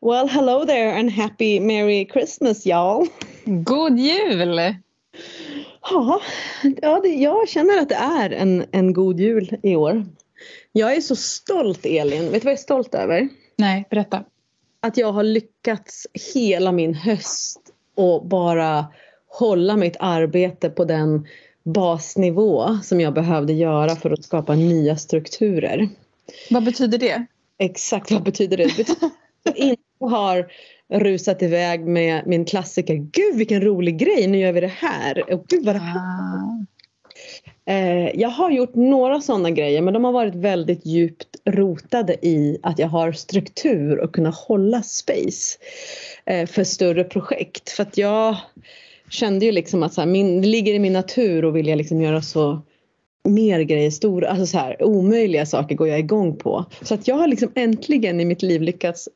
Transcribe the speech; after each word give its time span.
Well, 0.00 0.28
hello 0.28 0.64
there 0.66 0.98
and 0.98 1.10
happy 1.10 1.60
merry 1.60 2.04
Christmas 2.04 2.66
y'all. 2.66 3.08
God 3.44 3.98
jul! 3.98 4.74
Ja, 5.90 6.20
ja 6.82 7.00
det, 7.00 7.08
jag 7.08 7.48
känner 7.48 7.78
att 7.78 7.88
det 7.88 7.94
är 7.94 8.30
en, 8.30 8.64
en 8.70 8.92
god 8.92 9.20
jul 9.20 9.56
i 9.62 9.76
år. 9.76 10.06
Jag 10.72 10.96
är 10.96 11.00
så 11.00 11.16
stolt 11.16 11.86
Elin. 11.86 12.32
Vet 12.32 12.32
du 12.32 12.38
vad 12.44 12.52
jag 12.52 12.58
är 12.58 12.62
stolt 12.62 12.94
över? 12.94 13.28
Nej, 13.56 13.86
berätta. 13.90 14.24
Att 14.80 14.96
jag 14.96 15.12
har 15.12 15.22
lyckats 15.22 16.06
hela 16.34 16.72
min 16.72 16.94
höst 16.94 17.60
och 17.94 18.26
bara 18.26 18.86
hålla 19.28 19.76
mitt 19.76 19.96
arbete 20.00 20.70
på 20.70 20.84
den 20.84 21.26
basnivå 21.62 22.78
som 22.82 23.00
jag 23.00 23.14
behövde 23.14 23.52
göra 23.52 23.96
för 23.96 24.10
att 24.10 24.24
skapa 24.24 24.54
nya 24.54 24.96
strukturer. 24.96 25.88
Vad 26.50 26.64
betyder 26.64 26.98
det? 26.98 27.26
Exakt 27.58 28.10
vad 28.10 28.22
betyder 28.22 28.56
det? 28.56 28.64
Det 28.64 28.76
betyder 28.76 29.76
jag 29.98 30.08
inte 30.08 30.16
har 30.16 30.48
rusat 31.00 31.42
iväg 31.42 31.86
med 31.86 32.26
min 32.26 32.44
klassiker. 32.44 32.94
Gud 32.94 33.36
vilken 33.36 33.60
rolig 33.60 33.98
grej, 33.98 34.26
nu 34.26 34.38
gör 34.38 34.52
vi 34.52 34.60
det 34.60 34.66
här. 34.66 35.32
Och 35.32 35.46
gud 35.48 35.64
vad 35.64 35.74
det 35.74 35.78
här. 35.78 35.98
Ah. 35.98 36.66
Eh, 37.68 38.10
jag 38.20 38.28
har 38.28 38.50
gjort 38.50 38.74
några 38.74 39.20
sådana 39.20 39.50
grejer 39.50 39.82
men 39.82 39.94
de 39.94 40.04
har 40.04 40.12
varit 40.12 40.34
väldigt 40.34 40.86
djupt 40.86 41.36
rotade 41.44 42.26
i 42.26 42.58
att 42.62 42.78
jag 42.78 42.88
har 42.88 43.12
struktur 43.12 43.98
och 43.98 44.14
kunna 44.14 44.30
hålla 44.30 44.82
space 44.82 45.58
eh, 46.24 46.46
för 46.46 46.64
större 46.64 47.04
projekt. 47.04 47.70
För 47.70 47.82
att 47.82 47.98
jag 47.98 48.36
kände 49.10 49.46
ju 49.46 49.52
liksom 49.52 49.82
att 49.82 49.94
så 49.94 50.00
här, 50.00 50.08
min, 50.08 50.42
det 50.42 50.48
ligger 50.48 50.74
i 50.74 50.78
min 50.78 50.92
natur 50.92 51.44
och 51.44 51.56
vilja 51.56 51.74
liksom 51.74 52.00
göra 52.00 52.22
så 52.22 52.62
mer 53.24 53.60
grejer, 53.60 53.90
stora, 53.90 54.28
alltså 54.28 54.46
så 54.46 54.58
här, 54.58 54.82
omöjliga 54.82 55.46
saker 55.46 55.74
går 55.74 55.88
jag 55.88 55.98
igång 55.98 56.36
på. 56.36 56.64
Så 56.82 56.94
att 56.94 57.08
jag 57.08 57.16
har 57.16 57.28
liksom 57.28 57.52
äntligen 57.54 58.20
i 58.20 58.24
mitt 58.24 58.42
liv 58.42 58.62
lyckats 58.62 59.08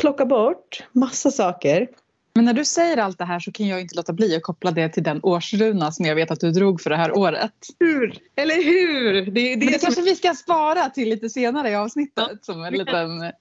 plocka 0.00 0.26
bort 0.26 0.82
massa 0.92 1.30
saker. 1.30 1.88
Men 2.34 2.44
när 2.44 2.52
du 2.52 2.64
säger 2.64 2.96
allt 2.96 3.18
det 3.18 3.24
här 3.24 3.40
så 3.40 3.52
kan 3.52 3.66
jag 3.66 3.80
inte 3.80 3.96
låta 3.96 4.12
bli 4.12 4.36
att 4.36 4.42
koppla 4.42 4.70
det 4.70 4.88
till 4.88 5.02
den 5.02 5.20
årsruna 5.22 5.92
som 5.92 6.04
jag 6.04 6.14
vet 6.14 6.30
att 6.30 6.40
du 6.40 6.50
drog 6.50 6.80
för 6.80 6.90
det 6.90 6.96
här 6.96 7.18
året. 7.18 7.52
Hur? 7.80 8.18
Eller 8.36 8.54
hur? 8.54 9.30
Det, 9.30 9.30
det, 9.30 9.66
det 9.66 9.78
som- 9.78 9.86
kanske 9.86 10.02
vi 10.02 10.14
ska 10.14 10.34
spara 10.34 10.88
till 10.88 11.08
lite 11.08 11.28
senare 11.30 11.70
i 11.70 11.74
avsnittet 11.74 12.44
som 12.44 12.64
en 12.64 12.72
liten... 12.72 13.18
Men, 13.18 13.32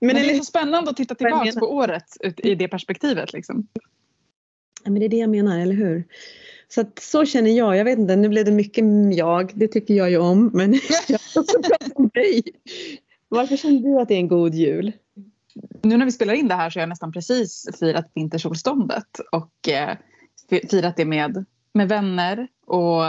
men, 0.00 0.14
det 0.14 0.30
är 0.30 0.38
så 0.38 0.44
spännande 0.44 0.90
att 0.90 0.96
titta 0.96 1.14
tillbaka 1.14 1.52
på 1.60 1.66
året 1.66 2.04
i 2.36 2.54
det 2.54 2.68
perspektivet. 2.68 3.32
Liksom. 3.32 3.66
Ja, 4.84 4.90
men 4.90 5.00
det 5.00 5.06
är 5.06 5.08
det 5.08 5.16
jag 5.16 5.30
menar, 5.30 5.58
eller 5.58 5.74
hur? 5.74 6.04
Så 6.68 6.80
att, 6.80 6.98
så 6.98 7.24
känner 7.24 7.50
jag. 7.50 7.76
Jag 7.76 7.84
vet 7.84 7.98
inte, 7.98 8.16
nu 8.16 8.28
blev 8.28 8.44
det 8.44 8.50
mycket 8.50 8.84
jag. 9.12 9.52
Det 9.54 9.68
tycker 9.68 9.94
jag 9.94 10.10
ju 10.10 10.18
om. 10.18 10.50
Men 10.54 10.72
jag 11.08 11.20
också 11.36 11.62
prata 11.62 11.86
om 11.94 12.10
dig. 12.14 12.42
Varför 13.28 13.56
känner 13.56 13.80
du 13.80 14.00
att 14.00 14.08
det 14.08 14.14
är 14.14 14.18
en 14.18 14.28
god 14.28 14.54
jul? 14.54 14.92
Nu 15.82 15.96
när 15.96 16.04
vi 16.04 16.12
spelar 16.12 16.34
in 16.34 16.48
det 16.48 16.54
här 16.54 16.70
så 16.70 16.78
har 16.78 16.82
jag 16.82 16.88
nästan 16.88 17.12
precis 17.12 17.66
firat 17.78 18.10
vintersolståndet 18.14 19.20
och 19.32 19.68
eh, 19.68 19.96
firat 20.70 20.96
det 20.96 21.04
med, 21.04 21.44
med 21.72 21.88
vänner. 21.88 22.48
Och 22.66 23.04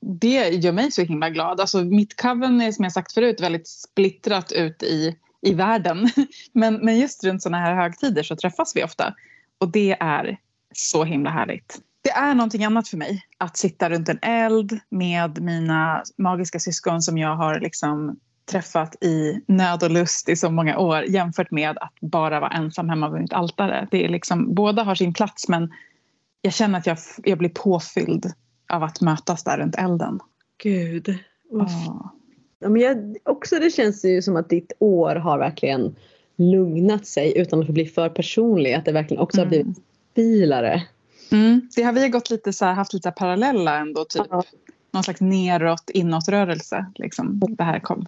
det 0.00 0.48
gör 0.48 0.72
mig 0.72 0.92
så 0.92 1.02
himla 1.02 1.30
glad. 1.30 1.60
Alltså, 1.60 1.84
mitt 1.84 2.16
coven 2.16 2.60
är 2.60 2.72
som 2.72 2.82
jag 2.82 2.92
sagt 2.92 3.12
förut 3.12 3.40
väldigt 3.40 3.68
splittrat 3.68 4.52
ut 4.52 4.82
i, 4.82 5.16
i 5.42 5.54
världen. 5.54 6.10
Men, 6.52 6.74
men 6.74 6.98
just 6.98 7.24
runt 7.24 7.42
sådana 7.42 7.58
här 7.58 7.74
högtider 7.74 8.22
så 8.22 8.36
träffas 8.36 8.76
vi 8.76 8.84
ofta. 8.84 9.14
Och 9.58 9.72
det 9.72 9.96
är 10.00 10.38
så 10.74 11.04
himla 11.04 11.30
härligt. 11.30 11.80
Det 12.02 12.10
är 12.10 12.34
någonting 12.34 12.64
annat 12.64 12.88
för 12.88 12.96
mig 12.96 13.22
att 13.38 13.56
sitta 13.56 13.90
runt 13.90 14.08
en 14.08 14.18
eld 14.22 14.80
med 14.90 15.42
mina 15.42 16.02
magiska 16.18 16.58
syskon 16.58 17.02
som 17.02 17.18
jag 17.18 17.36
har 17.36 17.60
liksom 17.60 18.20
träffat 18.48 19.04
i 19.04 19.40
nöd 19.46 19.82
och 19.82 19.90
lust 19.90 20.28
i 20.28 20.36
så 20.36 20.50
många 20.50 20.78
år 20.78 21.02
jämfört 21.04 21.50
med 21.50 21.78
att 21.78 21.92
bara 22.00 22.40
vara 22.40 22.50
ensam 22.50 22.88
hemma 22.88 23.08
vid 23.10 23.22
mitt 23.22 23.32
altare. 23.32 23.88
Det 23.90 24.04
är 24.04 24.08
liksom, 24.08 24.54
båda 24.54 24.82
har 24.82 24.94
sin 24.94 25.12
plats 25.14 25.48
men 25.48 25.72
jag 26.42 26.52
känner 26.54 26.78
att 26.78 26.86
jag, 26.86 26.98
jag 27.24 27.38
blir 27.38 27.48
påfylld 27.48 28.32
av 28.72 28.82
att 28.82 29.00
mötas 29.00 29.44
där 29.44 29.58
runt 29.58 29.74
elden. 29.78 30.20
Gud. 30.62 31.08
f- 31.08 31.16
Ja. 32.60 32.68
Men 32.70 32.80
jag, 32.80 33.16
också 33.24 33.56
det 33.58 33.70
känns 33.70 34.04
ju 34.04 34.22
som 34.22 34.36
att 34.36 34.48
ditt 34.48 34.72
år 34.78 35.14
har 35.16 35.38
verkligen 35.38 35.96
lugnat 36.36 37.06
sig 37.06 37.38
utan 37.38 37.60
att 37.62 37.68
bli 37.68 37.86
för 37.86 38.08
personlig. 38.08 38.74
Att 38.74 38.84
det 38.84 38.92
verkligen 38.92 39.22
också 39.22 39.40
har 39.40 39.46
Mm. 39.46 39.48
blivit 39.50 39.78
stabilare. 40.12 40.82
Mm. 41.32 41.68
Det 41.76 41.82
har 41.82 41.92
vi 41.92 42.08
gått 42.08 42.30
lite 42.30 42.52
så 42.52 42.64
här, 42.64 42.72
haft 42.72 42.92
lite 42.94 43.10
parallella 43.10 43.78
ändå. 43.78 44.04
Typ. 44.04 44.22
Ja. 44.30 44.44
Någon 44.90 45.02
slags 45.02 45.20
neråt 45.20 45.90
inåtrörelse. 45.90 46.86
Liksom, 46.94 47.40
det 47.48 47.64
här 47.64 47.80
kom 47.80 48.06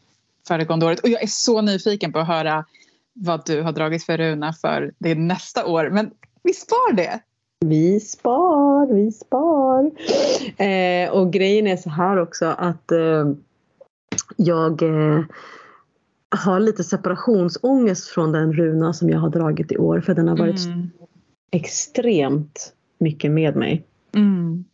föregående 0.50 0.86
året. 0.86 1.00
Och 1.00 1.08
jag 1.08 1.22
är 1.22 1.26
så 1.26 1.60
nyfiken 1.60 2.12
på 2.12 2.18
att 2.18 2.26
höra 2.26 2.64
vad 3.12 3.46
du 3.46 3.62
har 3.62 3.72
dragit 3.72 4.04
för 4.04 4.18
runa 4.18 4.52
för 4.52 4.92
det 4.98 5.14
nästa 5.14 5.66
år. 5.66 5.90
Men 5.90 6.10
vi 6.42 6.52
spar 6.52 6.92
det. 6.92 7.20
Vi 7.66 8.00
spar, 8.00 8.94
vi 8.94 9.12
spar. 9.12 9.90
Eh, 10.66 11.10
och 11.10 11.32
grejen 11.32 11.66
är 11.66 11.76
så 11.76 11.90
här 11.90 12.16
också 12.16 12.46
att 12.46 12.92
eh, 12.92 13.32
jag 14.36 14.82
eh, 14.82 15.22
har 16.36 16.60
lite 16.60 16.84
separationsångest 16.84 18.08
från 18.08 18.32
den 18.32 18.52
runa 18.52 18.92
som 18.92 19.08
jag 19.08 19.18
har 19.18 19.28
dragit 19.30 19.72
i 19.72 19.76
år. 19.78 20.00
För 20.00 20.14
den 20.14 20.28
har 20.28 20.36
varit 20.36 20.66
Mm. 20.66 20.90
extremt 21.52 22.72
mycket 22.98 23.30
med 23.30 23.56
mig. 23.56 23.84
Mm. 24.14 24.64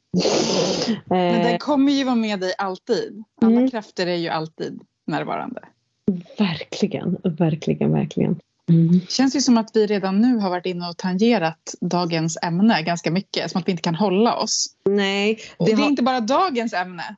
Men 1.04 1.34
Eh, 1.36 1.42
den 1.48 1.58
kommer 1.58 1.92
ju 1.92 2.04
vara 2.04 2.14
med 2.14 2.40
dig 2.40 2.54
alltid. 2.58 3.24
Alla 3.42 3.56
Mm. 3.56 3.70
krafter 3.70 4.06
är 4.06 4.14
ju 4.16 4.28
alltid 4.28 4.80
närvarande. 5.06 5.60
verkligen, 6.38 7.16
verkligen, 7.24 7.92
verkligen. 7.92 8.40
Mm. 8.68 9.00
känns 9.08 9.36
ju 9.36 9.40
som 9.40 9.58
att 9.58 9.70
vi 9.74 9.86
redan 9.86 10.20
nu 10.20 10.36
har 10.38 10.50
varit 10.50 10.66
inne 10.66 10.88
och 10.88 10.96
tangerat 10.96 11.74
dagens 11.80 12.38
ämne 12.42 12.82
ganska 12.82 13.10
mycket. 13.10 13.50
Som 13.50 13.60
att 13.60 13.68
vi 13.68 13.70
inte 13.70 13.82
kan 13.82 13.94
hålla 13.94 14.36
oss. 14.36 14.66
Nej, 14.84 15.38
Och 15.56 15.66
det 15.66 15.72
det 15.72 15.76
är 15.80 15.82
har, 15.82 15.90
inte 15.90 16.02
bara 16.02 16.20
dagens 16.20 16.72
ämne. 16.72 17.16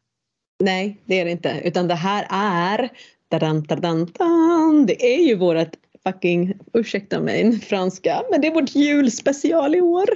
nej, 0.61 0.97
det 1.05 1.21
är 1.21 1.25
det 1.25 1.31
inte. 1.31 1.61
Utan 1.65 1.89
det 1.89 1.95
här 1.95 2.27
är... 2.31 2.89
Dadan, 3.31 3.63
dadan, 3.63 4.07
dadan, 4.19 4.87
det 4.87 5.15
är 5.15 5.27
ju 5.29 5.37
vårt 5.37 5.69
fucking, 6.05 6.55
ursäkta 6.73 7.21
mig, 7.21 7.61
franska, 7.61 8.23
men 8.31 8.41
det 8.41 8.47
är 8.47 8.55
vårt 8.55 8.75
julspecial 8.75 9.75
i 9.75 9.81
år. 9.81 10.09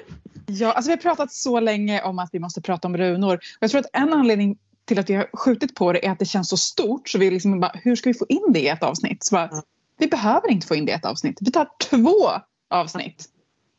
Ja, 0.47 0.72
alltså 0.72 0.88
vi 0.88 0.93
har 0.93 1.03
pratat 1.03 1.32
så 1.32 1.61
länge 1.61 2.03
om 2.03 2.19
att 2.19 2.28
vi 2.32 2.38
måste 2.38 2.61
prata 2.61 2.88
om 2.88 2.97
runor. 2.97 3.38
Jag 3.61 3.71
tror 3.71 3.81
att 3.81 3.87
en 3.93 4.12
anledning 4.12 4.59
till 4.84 4.98
att 4.98 5.10
vi 5.10 5.15
har 5.15 5.31
skjutit 5.32 5.75
på 5.75 5.93
det 5.93 6.06
är 6.06 6.10
att 6.10 6.19
det 6.19 6.25
känns 6.25 6.48
så 6.48 6.56
stort. 6.56 7.09
Så 7.09 7.19
vi 7.19 7.31
liksom 7.31 7.60
bara, 7.60 7.72
hur 7.75 7.97
ska 7.97 8.10
vi 8.10 8.15
få 8.15 8.26
in 8.28 8.47
det 8.48 8.60
i 8.60 8.69
ett 8.69 8.82
avsnitt? 8.82 9.25
Så 9.25 9.34
bara, 9.34 9.48
Ja. 9.53 9.62
Vi 10.03 10.09
behöver 10.09 10.50
inte 10.50 10.66
få 10.66 10.75
in 10.75 10.87
det 10.87 10.93
i 10.93 10.94
ett 10.94 11.04
avsnitt. 11.04 11.38
Vi 11.41 11.50
tar 11.50 11.69
två 11.91 12.31
avsnitt. 12.70 13.25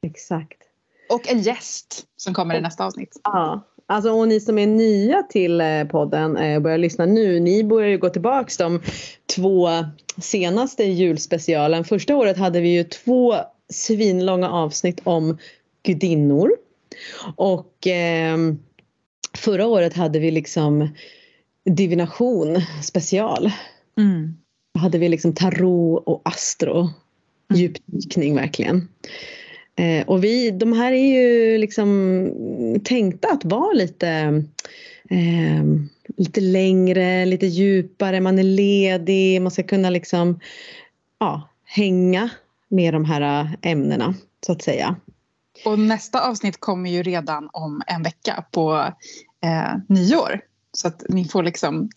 Exakt. 0.04 0.58
Och 1.10 1.28
en 1.28 1.42
gäst 1.42 2.06
som 2.18 2.34
kommer 2.34 2.56
i 2.56 2.62
nästa 2.62 2.86
avsnitt. 2.86 3.20
Ja, 3.24 3.62
alltså 3.86 4.12
och 4.12 4.28
ni 4.28 4.40
som 4.40 4.60
är 4.60 4.68
nya 4.68 5.24
till 5.24 5.62
eh, 5.62 5.84
podden 5.84 6.38
eh, 6.38 6.56
och 6.56 6.62
börjar 6.62 6.78
lyssna 6.78 7.06
nu, 7.06 7.40
ni 7.40 7.64
börjar 7.64 7.90
ju 7.90 7.98
gå 7.98 8.10
tillbaks 8.10 8.58
de 8.58 8.82
två 9.36 9.70
senaste 10.18 10.84
julspecialen. 10.84 11.84
Första 11.84 12.16
året 12.16 12.38
hade 12.38 12.62
vi 12.62 12.70
ju 12.70 12.84
två 12.84 13.36
svinlånga 13.70 14.50
avsnitt 14.50 15.02
om 15.04 15.38
gudinnor. 15.84 16.52
Och 17.36 17.88
ehm, 17.88 18.60
förra 19.38 19.68
året 19.68 19.94
hade 19.94 20.20
vi 20.20 20.32
liksom 20.32 20.90
divination 21.66 22.62
special. 22.82 23.52
Mm. 23.98 24.38
Då 24.74 24.80
hade 24.80 24.98
vi 24.98 25.10
liksom 25.10 25.34
tarot 25.34 26.04
och 26.06 26.22
astro. 26.26 26.90
Djupdykning 27.54 28.36
verkligen. 28.36 28.88
Eh, 29.76 30.08
och 30.08 30.24
vi, 30.24 30.52
de 30.52 30.74
här 30.74 30.92
är 30.92 31.14
ju 31.14 31.58
liksom 31.58 32.30
tänkta 32.84 33.28
att 33.28 33.46
vara 33.46 33.74
lite, 33.74 34.08
eh, 35.10 35.64
lite 36.18 36.42
längre, 36.42 37.26
lite 37.26 37.46
djupare. 37.46 38.22
Man 38.22 38.40
är 38.40 38.44
ledig, 38.44 39.42
man 39.42 39.52
ska 39.52 39.64
kunna 39.64 39.90
liksom 39.90 40.40
ja, 41.20 41.50
hänga 41.66 42.30
med 42.68 42.94
de 42.94 43.06
här 43.06 43.50
ämnena 43.62 44.16
så 44.46 44.52
att 44.52 44.62
säga. 44.62 44.96
Och 45.66 45.80
nästa 45.80 46.30
avsnitt 46.30 46.60
kommer 46.60 46.90
ju 46.90 47.04
redan 47.04 47.50
om 47.54 47.82
en 47.88 48.04
vecka 48.04 48.46
på 48.52 48.94
eh, 49.44 49.76
nyår. 49.90 50.42
Så 50.72 50.88
att 50.88 51.04
ni 51.10 51.26
får 51.26 51.44
liksom 51.44 51.90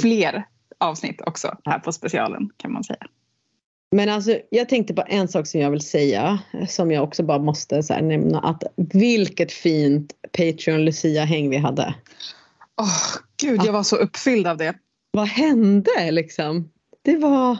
fler 0.00 0.46
avsnitt 0.78 1.20
också 1.20 1.58
här 1.64 1.78
på 1.78 1.92
specialen 1.92 2.50
kan 2.56 2.72
man 2.72 2.84
säga. 2.84 3.06
Men 3.90 4.08
alltså, 4.08 4.38
jag 4.50 4.68
tänkte 4.68 4.94
på 4.94 5.04
en 5.06 5.28
sak 5.28 5.46
som 5.46 5.60
jag 5.60 5.70
vill 5.70 5.80
säga 5.80 6.38
som 6.68 6.90
jag 6.90 7.04
också 7.04 7.22
bara 7.22 7.38
måste 7.38 7.82
så 7.82 8.00
nämna 8.00 8.40
att 8.40 8.62
vilket 8.76 9.52
fint 9.52 10.12
Patreon 10.32 10.84
Lucia-häng 10.84 11.50
vi 11.50 11.56
hade. 11.56 11.94
Åh, 12.80 13.20
gud, 13.36 13.60
jag 13.64 13.72
var 13.72 13.82
så 13.82 13.96
uppfylld 13.96 14.46
av 14.46 14.56
det. 14.56 14.74
Vad 15.10 15.28
hände 15.28 16.10
liksom? 16.10 16.70
Det 17.02 17.16
var 17.16 17.58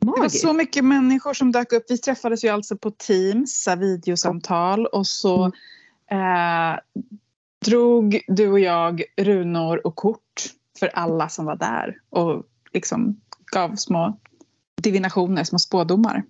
Det 0.00 0.20
var 0.20 0.28
så 0.28 0.52
mycket 0.52 0.84
människor 0.84 1.34
som 1.34 1.52
dök 1.52 1.72
upp. 1.72 1.84
Vi 1.88 1.98
träffades 1.98 2.44
ju 2.44 2.48
alltså 2.48 2.76
på 2.76 2.90
Teams, 2.90 3.68
videosamtal 3.78 4.86
och 4.86 5.06
så 5.06 5.44
eh, 6.10 6.78
drog 7.64 8.20
du 8.26 8.48
och 8.50 8.60
jag 8.60 9.02
runor 9.16 9.86
och 9.86 9.96
kort 9.96 10.52
för 10.78 10.88
alla 10.88 11.28
som 11.28 11.44
var 11.44 11.56
där 11.56 11.96
och 12.10 12.44
liksom 12.72 13.20
gav 13.52 13.76
små 13.76 14.18
divinationer, 14.82 15.44
små 15.44 15.58
spådomar. 15.58 16.24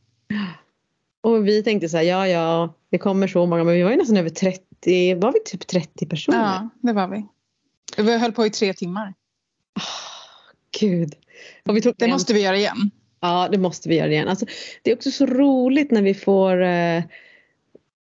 Och 1.21 1.47
vi 1.47 1.63
tänkte 1.63 1.89
så 1.89 1.97
här, 1.97 2.05
ja 2.05 2.29
ja, 2.29 2.75
det 2.91 2.99
kommer 2.99 3.27
så 3.27 3.47
många, 3.47 3.65
men 3.65 3.75
vi 3.75 3.83
var 3.83 3.91
ju 3.91 3.97
nästan 3.97 4.17
över 4.17 4.31
30, 4.31 5.15
var 5.15 5.33
vi 5.33 5.39
typ 5.45 5.67
30 5.67 6.07
personer? 6.07 6.39
Ja, 6.39 6.69
det 6.81 6.93
var 6.93 7.09
vi. 7.09 7.27
Vi 8.03 8.19
höll 8.19 8.33
på 8.33 8.47
i 8.47 8.51
tre 8.51 8.75
timmar. 8.75 9.15
Oh, 9.77 9.83
Gud. 10.81 11.15
Och 11.67 11.77
vi 11.77 11.83
tog 11.83 11.95
det 11.99 12.05
en... 12.05 12.11
måste 12.11 12.35
vi 12.35 12.43
göra 12.43 12.57
igen. 12.57 12.91
Ja, 13.21 13.49
det 13.53 13.59
måste 13.59 13.89
vi 13.89 13.97
göra 13.97 14.11
igen. 14.11 14.29
Alltså, 14.29 14.47
det 14.83 14.91
är 14.91 14.97
också 14.97 15.11
så 15.11 15.27
roligt 15.27 15.91
när 15.91 16.03
vi 16.03 16.15
får 16.15 16.63
eh, 16.63 17.03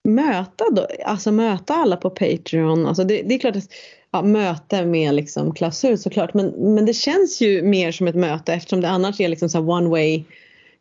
möta, 0.04 0.66
då, 0.72 0.88
alltså, 1.06 1.32
möta 1.32 1.74
alla 1.74 1.98
på 1.98 2.10
Patreon. 2.10 2.86
Alltså, 2.86 3.04
det, 3.04 3.22
det 3.22 3.36
är 3.36 3.40
klart 3.40 3.56
att 3.56 3.70
ja, 4.12 4.22
möte 4.22 4.86
med 4.86 5.14
liksom 5.16 5.54
klausul 5.54 5.98
såklart 5.98 6.34
men, 6.34 6.74
men 6.76 6.86
det 6.86 6.94
känns 6.94 7.42
ju 7.42 7.62
mer 7.62 7.92
som 7.92 8.08
ett 8.08 8.16
möte 8.16 8.54
eftersom 8.54 8.82
det 8.82 8.90
annars 8.90 9.20
är 9.22 9.28
liksom 9.28 9.50
så 9.50 9.60
one 9.60 9.90
way 9.90 10.24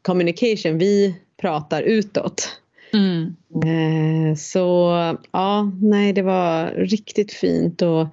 communication. 0.02 0.78
Vi 0.78 1.14
pratar 1.40 1.82
utåt. 1.82 2.58
Mm. 2.92 3.34
Eh, 3.64 4.36
så 4.36 4.92
ja, 5.30 5.72
nej 5.82 6.12
det 6.12 6.22
var 6.22 6.70
riktigt 6.70 7.32
fint 7.32 7.82
och 7.82 8.06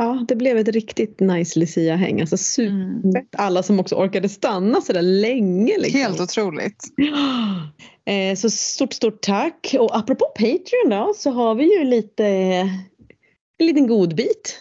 ja, 0.00 0.24
det 0.28 0.36
blev 0.36 0.58
ett 0.58 0.68
riktigt 0.68 1.20
nice 1.20 1.60
Lucia-häng. 1.60 2.20
Alltså 2.20 2.36
superfett. 2.36 3.04
Mm. 3.04 3.26
Alla 3.36 3.62
som 3.62 3.80
också 3.80 3.94
orkade 3.94 4.28
stanna 4.28 4.80
så 4.80 4.92
där 4.92 5.02
länge. 5.02 5.78
Liksom. 5.78 6.00
Helt 6.00 6.20
otroligt. 6.20 6.84
Eh, 8.04 8.36
så 8.36 8.50
stort, 8.50 8.92
stort 8.92 9.20
tack. 9.20 9.74
Och 9.78 9.96
apropå 9.96 10.24
Patreon 10.34 10.90
då 10.90 11.12
så 11.16 11.30
har 11.30 11.54
vi 11.54 11.78
ju 11.78 11.84
lite 11.84 12.26
en 13.58 13.66
liten 13.66 13.86
godbit. 13.86 14.58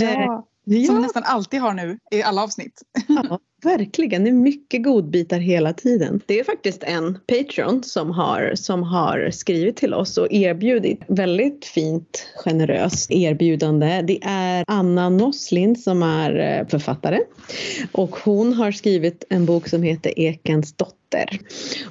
Ja, 0.00 0.46
ja. 0.78 0.86
som 0.86 0.96
vi 0.96 1.02
nästan 1.02 1.22
alltid 1.26 1.60
har 1.60 1.74
nu 1.74 1.98
i 2.10 2.22
alla 2.22 2.42
avsnitt. 2.42 2.82
Ja, 3.08 3.38
verkligen. 3.64 4.24
Det 4.24 4.30
är 4.30 4.34
mycket 4.34 4.82
godbitar 4.82 5.38
hela 5.38 5.72
tiden. 5.72 6.20
Det 6.26 6.40
är 6.40 6.44
faktiskt 6.44 6.82
en 6.82 7.18
Patreon 7.26 7.82
som 7.82 8.10
har, 8.10 8.52
som 8.54 8.82
har 8.82 9.30
skrivit 9.30 9.76
till 9.76 9.94
oss 9.94 10.18
och 10.18 10.32
erbjudit 10.32 11.00
väldigt 11.08 11.64
fint 11.64 12.26
generöst 12.36 13.10
erbjudande. 13.10 14.02
Det 14.02 14.18
är 14.22 14.64
Anna 14.66 15.08
Nosslin 15.08 15.76
som 15.76 16.02
är 16.02 16.58
eh, 16.60 16.68
författare 16.68 17.20
och 17.92 18.16
hon 18.16 18.52
har 18.52 18.72
skrivit 18.72 19.24
en 19.30 19.46
bok 19.46 19.68
som 19.68 19.82
heter 19.82 20.18
Ekens 20.18 20.72
dotter. 20.72 21.40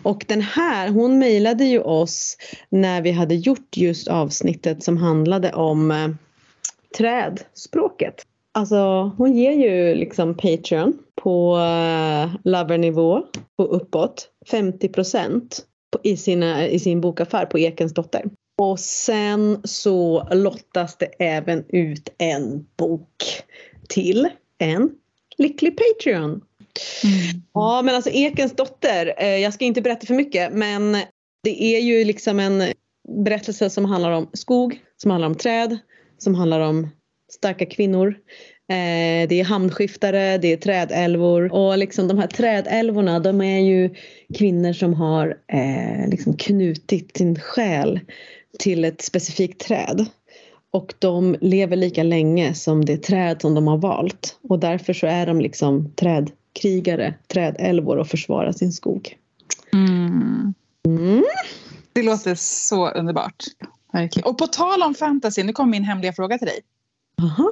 Och 0.03 0.25
den 0.27 0.41
här, 0.41 0.89
hon 0.89 1.19
mejlade 1.19 1.65
ju 1.65 1.79
oss 1.79 2.37
när 2.69 3.01
vi 3.01 3.11
hade 3.11 3.35
gjort 3.35 3.77
just 3.77 4.07
avsnittet 4.07 4.83
som 4.83 4.97
handlade 4.97 5.53
om 5.53 5.91
eh, 5.91 6.07
trädspråket. 6.97 8.25
Alltså 8.59 9.11
hon 9.17 9.37
ger 9.37 9.51
ju 9.51 9.95
liksom 9.95 10.37
Patreon 10.37 10.97
på 11.15 11.55
uh, 11.57 12.35
lovernivå 12.43 13.23
och 13.55 13.75
uppåt 13.75 14.29
50 14.51 14.89
procent 14.89 15.65
i, 16.03 16.11
i 16.69 16.79
sin 16.79 17.01
bokaffär 17.01 17.45
på 17.45 17.59
Ekens 17.59 17.93
dotter. 17.93 18.23
Och 18.57 18.79
sen 18.79 19.61
så 19.63 20.27
lottas 20.31 20.97
det 20.97 21.05
även 21.19 21.65
ut 21.69 22.09
en 22.17 22.65
bok 22.77 23.23
till 23.89 24.27
en 24.57 24.89
lycklig 25.37 25.77
Patreon. 25.77 26.29
Mm. 26.31 27.41
Ja 27.53 27.81
men 27.81 27.95
alltså 27.95 28.09
Ekens 28.09 28.55
dotter, 28.55 29.13
eh, 29.17 29.37
jag 29.37 29.53
ska 29.53 29.65
inte 29.65 29.81
berätta 29.81 30.07
för 30.07 30.13
mycket 30.13 30.53
men 30.53 30.97
det 31.43 31.63
är 31.63 31.79
ju 31.79 32.03
liksom 32.03 32.39
en 32.39 32.63
berättelse 33.25 33.69
som 33.69 33.85
handlar 33.85 34.11
om 34.11 34.29
skog, 34.33 34.79
som 34.97 35.11
handlar 35.11 35.27
om 35.27 35.35
träd, 35.35 35.77
som 36.17 36.35
handlar 36.35 36.59
om 36.59 36.89
starka 37.29 37.65
kvinnor. 37.65 38.07
Eh, 38.69 39.27
det 39.29 39.39
är 39.39 39.43
hamnskiftare, 39.43 40.37
det 40.37 40.53
är 40.53 40.57
trädälvor 40.57 41.53
och 41.53 41.77
liksom 41.77 42.07
de 42.07 42.17
här 42.17 42.27
trädälvorna 42.27 43.19
de 43.19 43.41
är 43.41 43.59
ju 43.59 43.95
kvinnor 44.37 44.73
som 44.73 44.93
har 44.93 45.37
eh, 45.47 46.09
liksom 46.09 46.37
knutit 46.37 47.17
sin 47.17 47.39
själ 47.39 47.99
till 48.59 48.85
ett 48.85 49.01
specifikt 49.01 49.61
träd. 49.61 50.05
Och 50.71 50.93
de 50.99 51.35
lever 51.41 51.75
lika 51.75 52.03
länge 52.03 52.53
som 52.53 52.85
det 52.85 52.97
träd 52.97 53.41
som 53.41 53.55
de 53.55 53.67
har 53.67 53.77
valt 53.77 54.37
och 54.41 54.59
därför 54.59 54.93
så 54.93 55.07
är 55.07 55.25
de 55.25 55.41
liksom 55.41 55.91
trädkrigare, 55.95 57.13
trädälvor 57.27 57.97
och 57.97 58.07
försvarar 58.07 58.51
sin 58.51 58.71
skog. 58.71 59.17
Mm. 59.73 60.53
Mm. 60.87 61.23
Det 61.93 62.03
låter 62.03 62.35
så 62.35 62.89
underbart. 62.89 63.43
Verkligen. 63.93 64.29
Och 64.29 64.37
på 64.37 64.47
tal 64.47 64.83
om 64.83 64.93
fantasy, 64.93 65.43
nu 65.43 65.53
kommer 65.53 65.71
min 65.71 65.83
hemliga 65.83 66.13
fråga 66.13 66.37
till 66.37 66.47
dig. 66.47 66.59
Aha. 67.19 67.51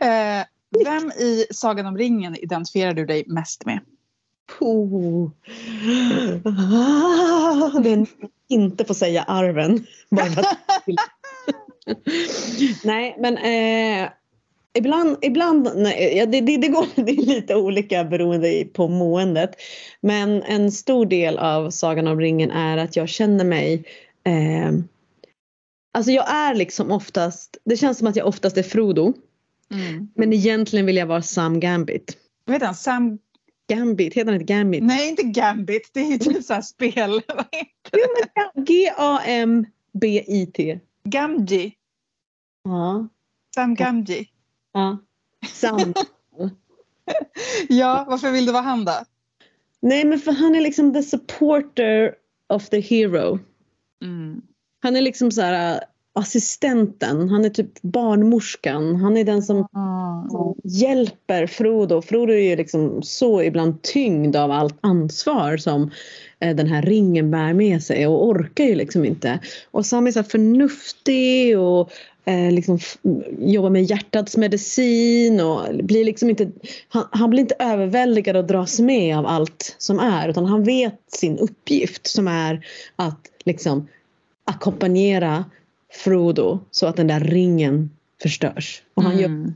eh, 0.00 0.46
vem 0.84 1.10
i 1.10 1.46
Sagan 1.50 1.86
om 1.86 1.98
ringen 1.98 2.36
identifierar 2.36 2.94
du 2.94 3.06
dig 3.06 3.24
mest 3.26 3.66
med? 3.66 3.80
Oh. 4.60 5.30
Ah, 6.44 7.80
det 7.80 8.06
inte 8.48 8.84
får 8.84 8.94
säga 8.94 9.22
arven. 9.22 9.86
nej 12.84 13.16
men 13.18 13.38
eh, 13.38 14.10
ibland, 14.74 15.16
ibland 15.22 15.68
nej, 15.74 16.26
det, 16.26 16.40
det, 16.40 16.56
det, 16.56 16.68
går, 16.68 16.86
det 16.94 17.12
är 17.12 17.26
lite 17.26 17.54
olika 17.54 18.04
beroende 18.04 18.64
på 18.72 18.88
måendet. 18.88 19.50
Men 20.00 20.42
en 20.42 20.72
stor 20.72 21.06
del 21.06 21.38
av 21.38 21.70
Sagan 21.70 22.08
om 22.08 22.20
ringen 22.20 22.50
är 22.50 22.76
att 22.76 22.96
jag 22.96 23.08
känner 23.08 23.44
mig 23.44 23.84
eh, 24.24 24.72
Alltså 25.94 26.12
jag 26.12 26.30
är 26.30 26.54
liksom 26.54 26.90
oftast, 26.90 27.56
det 27.64 27.76
känns 27.76 27.98
som 27.98 28.06
att 28.06 28.16
jag 28.16 28.26
oftast 28.26 28.56
är 28.56 28.62
Frodo. 28.62 29.12
Mm. 29.70 30.08
Men 30.14 30.32
egentligen 30.32 30.86
vill 30.86 30.96
jag 30.96 31.06
vara 31.06 31.22
Sam 31.22 31.60
Gambit. 31.60 32.16
Vad 32.44 32.54
heter 32.54 32.66
han? 32.66 32.74
Sam 32.74 33.18
Gambit, 33.68 34.14
heter 34.14 34.32
han 34.32 34.40
inte 34.40 34.52
Gambit? 34.52 34.82
Nej, 34.82 35.08
inte 35.08 35.22
Gambit. 35.22 35.90
Det 35.92 36.00
är 36.00 36.04
ju 36.04 36.18
typ 36.18 36.44
såhär 36.44 36.62
spel. 36.62 37.22
G-A-M-B-I-T. 38.66 39.60
Gamji. 41.04 41.74
Ja. 42.64 43.08
Sam 43.54 43.74
Gamji. 43.74 44.28
Ja. 44.72 44.98
Sam. 45.52 45.94
ja, 47.68 48.04
varför 48.08 48.30
vill 48.30 48.46
du 48.46 48.52
vara 48.52 48.62
han 48.62 48.84
då? 48.84 49.04
Nej, 49.80 50.04
men 50.04 50.18
för 50.18 50.32
han 50.32 50.54
är 50.54 50.60
liksom 50.60 50.94
the 50.94 51.02
supporter 51.02 52.14
of 52.48 52.68
the 52.68 52.80
hero. 52.80 53.38
Mm. 54.02 54.42
Han 54.84 54.96
är 54.96 55.00
liksom 55.00 55.30
så 55.30 55.40
här, 55.40 55.74
äh, 55.74 55.80
assistenten, 56.14 57.28
han 57.28 57.44
är 57.44 57.48
typ 57.48 57.82
barnmorskan. 57.82 58.96
Han 58.96 59.16
är 59.16 59.24
den 59.24 59.42
som 59.42 59.56
mm. 59.56 60.54
hjälper 60.64 61.46
Frodo. 61.46 62.02
Frodo 62.02 62.32
är 62.32 62.50
ju 62.50 62.56
liksom 62.56 63.02
så 63.02 63.42
ibland 63.42 63.82
tyngd 63.82 64.36
av 64.36 64.50
allt 64.50 64.76
ansvar 64.80 65.56
som 65.56 65.90
eh, 66.40 66.56
den 66.56 66.66
här 66.66 66.82
ringen 66.82 67.30
bär 67.30 67.52
med 67.52 67.82
sig 67.82 68.06
och 68.06 68.26
orkar 68.26 68.64
ju 68.64 68.74
liksom 68.74 69.04
inte. 69.04 69.38
Och 69.70 69.86
Sam 69.86 70.06
är 70.06 70.10
så 70.10 70.22
förnuftig 70.22 71.58
och 71.58 71.90
eh, 72.24 72.52
liksom 72.52 72.78
jobbar 73.38 73.70
med 73.70 73.84
hjärtats 73.84 74.36
medicin 74.36 75.40
och 75.40 75.60
blir 75.84 76.04
liksom 76.04 76.30
inte, 76.30 76.50
han, 76.88 77.04
han, 77.10 77.30
blir 77.30 77.40
inte 77.40 77.56
överväldigad 77.58 78.36
och 78.36 78.44
dras 78.44 78.80
med 78.80 79.18
av 79.18 79.26
allt 79.26 79.76
som 79.78 79.98
är 79.98 80.28
utan 80.28 80.44
han 80.44 80.64
vet 80.64 81.00
sin 81.08 81.38
uppgift 81.38 82.06
som 82.06 82.28
är 82.28 82.66
att 82.96 83.20
liksom 83.44 83.88
ackompanjera 84.44 85.44
Frodo 85.92 86.60
så 86.70 86.86
att 86.86 86.96
den 86.96 87.06
där 87.06 87.20
ringen 87.20 87.90
förstörs. 88.22 88.82
Och 88.94 89.02
han 89.02 89.12
mm. 89.12 89.22
gör 89.22 89.52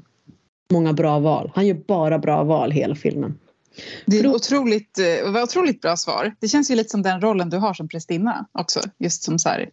många 0.73 0.93
bra 0.93 1.19
val. 1.19 1.53
Han 1.55 1.67
gör 1.67 1.75
bara 1.75 2.19
bra 2.19 2.45
val 2.45 2.71
hela 2.71 2.95
filmen. 2.95 3.39
Det 4.07 4.19
är 4.19 4.27
otroligt, 4.27 4.99
eh, 4.99 5.43
otroligt 5.43 5.81
bra 5.81 5.97
svar. 5.97 6.35
Det 6.41 6.49
känns 6.49 6.71
ju 6.71 6.75
lite 6.75 6.91
som 6.91 7.03
den 7.03 7.21
rollen 7.21 7.51
du 7.51 7.57
har 7.57 7.75
som 7.75 7.89
prästinna 7.89 8.47
också. 8.53 8.81
Just 8.99 9.23
som 9.23 9.39
så 9.39 9.49
här, 9.49 9.71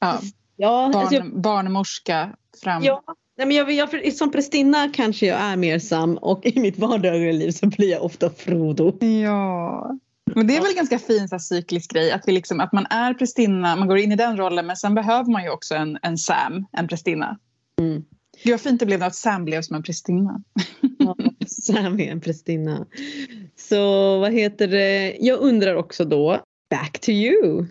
ja, 0.00 0.20
ja, 0.56 0.90
barn, 0.92 1.00
alltså 1.00 1.14
jag, 1.14 1.40
barnmorska 1.40 2.30
fram. 2.62 2.84
Ja, 2.84 3.02
nej 3.38 3.46
men 3.46 3.56
jag, 3.56 3.72
jag, 3.72 4.12
som 4.12 4.32
prästinna 4.32 4.88
kanske 4.94 5.26
jag 5.26 5.40
är 5.40 5.56
mer 5.56 5.78
Sam 5.78 6.16
och 6.16 6.46
i 6.46 6.60
mitt 6.60 6.78
vardagliga 6.78 7.32
liv 7.32 7.50
så 7.50 7.66
blir 7.66 7.90
jag 7.90 8.02
ofta 8.02 8.30
Frodo. 8.30 9.04
Ja, 9.04 9.98
men 10.34 10.46
det 10.46 10.56
är 10.56 10.60
väl 10.60 10.70
en 10.70 10.76
ganska 10.76 10.98
fin 10.98 11.28
så 11.28 11.34
här, 11.34 11.38
cyklisk 11.38 11.92
grej 11.92 12.12
att, 12.12 12.28
vi 12.28 12.32
liksom, 12.32 12.60
att 12.60 12.72
man 12.72 12.86
är 12.90 13.14
prästinna, 13.14 13.76
man 13.76 13.88
går 13.88 13.98
in 13.98 14.12
i 14.12 14.16
den 14.16 14.36
rollen 14.36 14.66
men 14.66 14.76
sen 14.76 14.94
behöver 14.94 15.32
man 15.32 15.42
ju 15.42 15.50
också 15.50 15.74
en, 15.74 15.98
en 16.02 16.18
Sam, 16.18 16.66
en 16.72 16.88
prästinna. 16.88 17.38
Mm. 17.78 18.04
Gud 18.44 18.52
vad 18.52 18.60
fint 18.60 18.80
det 18.80 18.86
blev 18.86 19.02
att 19.02 19.14
Sam 19.14 19.44
blev 19.44 19.62
som 19.62 19.76
en 19.76 19.82
prästinna. 19.82 20.42
Ja, 20.98 21.16
Sam 21.46 22.00
är 22.00 22.10
en 22.10 22.20
prästinna. 22.20 22.86
Så 23.56 24.18
vad 24.18 24.32
heter 24.32 24.68
det, 24.68 25.16
jag 25.20 25.40
undrar 25.40 25.74
också 25.74 26.04
då, 26.04 26.40
back 26.70 27.00
to 27.00 27.10
you. 27.10 27.66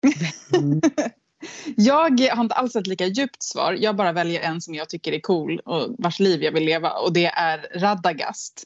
jag 1.76 2.20
har 2.34 2.42
inte 2.42 2.54
alls 2.54 2.76
ett 2.76 2.86
lika 2.86 3.06
djupt 3.06 3.42
svar. 3.42 3.76
Jag 3.80 3.96
bara 3.96 4.12
väljer 4.12 4.40
en 4.40 4.60
som 4.60 4.74
jag 4.74 4.88
tycker 4.88 5.12
är 5.12 5.20
cool 5.20 5.60
och 5.64 5.94
vars 5.98 6.20
liv 6.20 6.42
jag 6.42 6.52
vill 6.52 6.64
leva 6.64 6.90
och 6.90 7.12
det 7.12 7.26
är 7.26 7.80
Radagast 7.80 8.64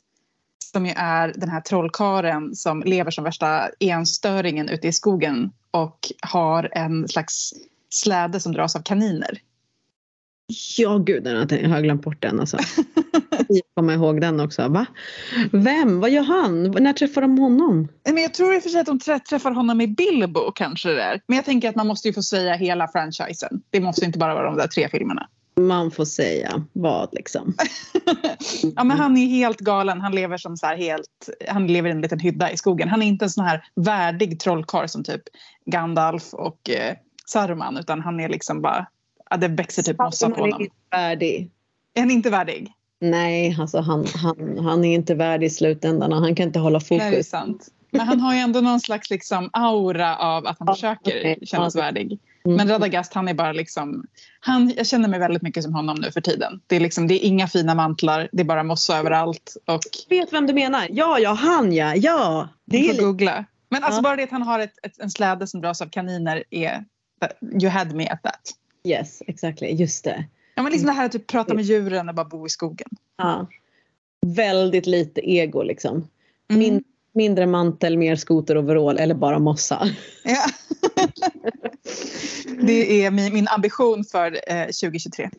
som 0.75 0.87
ju 0.87 0.93
är 0.97 1.33
den 1.37 1.49
här 1.49 1.61
trollkaren 1.61 2.54
som 2.54 2.83
lever 2.83 3.11
som 3.11 3.25
värsta 3.25 3.69
enstöringen 3.81 4.69
ute 4.69 4.88
i 4.88 4.93
skogen 4.93 5.50
och 5.71 5.99
har 6.23 6.69
en 6.73 7.09
slags 7.09 7.52
släde 7.90 8.40
som 8.40 8.52
dras 8.52 8.76
av 8.76 8.81
kaniner. 8.81 9.38
Ja 10.76 10.99
gud, 10.99 11.26
jag 11.26 11.69
har 11.69 11.81
glömt 11.81 12.02
bort 12.02 12.23
den 12.23 12.40
alltså. 12.40 12.59
Jag 13.49 13.62
kommer 13.75 13.95
ihåg 13.95 14.21
den 14.21 14.40
också. 14.40 14.69
Va? 14.69 14.87
Vem? 15.52 16.00
Vad 16.00 16.11
gör 16.11 16.23
han? 16.23 16.62
När 16.62 16.93
träffar 16.93 17.21
de 17.21 17.38
honom? 17.38 17.88
Men 18.04 18.23
jag 18.23 18.35
tror 18.35 18.54
i 18.54 18.59
och 18.59 18.62
för 18.62 18.71
sig 18.71 18.81
att 18.81 18.87
de 18.87 18.99
träffar 19.00 19.50
honom 19.50 19.81
i 19.81 19.87
Bilbo 19.87 20.52
kanske 20.54 20.88
det 20.88 21.02
är. 21.02 21.21
Men 21.26 21.37
jag 21.37 21.45
tänker 21.45 21.69
att 21.69 21.76
man 21.76 21.87
måste 21.87 22.09
ju 22.09 22.14
få 22.14 22.23
säga 22.23 22.54
hela 22.54 22.88
franchisen. 22.88 23.62
Det 23.71 23.81
måste 23.81 24.04
inte 24.04 24.19
bara 24.19 24.35
vara 24.35 24.47
de 24.47 24.57
där 24.57 24.66
tre 24.66 24.88
filmerna. 24.88 25.28
Man 25.56 25.90
får 25.90 26.04
säga 26.04 26.64
vad 26.73 27.08
liksom. 27.12 27.54
ja 28.76 28.84
men 28.84 28.99
han 28.99 29.16
är 29.16 29.26
helt 29.26 29.58
galen. 29.58 30.00
Han 30.00 30.14
lever 30.14 30.37
som 30.37 30.56
så 30.56 30.66
helt, 30.66 31.28
han 31.49 31.66
lever 31.66 31.88
i 31.88 31.92
en 31.92 32.00
liten 32.00 32.18
hydda 32.18 32.50
i 32.50 32.56
skogen. 32.56 32.88
Han 32.88 33.02
är 33.02 33.06
inte 33.06 33.25
en 33.25 33.30
sån 33.30 33.44
här 33.44 33.64
värdig 33.75 34.40
trollkarl 34.40 34.87
som 34.87 35.04
typ 35.04 35.23
Gandalf 35.66 36.34
och 36.34 36.70
eh, 36.70 36.96
Saruman 37.26 37.76
utan 37.76 38.00
han 38.00 38.20
är 38.20 38.28
liksom 38.28 38.62
bara, 38.62 38.87
ja, 39.30 39.37
det 39.37 39.49
växer 39.49 39.82
typ 39.82 39.99
mossa 39.99 40.30
på 40.30 40.40
honom. 40.40 40.52
Han 40.52 40.61
är 40.61 40.64
inte 40.64 40.76
värdig. 40.90 41.50
Är 41.94 42.00
han 42.00 42.11
inte 42.11 42.30
värdig? 42.30 42.73
Nej, 43.00 43.56
alltså 43.61 43.80
han, 43.80 44.06
han, 44.14 44.58
han 44.58 44.84
är 44.84 44.94
inte 44.94 45.14
värdig 45.14 45.46
i 45.46 45.50
slutändan 45.50 46.12
och 46.12 46.18
han 46.18 46.34
kan 46.34 46.46
inte 46.46 46.58
hålla 46.58 46.80
fokus. 46.80 47.11
Det 47.11 47.18
är 47.18 47.23
sant. 47.23 47.68
Men 47.94 48.06
han 48.06 48.20
har 48.20 48.34
ju 48.34 48.40
ändå 48.40 48.60
någon 48.60 48.80
slags 48.80 49.10
liksom 49.10 49.50
aura 49.52 50.16
av 50.16 50.46
att 50.46 50.58
han 50.58 50.68
ja, 50.68 50.74
försöker 50.74 51.20
okay. 51.20 51.46
kännas 51.46 51.74
ja. 51.74 51.80
värdig. 51.80 52.18
Mm. 52.44 52.56
Men 52.56 52.68
Radagast 52.68 53.14
han 53.14 53.28
är 53.28 53.34
bara 53.34 53.52
liksom, 53.52 54.06
han, 54.40 54.72
jag 54.76 54.86
känner 54.86 55.08
mig 55.08 55.20
väldigt 55.20 55.42
mycket 55.42 55.62
som 55.62 55.74
honom 55.74 55.96
nu 56.00 56.12
för 56.12 56.20
tiden. 56.20 56.60
Det 56.66 56.76
är, 56.76 56.80
liksom, 56.80 57.06
det 57.06 57.14
är 57.14 57.26
inga 57.26 57.48
fina 57.48 57.74
mantlar, 57.74 58.28
det 58.32 58.40
är 58.40 58.44
bara 58.44 58.62
mossa 58.62 58.98
överallt. 58.98 59.56
Och... 59.66 59.80
Jag 60.08 60.16
vet 60.16 60.32
vem 60.32 60.46
du 60.46 60.52
menar. 60.52 60.86
Ja, 60.90 61.18
ja, 61.18 61.32
han 61.32 61.72
ja. 61.72 61.94
ja. 61.96 62.48
Det 62.64 62.78
du 62.78 62.94
får 62.94 63.02
googla. 63.02 63.44
Men 63.68 63.84
alltså 63.84 63.98
ja. 63.98 64.02
bara 64.02 64.16
det 64.16 64.22
att 64.22 64.30
han 64.30 64.42
har 64.42 64.58
ett, 64.58 64.86
ett, 64.86 65.00
en 65.00 65.10
släde 65.10 65.46
som 65.46 65.60
dras 65.60 65.82
av 65.82 65.86
kaniner 65.86 66.44
är, 66.50 66.84
you 67.62 67.68
had 67.68 67.94
me 67.94 68.08
at 68.08 68.22
that. 68.22 68.50
Yes, 68.84 69.22
exactly. 69.26 69.68
Just 69.68 70.04
det. 70.04 70.24
Ja, 70.54 70.62
men 70.62 70.72
liksom 70.72 70.86
det 70.86 70.92
här 70.92 71.06
att 71.06 71.12
typ 71.12 71.26
prata 71.26 71.54
med 71.54 71.64
djuren 71.64 72.08
och 72.08 72.14
bara 72.14 72.26
bo 72.26 72.46
i 72.46 72.50
skogen. 72.50 72.88
Ja. 73.16 73.46
Väldigt 74.26 74.86
lite 74.86 75.30
ego 75.30 75.62
liksom. 75.62 76.08
Mm. 76.50 76.58
Min, 76.58 76.84
mindre 77.14 77.47
mantel, 77.47 77.99
mer 77.99 78.16
skoteroverall 78.16 78.99
eller 78.99 79.14
bara 79.14 79.38
mossa. 79.38 79.88
Ja. 80.25 80.47
det 82.61 83.04
är 83.04 83.11
min, 83.11 83.35
min 83.35 83.49
ambition 83.49 84.04
för 84.04 84.40
eh, 84.52 84.64
2023. 84.64 85.30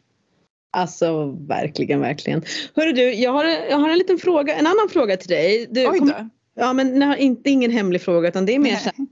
Alltså 0.72 1.26
verkligen, 1.48 2.00
verkligen. 2.00 2.44
Hörru 2.76 2.92
du, 2.92 3.14
jag 3.14 3.32
har, 3.32 3.46
jag 3.46 3.78
har 3.78 3.90
en 3.90 3.98
liten 3.98 4.18
fråga, 4.18 4.56
en 4.56 4.68
annan 4.68 4.90
fråga 4.90 5.18
till 5.18 5.30
dig. 5.30 5.68
Du, 5.70 5.88
Oj 5.88 6.00
då. 6.00 6.06
Kom, 6.06 6.30
ja 6.56 6.74
men 6.74 7.18
inte 7.18 7.50
ingen 7.50 7.72
hemlig 7.72 8.02
fråga 8.02 8.30
utan 8.30 8.46
det 8.46 8.56
är 8.56 8.60
mer 8.60 8.76
så 8.76 8.84
här, 8.84 9.08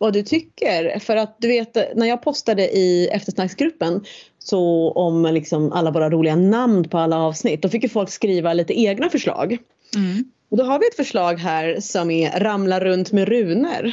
vad 0.00 0.12
du 0.12 0.22
tycker. 0.22 0.98
För 0.98 1.16
att 1.16 1.36
du 1.38 1.48
vet 1.48 1.96
när 1.96 2.06
jag 2.06 2.22
postade 2.22 2.76
i 2.76 3.08
eftersnacksgruppen 3.08 4.04
så 4.38 4.92
om 4.92 5.22
liksom 5.24 5.72
alla 5.72 5.90
våra 5.90 6.10
roliga 6.10 6.36
namn 6.36 6.88
på 6.88 6.98
alla 6.98 7.18
avsnitt 7.18 7.62
då 7.62 7.68
fick 7.68 7.82
ju 7.82 7.88
folk 7.88 8.10
skriva 8.10 8.52
lite 8.52 8.80
egna 8.80 9.08
förslag. 9.08 9.58
Mm. 9.96 10.24
Och 10.52 10.58
då 10.58 10.64
har 10.64 10.78
vi 10.78 10.86
ett 10.86 10.96
förslag 10.96 11.34
här 11.34 11.80
som 11.80 12.10
är 12.10 12.40
Ramla 12.40 12.80
runt 12.80 13.12
med 13.12 13.28
runor. 13.28 13.92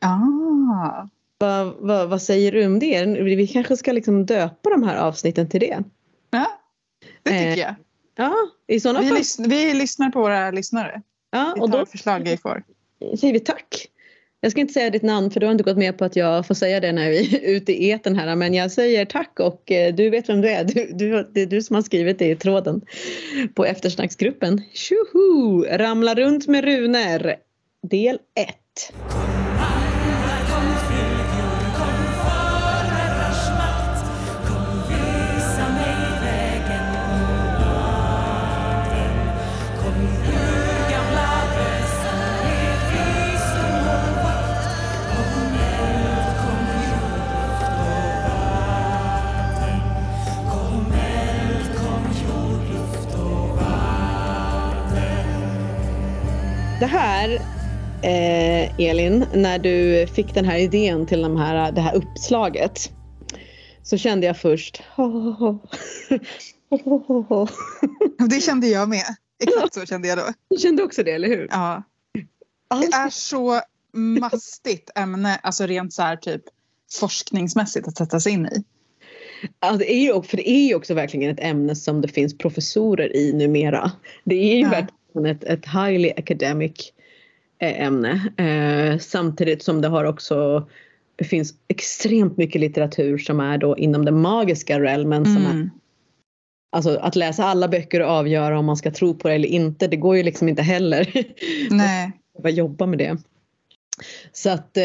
Ah. 0.00 1.08
Vad, 1.38 1.74
vad, 1.78 2.08
vad 2.08 2.22
säger 2.22 2.52
du 2.52 2.66
om 2.66 2.78
det? 2.78 3.04
Vi 3.22 3.46
kanske 3.46 3.76
ska 3.76 3.92
liksom 3.92 4.26
döpa 4.26 4.70
de 4.70 4.82
här 4.82 4.96
avsnitten 4.96 5.48
till 5.48 5.60
det. 5.60 5.82
Ja, 6.30 6.46
det 7.22 7.30
tycker 7.30 7.46
eh, 7.46 7.58
jag. 7.58 7.74
Ja, 8.16 8.34
i 8.66 8.80
sådana 8.80 9.00
vi, 9.00 9.06
fall. 9.06 9.16
Lys 9.16 9.38
vi 9.38 9.74
lyssnar 9.74 10.10
på 10.10 10.20
våra 10.20 10.50
lyssnare. 10.50 11.02
Ja, 11.30 11.52
vi 11.54 11.60
tar 11.60 11.64
och 11.64 11.70
då 11.70 11.86
förslag 11.86 12.20
vi 12.20 12.36
får. 12.36 12.62
säger 13.18 13.32
vi 13.32 13.40
tack. 13.40 13.89
Jag 14.40 14.52
ska 14.52 14.60
inte 14.60 14.72
säga 14.72 14.90
ditt 14.90 15.02
namn 15.02 15.30
för 15.30 15.40
du 15.40 15.46
har 15.46 15.52
inte 15.52 15.64
gått 15.64 15.76
med 15.76 15.98
på 15.98 16.04
att 16.04 16.16
jag 16.16 16.46
får 16.46 16.54
säga 16.54 16.80
det 16.80 16.92
när 16.92 17.10
vi 17.10 17.36
är 17.36 17.40
ute 17.56 17.72
i 17.72 17.90
eten 17.90 18.16
här 18.16 18.36
men 18.36 18.54
jag 18.54 18.70
säger 18.70 19.04
tack 19.04 19.40
och 19.40 19.72
eh, 19.72 19.94
du 19.94 20.10
vet 20.10 20.28
vem 20.28 20.40
du 20.40 20.48
är. 20.48 20.64
Du, 20.64 20.90
du, 20.92 21.30
det 21.34 21.40
är 21.40 21.46
du 21.46 21.62
som 21.62 21.74
har 21.76 21.82
skrivit 21.82 22.18
det 22.18 22.30
i 22.30 22.36
tråden 22.36 22.80
på 23.54 23.64
eftersnacksgruppen. 23.64 24.62
Tjoho! 24.72 25.64
Ramla 25.70 26.14
runt 26.14 26.46
med 26.46 26.64
runor 26.64 27.34
del 27.88 28.18
1. 28.34 29.29
Det 56.80 56.86
här 56.86 57.30
eh, 58.02 58.80
Elin, 58.80 59.26
när 59.34 59.58
du 59.58 60.06
fick 60.06 60.34
den 60.34 60.44
här 60.44 60.58
idén 60.58 61.06
till 61.06 61.22
de 61.22 61.36
här, 61.36 61.72
det 61.72 61.80
här 61.80 61.94
uppslaget 61.94 62.92
så 63.82 63.96
kände 63.96 64.26
jag 64.26 64.38
först 64.38 64.82
Det 68.28 68.40
kände 68.40 68.66
jag 68.66 68.88
med. 68.88 69.04
Exakt 69.44 69.74
så 69.74 69.86
kände 69.86 70.08
jag 70.08 70.18
då. 70.18 70.24
Du 70.50 70.56
kände 70.56 70.82
också 70.82 71.02
det, 71.02 71.10
eller 71.10 71.28
hur? 71.28 71.48
Ja. 71.50 71.82
Det 72.80 72.86
är 72.86 73.10
så 73.10 73.60
mastigt 73.92 74.90
ämne, 74.94 75.40
alltså 75.42 75.66
rent 75.66 75.92
så 75.92 76.02
här 76.02 76.16
typ 76.16 76.42
forskningsmässigt 77.00 77.88
att 77.88 77.96
sätta 77.96 78.20
sig 78.20 78.32
in 78.32 78.46
i. 78.46 78.64
Ja, 79.60 79.72
det 79.72 79.92
är 79.92 80.00
ju, 80.00 80.22
för 80.22 80.36
det 80.36 80.50
är 80.50 80.66
ju 80.68 80.74
också 80.74 80.94
verkligen 80.94 81.30
ett 81.30 81.40
ämne 81.40 81.76
som 81.76 82.00
det 82.00 82.08
finns 82.08 82.38
professorer 82.38 83.16
i 83.16 83.32
numera. 83.32 83.92
Det 84.24 84.34
är 84.34 84.56
ju 84.56 84.62
ja. 84.62 84.70
verkligen 84.70 84.99
ett, 85.26 85.44
ett 85.44 85.66
highly 85.66 86.12
academic 86.16 86.92
eh, 87.58 87.82
ämne. 87.82 88.20
Eh, 88.36 88.98
samtidigt 88.98 89.62
som 89.62 89.80
det 89.80 89.88
har 89.88 90.04
också 90.04 90.66
det 91.20 91.24
finns 91.24 91.54
extremt 91.68 92.36
mycket 92.36 92.60
litteratur 92.60 93.18
som 93.18 93.40
är 93.40 93.58
då 93.58 93.78
inom 93.78 94.04
den 94.04 94.20
magiska 94.20 94.80
realmen. 94.80 95.24
Som 95.24 95.36
mm. 95.36 95.56
är, 95.56 95.70
alltså 96.72 96.96
att 96.96 97.16
läsa 97.16 97.44
alla 97.44 97.68
böcker 97.68 98.00
och 98.00 98.08
avgöra 98.08 98.58
om 98.58 98.64
man 98.64 98.76
ska 98.76 98.90
tro 98.90 99.14
på 99.14 99.28
det 99.28 99.34
eller 99.34 99.48
inte, 99.48 99.86
det 99.86 99.96
går 99.96 100.16
ju 100.16 100.22
liksom 100.22 100.48
inte 100.48 100.62
heller. 100.62 101.12
Nej. 101.70 102.12
Bara 102.42 102.50
jobba 102.50 102.86
med 102.86 102.98
det. 102.98 103.16
Så 104.32 104.50
att, 104.50 104.76
eh, 104.76 104.82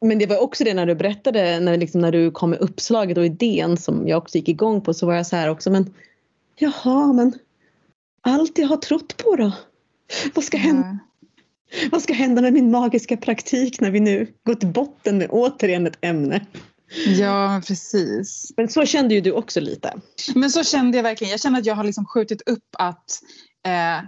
men 0.00 0.18
det 0.18 0.26
var 0.26 0.42
också 0.42 0.64
det 0.64 0.74
när 0.74 0.86
du 0.86 0.94
berättade, 0.94 1.60
när, 1.60 1.76
liksom, 1.76 2.00
när 2.00 2.12
du 2.12 2.30
kom 2.30 2.50
med 2.50 2.58
uppslaget 2.58 3.18
och 3.18 3.26
idén 3.26 3.76
som 3.76 4.08
jag 4.08 4.18
också 4.18 4.38
gick 4.38 4.48
igång 4.48 4.80
på 4.80 4.94
så 4.94 5.06
var 5.06 5.14
jag 5.14 5.26
så 5.26 5.36
här 5.36 5.50
också 5.50 5.70
men 5.70 5.94
jaha 6.58 7.12
men 7.12 7.32
allt 8.20 8.58
jag 8.58 8.68
har 8.68 8.76
trott 8.76 9.16
på 9.16 9.36
då? 9.36 9.52
Vad 10.34 10.44
ska 10.44 10.56
hända? 10.56 10.98
Vad 11.90 12.02
ska 12.02 12.12
hända 12.12 12.42
med 12.42 12.52
min 12.52 12.70
magiska 12.70 13.16
praktik 13.16 13.80
när 13.80 13.90
vi 13.90 14.00
nu 14.00 14.32
går 14.44 14.54
till 14.54 14.68
botten 14.68 15.18
med 15.18 15.26
återigen 15.30 15.86
ett 15.86 15.98
ämne? 16.00 16.46
Ja, 17.06 17.62
precis. 17.66 18.52
Men 18.56 18.68
så 18.68 18.86
kände 18.86 19.14
ju 19.14 19.20
du 19.20 19.32
också 19.32 19.60
lite. 19.60 19.94
Men 20.34 20.50
så 20.50 20.64
kände 20.64 20.98
jag 20.98 21.02
verkligen. 21.02 21.30
Jag 21.30 21.40
känner 21.40 21.58
att 21.58 21.66
jag 21.66 21.74
har 21.74 21.84
liksom 21.84 22.06
skjutit 22.06 22.42
upp 22.48 22.68
att 22.78 23.20
eh, 23.66 24.04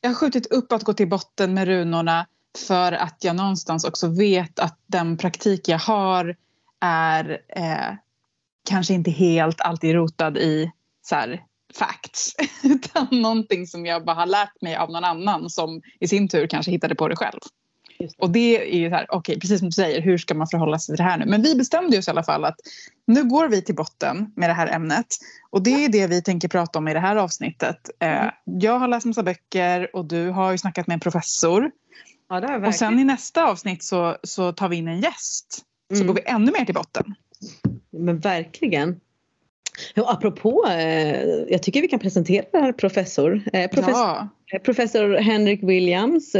jag 0.00 0.10
har 0.10 0.14
skjutit 0.14 0.46
upp 0.46 0.72
att 0.72 0.82
gå 0.82 0.92
till 0.92 1.08
botten 1.08 1.54
med 1.54 1.68
runorna 1.68 2.26
för 2.68 2.92
att 2.92 3.16
jag 3.20 3.36
någonstans 3.36 3.84
också 3.84 4.08
vet 4.08 4.58
att 4.58 4.78
den 4.86 5.16
praktik 5.16 5.68
jag 5.68 5.78
har 5.78 6.36
är 6.80 7.40
eh, 7.48 7.94
kanske 8.68 8.94
inte 8.94 9.10
helt 9.10 9.60
alltid 9.60 9.94
rotad 9.94 10.38
i 10.38 10.70
så 11.02 11.14
här, 11.14 11.44
facts 11.74 12.34
utan 12.62 13.06
någonting 13.10 13.66
som 13.66 13.86
jag 13.86 14.04
bara 14.04 14.16
har 14.16 14.26
lärt 14.26 14.62
mig 14.62 14.76
av 14.76 14.90
någon 14.90 15.04
annan 15.04 15.50
som 15.50 15.82
i 16.00 16.08
sin 16.08 16.28
tur 16.28 16.46
kanske 16.46 16.72
hittade 16.72 16.94
på 16.94 17.08
det 17.08 17.16
själv. 17.16 17.40
Det. 17.98 18.10
Och 18.18 18.30
det 18.30 18.74
är 18.74 18.78
ju 18.78 18.88
så 18.88 18.94
här, 18.94 19.06
okej 19.08 19.18
okay, 19.18 19.40
precis 19.40 19.58
som 19.58 19.68
du 19.68 19.72
säger, 19.72 20.00
hur 20.00 20.18
ska 20.18 20.34
man 20.34 20.46
förhålla 20.46 20.78
sig 20.78 20.96
till 20.96 21.04
det 21.04 21.10
här 21.10 21.18
nu? 21.18 21.26
Men 21.26 21.42
vi 21.42 21.54
bestämde 21.54 21.98
oss 21.98 22.08
i 22.08 22.10
alla 22.10 22.22
fall 22.22 22.44
att 22.44 22.56
nu 23.06 23.24
går 23.24 23.48
vi 23.48 23.62
till 23.62 23.74
botten 23.74 24.32
med 24.36 24.50
det 24.50 24.54
här 24.54 24.66
ämnet 24.66 25.06
och 25.50 25.62
det 25.62 25.84
är 25.84 25.88
det 25.88 26.06
vi 26.06 26.22
tänker 26.22 26.48
prata 26.48 26.78
om 26.78 26.88
i 26.88 26.94
det 26.94 27.00
här 27.00 27.16
avsnittet. 27.16 27.90
Mm. 27.98 28.30
Jag 28.44 28.78
har 28.78 28.88
läst 28.88 29.06
massa 29.06 29.22
böcker 29.22 29.96
och 29.96 30.04
du 30.04 30.30
har 30.30 30.52
ju 30.52 30.58
snackat 30.58 30.86
med 30.86 30.94
en 30.94 31.00
professor. 31.00 31.70
Ja, 32.28 32.66
och 32.66 32.74
sen 32.74 32.98
i 32.98 33.04
nästa 33.04 33.44
avsnitt 33.44 33.84
så, 33.84 34.16
så 34.22 34.52
tar 34.52 34.68
vi 34.68 34.76
in 34.76 34.88
en 34.88 35.00
gäst. 35.00 35.64
Så 35.92 35.94
mm. 35.94 36.06
går 36.06 36.14
vi 36.14 36.22
ännu 36.24 36.52
mer 36.52 36.64
till 36.64 36.74
botten. 36.74 37.14
Men 37.90 38.18
verkling. 38.18 39.00
Och 39.96 40.12
apropå, 40.12 40.66
eh, 40.68 41.24
jag 41.48 41.62
tycker 41.62 41.82
vi 41.82 41.88
kan 41.88 41.98
presentera 41.98 42.72
professor. 42.72 43.42
Eh, 43.52 43.70
professor, 43.70 44.00
ja. 44.00 44.28
Eh, 44.52 44.58
professor 44.58 45.16
Henrik 45.16 45.62
Williams. 45.62 46.34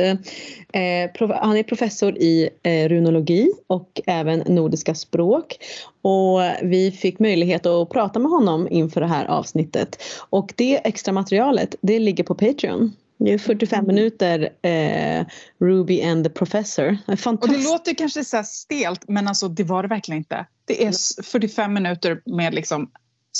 Han 1.42 1.56
är 1.56 1.62
professor 1.62 2.18
i 2.18 2.50
runologi 2.88 3.52
och 3.66 4.00
även 4.06 4.38
nordiska 4.38 4.94
språk. 4.94 5.56
Och 6.02 6.40
vi 6.62 6.90
fick 6.90 7.18
möjlighet 7.18 7.66
att 7.66 7.90
prata 7.90 8.18
med 8.18 8.30
honom 8.30 8.68
inför 8.70 9.00
det 9.00 9.06
här 9.06 9.24
avsnittet. 9.24 10.02
Och 10.30 10.52
det 10.56 10.86
extra 10.86 11.12
materialet 11.12 11.74
det 11.80 11.98
ligger 11.98 12.24
på 12.24 12.34
Patreon. 12.34 12.92
Det 13.24 13.32
är 13.32 13.38
45 13.38 13.78
mm. 13.78 13.94
minuter 13.94 14.48
eh, 14.62 15.26
Ruby 15.60 16.02
and 16.02 16.24
the 16.24 16.30
Professor. 16.30 16.98
Och 17.26 17.48
det 17.48 17.64
låter 17.64 17.94
kanske 17.94 18.24
så 18.24 18.42
stelt 18.44 19.08
men 19.08 19.28
alltså 19.28 19.48
det 19.48 19.64
var 19.64 19.82
det 19.82 19.88
verkligen 19.88 20.18
inte. 20.18 20.46
Det 20.64 20.84
är 20.84 21.22
45 21.22 21.74
minuter 21.74 22.20
med 22.26 22.54
liksom 22.54 22.90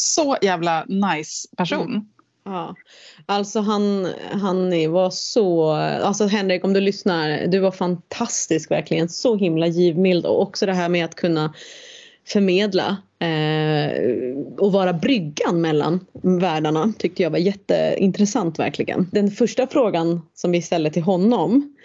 så 0.00 0.36
jävla 0.42 0.84
nice 0.84 1.48
person. 1.56 1.90
Mm. 1.90 2.06
Ja, 2.44 2.74
alltså 3.26 3.60
han, 3.60 4.08
han 4.32 4.92
var 4.92 5.10
så, 5.10 5.70
alltså 5.72 6.26
Henrik 6.26 6.64
om 6.64 6.72
du 6.72 6.80
lyssnar, 6.80 7.46
du 7.46 7.58
var 7.58 7.70
fantastisk 7.70 8.70
verkligen, 8.70 9.08
så 9.08 9.36
himla 9.36 9.66
givmild 9.66 10.26
och 10.26 10.42
också 10.42 10.66
det 10.66 10.72
här 10.72 10.88
med 10.88 11.04
att 11.04 11.14
kunna 11.14 11.54
förmedla 12.28 12.96
eh, 13.18 13.92
och 14.58 14.72
vara 14.72 14.92
bryggan 14.92 15.60
mellan 15.60 16.06
världarna 16.22 16.92
tyckte 16.98 17.22
jag 17.22 17.30
var 17.30 17.38
jätteintressant 17.38 18.58
verkligen. 18.58 19.08
Den 19.12 19.30
första 19.30 19.66
frågan 19.66 20.20
som 20.34 20.52
vi 20.52 20.62
ställde 20.62 20.90
till 20.90 21.02
honom 21.02 21.76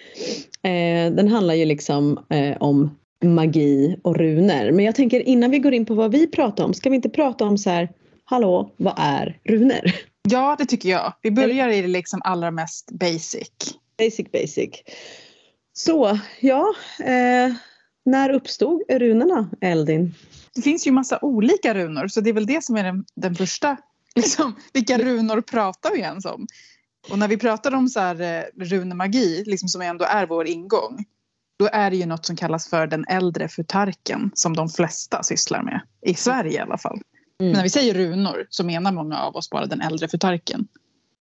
eh, 0.61 1.13
den 1.13 1.27
handlar 1.27 1.53
ju 1.53 1.65
liksom 1.65 2.19
eh, 2.29 2.57
om 2.59 2.95
magi 3.23 3.99
och 4.01 4.17
runor. 4.17 4.71
Men 4.71 4.85
jag 4.85 4.95
tänker 4.95 5.27
innan 5.27 5.51
vi 5.51 5.59
går 5.59 5.73
in 5.73 5.85
på 5.85 5.93
vad 5.93 6.11
vi 6.11 6.27
pratar 6.27 6.63
om, 6.63 6.73
ska 6.73 6.89
vi 6.89 6.95
inte 6.95 7.09
prata 7.09 7.45
om 7.45 7.57
så 7.57 7.69
här, 7.69 7.89
hallå, 8.25 8.73
vad 8.77 8.93
är 8.97 9.39
runor? 9.43 9.91
Ja, 10.29 10.55
det 10.59 10.65
tycker 10.65 10.89
jag. 10.89 11.13
Vi 11.21 11.31
börjar 11.31 11.69
i 11.69 11.81
det 11.81 11.87
liksom 11.87 12.21
allra 12.23 12.51
mest 12.51 12.91
basic. 12.91 13.51
Basic, 13.97 14.31
basic. 14.31 14.69
Så, 15.73 16.19
ja, 16.39 16.73
eh, 16.99 17.53
när 18.05 18.29
uppstod 18.29 18.81
runorna, 18.89 19.49
Eldin? 19.61 20.15
Det 20.55 20.61
finns 20.61 20.87
ju 20.87 20.91
massa 20.91 21.19
olika 21.21 21.73
runor, 21.73 22.07
så 22.07 22.21
det 22.21 22.29
är 22.29 22.33
väl 22.33 22.45
det 22.45 22.63
som 22.63 22.75
är 22.75 22.83
den, 22.83 23.05
den 23.15 23.35
första. 23.35 23.77
Liksom, 24.15 24.55
vilka 24.73 24.97
runor 24.97 25.41
pratar 25.41 25.91
vi 25.91 25.99
ens 25.99 26.25
om? 26.25 26.47
Och 27.09 27.19
när 27.19 27.27
vi 27.27 27.37
pratar 27.37 27.75
om 27.75 27.89
så 27.89 27.99
här, 27.99 28.21
eh, 28.21 28.65
runemagi, 28.65 29.43
liksom 29.45 29.69
som 29.69 29.81
ändå 29.81 30.05
är 30.05 30.27
vår 30.27 30.47
ingång, 30.47 31.05
då 31.59 31.69
är 31.71 31.89
det 31.89 31.95
ju 31.95 32.05
något 32.05 32.25
som 32.25 32.35
kallas 32.35 32.69
för 32.69 32.87
den 32.87 33.05
äldre 33.07 33.47
futarken 33.47 34.31
som 34.33 34.55
de 34.55 34.69
flesta 34.69 35.23
sysslar 35.23 35.63
med. 35.63 35.81
I 36.01 36.13
Sverige 36.13 36.51
i 36.51 36.59
alla 36.59 36.77
fall. 36.77 37.01
Mm. 37.39 37.51
Men 37.51 37.57
när 37.57 37.63
vi 37.63 37.69
säger 37.69 37.93
runor 37.93 38.47
så 38.49 38.63
menar 38.63 38.91
många 38.91 39.21
av 39.21 39.35
oss 39.35 39.49
bara 39.49 39.65
den 39.65 39.81
äldre 39.81 40.07
futarken. 40.07 40.67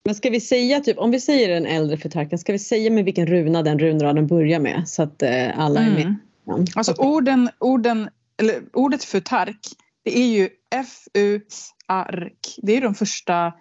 Men 0.04 0.14
ska 0.14 0.30
vi 0.30 0.40
säga, 0.40 0.80
typ, 0.80 0.98
om 0.98 1.10
vi 1.10 1.20
säger 1.20 1.48
den 1.48 1.66
äldre 1.66 1.96
futarken, 1.96 2.38
ska 2.38 2.52
vi 2.52 2.58
säga 2.58 2.90
med 2.90 3.04
vilken 3.04 3.26
runa 3.26 3.62
den 3.62 3.78
runraden 3.78 4.26
börjar 4.26 4.60
med 4.60 4.88
så 4.88 5.02
att 5.02 5.22
eh, 5.22 5.58
alla 5.58 5.80
är 5.80 5.90
med? 5.90 6.14
Mm. 6.48 6.64
Alltså 6.74 6.94
orden, 6.98 7.50
orden, 7.58 8.08
eller, 8.36 8.62
ordet 8.72 9.04
futark, 9.04 9.58
det 10.02 10.18
är 10.18 10.26
ju 10.26 10.48
F-U-ark. 10.74 12.58
Det 12.62 12.76
är 12.76 12.80
de 12.80 12.94
första 12.94 13.52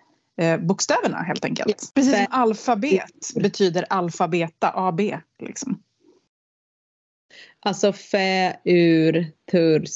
eh, 0.42 0.58
bokstäverna 0.58 1.18
helt 1.18 1.46
enkelt. 1.46 1.92
Precis 1.96 2.14
som 2.14 2.26
alfabet 2.30 3.12
betyder 3.36 3.86
alfabeta, 3.90 4.72
AB. 4.76 5.02
Liksom. 5.40 5.82
Alltså 7.60 7.94
fä, 7.94 8.58
ur, 8.64 9.32
turs, 9.52 9.90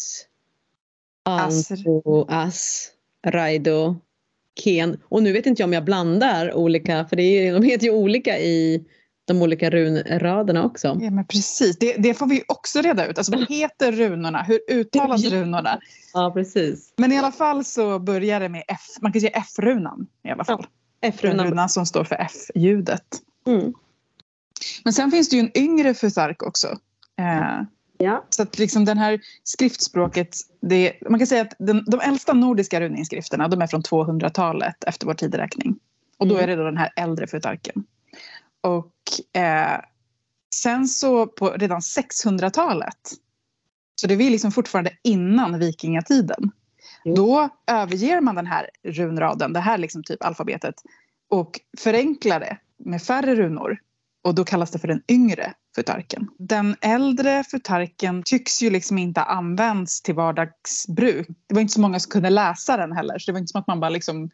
anso, 1.28 2.26
as, 2.30 2.90
raido, 3.28 3.96
ken. 4.64 4.98
Och 5.04 5.24
nu 5.24 5.34
vet 5.34 5.46
inte 5.46 5.62
jag 5.62 5.68
om 5.68 5.74
jag 5.74 5.86
blandar 5.86 6.54
olika, 6.54 7.06
för 7.06 7.16
det 7.16 7.24
är, 7.24 7.54
de 7.54 7.64
heter 7.64 7.86
ju 7.86 7.92
olika 7.92 8.40
i 8.40 8.86
de 9.26 9.42
olika 9.42 9.70
runraderna 9.70 10.66
också. 10.66 10.98
Ja 11.02 11.12
men 11.12 11.28
precis, 11.28 11.78
det, 11.78 11.94
det 11.98 12.14
får 12.14 12.28
vi 12.28 12.44
också 12.48 12.82
reda 12.82 13.08
ut. 13.08 13.18
Alltså 13.18 13.32
vad 13.32 13.50
heter 13.50 13.92
runorna? 13.92 14.44
Hur 14.44 14.60
uttalas 14.72 15.26
runorna? 15.26 15.80
Ja 16.14 16.32
precis. 16.34 16.94
Men 16.98 17.12
i 17.12 17.18
alla 17.18 17.32
fall 17.32 17.66
så 17.66 18.00
börjar 18.00 18.40
det 18.40 18.50
med 18.50 18.64
F, 18.68 18.82
man 19.02 19.12
kan 19.12 19.22
säga 19.22 19.38
F-runan 19.38 20.08
i 20.24 20.30
alla 20.30 20.44
fall. 20.44 20.66
Ja, 21.02 21.08
F-runan. 21.08 21.48
Runan 21.48 21.70
som 21.70 21.86
står 21.86 22.04
för 22.04 22.16
F-ljudet. 22.16 23.22
Mm. 23.48 23.74
Men 24.84 24.94
sen 24.94 25.12
finns 25.12 25.30
det 25.30 25.36
ju 25.36 25.40
en 25.40 25.58
yngre 25.58 25.94
fusark 25.94 26.44
också. 26.44 26.68
Eh, 27.20 27.62
ja. 27.98 28.26
Så 28.30 28.44
att 28.44 28.60
liksom 28.60 28.86
den 28.86 28.98
här 28.98 29.20
skriftspråket, 29.44 30.36
det, 30.62 30.94
man 31.10 31.20
kan 31.20 31.28
säga 31.28 31.42
att 31.42 31.54
den, 31.60 31.84
de 31.88 32.00
äldsta 32.00 32.34
nordiska 32.34 32.82
runinskrifterna 32.82 33.48
de 33.48 33.62
är 33.62 33.68
från 33.68 33.82
200-talet 33.82 34.84
efter 34.84 35.06
vår 35.06 35.14
tideräkning. 35.14 35.80
Och 36.18 36.28
då 36.28 36.36
mm. 36.36 36.44
är 36.44 36.48
det 36.48 36.56
då 36.56 36.64
den 36.64 36.78
här 36.78 36.94
äldre 36.96 37.28
futarken. 37.28 37.84
Och 38.62 38.94
eh, 39.42 39.80
sen 40.56 40.88
så 40.88 41.28
på 41.28 41.50
redan 41.50 41.80
600-talet, 41.80 43.12
så 43.96 44.08
det 44.08 44.14
är 44.14 44.30
liksom 44.30 44.52
fortfarande 44.52 44.92
innan 45.04 45.60
vikingatiden. 45.60 46.52
Mm. 47.06 47.16
Då 47.16 47.50
överger 47.68 48.22
man 48.22 48.36
den 48.36 48.48
här 48.48 48.70
runraden, 48.84 49.54
det 49.54 49.60
här 49.60 49.78
liksom 49.78 50.04
typ 50.04 50.24
alfabetet 50.24 50.76
och 51.30 51.60
förenklar 51.78 52.40
det 52.40 52.58
med 52.78 53.02
färre 53.02 53.36
runor 53.36 53.80
och 54.24 54.36
då 54.36 54.44
kallas 54.44 54.72
det 54.72 54.80
för 54.80 54.88
den 54.88 55.02
yngre 55.12 55.54
futarken. 55.76 56.28
Den 56.40 56.76
äldre 56.82 57.44
futarken 57.44 58.24
tycks 58.24 58.62
ju 58.62 58.70
liksom 58.70 58.98
inte 58.98 59.20
ha 59.20 59.28
använts 59.28 60.02
till 60.02 60.16
vardagsbruk. 60.16 61.28
Det 61.48 61.56
var 61.56 61.62
inte 61.62 61.74
så 61.74 61.82
många 61.82 62.00
som 62.00 62.12
kunde 62.12 62.30
läsa 62.30 62.78
den 62.78 62.92
heller 62.92 63.20
så 63.20 63.32
det 63.32 63.34
var 63.34 63.40
inte 63.40 63.52
som 63.52 63.62
att 63.62 63.68
man 63.68 63.80
bara 63.80 63.90
liksom 63.90 64.30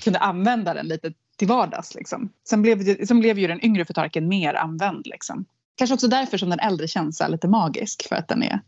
kunde 0.00 0.18
använda 0.18 0.74
den 0.74 0.86
lite 0.86 1.12
till 1.36 1.48
vardags. 1.48 1.94
Liksom. 1.94 2.32
Sen, 2.48 2.62
blev, 2.62 3.06
sen 3.06 3.20
blev 3.20 3.38
ju 3.38 3.46
den 3.46 3.64
yngre 3.64 3.84
futarken 3.84 4.28
mer 4.28 4.54
använd. 4.54 5.06
Liksom. 5.06 5.44
Kanske 5.76 5.94
också 5.94 6.08
därför 6.08 6.38
som 6.38 6.50
den 6.50 6.60
äldre 6.60 6.88
känns 6.88 7.22
lite 7.28 7.48
magisk 7.48 8.08
för 8.08 8.16
att 8.16 8.28
den 8.28 8.42
är 8.42 8.60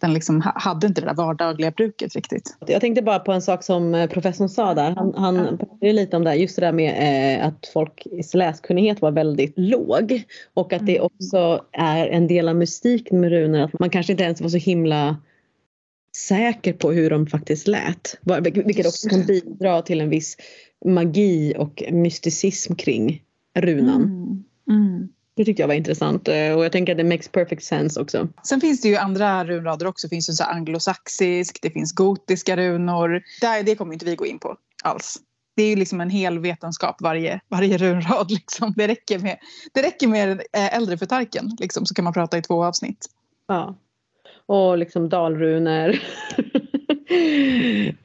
den 0.00 0.14
liksom 0.14 0.42
hade 0.54 0.86
inte 0.86 1.00
det 1.00 1.06
där 1.06 1.14
vardagliga 1.14 1.70
bruket 1.70 2.14
riktigt. 2.14 2.56
Jag 2.66 2.80
tänkte 2.80 3.02
bara 3.02 3.18
på 3.18 3.32
en 3.32 3.42
sak 3.42 3.64
som 3.64 3.94
eh, 3.94 4.10
professorn 4.10 4.48
sa 4.48 4.74
där. 4.74 4.90
Han, 4.90 5.14
han 5.14 5.58
pratade 5.58 5.92
lite 5.92 6.16
om 6.16 6.24
det 6.24 6.34
just 6.34 6.56
det 6.56 6.66
där 6.66 6.72
med 6.72 7.38
eh, 7.40 7.46
att 7.46 7.66
folks 7.72 8.34
läskunnighet 8.34 9.00
var 9.00 9.10
väldigt 9.10 9.52
låg. 9.56 10.22
Och 10.54 10.72
att 10.72 10.86
det 10.86 10.96
mm. 10.96 11.06
också 11.06 11.64
är 11.72 12.06
en 12.06 12.26
del 12.26 12.48
av 12.48 12.56
mystiken 12.56 13.20
med 13.20 13.30
runor. 13.30 13.60
Att 13.60 13.78
man 13.78 13.90
kanske 13.90 14.12
inte 14.12 14.24
ens 14.24 14.40
var 14.40 14.48
så 14.48 14.56
himla 14.56 15.16
säker 16.16 16.72
på 16.72 16.92
hur 16.92 17.10
de 17.10 17.26
faktiskt 17.26 17.68
lät. 17.68 18.18
Vilket 18.64 18.86
också 18.86 19.08
kan 19.08 19.26
bidra 19.26 19.82
till 19.82 20.00
en 20.00 20.08
viss 20.08 20.36
magi 20.84 21.54
och 21.58 21.82
mysticism 21.90 22.74
kring 22.74 23.22
runan. 23.54 24.02
Mm. 24.02 24.44
Mm. 24.70 25.08
Det 25.38 25.44
tyckte 25.44 25.62
jag 25.62 25.68
var 25.68 25.74
intressant 25.74 26.28
eh, 26.28 26.52
och 26.52 26.64
jag 26.64 26.72
tänker 26.72 26.92
att 26.92 26.98
det 26.98 27.04
makes 27.04 27.28
perfect 27.28 27.62
sense 27.62 28.00
också. 28.00 28.28
Sen 28.42 28.60
finns 28.60 28.80
det 28.80 28.88
ju 28.88 28.96
andra 28.96 29.44
runrader 29.44 29.86
också. 29.86 30.06
Det 30.06 30.08
finns 30.08 30.28
ju 30.30 30.32
så 30.32 30.44
anglosaxisk, 30.44 31.58
det 31.62 31.70
finns 31.70 31.92
gotiska 31.92 32.56
runor. 32.56 33.22
Det, 33.40 33.62
det 33.62 33.74
kommer 33.74 33.92
inte 33.92 34.04
vi 34.04 34.16
gå 34.16 34.26
in 34.26 34.38
på 34.38 34.56
alls. 34.82 35.18
Det 35.56 35.62
är 35.62 35.68
ju 35.68 35.76
liksom 35.76 36.00
en 36.00 36.10
hel 36.10 36.38
vetenskap 36.38 36.96
varje, 37.00 37.40
varje 37.48 37.78
runrad. 37.78 38.30
Liksom. 38.30 38.74
Det, 38.76 38.88
räcker 38.88 39.18
med, 39.18 39.38
det 39.72 39.82
räcker 39.82 40.08
med 40.08 40.30
eh, 40.30 40.76
äldre 40.76 40.98
förtarken 40.98 41.56
liksom, 41.60 41.86
så 41.86 41.94
kan 41.94 42.04
man 42.04 42.12
prata 42.12 42.38
i 42.38 42.42
två 42.42 42.64
avsnitt. 42.64 43.06
Ja. 43.48 43.78
Och 44.46 44.78
liksom 44.78 45.08
dalrunor. 45.08 45.98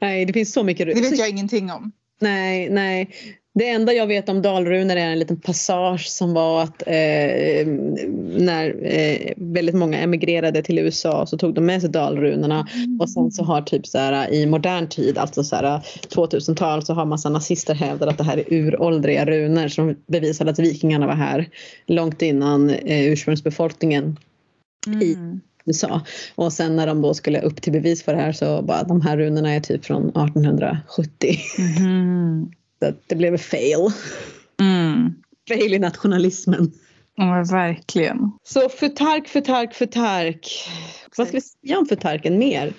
nej, 0.00 0.24
det 0.24 0.32
finns 0.32 0.52
så 0.52 0.64
mycket 0.64 0.86
runor. 0.86 1.00
Det 1.00 1.10
vet 1.10 1.18
jag 1.18 1.28
ingenting 1.28 1.72
om. 1.72 1.92
Nej, 2.20 2.70
nej. 2.70 3.10
Det 3.54 3.68
enda 3.68 3.92
jag 3.92 4.06
vet 4.06 4.28
om 4.28 4.42
dalrunor 4.42 4.96
är 4.96 5.10
en 5.10 5.18
liten 5.18 5.40
passage 5.40 6.06
som 6.08 6.34
var 6.34 6.62
att 6.62 6.82
eh, 6.86 7.66
när 8.38 8.76
eh, 8.82 9.32
väldigt 9.36 9.74
många 9.74 9.98
emigrerade 9.98 10.62
till 10.62 10.78
USA 10.78 11.26
så 11.26 11.38
tog 11.38 11.54
de 11.54 11.66
med 11.66 11.80
sig 11.80 11.90
dalrunorna 11.90 12.68
mm. 12.74 13.00
och 13.00 13.10
sen 13.10 13.30
så 13.30 13.44
har 13.44 13.62
typ 13.62 13.86
så 13.86 13.98
här 13.98 14.32
i 14.32 14.46
modern 14.46 14.88
tid, 14.88 15.18
alltså 15.18 15.44
så 15.44 15.56
här 15.56 15.80
2000-tal 16.08 16.82
så 16.82 16.94
har 16.94 17.04
massa 17.04 17.28
nazister 17.28 17.74
hävdat 17.74 18.08
att 18.08 18.18
det 18.18 18.24
här 18.24 18.38
är 18.38 18.52
uråldriga 18.52 19.24
runor 19.24 19.68
som 19.68 19.96
bevisade 20.06 20.50
att 20.50 20.58
vikingarna 20.58 21.06
var 21.06 21.14
här 21.14 21.48
långt 21.86 22.22
innan 22.22 22.70
eh, 22.70 23.12
ursprungsbefolkningen 23.12 24.16
mm. 24.86 25.02
i 25.02 25.16
USA. 25.66 26.00
Och 26.34 26.52
sen 26.52 26.76
när 26.76 26.86
de 26.86 27.02
då 27.02 27.14
skulle 27.14 27.40
upp 27.40 27.62
till 27.62 27.72
bevis 27.72 28.02
för 28.02 28.14
det 28.14 28.20
här 28.20 28.32
så 28.32 28.62
bara 28.62 28.82
de 28.82 29.00
här 29.00 29.16
runorna 29.16 29.54
är 29.54 29.60
typ 29.60 29.84
från 29.84 30.08
1870. 30.08 31.38
Mm. 31.78 32.50
Så 32.78 32.92
det 33.06 33.14
blev 33.14 33.38
fail. 33.38 33.90
Mm. 34.60 35.14
Fail 35.48 35.74
i 35.74 35.78
nationalismen. 35.78 36.72
Ja, 37.16 37.44
verkligen. 37.50 38.32
Så 38.42 38.68
Futark, 38.68 39.28
Futark, 39.28 39.74
Futark. 39.74 40.68
Vad 41.16 41.28
ska 41.28 41.36
vi 41.36 41.40
säga 41.40 41.78
om 41.78 41.86
Futarken 41.86 42.38
mer? 42.38 42.72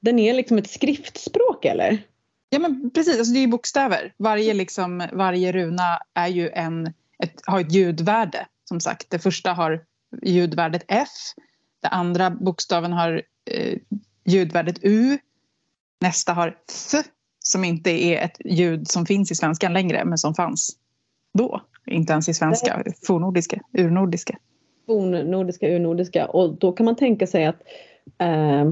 Den 0.00 0.18
är 0.18 0.34
liksom 0.34 0.58
ett 0.58 0.70
skriftspråk 0.70 1.64
eller? 1.64 2.02
Ja 2.50 2.58
men 2.58 2.90
precis, 2.90 3.18
alltså, 3.18 3.34
det 3.34 3.40
är 3.40 3.46
bokstäver. 3.46 4.12
Varje, 4.18 4.54
liksom, 4.54 5.08
varje 5.12 5.52
runa 5.52 5.98
är 6.14 6.28
ju 6.28 6.50
en, 6.50 6.86
ett, 7.22 7.40
har 7.44 7.60
ett 7.60 7.72
ljudvärde 7.72 8.46
som 8.68 8.80
sagt. 8.80 9.10
Det 9.10 9.18
första 9.18 9.52
har 9.52 9.84
ljudvärdet 10.22 10.84
F. 10.88 11.08
Den 11.82 11.92
andra 11.92 12.30
bokstaven 12.30 12.92
har 12.92 13.22
eh, 13.50 13.78
ljudvärdet 14.24 14.78
U. 14.82 15.18
Nästa 16.00 16.32
har 16.32 16.48
F 16.94 17.04
som 17.44 17.64
inte 17.64 17.90
är 17.90 18.24
ett 18.24 18.36
ljud 18.44 18.88
som 18.88 19.06
finns 19.06 19.30
i 19.30 19.34
svenskan 19.34 19.72
längre 19.72 20.04
men 20.04 20.18
som 20.18 20.34
fanns 20.34 20.76
då. 21.38 21.60
Inte 21.86 22.12
ens 22.12 22.28
i 22.28 22.34
svenska, 22.34 22.84
fornordiska, 23.06 23.60
urnordiska. 23.72 24.38
Fornnordiska, 24.86 25.68
urnordiska 25.68 26.26
och 26.26 26.58
då 26.58 26.72
kan 26.72 26.86
man 26.86 26.96
tänka 26.96 27.26
sig 27.26 27.46
att, 27.46 27.62
eh, 28.18 28.70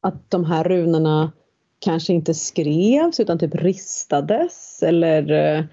att 0.00 0.30
de 0.30 0.44
här 0.44 0.64
runorna 0.64 1.32
kanske 1.78 2.12
inte 2.12 2.34
skrevs 2.34 3.20
utan 3.20 3.38
typ 3.38 3.54
ristades 3.54 4.82
eller 4.82 5.32
eh, 5.32 5.64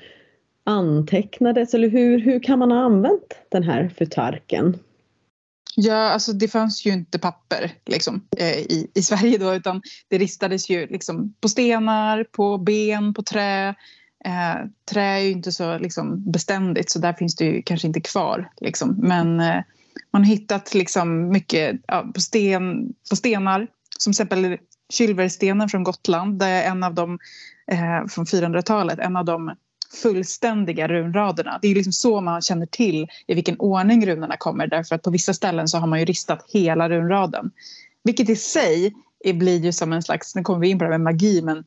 antecknades 0.64 1.74
eller 1.74 1.90
hur, 1.90 2.20
hur 2.20 2.40
kan 2.40 2.60
man 2.60 2.72
ha 2.72 2.80
använt 2.80 3.36
den 3.50 3.64
här 3.64 3.90
futarken? 3.98 4.80
Ja, 5.76 6.10
alltså 6.10 6.34
det 6.34 6.48
fanns 6.48 6.86
ju 6.86 6.92
inte 6.92 7.20
papper 7.20 7.72
liksom, 7.86 8.28
eh, 8.38 8.58
i, 8.58 8.92
i 8.94 9.02
Sverige 9.02 9.38
då 9.38 9.54
utan 9.56 9.82
det 10.08 10.18
ristades 10.18 10.70
ju 10.70 10.88
liksom, 10.88 11.34
på 11.42 11.50
stenar, 11.50 12.24
på 12.24 12.58
ben, 12.58 13.14
på 13.14 13.24
trä. 13.24 13.70
Eh, 14.26 14.56
trä 14.92 15.04
är 15.04 15.20
ju 15.20 15.32
inte 15.32 15.52
så 15.52 15.78
liksom, 15.78 16.32
beständigt 16.32 16.92
så 16.92 17.00
där 17.00 17.14
finns 17.14 17.36
det 17.36 17.46
ju 17.46 17.62
kanske 17.62 17.88
inte 17.88 18.02
kvar. 18.02 18.52
Liksom. 18.62 18.96
Men 18.98 19.40
eh, 19.40 19.64
man 20.14 20.24
har 20.24 20.30
hittat 20.30 20.74
liksom, 20.74 21.30
mycket 21.30 21.82
ja, 21.88 22.12
på, 22.14 22.22
sten, 22.22 22.94
på 23.10 23.16
stenar 23.16 23.68
som 23.98 24.14
till 24.14 24.22
exempel 24.22 24.58
Kylverstenen 24.90 25.70
från 25.70 25.84
Gotland. 25.84 26.40
Det 26.40 26.46
är 26.46 26.72
en 26.72 26.84
av 26.84 26.94
dem 26.94 27.20
eh, 27.72 28.08
från 28.08 28.26
400-talet, 28.26 29.00
en 29.00 29.16
av 29.16 29.26
de 29.26 29.56
fullständiga 29.94 30.88
runraderna. 30.88 31.60
Det 31.62 31.68
är 31.68 31.76
liksom 31.76 31.94
så 31.94 32.22
man 32.22 32.42
känner 32.42 32.66
till 32.66 33.08
i 33.28 33.34
vilken 33.34 33.60
ordning 33.60 34.06
runorna 34.06 34.38
kommer 34.38 34.68
därför 34.68 34.96
att 34.96 35.02
på 35.02 35.10
vissa 35.10 35.34
ställen 35.34 35.68
så 35.68 35.78
har 35.78 35.88
man 35.88 36.00
ju 36.00 36.06
ristat 36.06 36.46
hela 36.48 36.90
runraden. 36.90 37.52
Vilket 38.04 38.30
i 38.30 38.36
sig 38.36 38.94
blir 39.34 39.60
ju 39.60 39.72
som 39.72 39.94
en 39.94 40.04
slags, 40.04 40.36
nu 40.36 40.42
kommer 40.42 40.60
vi 40.60 40.70
in 40.70 40.80
på 40.80 40.86
det 40.86 40.90
med 40.90 41.02
magi, 41.02 41.42
men 41.42 41.64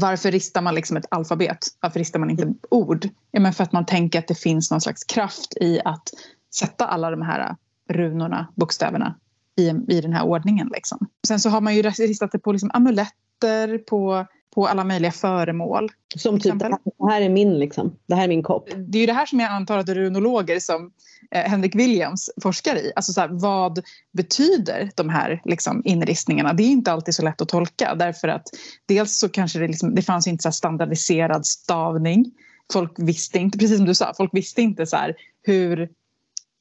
varför 0.00 0.30
ristar 0.30 0.62
man 0.62 0.74
liksom 0.74 0.96
ett 0.96 1.06
alfabet? 1.10 1.58
Varför 1.80 1.98
ristar 1.98 2.18
man 2.18 2.30
inte 2.30 2.54
ord? 2.70 3.08
Ja, 3.30 3.40
men 3.40 3.52
för 3.52 3.64
att 3.64 3.72
man 3.72 3.86
tänker 3.86 4.18
att 4.18 4.28
det 4.28 4.34
finns 4.34 4.70
någon 4.70 4.80
slags 4.80 5.04
kraft 5.04 5.56
i 5.60 5.80
att 5.84 6.08
sätta 6.54 6.86
alla 6.86 7.10
de 7.10 7.22
här 7.22 7.56
runorna, 7.88 8.48
bokstäverna 8.56 9.14
i, 9.56 9.68
i 9.68 10.00
den 10.00 10.12
här 10.12 10.24
ordningen. 10.24 10.70
Liksom. 10.74 11.06
Sen 11.26 11.40
så 11.40 11.48
har 11.48 11.60
man 11.60 11.74
ju 11.74 11.82
ristat 11.82 12.32
det 12.32 12.38
på 12.38 12.52
liksom 12.52 12.70
amuletter, 12.74 13.78
på 13.78 14.26
på 14.54 14.66
alla 14.66 14.84
möjliga 14.84 15.12
föremål. 15.12 15.88
Som 16.16 16.40
typ, 16.40 16.58
det 16.58 16.78
här, 17.10 17.20
är 17.20 17.28
min 17.28 17.58
liksom, 17.58 17.96
det 18.06 18.14
här 18.14 18.24
är 18.24 18.28
min 18.28 18.42
kopp. 18.42 18.68
Det 18.76 18.98
är 18.98 19.00
ju 19.00 19.06
det 19.06 19.12
här 19.12 19.26
som 19.26 19.40
jag 19.40 19.50
antar 19.50 19.78
att 19.78 19.88
runologer 19.88 20.60
som 20.60 20.92
eh, 21.30 21.50
Henrik 21.50 21.74
Williams 21.74 22.30
forskar 22.42 22.76
i. 22.76 22.92
Alltså 22.96 23.12
så 23.12 23.20
här, 23.20 23.28
vad 23.28 23.80
betyder 24.12 24.90
de 24.94 25.08
här 25.08 25.42
liksom, 25.44 25.82
inristningarna? 25.84 26.52
Det 26.52 26.62
är 26.62 26.68
inte 26.68 26.92
alltid 26.92 27.14
så 27.14 27.22
lätt 27.22 27.40
att 27.40 27.48
tolka 27.48 27.94
därför 27.94 28.28
att 28.28 28.46
dels 28.86 29.18
så 29.18 29.28
kanske 29.28 29.58
det, 29.58 29.66
liksom, 29.66 29.94
det 29.94 30.02
fanns 30.02 30.26
inte 30.26 30.42
så 30.42 30.52
standardiserad 30.52 31.46
stavning. 31.46 32.32
Folk 32.72 32.92
visste 32.96 33.38
inte, 33.38 33.58
precis 33.58 33.76
som 33.76 33.86
du 33.86 33.94
sa, 33.94 34.14
folk 34.16 34.34
visste 34.34 34.62
inte 34.62 34.86
så 34.86 34.96
här, 34.96 35.14
hur 35.42 35.88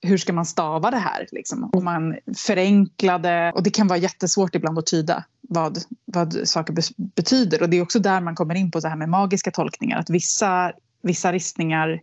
hur 0.02 0.18
ska 0.18 0.34
man 0.34 0.46
stava 0.46 0.92
det 0.92 0.98
här? 0.98 1.28
Liksom? 1.32 1.64
Och 1.64 1.84
man 1.84 2.18
förenklade 2.38 3.52
och 3.56 3.64
det 3.64 3.70
kan 3.70 3.88
vara 3.88 4.00
jättesvårt 4.00 4.56
ibland 4.56 4.80
att 4.80 4.86
tyda 4.86 5.24
vad, 5.42 5.78
vad 6.06 6.48
saker 6.48 6.76
betyder. 7.16 7.62
Och 7.62 7.70
det 7.70 7.78
är 7.78 7.82
också 7.82 8.00
där 8.00 8.22
man 8.22 8.36
kommer 8.36 8.56
in 8.56 8.72
på 8.72 8.80
det 8.80 8.90
här 8.90 8.96
med 8.96 9.10
magiska 9.10 9.52
tolkningar. 9.52 9.98
Att 10.00 10.10
vissa, 10.10 10.72
vissa 11.02 11.32
ristningar 11.32 12.02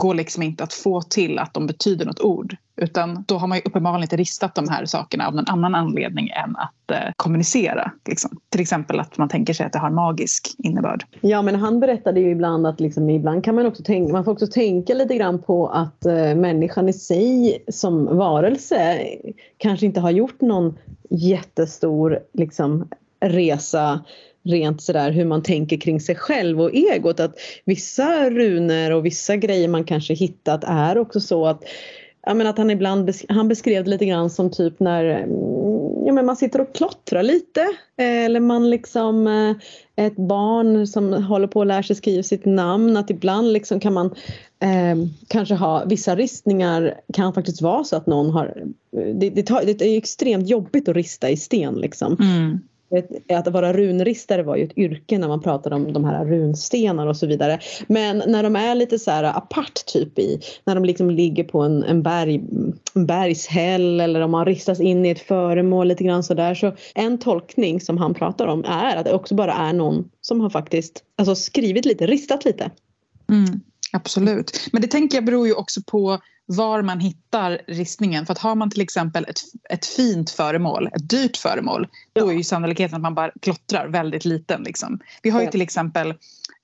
går 0.00 0.14
liksom 0.14 0.42
inte 0.42 0.64
att 0.64 0.72
få 0.72 1.02
till 1.02 1.38
att 1.38 1.54
de 1.54 1.66
betyder 1.66 2.06
något 2.06 2.20
ord. 2.20 2.56
Utan 2.76 3.24
då 3.28 3.36
har 3.38 3.46
man 3.46 3.58
ju 3.58 3.62
uppenbarligen 3.64 4.02
inte 4.02 4.16
ristat 4.16 4.54
de 4.54 4.68
här 4.68 4.86
sakerna 4.86 5.26
av 5.26 5.34
någon 5.34 5.48
annan 5.48 5.74
anledning 5.74 6.28
än 6.28 6.56
att 6.56 6.90
eh, 6.90 7.12
kommunicera. 7.16 7.92
Liksom. 8.08 8.40
Till 8.48 8.60
exempel 8.60 9.00
att 9.00 9.18
man 9.18 9.28
tänker 9.28 9.54
sig 9.54 9.66
att 9.66 9.72
det 9.72 9.78
har 9.78 9.90
magisk 9.90 10.54
innebörd. 10.58 11.04
Ja 11.20 11.42
men 11.42 11.54
han 11.54 11.80
berättade 11.80 12.20
ju 12.20 12.30
ibland 12.30 12.66
att 12.66 12.80
liksom, 12.80 13.10
ibland 13.10 13.44
kan 13.44 13.54
man 13.54 13.66
också 13.66 13.82
tänka, 13.82 14.12
man 14.12 14.24
får 14.24 14.32
också 14.32 14.46
tänka 14.46 14.94
lite 14.94 15.16
grann 15.16 15.42
på 15.42 15.68
att 15.68 16.06
eh, 16.06 16.34
människan 16.34 16.88
i 16.88 16.92
sig 16.92 17.64
som 17.68 18.16
varelse 18.16 19.00
kanske 19.56 19.86
inte 19.86 20.00
har 20.00 20.10
gjort 20.10 20.40
någon 20.40 20.78
jättestor 21.10 22.18
liksom, 22.32 22.88
resa 23.20 24.00
rent 24.44 24.82
sådär 24.82 25.10
hur 25.10 25.24
man 25.24 25.42
tänker 25.42 25.76
kring 25.76 26.00
sig 26.00 26.14
själv 26.14 26.60
och 26.60 26.74
egot. 26.74 27.20
Att 27.20 27.38
vissa 27.64 28.30
runor 28.30 28.90
och 28.90 29.06
vissa 29.06 29.36
grejer 29.36 29.68
man 29.68 29.84
kanske 29.84 30.14
hittat 30.14 30.64
är 30.64 30.98
också 30.98 31.20
så 31.20 31.46
att 31.46 31.64
jag 32.26 32.36
menar 32.36 32.50
att 32.50 32.58
han 32.58 32.70
ibland 32.70 33.10
han 33.28 33.48
beskrev 33.48 33.84
det 33.84 33.90
lite 33.90 34.06
grann 34.06 34.30
som 34.30 34.50
typ 34.50 34.80
när 34.80 35.04
mm, 35.04 36.06
ja, 36.06 36.12
men 36.12 36.26
man 36.26 36.36
sitter 36.36 36.60
och 36.60 36.74
klottrar 36.74 37.22
lite 37.22 37.60
eh, 37.96 38.24
eller 38.24 38.40
man 38.40 38.70
liksom 38.70 39.26
eh, 39.26 39.56
ett 40.06 40.16
barn 40.16 40.86
som 40.86 41.12
håller 41.12 41.46
på 41.46 41.60
att 41.60 41.66
lära 41.66 41.82
sig 41.82 41.96
skriva 41.96 42.22
sitt 42.22 42.44
namn 42.44 42.96
att 42.96 43.10
ibland 43.10 43.52
liksom 43.52 43.80
kan 43.80 43.92
man 43.92 44.06
eh, 44.60 45.08
kanske 45.28 45.54
ha 45.54 45.84
vissa 45.84 46.16
ristningar 46.16 47.00
kan 47.12 47.34
faktiskt 47.34 47.62
vara 47.62 47.84
så 47.84 47.96
att 47.96 48.06
någon 48.06 48.30
har 48.30 48.62
eh, 48.96 49.14
det, 49.14 49.30
det, 49.30 49.42
tar, 49.42 49.62
det 49.64 49.82
är 49.82 49.98
extremt 49.98 50.48
jobbigt 50.48 50.88
att 50.88 50.96
rista 50.96 51.30
i 51.30 51.36
sten 51.36 51.74
liksom. 51.74 52.16
Mm 52.20 52.60
att 53.32 53.48
vara 53.48 53.72
runristare 53.72 54.42
var 54.42 54.56
ju 54.56 54.64
ett 54.64 54.78
yrke 54.78 55.18
när 55.18 55.28
man 55.28 55.40
pratade 55.40 55.76
om 55.76 55.92
de 55.92 56.04
här 56.04 56.24
runstenar 56.24 57.06
och 57.06 57.16
så 57.16 57.26
vidare. 57.26 57.58
Men 57.86 58.22
när 58.26 58.42
de 58.42 58.56
är 58.56 58.74
lite 58.74 58.98
så 58.98 59.10
här 59.10 59.24
apart 59.24 59.86
typ 59.86 60.18
i, 60.18 60.40
när 60.64 60.74
de 60.74 60.84
liksom 60.84 61.10
ligger 61.10 61.44
på 61.44 61.60
en, 61.60 61.84
en, 61.84 62.02
berg, 62.02 62.42
en 62.94 63.06
bergshäll 63.06 64.00
eller 64.00 64.20
om 64.20 64.30
man 64.30 64.44
ristas 64.46 64.80
in 64.80 65.06
i 65.06 65.10
ett 65.10 65.20
föremål 65.20 65.88
lite 65.88 66.04
grann 66.04 66.22
sådär. 66.22 66.54
Så 66.54 66.72
en 66.94 67.18
tolkning 67.18 67.80
som 67.80 67.98
han 67.98 68.14
pratar 68.14 68.46
om 68.46 68.64
är 68.64 68.96
att 68.96 69.04
det 69.04 69.12
också 69.12 69.34
bara 69.34 69.52
är 69.52 69.72
någon 69.72 70.08
som 70.20 70.40
har 70.40 70.50
faktiskt 70.50 71.04
alltså 71.18 71.34
skrivit 71.34 71.84
lite, 71.84 72.06
ristat 72.06 72.44
lite. 72.44 72.70
Mm, 73.28 73.60
absolut. 73.94 74.68
Men 74.72 74.82
det 74.82 74.88
tänker 74.88 75.16
jag 75.16 75.24
beror 75.24 75.46
ju 75.46 75.54
också 75.54 75.80
på 75.86 76.20
var 76.46 76.82
man 76.82 77.00
hittar 77.00 77.60
ristningen. 77.66 78.26
För 78.26 78.32
att 78.32 78.38
har 78.38 78.54
man 78.54 78.70
till 78.70 78.80
exempel 78.80 79.24
ett, 79.28 79.40
ett 79.70 79.86
fint 79.86 80.30
föremål, 80.30 80.86
ett 80.86 81.08
dyrt 81.08 81.36
föremål, 81.36 81.88
ja. 82.12 82.22
då 82.22 82.28
är 82.28 82.34
ju 82.34 82.44
sannolikheten 82.44 82.96
att 82.96 83.02
man 83.02 83.14
bara 83.14 83.30
klottrar 83.42 83.88
väldigt 83.88 84.24
liten. 84.24 84.62
Liksom. 84.62 85.00
Vi 85.22 85.30
har 85.30 85.42
ju 85.42 85.50
till 85.50 85.62
exempel 85.62 86.14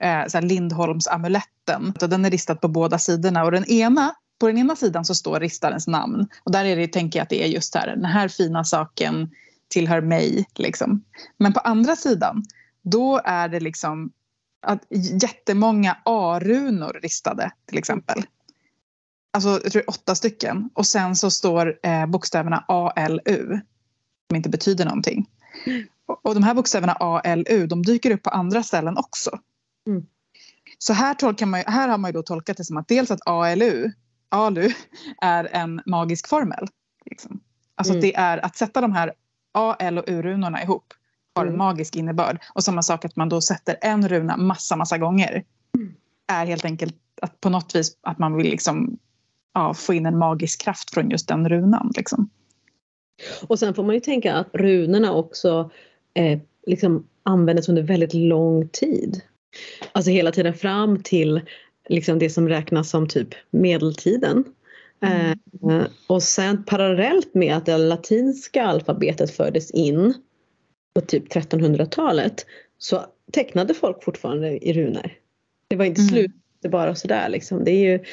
eh, 0.02 0.26
så 0.28 0.40
Lindholmsamuletten. 0.40 1.94
Den 2.00 2.24
är 2.24 2.30
ristad 2.30 2.54
på 2.54 2.68
båda 2.68 2.98
sidorna 2.98 3.44
och 3.44 3.50
den 3.50 3.64
ena 3.64 4.14
på 4.40 4.46
den 4.46 4.58
ena 4.58 4.76
sidan 4.76 5.04
så 5.04 5.14
står 5.14 5.40
ristarens 5.40 5.86
namn 5.86 6.28
och 6.44 6.52
där 6.52 6.64
är 6.64 6.76
det, 6.76 6.88
tänker 6.88 7.18
jag 7.18 7.22
att 7.22 7.30
det 7.30 7.44
är 7.44 7.48
just 7.48 7.74
här, 7.74 7.86
den 7.86 8.04
här 8.04 8.28
fina 8.28 8.64
saken 8.64 9.30
tillhör 9.68 10.00
mig. 10.00 10.46
Liksom. 10.54 11.04
Men 11.38 11.52
på 11.52 11.60
andra 11.60 11.96
sidan, 11.96 12.44
då 12.82 13.20
är 13.24 13.48
det 13.48 13.60
liksom 13.60 14.10
att 14.60 14.86
jättemånga 15.22 15.96
A-runor 16.04 16.98
ristade 17.02 17.50
till 17.66 17.78
exempel 17.78 18.24
alltså 19.32 19.60
jag 19.62 19.72
tror 19.72 19.90
åtta 19.90 20.14
stycken. 20.14 20.70
Och 20.74 20.86
sen 20.86 21.16
så 21.16 21.30
står 21.30 21.78
eh, 21.82 22.06
bokstäverna 22.06 22.64
ALU 22.68 23.60
som 24.28 24.36
inte 24.36 24.48
betyder 24.48 24.84
någonting. 24.84 25.26
Mm. 25.66 25.86
Och, 26.06 26.26
och 26.26 26.34
de 26.34 26.42
här 26.42 26.54
bokstäverna 26.54 26.92
ALU 26.92 27.66
de 27.66 27.82
dyker 27.82 28.10
upp 28.10 28.22
på 28.22 28.30
andra 28.30 28.62
ställen 28.62 28.96
också. 28.96 29.38
Mm. 29.86 30.06
Så 30.78 30.92
här, 30.92 31.14
tolkar 31.14 31.46
man, 31.46 31.62
här 31.66 31.88
har 31.88 31.98
man 31.98 32.08
ju 32.08 32.12
då 32.12 32.22
tolkat 32.22 32.56
det 32.56 32.64
som 32.64 32.76
att 32.76 32.88
dels 32.88 33.10
att 33.10 33.26
ALU, 33.26 33.90
ALU 34.28 34.72
är 35.20 35.44
en 35.44 35.82
magisk 35.86 36.28
formel. 36.28 36.66
Liksom. 37.04 37.40
Alltså 37.74 37.92
mm. 37.92 38.00
det 38.00 38.14
är 38.14 38.38
att 38.38 38.56
sätta 38.56 38.80
de 38.80 38.92
här 38.92 39.14
A, 39.52 39.76
L 39.78 39.98
och 39.98 40.04
U-runorna 40.06 40.62
ihop 40.62 40.94
har 41.40 41.46
en 41.46 41.54
mm. 41.54 41.58
magisk 41.58 41.96
innebörd. 41.96 42.38
Och 42.54 42.64
samma 42.64 42.82
sak 42.82 43.04
att 43.04 43.16
man 43.16 43.28
då 43.28 43.40
sätter 43.40 43.76
en 43.80 44.08
runa 44.08 44.36
massa, 44.36 44.76
massa 44.76 44.98
gånger. 44.98 45.44
Mm. 45.76 45.94
Är 46.32 46.46
helt 46.46 46.64
enkelt 46.64 46.96
att 47.22 47.40
på 47.40 47.50
något 47.50 47.74
vis 47.74 47.96
att 48.02 48.18
man 48.18 48.36
vill 48.36 48.50
liksom 48.50 48.98
ja, 49.54 49.74
få 49.74 49.94
in 49.94 50.06
en 50.06 50.18
magisk 50.18 50.60
kraft 50.62 50.94
från 50.94 51.10
just 51.10 51.28
den 51.28 51.48
runan. 51.48 51.92
Liksom. 51.96 52.30
Och 53.46 53.58
sen 53.58 53.74
får 53.74 53.82
man 53.82 53.94
ju 53.94 54.00
tänka 54.00 54.34
att 54.34 54.48
runorna 54.52 55.14
också 55.14 55.70
eh, 56.14 56.38
liksom 56.66 57.06
användes 57.22 57.68
under 57.68 57.82
väldigt 57.82 58.14
lång 58.14 58.68
tid. 58.68 59.20
Alltså 59.92 60.10
hela 60.10 60.32
tiden 60.32 60.54
fram 60.54 61.02
till 61.02 61.40
liksom 61.88 62.18
det 62.18 62.30
som 62.30 62.48
räknas 62.48 62.90
som 62.90 63.08
typ 63.08 63.28
medeltiden. 63.50 64.44
Mm. 65.00 65.36
Eh, 65.70 65.86
och 66.06 66.22
sen 66.22 66.64
parallellt 66.64 67.34
med 67.34 67.56
att 67.56 67.66
det 67.66 67.78
latinska 67.78 68.64
alfabetet 68.64 69.30
fördes 69.30 69.70
in 69.70 70.14
på 70.94 71.00
typ 71.00 71.32
1300-talet 71.32 72.46
så 72.78 73.04
tecknade 73.32 73.74
folk 73.74 74.04
fortfarande 74.04 74.68
i 74.68 74.72
runor. 74.72 75.12
Det 75.68 75.76
var 75.76 75.84
inte 75.84 76.00
mm. 76.00 76.08
slut 76.08 76.30
det 76.62 76.68
bara 76.68 76.94
sådär 76.94 77.28
liksom. 77.28 77.64
Det 77.64 77.70
är 77.70 77.90
ju 77.92 78.04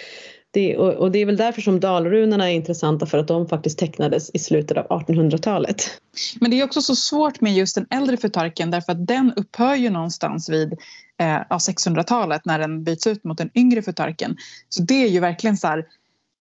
det, 0.52 0.78
och, 0.78 0.94
och, 0.94 1.12
det 1.12 1.20
är 1.20 1.26
väl 1.26 1.38
därför 1.38 1.62
som 1.62 1.80
dalrunorna 1.80 2.52
är 2.52 2.56
intressanta 2.56 3.06
för 3.06 3.18
att 3.18 3.28
de 3.28 3.48
faktiskt 3.48 3.80
tecknades 3.80 4.32
i 4.34 4.40
slutet 4.40 4.78
av 4.78 4.88
1800-talet. 4.88 6.02
Men 6.42 6.52
det 6.52 6.60
är 6.60 6.66
också 6.66 6.82
så 6.82 6.96
svårt 6.96 7.42
med 7.42 7.54
just 7.54 7.76
den 7.76 7.86
äldre 7.90 8.18
förtarken 8.18 8.72
därför 8.72 8.92
att 8.92 9.08
den 9.08 9.34
upphör 9.36 9.76
ju 9.76 9.90
någonstans 9.90 10.50
vid 10.50 10.74
eh, 11.20 11.42
600-talet 11.50 12.46
när 12.46 12.60
den 12.60 12.84
byts 12.84 13.08
ut 13.08 13.24
mot 13.24 13.38
den 13.38 13.50
yngre 13.56 13.82
förtarken. 13.82 14.38
Så 14.70 14.84
det 14.84 15.04
är 15.04 15.08
ju 15.08 15.20
verkligen 15.20 15.58
så 15.58 15.68
här, 15.68 15.86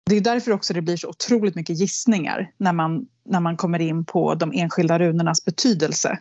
det 0.10 0.18
är 0.18 0.22
därför 0.22 0.52
också 0.52 0.74
det 0.74 0.82
blir 0.82 0.98
så 0.98 1.10
otroligt 1.10 1.56
mycket 1.56 1.80
gissningar 1.80 2.52
när 2.58 2.74
man, 2.74 3.08
när 3.26 3.40
man 3.40 3.58
kommer 3.58 3.80
in 3.82 4.06
på 4.06 4.36
de 4.36 4.52
enskilda 4.56 5.00
runornas 5.00 5.46
betydelse. 5.46 6.20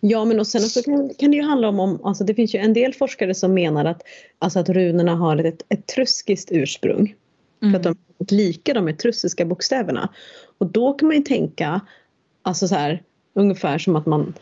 Ja 0.00 0.24
men 0.24 0.40
och 0.40 0.46
sen 0.46 0.64
också 0.64 0.82
kan, 0.82 1.10
kan 1.18 1.30
det 1.30 1.36
ju 1.36 1.42
handla 1.42 1.68
om, 1.68 1.80
om 1.80 2.04
alltså 2.04 2.24
det 2.24 2.34
finns 2.34 2.54
ju 2.54 2.58
en 2.58 2.74
del 2.74 2.94
forskare 2.94 3.34
som 3.34 3.54
menar 3.54 3.84
att, 3.84 4.02
alltså 4.38 4.58
att 4.58 4.68
runorna 4.68 5.14
har 5.14 5.36
ett, 5.36 5.62
ett 5.68 5.86
truskiskt 5.86 6.52
ursprung. 6.52 7.14
Mm. 7.62 7.72
För 7.72 7.78
att 7.78 7.96
de 8.18 8.34
är 8.34 8.36
lika 8.36 8.74
de 8.74 8.88
etruskiska 8.88 9.44
bokstäverna. 9.44 10.08
Och 10.58 10.66
då 10.66 10.92
kan 10.92 11.08
man 11.08 11.16
ju 11.16 11.22
tänka, 11.22 11.80
alltså 12.42 12.68
så 12.68 12.74
här, 12.74 13.02
ungefär 13.34 13.78
som 13.78 13.96
att 13.96 14.06
man 14.06 14.34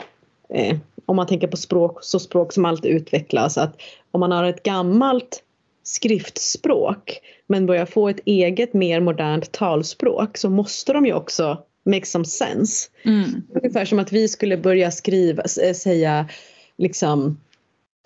eh, 0.48 0.78
om 1.06 1.16
man 1.16 1.26
tänker 1.26 1.46
på 1.48 1.56
språk 1.56 1.98
så 2.02 2.18
språk 2.18 2.52
som 2.52 2.64
alltid 2.64 2.90
utvecklas 2.90 3.58
att 3.58 3.80
om 4.10 4.20
man 4.20 4.32
har 4.32 4.44
ett 4.44 4.62
gammalt 4.62 5.42
skriftspråk 5.82 7.20
men 7.46 7.66
börjar 7.66 7.86
få 7.86 8.08
ett 8.08 8.20
eget 8.24 8.74
mer 8.74 9.00
modernt 9.00 9.52
talspråk 9.52 10.38
så 10.38 10.50
måste 10.50 10.92
de 10.92 11.06
ju 11.06 11.12
också 11.12 11.64
make 11.84 12.06
some 12.06 12.24
sense. 12.24 12.90
Mm. 13.02 13.42
Ungefär 13.54 13.84
som 13.84 13.98
att 13.98 14.12
vi 14.12 14.28
skulle 14.28 14.56
börja 14.56 14.90
skriva, 14.90 15.42
säga 15.74 16.28
liksom 16.78 17.40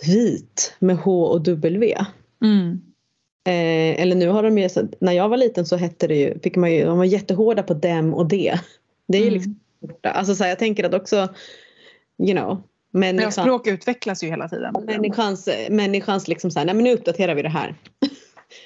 vit 0.06 0.74
med 0.78 0.96
H 0.96 1.24
och 1.24 1.42
W. 1.42 1.94
Mm. 2.42 2.80
Eh, 3.46 4.02
eller 4.02 4.16
nu 4.16 4.28
har 4.28 4.42
de 4.42 4.58
ju, 4.58 4.68
när 5.00 5.12
jag 5.12 5.28
var 5.28 5.36
liten 5.36 5.66
så 5.66 5.76
hette 5.76 6.06
det 6.06 6.16
ju, 6.16 6.38
fick 6.38 6.56
man 6.56 6.72
ju, 6.72 6.84
de 6.84 6.98
var 6.98 7.04
jättehårda 7.04 7.62
på 7.62 7.74
dem 7.74 8.14
och 8.14 8.26
det. 8.28 8.60
Det 9.08 9.18
är 9.18 9.22
ju 9.22 9.28
Mm. 9.28 9.34
liksom 9.34 9.56
Alltså 10.02 10.34
så 10.34 10.42
här, 10.42 10.50
jag 10.50 10.58
tänker 10.58 10.84
att 10.84 10.94
också, 10.94 11.28
you 12.18 12.32
know, 12.32 12.62
Ja, 12.96 13.12
människan, 13.12 13.44
språk 13.44 13.66
utvecklas 13.66 14.22
ju 14.24 14.28
hela 14.28 14.48
tiden. 14.48 14.74
människans, 14.86 15.48
människans 15.70 16.28
liksom 16.28 16.50
så 16.50 16.58
här, 16.58 16.66
nej 16.66 16.74
men 16.74 16.84
nu 16.84 16.92
uppdaterar 16.92 17.34
vi 17.34 17.42
det 17.42 17.48
här. 17.48 17.74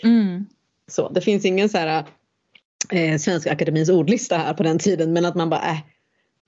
Mm. 0.03 0.47
Så, 0.91 1.09
det 1.09 1.21
finns 1.21 1.45
ingen 1.45 1.69
så 1.69 1.79
här 1.79 2.05
eh, 2.91 3.19
Svenska 3.19 3.53
Akademins 3.53 3.89
ordlista 3.89 4.37
här 4.37 4.55
på 4.55 4.63
den 4.63 4.79
tiden 4.79 5.13
men 5.13 5.25
att 5.25 5.35
man 5.35 5.51
bara, 5.51 5.61
äh, 5.71 5.79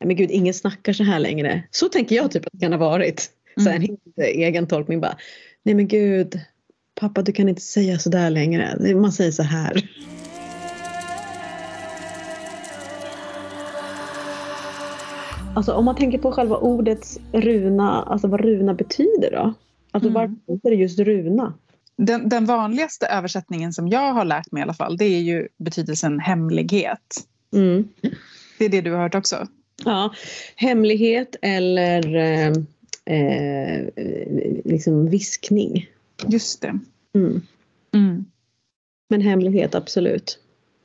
men 0.04 0.16
gud 0.16 0.30
ingen 0.30 0.54
snackar 0.54 0.92
så 0.92 1.04
här 1.04 1.18
längre. 1.18 1.62
Så 1.70 1.88
tänker 1.88 2.16
jag 2.16 2.30
typ 2.30 2.46
att 2.46 2.52
det 2.52 2.58
kan 2.58 2.72
ha 2.72 2.78
varit. 2.78 3.30
Så 3.56 3.68
här, 3.68 3.76
en 3.76 3.76
Mm. 3.84 3.96
helt 4.16 4.28
egen 4.36 4.66
tolkning 4.66 5.00
bara, 5.00 5.16
nej 5.62 5.74
men 5.74 5.88
gud 5.88 6.40
pappa 7.00 7.22
du 7.22 7.32
kan 7.32 7.48
inte 7.48 7.62
säga 7.62 7.98
så 7.98 8.08
där 8.10 8.30
längre, 8.30 8.94
man 8.94 9.12
säger 9.12 9.30
så 9.30 9.42
här. 9.42 9.82
Alltså 15.54 15.72
om 15.72 15.84
man 15.84 15.96
tänker 15.96 16.18
på 16.18 16.32
själva 16.32 16.56
ordets 16.56 17.18
runa, 17.32 18.02
alltså 18.02 18.28
vad 18.28 18.40
runa 18.40 18.74
betyder 18.74 19.30
då? 19.30 19.54
Alltså 19.90 20.10
Mm. 20.10 20.14
varför 20.14 20.52
heter 20.52 20.70
det 20.70 20.76
just 20.76 20.98
runa? 20.98 21.54
Den, 21.96 22.28
den 22.28 22.46
vanligaste 22.46 23.06
översättningen 23.06 23.72
som 23.72 23.88
jag 23.88 24.12
har 24.12 24.24
lärt 24.24 24.52
mig 24.52 24.60
i 24.60 24.62
alla 24.62 24.74
fall 24.74 24.96
det 24.96 25.04
är 25.04 25.20
ju 25.20 25.48
betydelsen 25.56 26.18
hemlighet. 26.20 27.26
Mm. 27.54 27.88
Det 28.58 28.64
är 28.64 28.68
det 28.68 28.80
du 28.80 28.92
har 28.92 29.02
hört 29.02 29.14
också? 29.14 29.46
Ja, 29.84 30.14
hemlighet 30.56 31.36
eller 31.42 32.16
eh, 32.16 32.52
eh, 33.04 33.86
liksom 34.64 35.10
viskning. 35.10 35.86
Just 36.26 36.60
det. 36.60 36.78
Mm. 37.14 37.42
Mm. 37.94 38.24
Men 39.08 39.20
hemlighet, 39.20 39.74
absolut. 39.74 40.38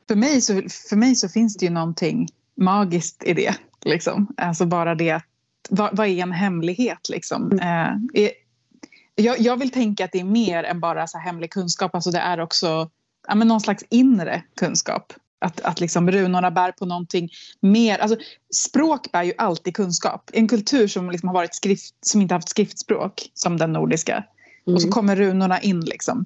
För, 0.07 0.15
mig 0.15 0.41
så, 0.41 0.53
för 0.89 0.95
mig 0.95 1.15
så 1.15 1.29
finns 1.29 1.57
det 1.57 1.65
ju 1.65 1.71
någonting 1.71 2.27
magiskt 2.55 3.23
i 3.23 3.33
det. 3.33 3.55
Liksom. 3.87 4.27
Alltså 4.37 4.65
bara 4.65 4.95
det 4.95 5.11
att, 5.11 5.25
vad, 5.69 5.97
vad 5.97 6.07
är 6.07 6.23
en 6.23 6.31
hemlighet 6.31 7.09
liksom? 7.09 7.59
Eh, 7.59 8.21
är, 8.23 8.31
jag, 9.15 9.39
jag 9.39 9.57
vill 9.57 9.71
tänka 9.71 10.05
att 10.05 10.11
det 10.11 10.19
är 10.19 10.23
mer 10.23 10.63
än 10.63 10.79
bara 10.79 11.07
så 11.07 11.17
hemlig 11.17 11.51
kunskap. 11.51 11.95
Alltså 11.95 12.11
det 12.11 12.19
är 12.19 12.39
också 12.39 12.89
ja, 13.27 13.35
men 13.35 13.47
någon 13.47 13.61
slags 13.61 13.83
inre 13.89 14.43
kunskap. 14.59 15.13
Att, 15.39 15.61
att 15.61 15.79
liksom 15.79 16.11
runorna 16.11 16.51
bär 16.51 16.71
på 16.71 16.85
någonting 16.85 17.29
mer. 17.59 17.99
Alltså, 17.99 18.17
språk 18.55 19.11
bär 19.11 19.23
ju 19.23 19.33
alltid 19.37 19.75
kunskap. 19.75 20.29
En 20.33 20.47
kultur 20.47 20.87
som 20.87 21.11
liksom 21.11 21.29
har 21.29 21.33
varit 21.33 21.55
skrift, 21.55 21.95
som 22.01 22.21
inte 22.21 22.33
haft 22.33 22.49
skriftspråk, 22.49 23.31
som 23.33 23.57
den 23.57 23.73
nordiska. 23.73 24.23
Och 24.65 24.81
så 24.81 24.87
Mm. 24.87 24.91
kommer 24.91 25.15
runorna 25.15 25.61
in 25.61 25.79
liksom. 25.79 26.25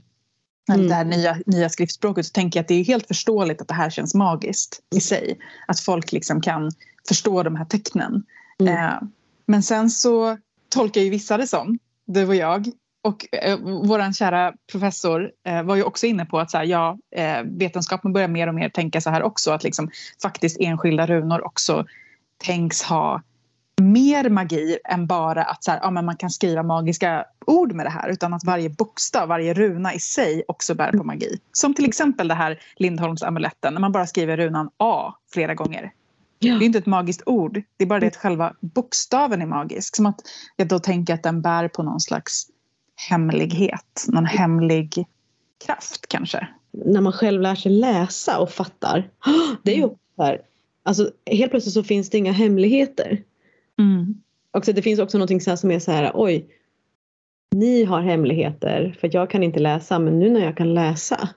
Mm. 0.73 0.87
Det 0.87 0.93
här 0.93 1.05
nya, 1.05 1.37
nya 1.45 1.69
skriftspråket. 1.69 2.25
Så 2.25 2.31
tänker 2.31 2.59
jag 2.59 2.63
att 2.63 2.67
det 2.67 2.73
är 2.73 2.83
helt 2.83 3.07
förståeligt 3.07 3.61
att 3.61 3.67
det 3.67 3.73
här 3.73 3.89
känns 3.89 4.15
magiskt 4.15 4.79
i 4.95 4.99
sig. 4.99 5.37
Att 5.67 5.79
folk 5.79 6.11
liksom 6.11 6.41
kan 6.41 6.71
förstå 7.07 7.43
de 7.43 7.55
här 7.55 7.65
tecknen. 7.65 8.23
Mm. 8.59 8.73
Eh, 8.73 9.01
men 9.45 9.63
sen 9.63 9.89
så 9.89 10.37
tolkar 10.69 11.01
ju 11.01 11.09
vissa 11.09 11.37
det 11.37 11.47
som, 11.47 11.79
du 12.05 12.27
och 12.27 12.35
jag. 12.35 12.67
Och 13.03 13.25
eh, 13.31 13.57
vår 13.61 14.13
kära 14.13 14.53
professor 14.71 15.31
eh, 15.45 15.63
var 15.63 15.75
ju 15.75 15.83
också 15.83 16.05
inne 16.05 16.25
på 16.25 16.39
att 16.39 16.51
så 16.51 16.57
här, 16.57 16.65
ja, 16.65 16.97
eh, 17.15 17.43
vetenskapen 17.43 18.13
börjar 18.13 18.27
mer 18.27 18.47
och 18.47 18.55
mer 18.55 18.69
tänka 18.69 19.01
så 19.01 19.09
här 19.09 19.23
också. 19.23 19.51
Att 19.51 19.63
liksom, 19.63 19.89
faktiskt 20.21 20.57
enskilda 20.59 21.05
runor 21.07 21.45
också 21.45 21.85
tänks 22.37 22.83
ha 22.83 23.21
mer 23.81 24.29
magi 24.29 24.77
än 24.85 25.07
bara 25.07 25.43
att 25.43 25.63
så 25.63 25.71
här, 25.71 25.79
ja, 25.83 25.91
men 25.91 26.05
man 26.05 26.15
kan 26.15 26.29
skriva 26.29 26.63
magiska 26.63 27.25
ord 27.45 27.73
med 27.73 27.85
det 27.85 27.89
här 27.89 28.09
utan 28.09 28.33
att 28.33 28.43
varje 28.43 28.69
bokstav, 28.69 29.27
varje 29.27 29.53
runa 29.53 29.93
i 29.93 29.99
sig 29.99 30.43
också 30.47 30.75
bär 30.75 30.91
på 30.91 31.03
magi. 31.03 31.39
Som 31.51 31.73
till 31.73 31.85
exempel 31.85 32.27
det 32.27 32.33
här 32.33 32.59
Lindholms-amuletten 32.75 33.73
när 33.73 33.81
man 33.81 33.91
bara 33.91 34.07
skriver 34.07 34.37
runan 34.37 34.69
A 34.77 35.13
flera 35.33 35.53
gånger. 35.53 35.91
Ja. 36.43 36.57
Det 36.57 36.63
är 36.63 36.65
inte 36.65 36.77
ett 36.77 36.85
magiskt 36.85 37.23
ord, 37.25 37.61
det 37.77 37.83
är 37.83 37.87
bara 37.87 37.99
det 37.99 38.07
att 38.07 38.15
själva 38.15 38.55
bokstaven 38.59 39.41
är 39.41 39.45
magisk. 39.45 39.95
Som 39.95 40.05
att 40.05 40.21
jag 40.55 40.67
då 40.67 40.79
tänker 40.79 41.13
att 41.13 41.23
den 41.23 41.41
bär 41.41 41.67
på 41.67 41.83
någon 41.83 41.99
slags 41.99 42.47
hemlighet, 43.09 44.05
någon 44.07 44.25
hemlig 44.25 45.05
kraft 45.65 46.07
kanske. 46.07 46.47
När 46.71 47.01
man 47.01 47.13
själv 47.13 47.41
lär 47.41 47.55
sig 47.55 47.71
läsa 47.71 48.39
och 48.39 48.51
fattar. 48.51 49.09
Det 49.63 49.71
är 49.71 49.77
ju 49.77 49.83
också 49.83 49.99
så 50.15 50.23
här, 50.23 50.41
alltså 50.83 51.11
helt 51.25 51.51
plötsligt 51.51 51.73
så 51.73 51.83
finns 51.83 52.09
det 52.09 52.17
inga 52.17 52.31
hemligheter. 52.31 53.23
Mm. 53.79 54.21
Och 54.51 54.65
så 54.65 54.71
det 54.71 54.81
finns 54.81 54.99
också 54.99 55.17
någonting 55.17 55.41
så 55.41 55.57
som 55.57 55.71
är 55.71 55.79
så 55.79 55.91
här, 55.91 56.11
oj. 56.13 56.47
Ni 57.55 57.83
har 57.83 58.01
hemligheter 58.01 58.97
för 58.99 59.09
jag 59.13 59.29
kan 59.29 59.43
inte 59.43 59.59
läsa 59.59 59.99
men 59.99 60.19
nu 60.19 60.29
när 60.29 60.45
jag 60.45 60.57
kan 60.57 60.73
läsa. 60.73 61.29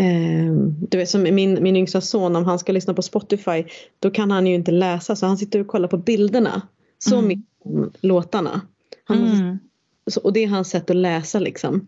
Eh, 0.00 0.52
du 0.88 0.98
vet 0.98 1.10
som 1.10 1.22
min, 1.22 1.62
min 1.62 1.76
yngsta 1.76 2.00
son 2.00 2.36
om 2.36 2.44
han 2.44 2.58
ska 2.58 2.72
lyssna 2.72 2.94
på 2.94 3.02
Spotify 3.02 3.64
då 3.98 4.10
kan 4.10 4.30
han 4.30 4.46
ju 4.46 4.54
inte 4.54 4.70
läsa 4.70 5.16
så 5.16 5.26
han 5.26 5.38
sitter 5.38 5.60
och 5.60 5.66
kollar 5.66 5.88
på 5.88 5.96
bilderna. 5.98 6.62
Så 6.98 7.14
Mm. 7.14 7.28
mycket 7.28 7.44
om 7.64 7.92
låtarna. 8.00 8.60
Han, 9.04 9.18
Mm. 9.18 9.58
så, 10.06 10.20
och 10.20 10.32
det 10.32 10.44
är 10.44 10.48
hans 10.48 10.70
sätt 10.70 10.90
att 10.90 10.96
läsa 10.96 11.38
liksom. 11.38 11.86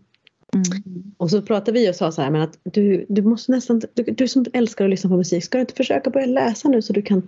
Mm. 0.53 1.13
Och 1.17 1.29
så 1.29 1.41
pratade 1.41 1.79
vi 1.79 1.91
och 1.91 1.95
sa 1.95 2.11
så 2.11 2.21
här 2.21 2.31
men 2.31 2.41
att 2.41 2.57
du, 2.63 3.05
du 3.09 3.21
måste 3.21 3.51
nästan, 3.51 3.81
du, 3.93 4.03
du 4.03 4.27
som 4.27 4.45
älskar 4.53 4.85
att 4.85 4.89
lyssna 4.91 5.09
på 5.09 5.17
musik 5.17 5.43
ska 5.43 5.57
du 5.57 5.61
inte 5.61 5.73
försöka 5.73 6.09
börja 6.09 6.25
läsa 6.25 6.69
nu 6.69 6.81
så 6.81 6.93
du 6.93 7.01
kan 7.01 7.27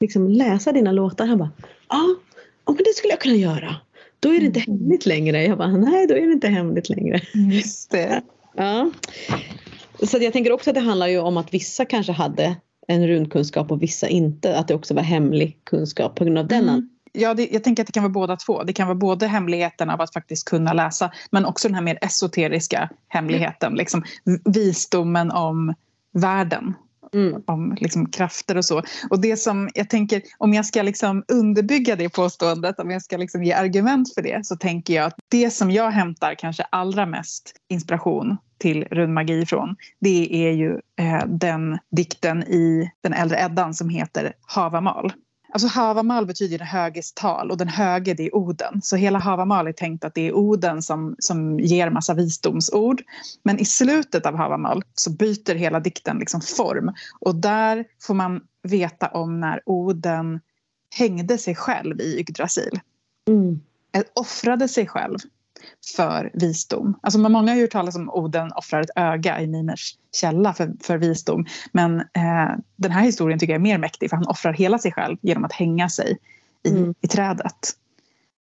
liksom 0.00 0.28
läsa 0.28 0.72
dina 0.72 0.92
låtar? 0.92 1.26
Han 1.26 1.38
bara 1.38 1.50
ja, 1.88 2.16
men 2.66 2.76
det 2.76 2.94
skulle 2.96 3.12
jag 3.12 3.20
kunna 3.20 3.34
göra. 3.34 3.76
Då 4.20 4.34
är 4.34 4.40
det 4.40 4.46
inte 4.46 4.60
Mm. 4.66 4.80
hemligt 4.80 5.06
längre. 5.06 5.44
Jag 5.44 5.58
bara 5.58 5.76
nej 5.76 6.06
då 6.06 6.14
är 6.14 6.26
det 6.26 6.32
inte 6.32 6.48
hemligt 6.48 6.88
längre. 6.88 7.20
Just 7.34 7.90
det. 7.90 8.22
Ja. 8.56 8.90
Så 10.06 10.18
jag 10.20 10.32
tänker 10.32 10.52
också 10.52 10.70
att 10.70 10.74
det 10.74 10.80
handlar 10.80 11.06
ju 11.06 11.18
om 11.18 11.36
att 11.36 11.54
vissa 11.54 11.84
kanske 11.84 12.12
hade 12.12 12.56
en 12.88 13.08
rundkunskap 13.08 13.70
och 13.70 13.82
vissa 13.82 14.08
inte. 14.08 14.58
Att 14.58 14.68
det 14.68 14.74
också 14.74 14.94
var 14.94 15.02
hemlig 15.02 15.58
kunskap 15.64 16.14
på 16.16 16.24
grund 16.24 16.38
av 16.38 16.46
den. 16.48 16.68
Mm. 16.68 16.88
Ja, 17.12 17.34
det, 17.34 17.48
jag 17.52 17.64
tänker 17.64 17.82
att 17.82 17.86
det 17.86 17.92
kan 17.92 18.02
vara 18.02 18.12
båda 18.12 18.36
två. 18.36 18.62
Det 18.62 18.72
kan 18.72 18.86
vara 18.86 18.98
både 18.98 19.26
hemligheten 19.26 19.90
av 19.90 20.00
att 20.00 20.12
faktiskt 20.12 20.48
kunna 20.48 20.72
läsa 20.72 21.10
men 21.30 21.44
också 21.44 21.68
den 21.68 21.74
här 21.74 21.82
mer 21.82 21.98
esoteriska 22.02 22.90
hemligheten. 23.08 23.74
Liksom, 23.74 24.02
v- 24.24 24.38
visdomen 24.44 25.30
om 25.30 25.74
världen, 26.12 26.74
Mm. 27.14 27.42
om 27.46 27.76
liksom, 27.80 28.10
krafter 28.10 28.56
och 28.56 28.64
så. 28.64 28.82
Och 29.10 29.20
det 29.20 29.36
som 29.36 29.68
jag 29.74 29.90
tänker, 29.90 30.22
om 30.38 30.54
jag 30.54 30.66
ska 30.66 30.82
liksom 30.82 31.24
underbygga 31.28 31.96
det 31.96 32.08
påståendet, 32.08 32.80
om 32.80 32.90
jag 32.90 33.02
ska 33.02 33.16
liksom 33.16 33.44
ge 33.44 33.52
argument 33.52 34.14
för 34.14 34.22
det 34.22 34.46
så 34.46 34.56
tänker 34.56 34.94
jag 34.94 35.04
att 35.06 35.14
det 35.28 35.50
som 35.50 35.70
jag 35.70 35.90
hämtar 35.90 36.34
kanske 36.34 36.62
allra 36.62 37.06
mest 37.06 37.52
inspiration 37.68 38.36
till 38.58 38.84
rundmagi 38.84 39.42
ifrån 39.42 39.76
det 40.00 40.46
är 40.46 40.52
ju 40.52 40.80
eh, 40.96 41.26
den 41.26 41.78
dikten 41.90 42.42
i 42.42 42.90
den 43.00 43.12
äldre 43.12 43.40
Eddan 43.40 43.74
som 43.74 43.88
heter 43.88 44.32
Havamal. 44.40 45.12
Alltså 45.52 45.68
Havamal 45.68 46.26
betyder 46.26 46.58
höges 46.58 47.12
tal 47.12 47.50
och 47.50 47.56
den 47.56 47.68
höge 47.68 48.14
det 48.14 48.26
är 48.26 48.34
Oden. 48.34 48.82
Så 48.82 48.96
hela 48.96 49.18
Havamal 49.18 49.66
är 49.66 49.72
tänkt 49.72 50.04
att 50.04 50.14
det 50.14 50.28
är 50.28 50.32
Oden 50.32 50.82
som, 50.82 51.16
som 51.18 51.60
ger 51.60 51.90
massa 51.90 52.14
visdomsord. 52.14 53.02
Men 53.42 53.58
i 53.58 53.64
slutet 53.64 54.26
av 54.26 54.36
Havamal 54.36 54.82
så 54.94 55.10
byter 55.10 55.54
hela 55.54 55.80
dikten 55.80 56.18
liksom 56.18 56.40
form. 56.40 56.94
Och 57.20 57.34
där 57.34 57.84
får 58.02 58.14
man 58.14 58.40
veta 58.62 59.08
om 59.08 59.40
när 59.40 59.62
Oden 59.66 60.40
hängde 60.98 61.38
sig 61.38 61.54
själv 61.54 62.00
i 62.00 62.18
Yggdrasil. 62.18 62.80
Mm. 63.28 63.60
Eh, 63.92 64.02
Offrade 64.14 64.68
sig 64.68 64.86
själv 64.86 65.18
för 65.96 66.30
visdom. 66.34 66.98
Alltså 67.02 67.18
många 67.18 67.50
har 67.50 67.56
ju 67.56 67.62
hört 67.62 67.70
talas 67.70 67.96
om 67.96 68.10
Oden 68.10 68.52
offrar 68.52 68.80
ett 68.80 68.90
öga 68.96 69.40
i 69.40 69.46
Mimers 69.46 69.96
källa 70.12 70.54
för, 70.54 70.72
för 70.80 70.98
visdom. 70.98 71.46
Men 71.72 72.00
eh, 72.00 72.56
den 72.76 72.90
här 72.90 73.02
historien 73.02 73.38
tycker 73.38 73.52
jag 73.52 73.58
är 73.60 73.62
mer 73.62 73.78
mäktig 73.78 74.10
för 74.10 74.16
han 74.16 74.26
offrar 74.26 74.52
hela 74.52 74.78
sig 74.78 74.92
själv 74.92 75.16
genom 75.22 75.44
att 75.44 75.52
hänga 75.52 75.88
sig 75.88 76.18
i, 76.62 76.70
Mm. 76.70 76.94
i 77.00 77.08
trädet. 77.08 77.72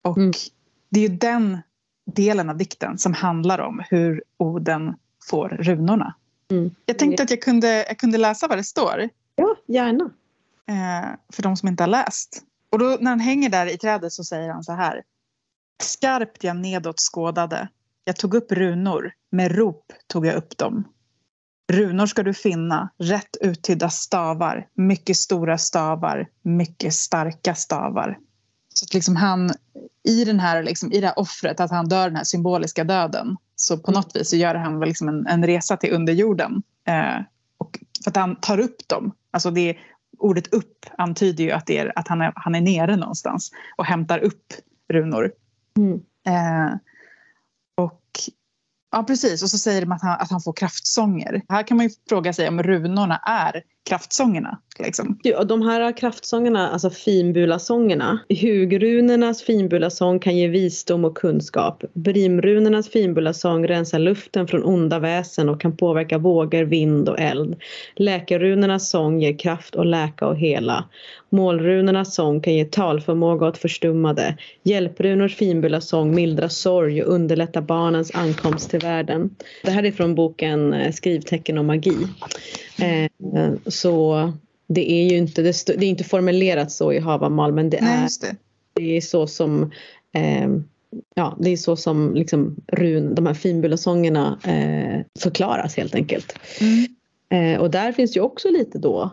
Och 0.03 0.17
Mm. 0.17 0.31
det 0.89 0.99
är 1.05 1.09
ju 1.09 1.15
den 1.17 1.57
delen 2.15 2.49
av 2.49 2.57
dikten 2.57 2.97
som 2.97 3.13
handlar 3.13 3.59
om 3.59 3.83
hur 3.89 4.23
Oden 4.37 4.93
får 5.29 5.49
runorna. 5.49 6.15
Mm. 6.51 6.75
Jag 6.85 6.99
tänkte 6.99 7.23
att 7.23 7.29
jag 7.29 7.41
kunde, 7.41 7.85
jag 7.87 7.97
kunde 7.97 8.17
läsa 8.17 8.47
vad 8.47 8.57
det 8.57 8.63
står 8.63 9.09
Ja, 9.35 9.55
gärna. 9.67 10.03
eh, 10.69 11.09
för 11.33 11.43
de 11.43 11.57
som 11.57 11.67
inte 11.67 11.83
har 11.83 11.87
läst. 11.87 12.43
Och 12.71 12.79
då 12.79 12.97
när 12.99 13.09
han 13.11 13.19
hänger 13.19 13.49
där 13.49 13.65
i 13.73 13.77
trädet 13.77 14.11
så 14.13 14.23
säger 14.23 14.49
han 14.49 14.63
så 14.63 14.71
här. 14.73 15.03
Skarpt 15.83 16.43
jag 16.43 16.57
nedåt 16.57 16.99
skådade. 16.99 17.67
Jag 18.03 18.15
tog 18.15 18.33
upp 18.33 18.51
runor. 18.51 19.11
Med 19.31 19.51
rop 19.51 19.93
tog 20.07 20.25
jag 20.25 20.35
upp 20.35 20.57
dem. 20.57 20.83
Runor 21.71 22.05
ska 22.05 22.23
du 22.23 22.33
finna, 22.33 22.89
rätt 22.97 23.37
uttydda 23.41 23.89
stavar, 23.89 24.67
mycket 24.73 25.17
stora 25.17 25.57
stavar, 25.57 26.27
mycket 26.41 26.93
starka 26.93 27.55
stavar. 27.55 28.19
Så 28.73 28.85
att 28.85 28.93
liksom 28.93 29.15
han 29.15 29.51
i, 30.03 30.25
den 30.25 30.39
här, 30.39 30.63
liksom, 30.63 30.91
i 30.91 30.99
det 30.99 31.07
här 31.07 31.19
offret, 31.19 31.59
att 31.59 31.71
han 31.71 31.87
dör 31.87 32.07
den 32.07 32.15
här 32.15 32.23
symboliska 32.23 32.83
döden 32.83 33.37
så 33.55 33.77
på 33.77 33.91
mm. 33.91 33.99
något 34.01 34.15
vis 34.15 34.29
så 34.29 34.35
gör 34.35 34.55
han 34.55 34.79
väl 34.79 34.87
liksom 34.87 35.07
en, 35.07 35.27
en 35.27 35.45
resa 35.45 35.77
till 35.77 35.93
underjorden. 35.93 36.63
Eh, 36.87 37.21
och 37.57 37.79
för 38.03 38.11
att 38.11 38.17
han 38.17 38.35
tar 38.35 38.59
upp 38.59 38.87
dem. 38.87 39.11
Alltså 39.31 39.51
det, 39.51 39.77
ordet 40.17 40.53
upp 40.53 40.85
antyder 40.97 41.43
ju 41.43 41.51
att, 41.51 41.65
det 41.65 41.77
är, 41.77 41.99
att 41.99 42.07
han, 42.07 42.21
är, 42.21 42.31
han 42.35 42.55
är 42.55 42.61
nere 42.61 42.95
någonstans 42.95 43.51
och 43.77 43.85
hämtar 43.85 44.19
upp 44.19 44.53
runor. 44.93 45.31
Mm. 45.77 46.01
Eh, 46.27 46.77
och 47.75 48.01
Ja 48.91 49.03
precis 49.03 49.43
och 49.43 49.49
så 49.49 49.57
säger 49.57 49.81
de 49.81 49.91
att 49.91 50.01
han, 50.01 50.19
att 50.19 50.31
han 50.31 50.41
får 50.41 50.53
kraftsånger. 50.53 51.41
Här 51.49 51.67
kan 51.67 51.77
man 51.77 51.85
ju 51.85 51.91
fråga 52.09 52.33
sig 52.33 52.47
om 52.47 52.63
runorna 52.63 53.17
är 53.17 53.63
kraftsångerna. 53.89 54.59
Liksom. 54.79 55.19
Ja, 55.23 55.43
de 55.43 55.61
här 55.61 55.97
kraftsångerna, 55.97 56.69
alltså 56.69 56.89
finbulasångerna. 56.89 58.19
Hugrunernas 58.41 59.43
finbulasång 59.43 60.19
kan 60.19 60.37
ge 60.37 60.47
visdom 60.47 61.05
och 61.05 61.17
kunskap. 61.17 61.83
Brimrunernas 61.93 62.89
finbulasång 62.89 63.67
rensar 63.67 63.99
luften 63.99 64.47
från 64.47 64.63
onda 64.63 64.99
väsen 64.99 65.49
och 65.49 65.61
kan 65.61 65.77
påverka 65.77 66.17
vågor, 66.17 66.63
vind 66.63 67.09
och 67.09 67.19
eld. 67.19 67.55
Läkarrunernas 67.95 68.89
sång 68.89 69.21
ger 69.21 69.39
kraft 69.39 69.75
och 69.75 69.85
läka 69.85 70.27
och 70.27 70.37
hela. 70.37 70.85
Målrunernas 71.29 72.15
sång 72.15 72.41
kan 72.41 72.53
ge 72.53 72.65
talförmåga 72.65 73.47
åt 73.47 73.57
förstummade. 73.57 74.37
Hjälprunors 74.63 75.35
finbulasång 75.35 76.15
mildrar 76.15 76.47
sorg 76.47 77.03
och 77.03 77.13
underlättar 77.13 77.61
barnens 77.61 78.11
ankomst 78.15 78.69
till 78.69 78.79
världen. 78.79 79.35
Det 79.63 79.71
här 79.71 79.83
är 79.83 79.91
från 79.91 80.15
boken 80.15 80.73
eh, 80.73 80.91
Skrivtecken 80.91 81.57
och 81.57 81.65
magi. 81.65 81.97
Eh, 82.81 83.53
så 83.67 84.33
det 84.67 84.91
är 84.91 85.09
ju 85.09 85.17
inte, 85.17 85.41
det, 85.41 85.49
är 85.67 85.83
inte 85.83 86.03
formulerat 86.03 86.71
så 86.71 86.93
i 86.93 86.99
Havamal 86.99 87.53
men 87.53 87.69
det 87.69 87.77
är, 87.77 87.81
Nej, 87.81 88.07
det. 88.21 88.35
det. 88.73 88.97
är 88.97 89.01
så 89.01 89.27
som 89.27 89.71
eh, 90.13 90.49
Ja, 91.15 91.37
det 91.39 91.49
är 91.49 91.57
så 91.57 91.75
som 91.75 92.15
liksom 92.15 92.55
run, 92.67 93.15
de 93.15 93.25
här 93.25 93.33
finbulasångerna 93.33 94.39
eh, 94.43 95.21
förklaras 95.21 95.77
helt 95.77 95.95
enkelt. 95.95 96.33
Mm. 96.61 96.85
Eh, 97.29 97.61
och 97.61 97.71
där 97.71 97.91
finns 97.91 98.17
ju 98.17 98.21
också 98.21 98.49
lite 98.49 98.77
då 98.77 99.09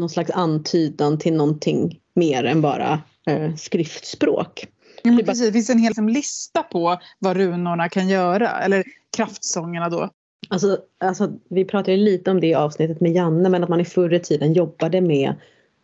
någon 0.00 0.10
slags 0.10 0.30
antydan 0.30 1.18
till 1.18 1.32
någonting 1.32 2.00
mer 2.14 2.44
än 2.44 2.62
bara 2.62 3.02
eh, 3.26 3.54
skriftspråk. 3.54 4.66
Ja, 5.02 5.18
precis. 5.26 5.46
Det 5.46 5.52
finns 5.52 5.70
en 5.70 5.78
hel 5.78 5.90
liksom, 5.90 6.08
lista 6.08 6.62
på 6.62 6.98
vad 7.18 7.36
runorna 7.36 7.88
kan 7.88 8.08
göra, 8.08 8.50
eller 8.60 8.84
kraftsångerna 9.16 9.88
då. 9.88 10.10
Alltså, 10.52 10.78
alltså, 10.98 11.32
vi 11.48 11.64
pratade 11.64 11.96
lite 11.96 12.30
om 12.30 12.40
det 12.40 12.46
i 12.46 12.54
avsnittet 12.54 13.00
med 13.00 13.12
Janne 13.12 13.48
men 13.48 13.62
att 13.62 13.68
man 13.68 13.80
i 13.80 13.84
förr 13.84 14.14
i 14.14 14.20
tiden 14.20 14.52
jobbade 14.52 15.00
med 15.00 15.34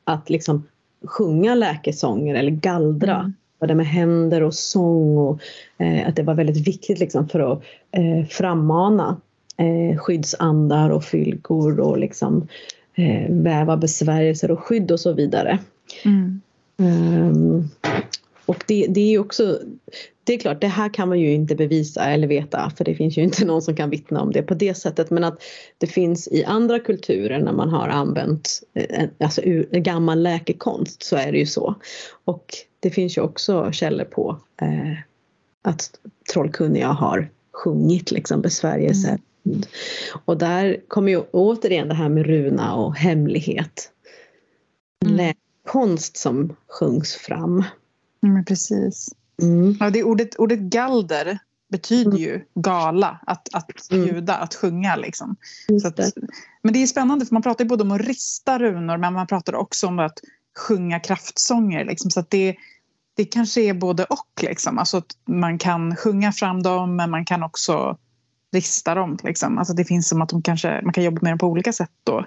att 0.05 0.31
liksom 0.31 0.67
sjunga 1.05 1.55
läkesånger 1.55 2.35
eller 2.35 2.51
gallra. 2.51 3.19
Mm. 3.19 3.33
Det 3.59 3.75
med 3.75 3.87
händer 3.87 4.43
och 4.43 4.55
sång 4.55 5.19
och 5.19 5.41
eh, 5.79 6.09
att 6.09 6.17
det 6.17 6.23
var 6.23 6.35
väldigt 6.35 6.69
viktigt 6.69 6.99
liksom 6.99 7.29
för 7.29 7.53
att 7.53 7.63
eh, 7.91 8.27
frammana 8.29 9.21
eh, 9.57 9.99
skyddsandar 9.99 10.91
och 10.91 11.05
fylgor 11.05 11.81
och 11.81 11.99
liksom 11.99 12.49
eh, 12.95 13.31
väva 13.31 13.77
besvärjelser 13.77 14.51
och 14.51 14.61
skydd 14.61 14.91
och 14.91 15.01
så 15.01 15.13
vidare. 15.13 15.59
Mm. 16.05 16.41
Um, 16.77 17.71
och 18.49 18.65
det, 18.67 18.87
det 18.87 19.15
är 19.15 19.19
också, 19.19 19.61
det 20.25 20.35
är 20.35 20.39
klart, 20.39 20.61
det 20.61 20.69
här 20.69 20.95
kan 20.95 21.09
man 21.09 21.21
ju 21.21 21.33
inte 21.33 21.55
bevisa 21.55 22.05
eller 22.05 22.29
veta 22.29 22.73
för 22.77 22.85
det 22.85 22.95
finns 22.95 23.19
ju 23.19 23.23
inte 23.23 23.45
någon 23.45 23.63
som 23.63 23.77
kan 23.77 23.91
vittna 23.91 24.23
om 24.23 24.33
det 24.33 24.43
på 24.43 24.55
det 24.55 24.75
sättet 24.75 25.11
men 25.11 25.25
att 25.25 25.43
det 25.79 25.87
finns 25.87 26.29
i 26.29 26.45
andra 26.45 26.79
kulturer 26.79 27.41
när 27.41 27.53
man 27.53 27.69
har 27.69 27.89
använt 27.89 28.63
eh, 28.75 29.09
alltså, 29.21 29.43
gammal 29.73 30.23
läkekonst 30.23 31.03
så 31.03 31.17
är 31.17 31.33
det 31.33 31.39
ju 31.39 31.47
så. 31.47 31.75
Och 32.25 32.55
det 32.81 32.91
finns 32.91 33.19
ju 33.19 33.23
också 33.23 33.73
källor 33.73 34.05
på 34.05 34.41
eh, 34.63 34.99
att 35.63 35.91
trollkunniga 36.33 36.89
har 36.89 37.31
sjungit 37.53 38.11
liksom 38.11 38.41
besvärjelser. 38.41 39.19
Mm. 39.47 39.63
Och 40.25 40.39
där 40.39 40.77
kommer 40.89 41.13
ju 41.13 41.21
återigen 41.31 41.89
det 41.89 41.95
här 41.95 42.09
med 42.09 42.27
runa 42.27 42.75
och 42.75 42.97
hemlighet. 42.97 43.93
Mm. 45.05 45.17
Läkekonst 45.17 46.17
som 46.17 46.57
sjungs 46.69 47.15
fram. 47.15 47.65
Mm, 48.23 48.45
precis. 48.45 49.09
Mm. 49.43 49.77
Ja, 49.81 49.91
det 49.91 50.05
ordet, 50.05 50.37
ordet 50.37 50.59
galder 50.59 51.39
betyder 51.69 52.11
mm. 52.11 52.23
ju 52.23 52.45
gala, 52.55 53.21
att, 53.27 53.55
att 53.55 53.91
mm. 53.93 54.07
ljuda, 54.07 54.37
att 54.37 54.55
sjunga. 54.55 54.97
Liksom. 54.97 55.37
Så 55.83 55.89
att, 55.89 56.01
men 56.63 56.73
det 56.73 56.83
är 56.83 56.87
spännande 56.87 57.27
för 57.27 57.35
man 57.35 57.43
pratar 57.43 57.65
både 57.65 57.83
om 57.83 57.91
att 57.91 58.01
rista 58.01 58.59
runor 58.59 58.97
men 58.97 59.13
man 59.13 59.27
pratar 59.27 59.55
också 59.55 59.87
om 59.87 59.99
att 59.99 60.19
sjunga 60.59 61.01
kraftsånger. 61.01 61.85
Liksom, 61.85 62.11
så 62.11 62.25
det, 62.29 62.57
det 63.17 63.25
kanske 63.25 63.61
är 63.61 63.75
både 63.75 64.05
och. 64.05 64.43
Liksom. 64.43 64.79
Alltså 64.79 64.97
att 64.97 65.17
man 65.27 65.59
kan 65.59 65.97
sjunga 65.97 66.33
fram 66.33 66.63
dem 66.63 66.97
men 66.97 67.11
man 67.11 67.25
kan 67.25 67.43
också 67.43 67.99
rista 68.53 68.95
dem. 68.95 69.19
Liksom. 69.25 69.59
Alltså 69.59 69.75
det 69.75 69.85
finns 69.85 70.09
som 70.09 70.23
att 70.23 70.29
de 70.29 70.43
kanske, 70.43 70.81
man 70.83 70.93
kan 70.93 71.05
jobba 71.05 71.19
med 71.23 71.33
dem 71.33 71.39
på 71.39 71.47
olika 71.47 71.73
sätt 71.73 71.93
då. 72.05 72.27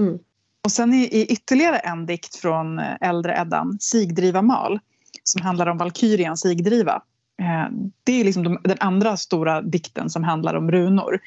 Mm. 0.00 0.18
Och 0.64 0.72
sen 0.72 0.94
i, 0.94 1.02
i 1.02 1.26
ytterligare 1.26 1.78
en 1.78 2.06
dikt 2.06 2.36
från 2.36 2.78
äldre 2.78 3.38
Eddan, 3.40 3.78
Sigdriva 3.80 4.42
mal, 4.42 4.80
som 5.24 5.42
handlar 5.42 5.66
om 5.66 5.78
Valkyrian 5.78 6.36
Sigdriva. 6.36 7.02
Eh, 7.40 7.72
det 8.04 8.20
är 8.20 8.24
liksom 8.24 8.58
den 8.64 8.76
andra 8.80 9.16
stora 9.16 9.62
dikten 9.62 10.10
som 10.10 10.24
handlar 10.24 10.54
om 10.54 10.70
runor. 10.70 11.18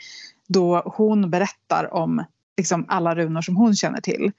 Då 0.48 0.82
hon 0.86 1.30
berättar 1.30 1.94
om 1.94 2.24
liksom 2.58 2.86
alla 2.88 3.16
runor 3.16 3.42
som 3.42 3.56
hon 3.56 3.76
känner 3.76 4.02
till 4.02 4.32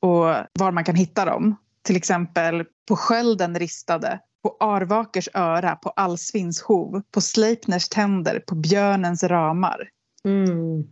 och 0.00 0.24
var 0.52 0.70
man 0.72 0.84
kan 0.84 0.94
hitta 0.94 1.24
dem. 1.24 1.56
Till 1.82 1.96
exempel 1.96 2.64
på 2.88 2.96
skölden 2.96 3.58
ristade, 3.58 4.20
på 4.42 4.56
Arvakers 4.60 5.28
öra, 5.34 5.76
på 5.76 5.90
Alsvins 5.90 6.62
hov, 6.62 7.02
på 7.10 7.20
Sleipners 7.20 7.88
tänder, 7.88 8.42
på 8.46 8.54
björnens 8.54 9.24
ramar. 9.24 9.88
Mm. 10.24 10.84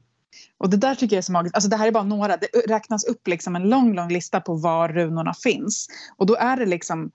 Och 0.59 0.71
det 0.71 0.77
där 0.77 0.95
tycker 0.95 1.17
jag 1.17 1.19
är 1.19 1.23
så 1.23 1.33
magiskt. 1.33 1.55
Alltså 1.55 1.71
det 1.71 1.77
här 1.77 1.87
är 1.87 1.93
bara 1.93 2.05
några. 2.05 2.37
Det 2.37 2.47
räknas 2.69 3.05
upp 3.05 3.29
liksom 3.29 3.57
en 3.57 3.69
lång, 3.69 3.95
lång 3.95 4.09
lista 4.09 4.41
på 4.41 4.55
var 4.55 4.89
runorna 4.89 5.35
finns. 5.35 5.89
Och 6.17 6.27
då 6.27 6.35
är 6.35 6.57
det 6.57 6.67
liksom 6.67 7.11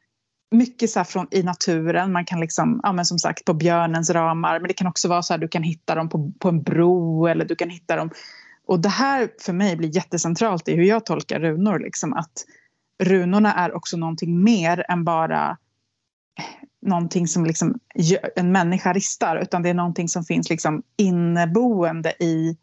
mycket 0.53 0.89
så 0.89 1.03
från, 1.03 1.27
i 1.31 1.43
naturen. 1.43 2.11
Man 2.11 2.25
kan 2.25 2.39
liksom, 2.39 2.79
ja, 2.83 2.91
men 2.91 3.05
som 3.05 3.19
sagt 3.19 3.45
på 3.45 3.53
björnens 3.53 4.09
ramar. 4.09 4.59
Men 4.59 4.67
det 4.67 4.73
kan 4.73 4.87
också 4.87 5.07
vara 5.07 5.21
så 5.21 5.33
att 5.33 5.41
du 5.41 5.47
kan 5.47 5.63
hitta 5.63 5.95
dem 5.95 6.09
på, 6.09 6.31
på 6.39 6.49
en 6.49 6.63
bro 6.63 7.27
eller 7.27 7.45
du 7.45 7.55
kan 7.55 7.69
hitta 7.69 7.95
dem. 7.95 8.09
Och 8.65 8.79
det 8.79 8.89
här 8.89 9.29
för 9.41 9.53
mig 9.53 9.75
blir 9.75 9.95
jättecentralt 9.95 10.67
i 10.67 10.75
hur 10.75 10.83
jag 10.83 11.05
tolkar 11.05 11.39
runor. 11.39 11.79
Liksom, 11.79 12.13
att 12.13 12.45
runorna 13.03 13.53
är 13.53 13.75
också 13.75 13.97
någonting 13.97 14.43
mer 14.43 14.85
än 14.89 15.03
bara 15.03 15.57
någonting 16.81 17.27
som 17.27 17.45
liksom 17.45 17.79
en 18.35 18.51
människa 18.51 18.93
ristar. 18.93 19.37
Utan 19.37 19.63
det 19.63 19.69
är 19.69 19.73
någonting 19.73 20.09
som 20.09 20.23
finns 20.23 20.49
liksom 20.49 20.83
inneboende 20.97 22.13
i, 22.19 22.57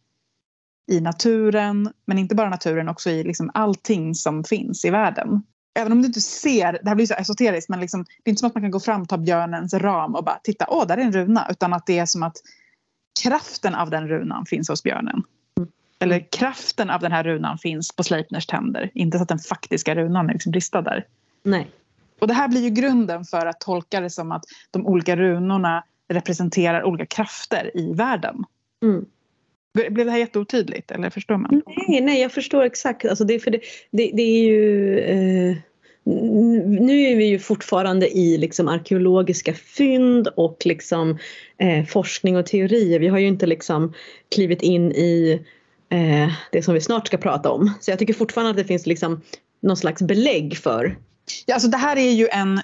i 0.91 1.01
naturen. 1.01 1.93
Men 2.05 2.19
inte 2.19 2.35
bara 2.35 2.51
naturen, 2.51 2.89
också 2.89 3.11
i 3.11 3.25
liksom 3.25 3.51
allting 3.55 4.15
som 4.15 4.45
finns 4.45 4.85
i 4.85 4.91
världen 4.91 5.43
även 5.75 5.93
om 5.93 6.03
du 6.03 6.07
inte 6.07 6.21
ser, 6.21 6.73
det 6.73 6.89
här 6.89 6.95
blir 6.95 7.07
så 7.07 7.15
esoteriskt 7.15 7.69
men 7.69 7.81
liksom, 7.81 8.05
det 8.05 8.29
är 8.29 8.31
inte 8.31 8.41
som 8.41 8.47
att 8.47 8.55
man 8.55 8.63
kan 8.63 8.71
gå 8.71 8.81
fram 8.81 9.07
ta 9.07 9.17
björnens 9.17 9.75
ram 9.75 10.15
och 10.15 10.25
bara 10.25 10.41
titta, 10.43 10.67
åh 10.69 10.87
där 10.87 10.97
är 10.97 11.03
en 11.03 11.13
runa. 11.13 11.47
Utan 11.51 11.73
att 11.73 11.87
det 11.87 11.99
är 11.99 12.07
som 12.07 12.23
att 12.23 12.37
kraften 13.23 13.75
av 13.75 13.91
den 13.91 14.09
runan 14.09 14.47
finns 14.47 14.69
hos 14.69 14.83
björnen. 14.83 15.23
Mm. 15.57 15.71
Eller 15.99 16.27
kraften 16.33 16.91
av 16.91 17.01
den 17.01 17.13
här 17.13 17.25
runan 17.25 17.59
finns 17.59 17.97
på 17.97 18.03
Sleipners 18.03 18.47
tänder. 18.47 18.91
Inte 18.95 19.19
så 19.19 19.23
att 19.23 19.29
den 19.29 19.39
faktiska 19.39 19.95
runan 19.95 20.29
är 20.29 20.33
liksom 20.33 20.53
bristad 20.53 20.83
där. 20.83 21.07
Nej. 21.43 21.71
Och 22.21 22.29
det 22.29 22.35
här 22.35 22.49
blir 22.49 22.61
ju 22.61 22.71
grunden 22.71 23.25
för 23.25 23.47
att 23.47 23.61
tolka 23.61 24.01
det 24.01 24.11
som 24.11 24.33
att 24.33 24.45
de 24.71 24.87
olika 24.87 25.17
runorna 25.17 25.85
representerar 26.09 26.85
olika 26.85 27.07
krafter 27.07 27.77
i 27.77 27.93
världen. 27.93 28.45
Mm. 28.83 29.05
Blev 29.75 30.07
det 30.07 30.11
här 30.11 30.19
jätteotydligt 30.19 30.91
eller 30.91 31.11
förstår 31.11 31.37
man? 31.37 31.63
Nej, 31.67 32.01
nej 32.01 32.21
jag 32.21 32.33
förstår 32.33 32.63
exakt. 32.63 33.05
Alltså 33.05 33.25
det, 33.25 33.39
för 33.39 33.51
det, 33.51 33.61
det, 33.91 34.11
det 34.15 34.23
är 34.23 34.43
ju... 34.43 34.99
Eh, 34.99 35.57
nu 36.05 37.03
är 37.03 37.17
vi 37.17 37.25
ju 37.25 37.39
fortfarande 37.39 38.17
i 38.19 38.39
liksom 38.39 38.69
arkeologiska 38.69 39.55
fynd 39.55 40.29
och 40.29 40.63
liksom, 40.65 41.19
eh, 41.59 41.85
forskning 41.85 42.37
och 42.37 42.47
teorier. 42.47 43.01
Vi 43.01 43.09
har 43.09 43.19
ju 43.19 43.27
inte 43.27 43.47
liksom 43.47 43.95
klivit 44.35 44.63
in 44.63 44.93
i 44.93 45.41
eh, 45.91 46.33
det 46.53 46.63
som 46.63 46.75
vi 46.75 46.81
snart 46.81 47.07
ska 47.07 47.17
prata 47.17 47.51
om. 47.51 47.73
Så 47.81 47.91
jag 47.91 47.99
tycker 47.99 48.15
fortfarande 48.15 48.51
att 48.51 48.57
det 48.57 48.65
finns 48.65 48.87
liksom 48.87 49.21
någon 49.63 49.77
slags 49.77 50.03
belägg 50.03 50.57
för 50.57 50.97
Ja, 51.47 51.55
alltså 51.55 51.69
det 51.69 51.77
här 51.77 51.97
är 51.97 52.11
ju 52.11 52.29
en... 52.29 52.61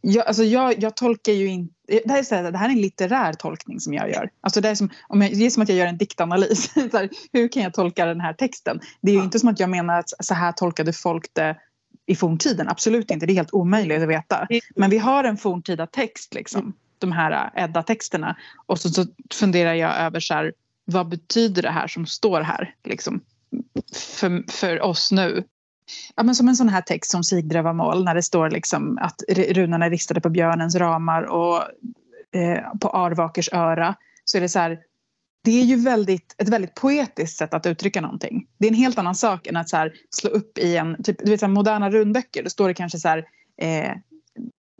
Jag, 0.00 0.26
alltså 0.26 0.44
jag, 0.44 0.82
jag 0.82 0.96
tolkar 0.96 1.32
ju 1.32 1.46
inte... 1.46 1.72
Det 1.86 2.10
här, 2.10 2.18
är 2.18 2.22
så 2.22 2.34
här, 2.34 2.52
det 2.52 2.58
här 2.58 2.68
är 2.68 2.72
en 2.72 2.80
litterär 2.80 3.32
tolkning 3.32 3.80
som 3.80 3.94
jag 3.94 4.10
gör. 4.10 4.30
Alltså 4.40 4.60
det, 4.60 4.68
är 4.68 4.74
som, 4.74 4.90
om 5.08 5.22
jag, 5.22 5.38
det 5.38 5.46
är 5.46 5.50
som 5.50 5.62
att 5.62 5.68
jag 5.68 5.78
gör 5.78 5.86
en 5.86 5.98
diktanalys. 5.98 6.74
Här, 6.92 7.08
hur 7.32 7.48
kan 7.48 7.62
jag 7.62 7.74
tolka 7.74 8.06
den 8.06 8.20
här 8.20 8.32
texten? 8.32 8.80
Det 9.00 9.10
är 9.10 9.12
ju 9.12 9.20
ja. 9.20 9.24
inte 9.24 9.38
som 9.38 9.48
att 9.48 9.60
jag 9.60 9.70
menar 9.70 9.98
att 9.98 10.08
så 10.20 10.34
här 10.34 10.52
tolkade 10.52 10.92
folk 10.92 11.26
det 11.32 11.56
i 12.06 12.16
forntiden. 12.16 12.68
Absolut 12.68 13.10
inte, 13.10 13.26
det 13.26 13.32
är 13.32 13.34
helt 13.34 13.54
omöjligt 13.54 14.02
att 14.02 14.08
veta. 14.08 14.48
Men 14.76 14.90
vi 14.90 14.98
har 14.98 15.24
en 15.24 15.36
forntida 15.36 15.86
text, 15.86 16.34
liksom, 16.34 16.60
mm. 16.60 16.72
de 16.98 17.12
här 17.12 17.50
Edda-texterna. 17.54 18.36
Och 18.66 18.80
så, 18.80 18.88
så 18.88 19.06
funderar 19.34 19.74
jag 19.74 19.96
över 19.96 20.20
så 20.20 20.34
här, 20.34 20.52
vad 20.84 21.08
betyder 21.08 21.62
det 21.62 21.70
här 21.70 21.86
som 21.86 22.06
står 22.06 22.40
här 22.40 22.74
liksom, 22.84 23.20
för, 23.94 24.52
för 24.52 24.80
oss 24.82 25.12
nu? 25.12 25.44
Ja, 26.14 26.22
men 26.22 26.34
som 26.34 26.48
en 26.48 26.56
sån 26.56 26.68
här 26.68 26.82
text 26.82 27.10
som 27.10 27.24
Sigdrövamål 27.24 28.04
när 28.04 28.14
det 28.14 28.22
står 28.22 28.50
liksom 28.50 28.98
att 28.98 29.22
runorna 29.28 29.86
är 29.86 29.90
ristade 29.90 30.20
på 30.20 30.30
björnens 30.30 30.76
ramar 30.76 31.22
och 31.22 31.62
eh, 32.40 32.78
på 32.80 32.88
Arvakers 32.88 33.48
öra. 33.52 33.94
Så 34.24 34.36
är 34.36 34.40
det 34.40 34.48
så 34.48 34.58
här, 34.58 34.78
det 35.44 35.60
är 35.60 35.64
ju 35.64 35.76
väldigt, 35.76 36.34
ett 36.38 36.48
väldigt 36.48 36.74
poetiskt 36.74 37.38
sätt 37.38 37.54
att 37.54 37.66
uttrycka 37.66 38.00
någonting. 38.00 38.46
Det 38.58 38.66
är 38.66 38.70
en 38.70 38.76
helt 38.76 38.98
annan 38.98 39.14
sak 39.14 39.46
än 39.46 39.56
att 39.56 39.68
så 39.68 39.76
här, 39.76 39.92
slå 40.10 40.30
upp 40.30 40.58
i 40.58 40.76
en, 40.76 41.02
typ, 41.02 41.18
du 41.18 41.30
vet 41.30 41.40
så 41.40 41.46
här, 41.46 41.52
moderna 41.52 41.90
runböcker, 41.90 42.42
då 42.42 42.50
står 42.50 42.68
det 42.68 42.74
kanske 42.74 42.98
så 42.98 43.08
här, 43.08 43.24
eh, 43.60 43.92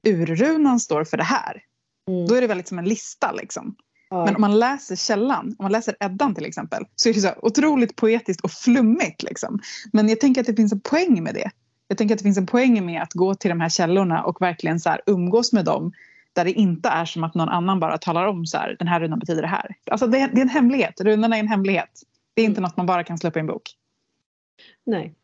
urrunan 0.07 0.81
står 0.81 1.05
för 1.05 1.17
det 1.17 1.25
här. 1.25 1.63
Mm. 2.11 2.27
Då 2.27 2.35
är 2.35 2.41
det 2.41 2.47
väldigt 2.47 2.69
som 2.69 2.79
en 2.79 2.85
lista 2.85 3.33
liksom. 3.33 3.77
Ja. 4.11 4.25
Men 4.25 4.35
om 4.35 4.41
man 4.41 4.59
läser 4.59 4.97
källan, 4.97 5.47
om 5.59 5.65
man 5.65 5.73
läser 5.73 5.97
Eddan 6.01 6.35
till 6.35 6.45
exempel, 6.45 6.85
så 6.97 7.09
är 7.09 7.15
det 7.15 7.21
så 7.21 7.31
otroligt 7.43 7.97
poetiskt 7.97 8.41
och 8.41 8.51
flummigt. 8.51 9.23
Liksom. 9.23 9.61
Men 9.93 10.09
jag 10.09 10.21
tänker 10.21 10.41
att 10.41 10.47
det 10.47 10.57
finns 10.57 10.73
en 10.73 10.81
poäng 10.81 11.23
med 11.23 11.35
det. 11.35 11.51
Jag 11.89 11.99
tänker 11.99 12.15
att 12.15 12.19
det 12.19 12.23
finns 12.23 12.39
en 12.39 12.47
poäng 12.47 12.87
med 12.87 13.03
att 13.03 13.13
gå 13.13 13.35
till 13.35 13.49
de 13.49 13.61
här 13.61 13.69
källorna 13.69 14.25
och 14.25 14.41
verkligen 14.41 14.81
så 14.81 14.91
här 14.91 15.01
umgås 15.07 15.53
med 15.53 15.65
dem 15.65 15.93
där 16.33 16.45
det 16.45 16.53
inte 16.53 16.89
är 16.89 17.05
som 17.05 17.25
att 17.25 17.35
någon 17.35 17.49
annan 17.49 17.81
bara 17.81 17.99
talar 17.99 18.27
om 18.27 18.47
så 18.47 18.59
här, 18.59 18.77
den 18.79 18.89
här 18.89 19.01
runan 19.01 19.19
betyder 19.19 19.43
det 19.43 19.49
här. 19.49 19.75
Alltså 19.91 20.07
det, 20.07 20.19
det 20.19 20.41
är 20.41 20.43
en 20.43 20.49
hemlighet, 20.49 21.01
runorna 21.01 21.37
är 21.37 21.41
en 21.41 21.49
hemlighet. 21.49 22.03
Det 22.35 22.43
är 22.43 22.47
inte 22.47 22.61
något 22.61 22.77
man 22.77 22.87
bara 22.87 23.05
kan 23.05 23.19
slå 23.19 23.29
upp 23.29 23.37
i 23.37 23.41
en 23.41 23.47
bok. 23.47 23.63
Nej. 24.87 25.15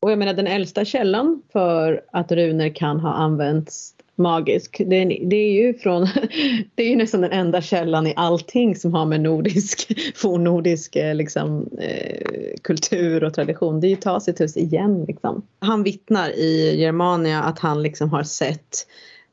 Och 0.00 0.10
jag 0.10 0.18
menar 0.18 0.34
den 0.34 0.46
äldsta 0.46 0.84
källan 0.84 1.42
för 1.52 2.04
att 2.12 2.32
runor 2.32 2.74
kan 2.74 3.00
ha 3.00 3.12
använts 3.12 3.94
magisk. 4.16 4.82
Det 4.86 4.96
är, 4.96 5.28
det 5.30 5.36
är 5.36 5.52
ju 5.52 5.74
från, 5.74 6.02
det 6.74 6.82
är 6.82 6.88
ju 6.88 6.96
nästan 6.96 7.20
den 7.20 7.32
enda 7.32 7.62
källan 7.62 8.06
i 8.06 8.14
allting 8.16 8.76
som 8.76 8.94
har 8.94 9.06
med 9.06 9.20
nordisk, 9.20 9.92
fornnordisk 10.16 10.96
eh, 10.96 11.14
liksom, 11.14 11.68
eh, 11.80 12.56
kultur 12.62 13.24
och 13.24 13.34
tradition. 13.34 13.80
Det 13.80 13.86
är 13.86 13.90
ju 13.90 13.96
Tacitus 13.96 14.56
igen. 14.56 15.04
Liksom. 15.04 15.42
Han 15.58 15.82
vittnar 15.82 16.30
i 16.30 16.80
Germania 16.80 17.42
att 17.42 17.58
han 17.58 17.82
liksom 17.82 18.10
har 18.10 18.22
sett 18.22 18.86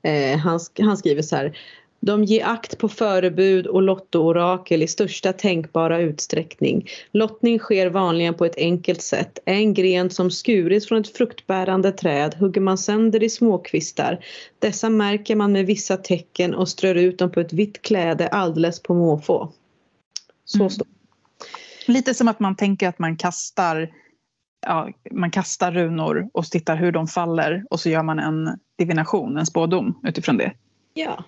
Eh, 0.04 0.38
han, 0.38 0.60
han 0.80 0.98
skriver 0.98 1.22
så 1.22 1.36
här. 1.36 1.58
De 2.04 2.24
ger 2.24 2.46
akt 2.46 2.78
på 2.78 2.90
förebud 2.90 3.68
och 3.68 3.82
lottoorakel 3.82 4.84
i 4.84 4.88
största 4.88 5.34
tänkbara 5.34 6.00
utsträckning. 6.00 6.88
Lottning 7.12 7.60
sker 7.60 7.90
vanligen 7.90 8.34
på 8.34 8.46
ett 8.46 8.58
enkelt 8.58 9.02
sätt. 9.02 9.40
En 9.46 9.74
gren 9.74 10.10
som 10.10 10.32
skurits 10.32 10.88
från 10.88 11.02
ett 11.02 11.18
fruktbärande 11.18 11.92
träd 11.92 12.36
hugger 12.36 12.62
man 12.62 12.78
sönder 12.78 13.24
i 13.24 13.30
småkvistar. 13.30 14.26
Dessa 14.60 14.90
märker 14.90 15.36
man 15.36 15.52
med 15.52 15.66
vissa 15.66 15.98
tecken 15.98 16.54
och 16.54 16.70
strör 16.70 16.96
ut 16.96 17.20
dem 17.20 17.32
på 17.32 17.40
ett 17.40 17.54
vitt 17.54 17.82
kläde 17.82 18.28
alldeles 18.28 18.84
på 18.84 18.94
måfå. 18.94 19.52
Så 20.46 20.58
mm. 20.58 20.70
står 20.70 20.88
Lite 21.88 22.14
som 22.14 22.28
att 22.28 22.40
man 22.40 22.56
tänker 22.56 22.88
att 22.88 23.00
man 23.00 23.18
kastar 23.18 23.90
ja, 24.62 24.90
man 25.12 25.32
kastar 25.32 25.72
runor 25.72 26.30
och 26.34 26.46
tittar 26.46 26.76
hur 26.76 26.92
de 26.92 27.08
faller 27.08 27.66
och 27.70 27.80
så 27.80 27.90
gör 27.90 28.04
man 28.04 28.20
en 28.20 28.60
divination, 28.78 29.38
en 29.38 29.46
spådom 29.46 30.00
utifrån 30.04 30.38
det. 30.38 30.54
Ja, 30.94 31.24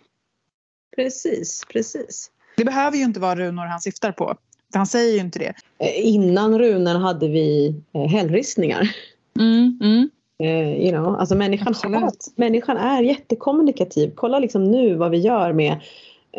precis, 0.96 1.66
precis. 1.70 2.30
Det 2.58 2.66
behöver 2.66 2.98
ju 2.98 3.04
inte 3.04 3.20
vara 3.20 3.36
runor 3.36 3.66
han 3.66 3.82
syftar 3.82 4.12
på. 4.12 4.36
Han 4.74 4.88
säger 4.88 5.14
ju 5.14 5.20
inte 5.20 5.40
det. 5.40 5.54
Eh, 5.80 6.08
innan 6.08 6.60
runorna 6.60 7.00
hade 7.00 7.28
vi 7.28 7.76
eh, 7.94 8.08
hällristningar. 8.08 8.96
Mm, 9.40 9.80
mm. 9.82 10.10
Uh, 10.44 10.74
you 10.74 10.92
know, 10.92 11.16
alltså 11.16 11.36
människan, 11.36 11.94
har, 11.94 12.12
människan 12.36 12.78
är 12.78 13.02
jättekommunikativ. 13.02 14.12
Kolla 14.16 14.40
liksom 14.40 14.64
nu 14.64 14.96
vad 14.96 15.12
vi 15.12 15.18
gör 15.18 15.54
med 15.54 15.74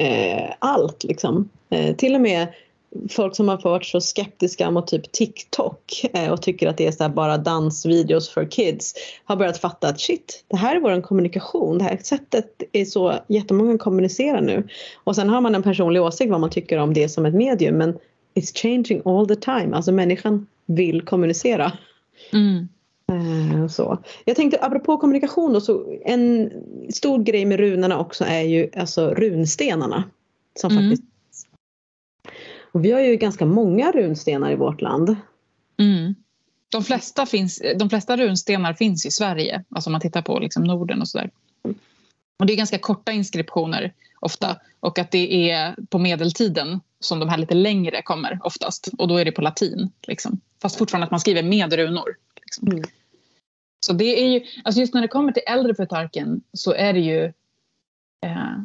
uh, 0.01 0.55
allt. 0.59 1.05
Liksom. 1.05 1.49
Uh, 1.75 1.97
till 1.97 2.15
och 2.15 2.21
med 2.21 2.49
folk 3.11 3.37
som 3.37 3.49
har 3.49 3.61
varit 3.65 3.85
så 3.85 4.01
skeptiska 4.01 4.71
mot 4.71 4.87
typ 4.87 5.13
TikTok 5.13 6.05
eh, 6.13 6.33
och 6.33 6.43
tycker 6.43 6.69
att 6.69 6.77
det 6.77 6.87
är 6.87 6.93
så 6.93 7.09
bara 7.09 7.39
dansvideos 7.39 8.29
för 8.29 8.51
kids 8.51 8.95
har 9.25 9.37
börjat 9.37 9.59
fatta 9.59 9.89
att 9.89 10.01
shit, 10.01 10.45
det 10.49 10.57
här 10.57 10.77
är 10.77 10.81
vår 10.81 11.01
kommunikation. 11.01 11.79
Det 11.79 11.85
här 11.85 11.99
sättet 12.03 12.63
är 12.73 12.85
så 12.85 13.15
jättemånga 13.29 13.79
kommunicerar 13.79 14.41
nu. 14.41 14.69
Och 15.05 15.17
sen 15.17 15.29
har 15.29 15.41
man 15.41 15.55
en 15.55 15.63
personlig 15.63 16.03
åsikt 16.03 16.31
vad 16.31 16.41
man 16.41 16.51
tycker 16.51 16.79
om 16.79 16.95
det 16.95 17.09
som 17.09 17.27
ett 17.27 17.35
medium 17.35 17.77
men 17.77 17.99
it's 18.35 18.57
changing 18.63 19.03
all 19.05 19.29
the 19.29 19.37
time. 19.37 19.77
Alltså 19.77 19.93
människan 19.93 20.47
vill 20.67 21.03
kommunicera. 21.03 21.73
Mm. 22.33 22.69
Eh, 23.13 23.69
så. 23.69 23.99
Jag 24.25 24.37
tänkte 24.37 24.59
apropå 24.61 24.97
kommunikation 24.97 25.53
då, 25.53 25.61
så 25.61 25.99
en 26.05 26.51
stor 26.89 27.23
grej 27.23 27.45
med 27.45 27.59
runorna 27.61 27.99
också 27.99 28.25
är 28.25 28.43
ju 28.43 28.71
alltså 28.77 29.15
runstenarna. 29.15 30.05
Som 30.55 30.71
mm. 30.71 30.91
faktiskt 30.91 31.14
och 32.75 32.85
vi 32.85 32.93
har 32.93 33.01
ju 33.01 33.16
ganska 33.16 33.47
många 33.47 33.93
runstenar 33.93 34.53
i 34.53 34.57
vårt 34.57 34.81
land. 34.81 35.16
Mm. 35.79 36.14
De, 36.68 36.85
flesta 36.85 37.27
finns, 37.27 37.62
de 37.77 37.91
flesta 37.91 38.16
runstenar 38.16 38.75
finns 38.75 39.07
i 39.07 39.11
Sverige, 39.11 39.64
alltså 39.68 39.89
om 39.89 39.93
man 39.93 40.01
tittar 40.01 40.22
på 40.22 40.39
liksom 40.39 40.64
Norden 40.64 41.01
och 41.01 41.09
sådär. 41.09 41.31
Och 42.39 42.47
det 42.47 42.53
är 42.53 42.57
ganska 42.57 42.79
korta 42.79 43.12
inskriptioner 43.12 43.93
ofta 44.20 44.57
och 44.81 44.99
att 44.99 45.11
det 45.11 45.51
är 45.51 45.75
på 45.91 45.99
medeltiden 45.99 46.81
som 47.01 47.18
de 47.18 47.29
här 47.29 47.39
lite 47.39 47.55
längre 47.55 48.03
kommer 48.03 48.41
oftast 48.43 48.89
och 48.99 49.09
då 49.09 49.16
är 49.16 49.25
det 49.25 49.33
på 49.33 49.43
latin. 49.43 49.91
Liksom. 50.07 50.41
Fast 50.62 50.77
fortfarande 50.77 51.05
att 51.05 51.11
man 51.11 51.20
skriver 51.20 51.43
med 51.43 51.72
runor. 51.72 52.16
Liksom. 52.43 52.68
Mm. 52.68 52.85
Så 53.87 53.93
det 53.93 54.22
är 54.22 54.29
ju, 54.29 54.45
alltså 54.64 54.81
just 54.81 54.95
när 54.95 55.03
det 55.03 55.09
kommer 55.09 55.33
till 55.33 55.43
äldre 55.47 55.75
förtarken 55.75 56.41
så 56.53 56.72
är 56.72 56.93
det 56.93 57.01
ju 57.01 57.25
eh, 58.25 58.59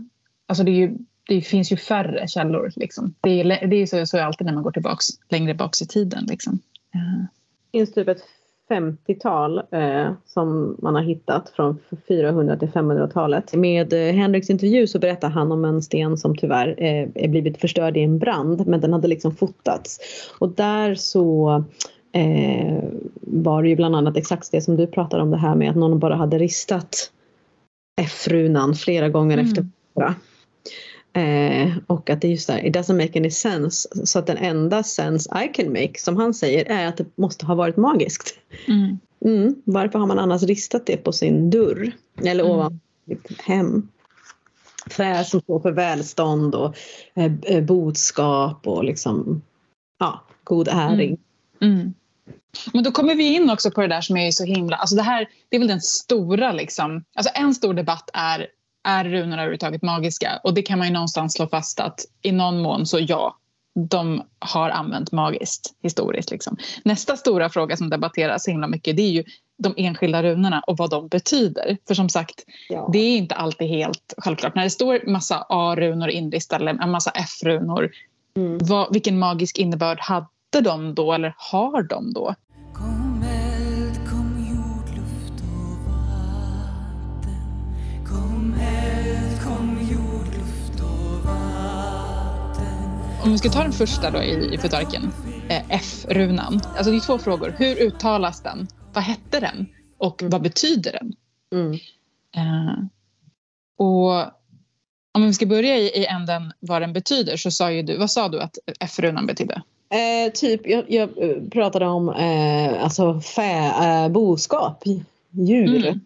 Alltså 0.50 0.64
det 0.64 0.72
är 0.72 0.76
ju 0.76 0.98
det 1.30 1.42
finns 1.42 1.72
ju 1.72 1.78
färre 1.78 2.28
källor. 2.28 2.72
Liksom. 2.76 3.14
Det 3.22 3.42
är, 3.42 3.68
det 3.68 3.76
är 3.76 3.86
så, 3.86 4.06
så 4.06 4.18
är 4.18 4.22
alltid 4.22 4.46
när 4.46 4.54
man 4.54 4.64
går 4.64 4.72
tillbaks, 4.72 5.06
längre 5.30 5.54
bak 5.54 5.82
i 5.82 5.86
tiden. 5.86 6.26
Liksom. 6.30 6.60
Det 7.72 7.78
finns 7.78 7.94
typ 7.94 8.08
ett 8.08 8.22
50-tal 8.70 9.62
eh, 9.72 10.12
som 10.26 10.78
man 10.82 10.96
har 10.96 11.02
hittat 11.02 11.50
från 11.50 11.78
400 12.08 12.58
till 12.58 12.68
500-talet. 12.68 13.54
Med 13.54 13.94
eh, 13.94 14.16
Henriks 14.16 14.50
intervju 14.50 14.88
så 14.88 15.00
berättar 15.00 15.30
han 15.30 15.52
om 15.52 15.66
en 15.66 15.82
sten 15.82 16.18
som 16.18 16.38
tyvärr 16.38 16.76
eh, 16.78 17.08
är 17.16 17.28
blivit 17.28 17.58
förstörd 17.58 17.98
i 17.98 18.04
en 18.04 18.20
brand 18.20 18.68
men 18.68 18.82
den 18.82 18.94
hade 18.94 19.08
liksom 19.08 19.36
fotats. 19.36 20.00
Och 20.40 20.50
där 20.50 20.96
så 20.96 21.64
eh, 22.12 22.84
var 23.22 23.64
det 23.64 23.70
ju 23.70 23.76
bland 23.76 23.96
annat 23.96 24.18
exakt 24.18 24.52
det 24.52 24.62
som 24.62 24.76
du 24.76 24.88
pratade 24.88 25.24
om 25.24 25.32
det 25.32 25.38
här 25.38 25.56
med 25.56 25.70
att 25.70 25.78
någon 25.78 26.00
bara 26.00 26.16
hade 26.16 26.38
ristat 26.38 27.12
F-runan 28.02 28.76
flera 28.76 29.10
gånger 29.10 29.38
mm. 29.38 29.46
efter 29.46 29.68
varandra. 29.94 30.16
Eh, 31.14 31.78
och 31.88 32.10
att 32.10 32.22
det 32.22 32.28
är 32.28 32.32
just 32.32 32.48
där, 32.48 32.66
it 32.66 32.76
doesn't 32.76 32.98
make 32.98 33.20
any 33.20 33.32
sense. 33.32 34.06
Så 34.06 34.20
att 34.20 34.28
den 34.28 34.38
enda 34.38 34.84
sense 34.84 35.44
I 35.46 35.48
can 35.54 35.72
make, 35.72 35.94
som 36.00 36.18
han 36.18 36.34
säger, 36.34 36.66
är 36.66 36.88
att 36.88 36.98
det 36.98 37.18
måste 37.18 37.46
ha 37.46 37.56
varit 37.56 37.78
magiskt. 37.78 38.36
Mm. 38.68 39.00
Mm, 39.26 39.56
varför 39.66 40.00
har 40.00 40.08
man 40.08 40.20
annars 40.20 40.44
ristat 40.44 40.86
det 40.86 40.98
på 40.98 41.12
sin 41.12 41.50
dörr? 41.50 41.92
Eller 42.24 42.44
mm. 42.44 42.56
ovan 42.56 42.80
sitt 43.08 43.42
hem? 43.42 43.88
Trä 44.90 45.24
som 45.24 45.42
står 45.42 45.60
för 45.60 45.72
välstånd 45.72 46.56
och 46.56 46.76
eh, 47.14 47.32
eh 47.44 47.64
boskap 47.64 48.68
och 48.68 48.84
liksom, 48.84 49.42
ja, 50.00 50.24
god 50.44 50.68
äring. 50.68 51.18
Mm. 51.62 51.74
mm. 51.74 51.94
Men 52.74 52.84
då 52.84 52.92
kommer 52.92 53.16
vi 53.16 53.36
in 53.36 53.50
också 53.50 53.72
på 53.72 53.82
det 53.82 53.88
där 53.88 54.02
som 54.02 54.18
är 54.18 54.32
så 54.32 54.44
himla... 54.44 54.76
Alltså 54.76 54.96
det 54.96 55.02
här 55.02 55.28
det 55.50 55.56
är 55.56 55.60
väl 55.60 55.68
den 55.68 55.82
stora... 55.82 56.52
Liksom, 56.52 57.04
alltså 57.16 57.32
en 57.36 57.54
stor 57.54 57.74
debatt 57.74 58.10
är 58.14 58.48
är 58.84 59.04
runorna 59.04 59.42
överhuvudtaget 59.42 59.82
magiska? 59.82 60.40
Och 60.44 60.54
det 60.54 60.62
kan 60.62 60.78
man 60.78 60.88
ju 60.88 60.94
någonstans 60.94 61.34
slå 61.34 61.48
fast 61.48 61.80
att 61.80 62.00
i 62.22 62.32
någon 62.32 62.62
mån 62.62 62.86
så 62.86 63.00
ja, 63.00 63.36
de 63.90 64.24
har 64.40 64.70
använt 64.70 65.12
magiskt 65.12 65.74
historiskt. 65.84 66.32
Liksom. 66.32 66.58
Nästa 66.84 67.18
stora 67.18 67.50
fråga 67.50 67.78
som 67.78 67.90
debatteras 67.90 68.48
himla 68.48 68.68
mycket 68.68 68.96
det 68.96 69.02
är 69.02 69.12
ju 69.12 69.24
de 69.58 69.74
enskilda 69.78 70.24
runorna 70.24 70.64
och 70.68 70.78
vad 70.78 70.90
de 70.90 71.08
betyder. 71.08 71.78
För 71.88 71.94
som 71.94 72.10
sagt, 72.10 72.44
ja. 72.70 72.90
det 72.94 73.00
är 73.00 73.18
inte 73.18 73.36
alltid 73.36 73.68
helt 73.68 74.14
självklart. 74.18 74.56
När 74.56 74.64
det 74.64 74.70
står 74.70 75.08
massa 75.08 75.46
A-runor 75.50 76.10
inristade, 76.10 76.70
en 76.70 76.92
massa 76.92 77.12
F-runor, 77.12 77.92
mm. 78.38 78.60
vilken 78.92 79.20
magisk 79.20 79.58
innebörd 79.58 80.00
hade 80.00 80.62
de 80.62 80.96
då 80.96 81.14
eller 81.14 81.34
har 81.38 81.84
de 81.84 82.14
då? 82.14 82.36
Om 93.30 93.34
vi 93.34 93.40
ska 93.40 93.50
ta 93.50 93.64
den 93.64 93.72
första 93.72 94.12
då 94.12 94.24
i, 94.24 94.54
i 94.54 94.58
förtarken, 94.58 95.12
eh, 95.50 95.62
F-runan. 95.70 96.62
Alltså 96.78 96.92
det 96.92 96.98
är 96.98 97.02
två 97.08 97.18
frågor. 97.18 97.56
Hur 97.58 97.82
uttalas 97.82 98.42
den? 98.42 98.68
Vad 98.94 99.04
hette 99.04 99.40
den? 99.40 99.68
Och 99.98 100.24
vad 100.26 100.42
betyder 100.42 100.92
den? 100.92 101.14
Mm. 101.54 101.74
Eh, 102.36 102.84
och 103.78 104.12
om 105.12 105.26
vi 105.26 105.34
ska 105.34 105.46
börja 105.46 105.78
i, 105.78 105.88
i 105.88 106.06
änden 106.06 106.54
vad 106.60 106.82
den 106.82 106.94
betyder 106.94 107.38
så 107.38 107.52
sa 107.52 107.72
ju 107.72 107.82
du, 107.82 107.98
vad 107.98 108.12
sa 108.12 108.30
du 108.30 108.42
att 108.42 108.58
F-runan 108.80 109.26
betydde? 109.26 109.62
Eh, 109.90 110.32
typ, 110.34 110.62
jag, 110.68 110.92
jag, 110.92 111.10
pratade 111.52 111.88
om 111.88 112.10
eh, 112.10 112.84
alltså 112.84 113.22
fä, 113.22 113.72
eh, 113.84 114.10
boskap, 114.10 114.84
djur. 115.32 115.88
Mm. 115.88 116.02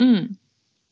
Mm. 0.00 0.36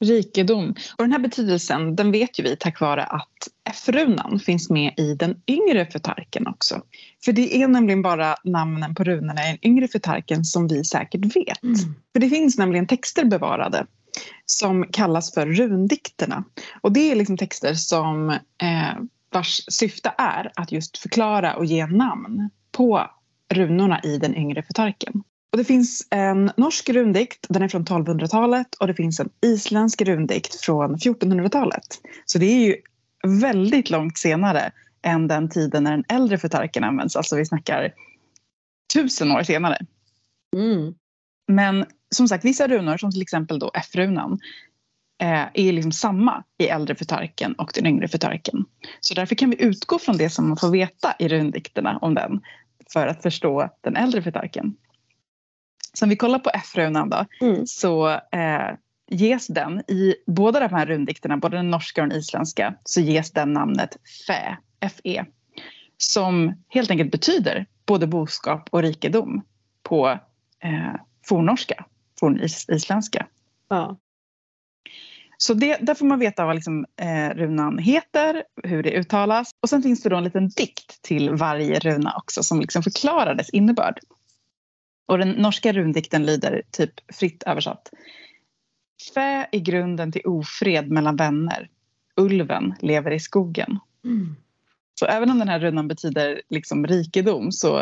Rikedom. 0.00 0.74
Och 0.96 1.04
den 1.04 1.12
här 1.12 1.18
betydelsen 1.18 1.96
den 1.96 2.12
vet 2.12 2.38
ju 2.38 2.42
vi 2.42 2.56
tack 2.56 2.80
vare 2.80 3.04
att 3.04 3.48
F-runan 3.70 4.40
finns 4.40 4.70
med 4.70 4.94
i 4.96 5.14
den 5.14 5.42
yngre 5.46 5.86
förtarken 5.86 6.46
också. 6.46 6.82
För 7.24 7.32
det 7.32 7.62
är 7.62 7.68
nämligen 7.68 8.02
bara 8.02 8.36
namnen 8.44 8.94
på 8.94 9.04
runorna 9.04 9.42
i 9.42 9.46
den 9.46 9.70
yngre 9.70 9.88
förtarken 9.88 10.44
som 10.44 10.68
vi 10.68 10.84
säkert 10.84 11.36
vet. 11.36 11.62
Mm. 11.62 11.76
För 12.12 12.20
det 12.20 12.28
finns 12.28 12.58
nämligen 12.58 12.86
texter 12.86 13.24
bevarade 13.24 13.86
som 14.46 14.86
kallas 14.92 15.34
för 15.34 15.46
rundikterna. 15.46 16.44
Och 16.80 16.92
det 16.92 17.10
är 17.10 17.14
liksom 17.14 17.36
texter 17.36 17.74
som 17.74 18.30
eh, 18.30 18.96
vars 19.32 19.60
syfte 19.68 20.14
är 20.18 20.52
att 20.54 20.72
just 20.72 20.98
förklara 20.98 21.56
och 21.56 21.64
ge 21.64 21.86
namn 21.86 22.50
på 22.72 23.10
runorna 23.54 24.00
i 24.00 24.18
den 24.18 24.36
yngre 24.36 24.62
förtarken. 24.62 25.22
Och 25.52 25.58
det 25.58 25.64
finns 25.64 26.06
en 26.10 26.52
norsk 26.56 26.88
rundikt, 26.88 27.46
den 27.48 27.62
är 27.62 27.68
från 27.68 27.84
1200-talet 27.84 28.74
och 28.74 28.86
det 28.86 28.94
finns 28.94 29.20
en 29.20 29.30
isländsk 29.40 30.02
rundikt 30.02 30.54
från 30.54 30.96
1400-talet. 30.96 32.00
Så 32.24 32.38
det 32.38 32.46
är 32.46 32.66
ju 32.66 32.76
väldigt 33.40 33.90
långt 33.90 34.18
senare 34.18 34.72
än 35.02 35.28
den 35.28 35.48
tiden 35.48 35.84
när 35.84 35.90
den 35.90 36.04
äldre 36.08 36.38
förtarken 36.38 36.84
används. 36.84 37.16
Alltså 37.16 37.36
vi 37.36 37.46
snackar 37.46 37.94
tusen 38.94 39.32
år 39.32 39.42
senare. 39.42 39.78
Mm. 40.56 40.94
Men 41.48 41.84
som 42.14 42.28
sagt, 42.28 42.44
vissa 42.44 42.68
runor 42.68 42.96
som 42.96 43.10
till 43.10 43.22
exempel 43.22 43.58
då 43.58 43.70
F-runan 43.74 44.38
eh, 45.22 45.46
är 45.54 45.72
liksom 45.72 45.92
samma 45.92 46.44
i 46.58 46.66
äldre 46.66 46.94
förtarken 46.94 47.52
och 47.52 47.70
den 47.74 47.86
yngre 47.86 48.08
förtarken. 48.08 48.64
Så 49.00 49.14
därför 49.14 49.34
kan 49.34 49.50
vi 49.50 49.62
utgå 49.62 49.98
från 49.98 50.16
det 50.16 50.30
som 50.30 50.48
man 50.48 50.56
får 50.56 50.70
veta 50.70 51.14
i 51.18 51.28
rundikterna 51.28 51.98
om 51.98 52.14
den 52.14 52.40
för 52.92 53.06
att 53.06 53.22
förstå 53.22 53.68
den 53.80 53.96
äldre 53.96 54.22
förtarken. 54.22 54.76
Så 55.92 56.04
om 56.04 56.08
vi 56.08 56.16
kollar 56.16 56.38
på 56.38 56.50
F-runan 56.54 57.10
då 57.10 57.24
mm. 57.40 57.66
så 57.66 58.10
eh, 58.10 58.70
ges 59.10 59.46
den 59.46 59.80
i 59.80 60.14
båda 60.26 60.60
de 60.60 60.74
här 60.74 60.86
rundikterna, 60.86 61.36
både 61.36 61.56
den 61.56 61.70
norska 61.70 62.02
och 62.02 62.08
den 62.08 62.18
isländska, 62.18 62.74
så 62.84 63.00
ges 63.00 63.30
den 63.30 63.52
namnet 63.52 63.96
Fä, 64.26 64.56
Fe, 64.88 65.24
som 65.96 66.54
helt 66.68 66.90
enkelt 66.90 67.10
betyder 67.10 67.66
både 67.86 68.06
boskap 68.06 68.68
och 68.70 68.82
rikedom 68.82 69.42
på 69.82 70.08
eh, 70.62 70.94
fornnorska, 71.26 71.84
fornisländska. 72.20 73.26
Ja. 73.68 73.96
Så 75.36 75.54
det, 75.54 75.76
där 75.80 75.94
får 75.94 76.06
man 76.06 76.18
veta 76.18 76.46
vad 76.46 76.54
liksom, 76.54 76.86
eh, 76.96 77.34
runan 77.34 77.78
heter, 77.78 78.44
hur 78.62 78.82
det 78.82 78.90
uttalas. 78.90 79.50
Och 79.60 79.68
sen 79.68 79.82
finns 79.82 80.02
det 80.02 80.08
då 80.08 80.16
en 80.16 80.24
liten 80.24 80.48
dikt 80.48 81.02
till 81.02 81.30
varje 81.30 81.78
runa 81.78 82.14
också 82.16 82.42
som 82.42 82.60
liksom 82.60 82.82
förklarar 82.82 83.34
dess 83.34 83.50
innebörd. 83.50 84.00
Och 85.10 85.18
den 85.18 85.28
norska 85.28 85.72
rundikten 85.72 86.26
lyder 86.26 86.62
typ 86.70 86.90
fritt 87.12 87.42
översatt. 87.42 87.90
Fä 89.14 89.46
är 89.52 89.58
grunden 89.58 90.12
till 90.12 90.22
ofred 90.24 90.90
mellan 90.90 91.16
vänner. 91.16 91.68
Ulven 92.16 92.74
lever 92.80 93.10
i 93.10 93.20
skogen. 93.20 93.78
Mm. 94.04 94.36
Så 94.94 95.06
även 95.06 95.30
om 95.30 95.38
den 95.38 95.48
här 95.48 95.60
runan 95.60 95.88
betyder 95.88 96.42
liksom 96.48 96.86
rikedom 96.86 97.52
så, 97.52 97.80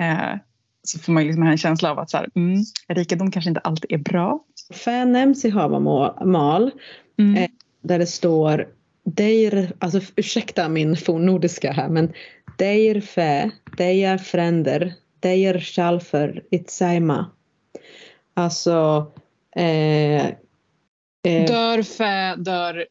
eh, 0.00 0.34
så 0.82 0.98
får 0.98 1.12
man 1.12 1.24
liksom 1.24 1.42
en 1.42 1.58
känsla 1.58 1.90
av 1.90 1.98
att 1.98 2.10
så 2.10 2.16
här, 2.16 2.28
mm, 2.34 2.64
rikedom 2.88 3.30
kanske 3.30 3.48
inte 3.48 3.60
alltid 3.60 3.92
är 3.92 3.98
bra. 3.98 4.44
Fä 4.74 5.04
nämns 5.04 5.44
i 5.44 5.50
Havamal 5.50 6.70
mm. 7.18 7.36
eh, 7.36 7.50
där 7.82 7.98
det 7.98 8.06
står 8.06 8.68
Deir, 9.04 9.72
alltså 9.78 10.00
ursäkta 10.16 10.68
min 10.68 10.96
fornnordiska 10.96 11.72
här 11.72 11.88
men 11.88 12.12
Deir 12.58 13.00
fä, 13.00 13.50
deir 13.76 14.18
fränder, 14.18 14.94
deir 15.20 15.60
schalfer 15.60 16.42
itsaima. 16.50 17.30
Alltså 18.34 19.06
eh, 19.56 20.26
eh, 20.26 21.46
Dör 21.46 21.82
fä, 21.82 22.36
dör 22.36 22.86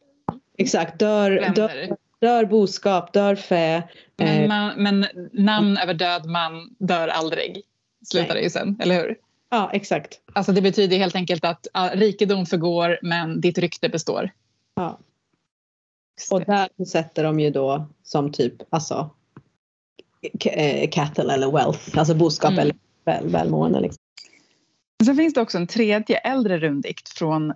Exakt, 0.58 0.98
dör, 0.98 1.52
dör, 1.54 1.96
dör 2.20 2.44
boskap, 2.44 3.12
dör 3.12 3.34
fä. 3.34 3.82
Men, 4.16 4.42
eh, 4.42 4.48
man, 4.48 4.82
men 4.82 5.06
namn 5.32 5.76
över 5.76 5.94
död 5.94 6.26
man 6.26 6.76
dör 6.78 7.08
aldrig, 7.08 7.62
slutar 8.04 8.34
det 8.34 8.40
ju 8.40 8.50
sen, 8.50 8.76
eller 8.80 8.94
hur? 8.94 9.16
Ja, 9.50 9.70
exakt. 9.72 10.20
Alltså 10.32 10.52
det 10.52 10.62
betyder 10.62 10.96
helt 10.96 11.14
enkelt 11.14 11.44
att 11.44 11.66
ja, 11.74 11.90
rikedom 11.94 12.46
förgår 12.46 12.98
men 13.02 13.40
ditt 13.40 13.58
rykte 13.58 13.88
består. 13.88 14.30
Ja. 14.74 14.98
Och 16.30 16.40
där 16.40 16.84
sätter 16.84 17.24
de 17.24 17.40
ju 17.40 17.50
då 17.50 17.88
som 18.02 18.32
typ 18.32 18.54
alltså 18.70 19.10
cattle 20.90 21.34
eller 21.34 21.50
wealth, 21.52 21.98
alltså 21.98 22.14
boskap 22.14 22.50
mm. 22.50 22.58
eller 22.58 22.74
väl, 23.04 23.28
välmående. 23.28 23.80
Liksom. 23.80 24.02
Sen 25.04 25.16
finns 25.16 25.34
det 25.34 25.40
också 25.40 25.58
en 25.58 25.66
tredje 25.66 26.16
äldre 26.16 26.58
rundikt 26.58 27.08
från 27.08 27.52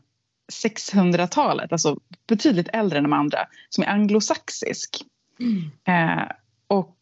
600-talet, 0.52 1.72
alltså 1.72 1.96
betydligt 2.26 2.68
äldre 2.72 2.98
än 2.98 3.04
de 3.04 3.12
andra, 3.12 3.38
som 3.68 3.84
är 3.84 3.88
anglosaxisk. 3.88 5.04
Mm. 5.40 5.70
Eh, 5.84 6.28
och 6.66 6.96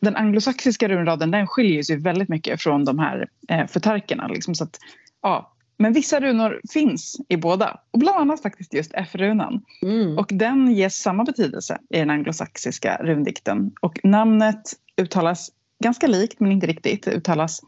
den 0.00 0.16
anglosaxiska 0.16 0.88
runraden 0.88 1.30
den 1.30 1.46
skiljer 1.46 1.82
sig 1.82 1.96
väldigt 1.96 2.28
mycket 2.28 2.62
från 2.62 2.84
de 2.84 2.98
här 2.98 3.28
eh, 3.48 3.66
förtarkerna. 3.66 4.28
Liksom, 4.28 4.54
så 4.54 4.64
att, 4.64 4.78
ja. 5.22 5.51
Men 5.76 5.92
vissa 5.92 6.20
runor 6.20 6.60
finns 6.72 7.16
i 7.28 7.36
båda, 7.36 7.80
och 7.90 7.98
bland 7.98 8.18
annat 8.18 8.42
faktiskt 8.42 8.74
just 8.74 8.90
F-runan. 8.94 9.64
Mm. 9.82 10.18
Och 10.18 10.26
den 10.30 10.72
ges 10.72 10.96
samma 10.96 11.24
betydelse 11.24 11.78
i 11.90 11.98
den 11.98 12.10
anglosaxiska 12.10 12.96
rundikten. 12.96 13.72
Och 13.80 14.00
namnet 14.02 14.72
uttalas 14.96 15.50
ganska 15.82 16.06
likt, 16.06 16.40
men 16.40 16.52
inte 16.52 16.66
riktigt. 16.66 17.02
Det 17.02 17.10
uttalas 17.10 17.60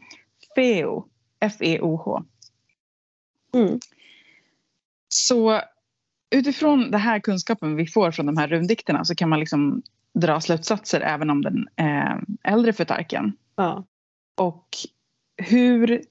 Feo, 0.55 1.05
F-E-O-H. 1.39 2.23
Mm. 3.53 3.79
Så 5.07 5.61
utifrån 6.29 6.91
den 6.91 6.99
här 6.99 7.19
kunskapen 7.19 7.75
vi 7.75 7.87
får 7.87 8.11
från 8.11 8.25
de 8.25 8.37
här 8.37 8.47
rundikterna 8.47 9.05
så 9.05 9.15
kan 9.15 9.29
man 9.29 9.39
liksom 9.39 9.81
dra 10.13 10.41
slutsatser 10.41 11.01
även 11.01 11.29
om 11.29 11.41
den 11.41 11.67
eh, 11.75 12.17
äldre 12.53 12.73
förtarken. 12.73 13.33
Ja. 13.55 13.85
Och 14.35 14.67
hur 15.37 16.01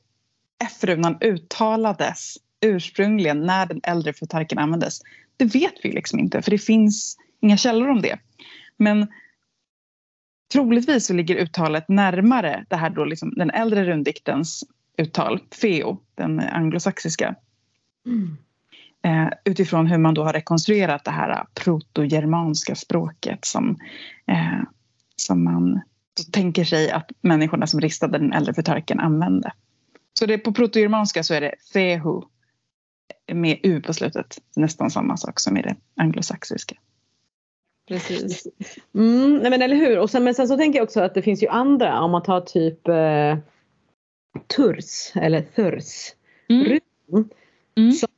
F-runan 0.64 1.18
uttalades 1.20 2.36
ursprungligen 2.60 3.40
när 3.40 3.66
den 3.66 3.80
äldre 3.82 4.12
förtarken 4.12 4.58
användes, 4.58 5.00
det 5.36 5.44
vet 5.44 5.74
vi 5.82 5.92
liksom 5.92 6.18
inte 6.18 6.42
för 6.42 6.50
det 6.50 6.58
finns 6.58 7.16
inga 7.40 7.56
källor 7.56 7.88
om 7.88 8.02
det. 8.02 8.18
Men 8.76 9.06
troligtvis 10.52 11.06
så 11.06 11.12
ligger 11.14 11.36
uttalet 11.36 11.88
närmare 11.88 12.64
det 12.68 12.76
här 12.76 12.90
då 12.90 13.04
liksom 13.04 13.34
den 13.36 13.50
äldre 13.50 13.84
rundiktens 13.84 14.64
uttal, 14.96 15.40
feo, 15.60 16.00
den 16.14 16.40
anglosaxiska. 16.40 17.34
Mm. 18.06 18.36
Eh, 19.04 19.32
utifrån 19.44 19.86
hur 19.86 19.98
man 19.98 20.14
då 20.14 20.24
har 20.24 20.32
rekonstruerat 20.32 21.04
det 21.04 21.10
här 21.10 21.44
protogermanska 21.54 22.74
språket 22.74 23.44
som, 23.44 23.76
eh, 24.26 24.62
som 25.16 25.44
man 25.44 25.80
tänker 26.32 26.64
sig 26.64 26.90
att 26.90 27.10
människorna 27.20 27.66
som 27.66 27.80
ristade 27.80 28.18
den 28.18 28.32
äldre 28.32 28.54
förtarken 28.54 29.00
använde. 29.00 29.52
Så 30.18 30.26
det, 30.26 30.38
på 30.38 30.52
protogermanska 30.52 31.22
så 31.22 31.34
är 31.34 31.40
det 31.40 31.54
fehu 31.72 32.22
med 33.32 33.58
u 33.62 33.80
på 33.80 33.94
slutet. 33.94 34.38
Nästan 34.56 34.90
samma 34.90 35.16
sak 35.16 35.40
som 35.40 35.56
i 35.56 35.62
det 35.62 35.76
anglosaxiska. 35.96 36.74
Precis. 37.88 38.46
Mm, 38.94 39.36
nej 39.36 39.50
men 39.50 39.62
eller 39.62 39.76
hur. 39.76 39.98
Och 39.98 40.10
sen, 40.10 40.24
men 40.24 40.34
sen 40.34 40.48
så 40.48 40.56
tänker 40.56 40.78
jag 40.78 40.84
också 40.84 41.00
att 41.00 41.14
det 41.14 41.22
finns 41.22 41.42
ju 41.42 41.48
andra 41.48 42.00
om 42.00 42.10
man 42.10 42.22
tar 42.22 42.40
typ 42.40 42.88
eh, 42.88 43.38
turs 44.56 45.12
eller 45.14 45.42
thurs. 45.42 46.12
Mm. 46.48 46.80
Mm. 47.76 47.92
Som 47.92 48.08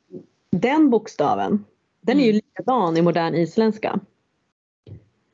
den 0.50 0.90
bokstaven, 0.90 1.64
den 2.00 2.20
är 2.20 2.24
ju 2.24 2.30
mm. 2.30 2.34
likadan 2.34 2.96
i 2.96 3.02
modern 3.02 3.34
isländska. 3.34 4.00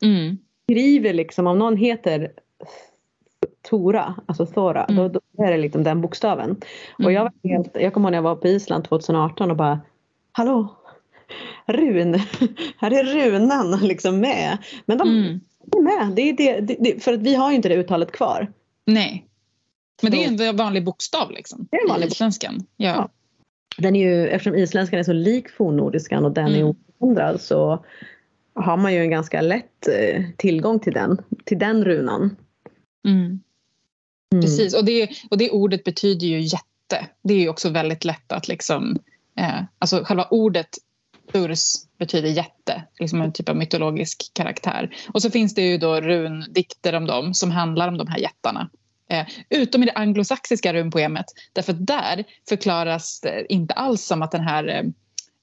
Mm. 0.02 0.38
Skriver 0.64 1.12
liksom, 1.12 1.46
om 1.46 1.58
någon 1.58 1.76
heter 1.76 2.32
Tora, 3.62 4.14
alltså 4.26 4.46
Thora, 4.46 4.84
mm. 4.84 4.96
då, 4.96 5.20
då, 5.36 5.44
är 5.44 5.50
det 5.50 5.58
liksom 5.58 5.82
den 5.82 6.00
bokstaven. 6.00 6.50
Mm. 6.50 6.60
Och 7.04 7.12
jag 7.12 7.22
var 7.22 7.50
helt, 7.50 7.70
jag 7.74 7.92
kommer 7.94 8.08
ihåg 8.08 8.12
när 8.12 8.18
jag 8.18 8.22
var 8.22 8.36
på 8.36 8.48
Island 8.48 8.84
2018 8.84 9.50
och 9.50 9.56
bara 9.56 9.80
Hallå! 10.32 10.76
Run! 11.66 12.14
Här 12.76 12.90
är 12.90 13.04
runan 13.04 13.78
liksom 13.82 14.20
med. 14.20 14.58
Men 14.86 14.98
de 14.98 15.08
mm. 15.08 15.40
är 15.76 15.82
med. 15.82 16.16
Det 16.16 16.22
är 16.22 16.32
det, 16.32 16.60
det, 16.60 16.76
det, 16.80 17.04
för 17.04 17.12
att 17.12 17.20
vi 17.20 17.34
har 17.34 17.50
ju 17.50 17.56
inte 17.56 17.68
det 17.68 17.76
uttalet 17.76 18.12
kvar. 18.12 18.52
Nej. 18.86 19.26
Men 20.02 20.12
det 20.12 20.24
är 20.24 20.48
en 20.48 20.56
vanlig 20.56 20.84
bokstav 20.84 21.30
liksom. 21.30 21.68
Det 21.70 21.76
är 21.76 21.82
en 21.82 21.88
vanlig 21.88 22.06
isländskan. 22.06 22.66
Ja. 22.76 22.88
ja 22.88 23.08
den 23.76 23.96
är 23.96 24.10
ju, 24.10 24.28
eftersom 24.28 24.54
isländskan 24.54 24.98
är 24.98 25.02
så 25.02 25.12
lik 25.12 25.48
fornnordiskan 25.50 26.24
och 26.24 26.32
den 26.32 26.46
mm. 26.46 26.60
är 26.60 26.74
oförändrad 26.98 27.40
så 27.40 27.84
har 28.54 28.76
man 28.76 28.94
ju 28.94 29.00
en 29.00 29.10
ganska 29.10 29.40
lätt 29.40 29.88
eh, 29.88 30.24
tillgång 30.36 30.80
till 30.80 30.92
den, 30.92 31.22
till 31.44 31.58
den 31.58 31.84
runan. 31.84 32.36
Mm. 33.08 33.40
Mm. 34.32 34.42
Precis, 34.42 34.74
och 34.74 34.84
det, 34.84 35.10
och 35.30 35.38
det 35.38 35.50
ordet 35.50 35.84
betyder 35.84 36.26
ju 36.26 36.40
jätte. 36.40 37.06
Det 37.22 37.34
är 37.34 37.38
ju 37.38 37.48
också 37.48 37.70
väldigt 37.70 38.04
lätt 38.04 38.32
att 38.32 38.48
liksom... 38.48 38.98
Eh, 39.38 39.62
alltså 39.78 40.04
själva 40.04 40.26
ordet 40.30 40.68
Urs 41.32 41.74
betyder 41.98 42.28
jätte, 42.28 42.84
liksom 42.98 43.22
en 43.22 43.32
typ 43.32 43.48
av 43.48 43.56
mytologisk 43.56 44.30
karaktär. 44.32 44.94
Och 45.14 45.22
så 45.22 45.30
finns 45.30 45.54
det 45.54 45.62
ju 45.62 45.78
då 45.78 46.00
rundikter 46.00 46.92
om 46.94 47.06
dem 47.06 47.34
som 47.34 47.50
handlar 47.50 47.88
om 47.88 47.98
de 47.98 48.08
här 48.08 48.18
jättarna. 48.18 48.70
Eh, 49.08 49.26
utom 49.50 49.82
i 49.82 49.86
det 49.86 49.92
anglosaxiska 49.92 50.72
runpoemet. 50.72 51.26
Därför 51.52 51.72
att 51.72 51.86
där 51.86 52.24
förklaras 52.48 53.20
det 53.20 53.52
inte 53.52 53.74
alls 53.74 54.04
som 54.04 54.22
att 54.22 54.32
den 54.32 54.40
här 54.40 54.92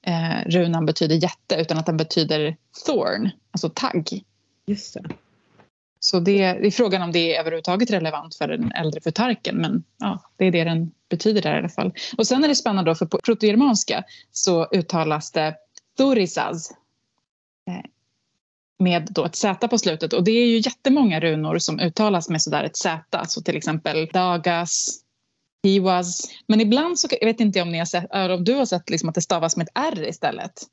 eh, 0.06 0.46
runan 0.46 0.86
betyder 0.86 1.14
jätte 1.14 1.56
utan 1.56 1.78
att 1.78 1.86
den 1.86 1.96
betyder 1.96 2.56
thorn, 2.86 3.30
alltså 3.50 3.68
tagg. 3.68 4.24
Just 4.66 4.94
det. 4.94 5.04
Så 6.00 6.20
det, 6.20 6.52
det 6.52 6.66
är 6.66 6.70
frågan 6.70 7.02
om 7.02 7.12
det 7.12 7.34
är 7.34 7.40
överhuvudtaget 7.40 7.90
relevant 7.90 8.34
för 8.34 8.48
den 8.48 8.72
äldre 8.72 9.00
futarken 9.00 9.56
men 9.56 9.84
ja, 9.98 10.22
det 10.36 10.44
är 10.44 10.50
det 10.50 10.64
den 10.64 10.90
betyder 11.08 11.42
där 11.42 11.54
i 11.54 11.58
alla 11.58 11.68
fall. 11.68 11.92
Och 12.18 12.26
sen 12.26 12.44
är 12.44 12.48
det 12.48 12.54
spännande 12.54 12.90
då 12.90 12.94
för 12.94 13.06
på 13.06 13.20
protogermanska 13.24 14.04
så 14.30 14.68
uttalas 14.72 15.32
det 15.32 15.56
thorisaz 15.96 16.70
eh, 17.70 17.84
med 18.78 19.08
då 19.10 19.24
ett 19.24 19.36
Z 19.36 19.68
på 19.68 19.78
slutet 19.78 20.12
och 20.12 20.24
det 20.24 20.30
är 20.30 20.46
ju 20.46 20.56
jättemånga 20.56 21.20
runor 21.20 21.58
som 21.58 21.80
uttalas 21.80 22.28
med 22.28 22.42
sådär 22.42 22.64
ett 22.64 22.76
Z, 22.76 23.24
så 23.26 23.42
till 23.42 23.56
exempel 23.56 24.06
dagas, 24.06 25.00
hiwas. 25.62 26.30
Men 26.46 26.60
ibland 26.60 26.98
så 26.98 27.08
jag 27.20 27.26
vet 27.26 27.40
inte 27.40 27.62
om, 27.62 27.72
ni 27.72 27.78
har 27.78 27.84
sett, 27.84 28.14
om 28.14 28.44
du 28.44 28.54
har 28.54 28.66
sett 28.66 28.90
liksom 28.90 29.08
att 29.08 29.14
det 29.14 29.22
stavas 29.22 29.56
med 29.56 29.64
ett 29.64 29.78
R 29.94 30.08
istället. 30.08 30.54
Till 30.54 30.66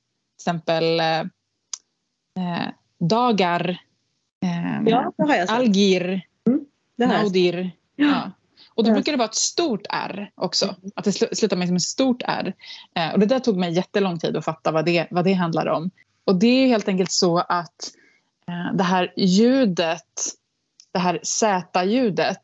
exempel 0.52 1.00
eh, 1.00 1.20
eh 2.40 2.70
dagar, 3.00 3.78
eh, 4.44 4.82
Ja, 4.86 5.14
det 5.18 5.24
har 5.24 5.36
jag 5.36 5.48
sett. 5.48 5.58
algir, 5.58 6.22
sett. 7.00 7.10
naudir. 7.10 7.72
Ja. 7.96 8.06
Ja. 8.06 8.32
Och 8.70 8.84
då 8.84 8.94
brukar 8.94 9.12
det 9.12 9.18
vara 9.18 9.28
ett 9.28 9.36
stort 9.36 9.88
R 9.90 10.32
också. 10.36 10.76
Att 10.96 11.04
det 11.06 11.12
sl- 11.12 11.34
slutar 11.36 11.58
med 11.58 11.74
ett 11.76 11.82
stort 11.82 12.22
R. 12.26 12.54
Eh, 12.96 13.14
och 13.14 13.20
det 13.20 13.26
där 13.26 13.40
tog 13.40 13.58
mig 13.58 13.74
jättelång 13.74 14.20
tid 14.20 14.38
att 14.38 14.46
fatta 14.46 14.72
vad 14.72 14.86
det, 14.86 15.08
vad 15.12 15.26
det 15.26 15.34
handlar 15.34 15.68
om. 15.68 15.92
Och 16.26 16.36
det 16.36 16.48
är 16.48 16.68
helt 16.68 16.88
enkelt 16.88 17.12
så 17.12 17.38
att 17.38 17.92
eh, 18.48 18.76
det 18.76 18.84
här 18.84 19.14
ljudet, 19.18 20.04
det 20.92 21.00
här 21.00 21.20
Z-ljudet 21.24 22.44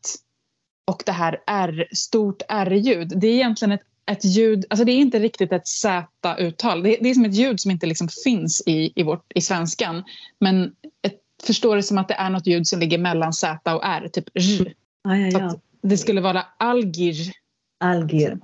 och 0.84 1.02
det 1.06 1.12
här 1.12 1.38
R, 1.46 1.88
stort 1.92 2.42
R-ljud, 2.48 3.12
det 3.16 3.26
är 3.26 3.34
egentligen 3.34 3.72
ett, 3.72 3.82
ett 4.06 4.24
ljud, 4.24 4.64
alltså 4.70 4.84
det 4.84 4.92
är 4.92 4.98
inte 4.98 5.18
riktigt 5.18 5.52
ett 5.52 5.68
Z-uttal. 5.68 6.82
Det, 6.82 6.96
det 7.00 7.08
är 7.10 7.14
som 7.14 7.24
ett 7.24 7.34
ljud 7.34 7.60
som 7.60 7.70
inte 7.70 7.86
liksom 7.86 8.08
finns 8.24 8.62
i, 8.66 8.92
i, 8.96 9.02
vårt, 9.02 9.32
i 9.34 9.40
svenskan. 9.40 10.04
Men 10.40 10.72
ett, 11.02 11.20
förstår 11.46 11.76
det 11.76 11.82
som 11.82 11.98
att 11.98 12.08
det 12.08 12.14
är 12.14 12.30
något 12.30 12.46
ljud 12.46 12.66
som 12.66 12.80
ligger 12.80 12.98
mellan 12.98 13.32
Z 13.32 13.74
och 13.74 13.84
R, 13.84 14.08
typ 14.12 14.28
R. 14.34 14.74
Ja, 15.04 15.16
ja, 15.16 15.38
ja. 15.38 15.58
det 15.82 15.96
skulle 15.96 16.20
vara 16.20 16.46
algir. 16.58 17.32
Alger. 17.80 18.38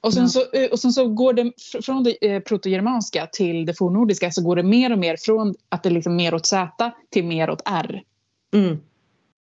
Och 0.00 0.14
sen, 0.14 0.28
så, 0.28 0.40
eh, 0.52 0.70
och 0.70 0.78
sen 0.78 0.92
så 0.92 1.08
går 1.08 1.32
det 1.32 1.42
fr- 1.42 1.82
från 1.82 2.04
det 2.04 2.34
eh, 2.34 2.40
protogermanska 2.40 3.26
till 3.26 3.66
det 3.66 3.74
fornnordiska 3.74 4.30
så 4.30 4.42
går 4.42 4.56
det 4.56 4.62
mer 4.62 4.92
och 4.92 4.98
mer 4.98 5.16
från 5.20 5.54
att 5.68 5.82
det 5.82 5.88
är 5.88 5.90
liksom 5.90 6.16
mer 6.16 6.34
åt 6.34 6.46
Z 6.46 6.92
till 7.10 7.24
mer 7.24 7.50
åt 7.50 7.62
R. 7.64 8.02
Mm. 8.54 8.76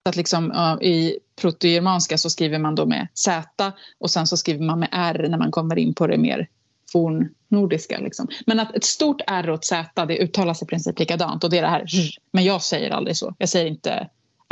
Så 0.05 0.09
att 0.09 0.15
liksom, 0.15 0.51
I 0.81 1.19
protogermanska 1.41 2.17
så 2.17 2.29
skriver 2.29 2.59
man 2.59 2.75
då 2.75 2.85
med 2.85 3.07
Z 3.13 3.73
och 3.99 4.11
sen 4.11 4.27
så 4.27 4.37
skriver 4.37 4.65
man 4.65 4.79
med 4.79 4.89
R 4.91 5.27
när 5.29 5.37
man 5.37 5.51
kommer 5.51 5.79
in 5.79 5.93
på 5.93 6.07
det 6.07 6.17
mer 6.17 6.47
fornnordiska. 6.91 7.99
Liksom. 7.99 8.27
Men 8.45 8.59
att 8.59 8.75
ett 8.75 8.83
stort 8.83 9.21
R 9.27 9.49
och 9.49 9.55
ett 9.55 9.65
Z 9.65 10.05
det 10.05 10.17
uttalas 10.17 10.61
i 10.61 10.65
princip 10.65 10.99
likadant 10.99 11.43
och 11.43 11.49
det 11.49 11.57
är 11.57 11.61
det 11.61 11.67
här. 11.67 11.85
Men 12.31 12.43
jag 12.43 12.61
säger 12.61 12.91
aldrig 12.91 13.17
så. 13.17 13.35
Jag 13.37 13.49
säger 13.49 13.67
inte 13.67 14.09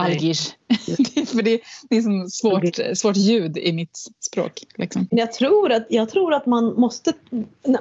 är- 0.07 1.25
För 1.25 1.41
det, 1.41 1.61
det 1.89 1.97
är 1.97 2.01
som 2.01 2.29
svårt, 2.29 2.97
svårt 2.97 3.17
ljud 3.17 3.57
i 3.57 3.73
mitt 3.73 3.97
språk. 4.19 4.63
Liksom. 4.75 5.07
Jag 5.11 5.33
tror, 5.33 5.71
att, 5.71 5.85
jag 5.89 6.09
tror 6.09 6.33
att 6.33 6.45
man 6.45 6.79
måste, 6.79 7.13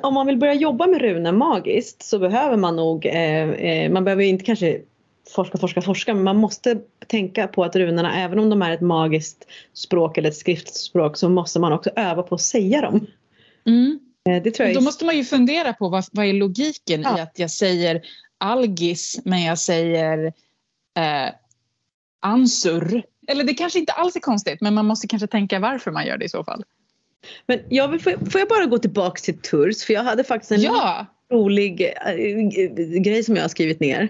om 0.02 0.14
man 0.14 0.26
vill 0.26 0.36
börja 0.36 0.54
jobba 0.54 0.86
med 0.86 1.00
runor 1.00 1.32
magiskt 1.32 2.02
så 2.02 2.18
behöver 2.18 2.56
man 2.56 2.76
nog, 2.76 3.06
eh, 3.06 3.50
eh, 3.50 3.92
man 3.92 4.04
behöver 4.04 4.22
inte 4.22 4.44
kanske 4.44 4.80
forska, 5.34 5.58
forska, 5.58 5.80
forska 5.82 6.14
men 6.14 6.24
man 6.24 6.36
måste 6.36 6.78
tänka 7.06 7.48
på 7.48 7.64
att 7.64 7.76
runorna, 7.76 8.24
även 8.24 8.38
om 8.38 8.50
de 8.50 8.62
är 8.62 8.70
ett 8.70 8.80
magiskt 8.80 9.46
språk 9.74 10.18
eller 10.18 10.28
ett 10.28 10.36
skriftspråk 10.36 11.16
så 11.16 11.28
måste 11.28 11.58
man 11.58 11.72
också 11.72 11.90
öva 11.96 12.22
på 12.22 12.34
att 12.34 12.40
säga 12.40 12.80
dem. 12.80 13.06
Mm. 13.66 13.98
Eh, 14.28 14.42
det 14.42 14.50
tror 14.50 14.68
jag 14.68 14.76
Då 14.76 14.80
måste 14.80 15.04
man 15.04 15.16
ju 15.16 15.24
fundera 15.24 15.72
på 15.72 15.88
vad, 15.88 16.04
vad 16.12 16.26
är 16.26 16.32
logiken 16.32 17.02
Ja. 17.02 17.18
i 17.18 17.20
att 17.20 17.38
jag 17.38 17.50
säger 17.50 18.02
algis 18.38 19.20
men 19.24 19.42
jag 19.42 19.58
säger 19.58 20.26
eh, 20.98 21.32
ansur. 22.20 23.02
Eller 23.28 23.44
det 23.44 23.54
kanske 23.54 23.78
inte 23.78 23.92
alls 23.92 24.16
är 24.16 24.20
konstigt 24.20 24.60
men 24.60 24.74
man 24.74 24.86
måste 24.86 25.06
kanske 25.08 25.26
tänka 25.26 25.58
varför 25.58 25.90
man 25.90 26.06
gör 26.06 26.18
det 26.18 26.24
i 26.24 26.28
så 26.28 26.44
fall. 26.44 26.64
Men 27.46 27.60
jag 27.68 27.88
vill, 27.88 28.00
får, 28.00 28.12
jag- 28.34 28.48
bara 28.48 28.66
gå 28.66 28.78
tillbaks 28.78 29.22
till 29.22 29.38
Turs 29.38 29.84
för 29.84 29.94
jag 29.94 30.02
hade 30.02 30.24
faktiskt 30.24 30.52
en 30.52 30.60
Ja! 30.62 31.06
rolig 31.32 31.94
eh, 32.06 33.00
grej 33.00 33.24
som 33.24 33.36
jag 33.36 33.42
har 33.44 33.48
skrivit 33.48 33.80
ner. 33.80 34.02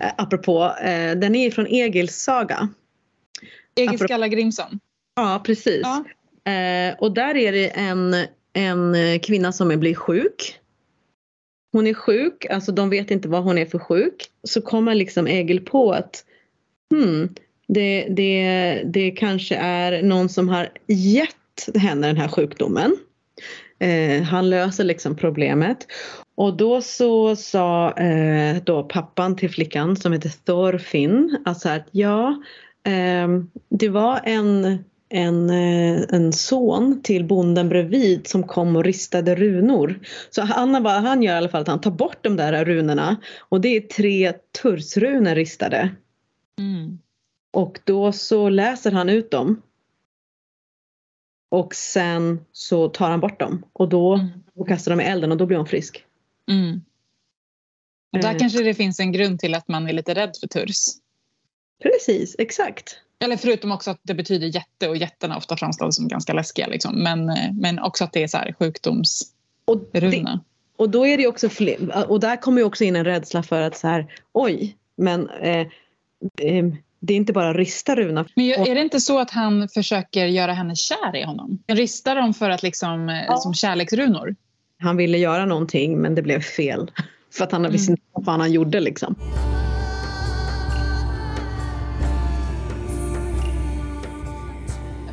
Eh, 0.00 0.10
apropå, 0.16 0.64
eh, 0.82 1.12
den 1.12 1.34
är 1.34 1.50
från 1.50 1.66
Egils 1.66 2.16
saga. 2.22 2.68
Egil 3.76 3.98
Skalla 3.98 4.28
Grimson. 4.28 4.80
Ja 5.16 5.42
precis. 5.46 5.82
Ja. 5.82 6.04
Och 6.98 7.12
där 7.14 7.36
är 7.36 7.52
det 7.52 7.68
en, 7.68 8.14
en 8.56 8.94
eh, 8.94 9.18
kvinna 9.18 9.52
som 9.52 9.68
blir 9.68 9.94
sjuk. 9.94 10.58
Hon 11.72 11.86
är 11.86 11.94
sjuk, 11.94 12.46
alltså 12.50 12.72
de 12.72 12.90
vet 12.90 13.10
inte 13.10 13.28
vad 13.28 13.42
hon 13.42 13.58
är 13.58 13.66
för 13.66 13.78
sjuk. 13.78 14.26
Så 14.42 14.62
kommer 14.62 14.94
liksom 14.94 15.26
Egil 15.26 15.64
på 15.64 15.92
att 15.92 16.24
hmm, 16.90 17.34
det, 17.68 18.06
det, 18.10 18.82
det 18.84 19.10
kanske 19.10 19.56
är 19.56 20.02
någon 20.02 20.28
som 20.28 20.48
har 20.48 20.68
gett 20.86 21.68
henne 21.74 22.06
den 22.06 22.16
här 22.16 22.28
sjukdomen. 22.28 22.96
Eh, 23.78 24.22
han 24.22 24.50
löser 24.50 24.84
liksom 24.84 25.16
problemet. 25.16 25.86
Och 26.34 26.56
då 26.56 26.82
så 26.82 27.36
sa 27.36 27.92
eh, 27.92 28.56
då 28.64 28.82
pappan 28.82 29.36
till 29.36 29.50
flickan 29.50 29.96
som 29.96 30.12
heter 30.12 30.32
Thorfinn 30.44 31.38
att 31.44 31.60
så 31.60 31.68
här, 31.68 31.76
att 31.76 31.88
ja, 31.90 32.42
eh, 32.84 33.28
det 33.68 33.88
var 33.88 34.20
en, 34.24 34.84
en, 35.08 35.50
eh, 35.50 36.02
en 36.10 36.32
son 36.32 37.02
till 37.02 37.24
bonden 37.24 37.68
bredvid 37.68 38.26
som 38.26 38.42
kom 38.42 38.76
och 38.76 38.84
ristade 38.84 39.34
runor. 39.34 40.00
Så 40.30 40.42
han, 40.42 40.82
vad 40.82 40.92
han 40.92 41.22
gör 41.22 41.34
i 41.34 41.36
alla 41.36 41.48
fall 41.48 41.60
att 41.60 41.68
han 41.68 41.80
tar 41.80 41.90
bort 41.90 42.18
de 42.20 42.36
där 42.36 42.64
runorna 42.64 43.16
och 43.38 43.60
det 43.60 43.68
är 43.68 43.80
tre 43.80 44.32
tursrunor 44.62 45.34
ristade. 45.34 45.90
Mm. 46.58 46.98
Och 47.52 47.78
då 47.84 48.12
så 48.12 48.48
läser 48.48 48.92
han 48.92 49.08
ut 49.08 49.30
dem. 49.30 49.62
Och 51.50 51.74
sen 51.74 52.40
så 52.52 52.88
tar 52.88 53.10
han 53.10 53.20
bort 53.20 53.40
dem 53.40 53.64
och 53.72 53.88
då 53.88 54.14
Mm. 54.14 54.28
och 54.54 54.68
kastar 54.68 54.92
dem 54.92 55.00
i 55.00 55.04
elden 55.04 55.32
och 55.32 55.38
då 55.38 55.46
blir 55.46 55.56
hon 55.56 55.66
frisk. 55.66 56.04
Mm. 56.50 56.80
Och 58.12 58.18
där 58.18 58.32
Eh. 58.32 58.38
kanske 58.38 58.62
det 58.62 58.74
finns 58.74 59.00
en 59.00 59.12
grund 59.12 59.40
till 59.40 59.54
att 59.54 59.68
man 59.68 59.88
är 59.88 59.92
lite 59.92 60.14
rädd 60.14 60.32
för 60.40 60.46
turs. 60.46 60.76
Precis, 61.82 62.36
exakt. 62.38 62.98
Eller 63.24 63.36
förutom 63.36 63.72
också 63.72 63.90
att 63.90 64.00
det 64.02 64.14
betyder 64.14 64.46
jätte 64.46 64.88
och 64.88 64.96
jätterna 64.96 65.36
ofta 65.36 65.56
framställs 65.56 65.96
som 65.96 66.08
ganska 66.08 66.32
läskiga. 66.32 66.66
Liksom. 66.66 66.94
Men, 67.02 67.28
eh, 67.30 67.52
men 67.52 67.78
också 67.78 68.04
att 68.04 68.12
det 68.12 68.22
är 68.22 68.28
så 68.28 68.36
här 68.36 68.54
sjukdomsruna. 68.58 70.40
Och, 70.76 70.80
och 70.84 70.90
då 70.90 71.06
är 71.06 71.16
det 71.16 71.26
också 71.26 71.48
fler, 71.48 72.10
och 72.10 72.20
där 72.20 72.36
kommer 72.36 72.58
ju 72.58 72.64
också 72.64 72.84
in 72.84 72.96
en 72.96 73.04
rädsla 73.04 73.42
för 73.42 73.60
att 73.62 73.76
så 73.76 73.88
här, 73.88 74.06
oj, 74.32 74.76
men 74.96 75.28
eh, 75.30 75.60
eh, 76.40 76.64
det 77.00 77.12
är 77.12 77.16
inte 77.16 77.32
bara 77.32 77.54
rista 77.54 77.96
runa. 77.96 78.26
Men 78.34 78.44
är 78.44 78.74
det 78.74 78.80
inte 78.80 79.00
så 79.00 79.18
att 79.18 79.30
han 79.30 79.68
försöker 79.68 80.26
göra 80.26 80.52
henne 80.52 80.76
kär 80.76 81.16
i 81.16 81.22
honom? 81.22 81.58
Han 81.68 81.76
ristar 81.76 82.16
dem 82.16 82.34
för 82.34 82.50
att 82.50 82.62
liksom, 82.62 83.08
eh, 83.08 83.24
Ja. 83.28 83.36
som 83.36 83.54
kärleksrunor. 83.54 84.36
Han 84.78 84.96
ville 84.96 85.18
göra 85.18 85.46
någonting 85.46 85.98
men 85.98 86.14
det 86.14 86.22
blev 86.22 86.40
fel. 86.40 86.90
För 87.32 87.44
att 87.44 87.52
han 87.52 87.72
visste 87.72 87.92
Mm. 87.92 88.00
inte 88.16 88.30
vad 88.30 88.40
han 88.40 88.52
gjorde 88.52 88.80
liksom. 88.80 89.14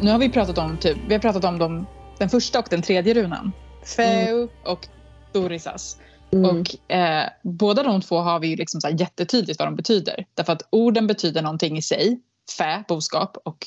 Nu 0.03 0.11
har 0.11 0.19
vi 0.19 0.29
pratat 0.29 0.57
om, 0.57 0.77
typ, 0.77 0.97
vi 1.07 1.13
har 1.13 1.21
pratat 1.21 1.43
om 1.43 1.59
dem, 1.59 1.87
den 2.17 2.29
första 2.29 2.59
och 2.59 2.67
den 2.69 2.81
tredje 2.81 3.13
runan. 3.13 3.51
Feu 3.97 4.47
och 4.65 4.87
Dorisas. 5.33 5.97
Mm. 6.31 6.49
Och 6.49 6.91
eh, 6.91 7.29
båda 7.43 7.83
de 7.83 8.01
två 8.01 8.17
har 8.17 8.39
vi 8.39 8.47
ju 8.47 8.55
liksom 8.55 8.81
så 8.81 8.87
här 8.87 8.99
jättetydligt 8.99 9.59
vad 9.59 9.67
de 9.67 9.75
betyder. 9.75 10.25
Därför 10.33 10.53
att 10.53 10.61
orden 10.69 11.07
betyder 11.07 11.41
någonting 11.41 11.77
i 11.77 11.81
sig. 11.81 12.19
Fä, 12.57 12.83
boskap 12.87 13.37
och 13.45 13.57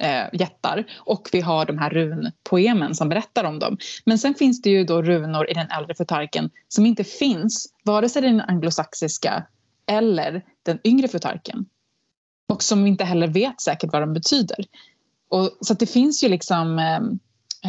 eh, 0.00 0.26
jättar. 0.32 0.84
Och 0.96 1.28
vi 1.32 1.40
har 1.40 1.66
de 1.66 1.78
här 1.78 1.90
runpoemen 1.90 2.94
som 2.94 3.08
berättar 3.08 3.44
om 3.44 3.58
dem. 3.58 3.78
Men 4.04 4.18
sen 4.18 4.34
finns 4.34 4.62
det 4.62 4.70
ju 4.70 4.84
då 4.84 5.02
runor 5.02 5.50
i 5.50 5.54
den 5.54 5.70
äldre 5.70 5.94
futarken 5.94 6.50
som 6.68 6.86
inte 6.86 7.04
finns 7.04 7.72
vare 7.84 8.08
sig 8.08 8.24
i 8.24 8.26
den 8.26 8.40
anglosaxiska 8.40 9.46
eller 9.86 10.42
den 10.62 10.78
yngre 10.84 11.08
futarken. 11.08 11.66
Och 12.48 12.62
som 12.62 12.84
vi 12.84 12.90
inte 12.90 13.04
heller 13.04 13.26
vet 13.26 13.60
säkert 13.60 13.92
vad 13.92 14.02
de 14.02 14.12
betyder. 14.12 14.64
Och, 15.28 15.50
så 15.60 15.72
att 15.72 15.78
det 15.78 15.86
finns 15.86 16.24
ju 16.24 16.28
liksom... 16.28 16.78
Eh, 16.78 16.96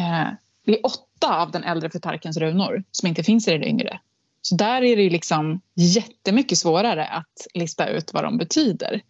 eh 0.04 0.28
det 0.66 0.78
är 0.78 0.86
åtta 0.86 1.42
av 1.42 1.50
den 1.50 1.64
äldre 1.64 1.88
Plutarkens 1.88 2.36
runor 2.36 2.84
som 2.90 3.08
inte 3.08 3.22
finns 3.22 3.48
i 3.48 3.50
den 3.50 3.64
yngre. 3.64 4.00
Så 4.42 4.54
där 4.54 4.82
är 4.82 4.96
det 4.96 5.02
ju 5.02 5.10
liksom 5.10 5.60
jättemycket 5.74 6.58
svårare 6.58 7.06
att 7.06 7.46
lista 7.54 7.88
ut 7.88 8.12
vad 8.12 8.24
de 8.24 8.38
betyder. 8.38 9.02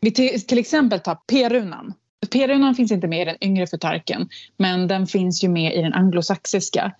Vi 0.00 0.10
till, 0.10 0.46
till 0.46 0.58
exempel 0.58 1.00
tar 1.00 1.14
P-runan. 1.14 1.94
P-runan 2.32 2.74
finns 2.74 2.92
inte 2.92 3.08
med 3.08 3.22
i 3.22 3.24
den 3.24 3.44
yngre 3.44 3.66
Plutarken, 3.66 4.28
men 4.56 4.88
den 4.88 5.06
finns 5.06 5.44
ju 5.44 5.48
med 5.48 5.74
i 5.74 5.82
den 5.82 5.94
anglosaxiska. 5.94 6.92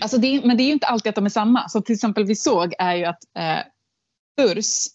Alltså 0.00 0.18
det, 0.18 0.44
men 0.44 0.56
det 0.56 0.62
är 0.62 0.66
ju 0.66 0.72
inte 0.72 0.86
alltid 0.86 1.10
att 1.10 1.16
de 1.16 1.26
är 1.26 1.30
samma. 1.30 1.68
Så 1.68 1.80
till 1.80 1.94
exempel 1.94 2.24
vi 2.24 2.36
såg 2.36 2.74
är 2.78 2.94
ju 2.94 3.04
att 3.04 3.22
eh, 3.38 4.44
Urs 4.46 4.86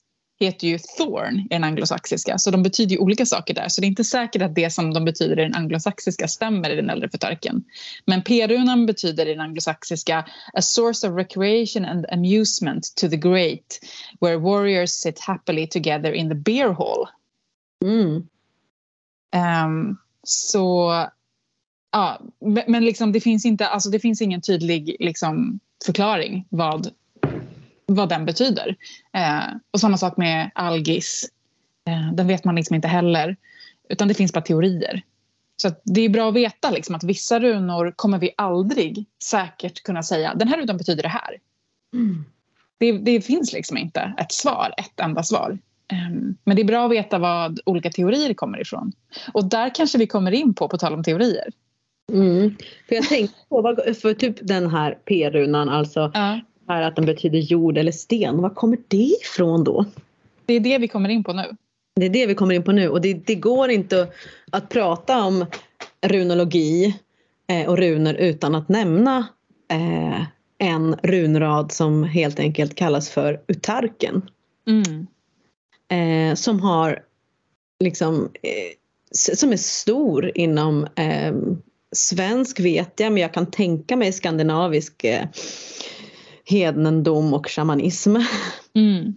heter 0.45 0.67
ju 0.67 0.79
thorn 0.97 1.39
i 1.39 1.47
den 1.49 1.63
anglosaxiska 1.63 2.37
så 2.37 2.51
de 2.51 2.63
betyder 2.63 2.95
ju 2.95 2.99
olika 2.99 3.25
saker 3.25 3.53
där. 3.53 3.67
Så 3.67 3.81
det 3.81 3.87
är 3.87 3.89
inte 3.89 4.03
säkert 4.03 4.41
att 4.41 4.55
det 4.55 4.69
som 4.69 4.93
de 4.93 5.05
betyder 5.05 5.39
i 5.39 5.43
den 5.43 5.55
anglosaxiska 5.55 6.27
stämmer 6.27 6.69
i 6.69 6.75
den 6.75 6.89
äldre 6.89 7.09
förtarken. 7.09 7.63
Men 8.05 8.21
p-runan 8.21 8.85
betyder 8.85 9.25
i 9.25 9.31
den 9.31 9.41
anglosaxiska 9.41 10.25
a 10.53 10.61
source 10.61 11.07
of 11.07 11.17
recreation 11.17 11.85
and 11.85 12.05
amusement 12.11 12.95
to 12.95 13.09
the 13.09 13.17
great 13.17 13.79
where 14.21 14.37
warriors 14.37 14.91
sit 14.91 15.19
happily 15.19 15.67
together 15.67 16.11
in 16.11 16.29
the 16.29 16.35
beer 16.35 16.69
hall. 16.69 17.07
Mm. 17.85 18.27
Um, 19.65 19.97
så 20.23 20.91
ja, 21.91 22.21
men 22.67 22.85
liksom 22.85 23.11
det 23.11 23.19
finns 23.21 23.45
inte, 23.45 23.67
alltså 23.67 23.89
det 23.89 23.99
finns 23.99 24.21
ingen 24.21 24.41
tydlig 24.41 24.95
liksom, 24.99 25.59
förklaring 25.85 26.47
vad, 26.49 26.91
vad 27.95 28.09
den 28.09 28.25
betyder. 28.25 28.75
Eh, 29.13 29.55
och 29.71 29.79
samma 29.79 29.97
sak 29.97 30.17
med 30.17 30.51
algis. 30.55 31.29
Eh, 31.87 32.13
den 32.13 32.27
vet 32.27 32.45
man 32.45 32.55
liksom 32.55 32.75
inte 32.75 32.87
heller. 32.87 33.37
Utan 33.89 34.07
det 34.07 34.13
finns 34.13 34.33
bara 34.33 34.41
teorier. 34.41 35.01
Så 35.61 35.71
det 35.83 36.01
är 36.01 36.09
bra 36.09 36.29
att 36.29 36.35
veta 36.35 36.71
liksom, 36.71 36.95
att 36.95 37.03
vissa 37.03 37.39
runor 37.39 37.93
kommer 37.95 38.19
vi 38.19 38.31
aldrig 38.37 39.05
säkert 39.23 39.83
kunna 39.83 40.03
säga 40.03 40.35
den 40.35 40.47
här 40.47 40.57
runan 40.57 40.77
betyder 40.77 41.03
det 41.03 41.09
här. 41.09 41.37
Mm. 41.93 42.25
Det, 42.77 42.91
det, 42.91 43.21
finns 43.21 43.53
liksom 43.53 43.77
inte 43.77 44.13
ett 44.17 44.31
svar, 44.31 44.73
ett 44.77 44.99
enda 44.99 45.23
svar. 45.23 45.59
Um, 45.91 46.37
men 46.43 46.55
det 46.55 46.61
är 46.61 46.65
bra 46.65 46.85
att 46.85 46.91
veta 46.91 47.19
vad 47.19 47.59
olika 47.65 47.89
teorier 47.89 48.33
kommer 48.33 48.61
ifrån. 48.61 48.91
Och 49.33 49.45
där 49.45 49.75
kanske 49.75 49.97
vi 49.97 50.07
kommer 50.07 50.31
in 50.31 50.53
på, 50.53 50.67
på 50.67 50.77
tal 50.77 50.93
om 50.93 51.03
teorier. 51.03 51.47
Mm. 52.13 52.55
För 52.87 52.95
jag 52.95 53.03
tänkte 53.03 53.37
på, 53.49 53.75
för 54.01 54.13
typ 54.13 54.35
den 54.41 54.69
här 54.69 54.97
p-runan, 55.05 55.69
alltså 55.69 56.11
Ja. 56.13 56.39
Här 56.67 56.81
att 56.81 56.95
den 56.95 57.05
betyder 57.05 57.39
jord 57.39 57.77
eller 57.77 57.91
sten. 57.91 58.41
Var 58.41 58.49
kommer 58.49 58.77
det 58.87 59.17
ifrån 59.21 59.63
då? 59.63 59.85
Det 60.45 60.53
är 60.53 60.59
det 60.59 60.77
vi 60.77 60.87
kommer 60.87 61.09
in 61.09 61.23
på 61.23 61.33
nu. 61.33 61.55
Det 61.95 62.05
är 62.05 62.09
det 62.09 62.25
vi 62.25 62.35
kommer 62.35 62.55
in 62.55 62.63
på 62.63 62.71
nu 62.71 62.89
och 62.89 63.01
det, 63.01 63.13
det 63.13 63.35
går 63.35 63.69
inte 63.69 64.07
att 64.51 64.69
prata 64.69 65.23
om 65.23 65.45
runologi 66.01 66.99
eh, 67.47 67.69
och 67.69 67.77
runor 67.77 68.13
utan 68.13 68.55
att 68.55 68.69
nämna 68.69 69.27
eh, 69.71 70.21
en 70.57 70.95
runrad 71.03 71.71
som 71.71 72.03
helt 72.03 72.39
enkelt 72.39 72.75
kallas 72.75 73.09
för 73.09 73.41
utarken. 73.47 74.29
Mm. 74.67 75.07
Eh, 75.89 76.35
som 76.35 76.59
har 76.59 77.03
liksom 77.79 78.31
eh, 78.41 79.35
som 79.35 79.51
är 79.51 79.57
stor 79.57 80.31
inom 80.35 80.87
svensk 81.95 82.59
vet 82.59 82.99
jag 82.99 83.11
men 83.11 83.21
jag 83.21 83.33
kan 83.33 83.51
tänka 83.51 83.95
mig 83.95 84.11
skandinavisk 84.11 85.05
hednendom 86.45 87.33
och 87.33 87.47
shamanism. 87.47 88.15
Mm. 88.73 89.15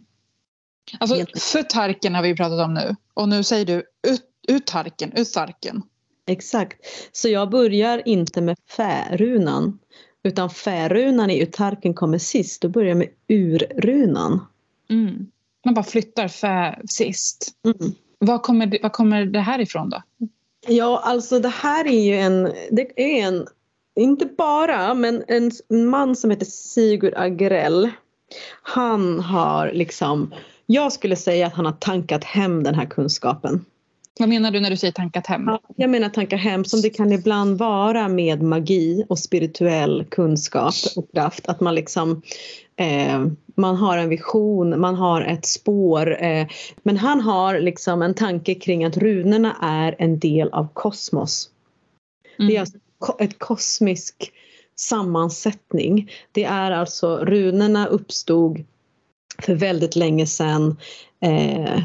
Alltså, 0.99 1.27
förtarken 1.39 2.15
har 2.15 2.23
vi 2.23 2.37
pratat 2.37 2.61
om 2.61 2.75
nu. 2.75 2.97
Och 3.15 3.29
nu 3.29 3.43
säger 3.43 3.65
du 3.65 3.83
ut, 4.09 4.23
utarken, 4.49 5.13
utarken. 5.13 5.83
Exakt. 6.27 6.81
Så 7.13 7.29
jag 7.29 7.51
börjar 7.51 8.09
inte 8.09 8.41
med 8.41 8.57
färunan 8.77 9.79
utan 10.23 10.51
färunan 10.51 11.31
i 11.31 11.43
utarken 11.43 11.95
kommer 11.95 12.19
sist. 12.19 12.63
Då 12.63 12.69
börjar 12.69 12.89
jag 12.89 12.99
med 12.99 13.09
urrunan. 13.29 14.47
Mm. 14.91 15.27
Man 15.65 15.75
bara 15.75 15.85
flyttar 15.85 16.29
fä 16.29 16.79
sist. 16.89 17.53
Mm. 17.65 17.95
Var 18.19 18.39
kommer, 18.39 18.67
det, 18.67 18.79
var 18.83 18.91
kommer 18.91 19.25
det 19.25 19.41
här 19.41 19.61
ifrån 19.61 19.91
då? 19.91 20.03
Ja, 20.69 21.01
alltså 21.05 21.39
det 21.39 21.49
här 21.49 21.87
är 21.87 22.05
ju 22.05 22.17
en, 22.17 22.53
det 22.71 23.01
är 23.01 23.27
en, 23.27 23.47
inte 23.97 24.27
bara, 24.27 24.95
men 24.95 25.25
en 25.29 25.51
man 25.89 26.17
som 26.17 26.31
heter 26.31 26.47
Sigurd 26.47 27.15
Agrell. 27.17 27.91
Han 28.63 29.21
har 29.21 29.73
liksom, 29.73 30.35
jag 30.67 30.93
skulle 30.93 31.17
säga 31.17 31.47
att 31.47 31.55
han 31.55 31.65
har 31.65 31.73
tankat 31.73 32.25
hem 32.25 32.63
den 32.63 32.75
här 32.75 32.87
kunskapen. 32.87 33.65
Vad 34.19 34.29
menar 34.29 34.51
du 34.51 34.61
när 34.61 34.71
du 34.71 34.77
säger 34.77 34.93
tankat 34.93 35.27
hem? 35.27 35.45
Ja, 35.47 35.61
jag 35.77 35.91
menar 35.91 36.09
tanka 36.09 36.37
hem 36.37 36.65
som 36.65 36.81
det 36.81 36.91
kan 36.91 37.13
ibland 37.13 37.59
vara 37.59 38.09
med 38.09 38.43
magi 38.43 39.05
och 39.09 39.19
spirituell 39.19 40.05
kunskap 40.11 40.75
och 40.97 41.13
kraft. 41.13 41.49
Att 41.49 41.61
man 41.61 41.75
liksom 41.75 42.23
eh, 42.77 43.27
man 43.57 43.77
har 43.77 43.99
en 43.99 44.09
vision, 44.09 44.81
man 44.81 44.95
har 44.95 45.23
ett 45.23 45.47
spår. 45.47 46.23
Eh, 46.23 46.47
men 46.83 46.97
han 46.97 47.21
har 47.21 47.59
liksom 47.59 48.03
en 48.03 48.15
tanke 48.15 48.55
kring 48.55 48.85
att 48.85 48.97
runorna 48.97 49.57
är 49.63 49.95
en 49.99 50.19
del 50.19 50.49
av 50.49 50.69
kosmos. 50.73 51.51
Mm. 52.39 52.49
Det 52.49 52.57
är 52.57 52.61
alltså 52.61 52.79
ko- 52.79 52.84
ett 53.19 53.39
kosmisk 53.39 54.33
sammansättning. 54.77 56.11
Det 56.33 56.45
är 56.45 56.71
alltså 56.71 57.19
runorna 57.19 57.87
uppstod 57.87 58.65
för 59.43 59.55
väldigt 59.55 59.97
länge 59.97 60.27
sedan. 60.27 60.77
Eh, 61.21 61.81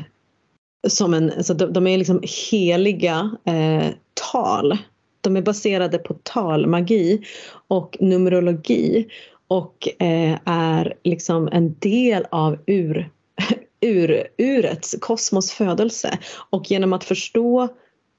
som 0.88 1.14
en, 1.14 1.32
alltså 1.32 1.53
de, 1.53 1.74
de 1.74 1.88
är 1.88 1.97
liksom 1.97 2.24
heliga 2.51 3.32
eh, 3.45 3.88
tal. 4.32 4.78
De 5.22 5.38
är 5.38 5.41
baserade 5.41 5.97
på 5.97 6.14
talmagi 6.14 7.26
och 7.68 7.97
numerologi 7.99 9.07
och 9.47 9.88
eh, 10.01 10.39
är 10.45 10.93
liksom 11.03 11.49
en 11.51 11.76
del 11.80 12.26
av 12.32 12.57
ur, 12.66 13.10
ur, 13.82 14.28
urets, 14.38 14.95
kosmos 15.01 15.51
födelse. 15.51 16.20
Och 16.49 16.72
genom 16.72 16.93
att 16.93 17.03
förstå 17.03 17.68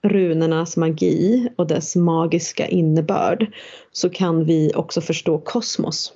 runornas 0.03 0.77
magi 0.77 1.49
och 1.57 1.67
dess 1.67 1.97
magiska 1.97 2.67
innebörd 2.69 3.53
så 3.93 4.11
kan 4.11 4.45
vi 4.45 4.73
också 4.75 5.01
förstå 5.01 5.39
kosmos. 5.39 6.13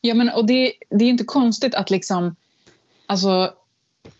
Ja, 0.00 0.14
men, 0.14 0.28
och 0.28 0.46
det, 0.46 0.72
det 0.90 1.04
är 1.04 1.08
inte 1.08 1.24
konstigt 1.24 1.74
att 1.74 1.90
liksom... 1.90 2.36
Alltså, 3.06 3.52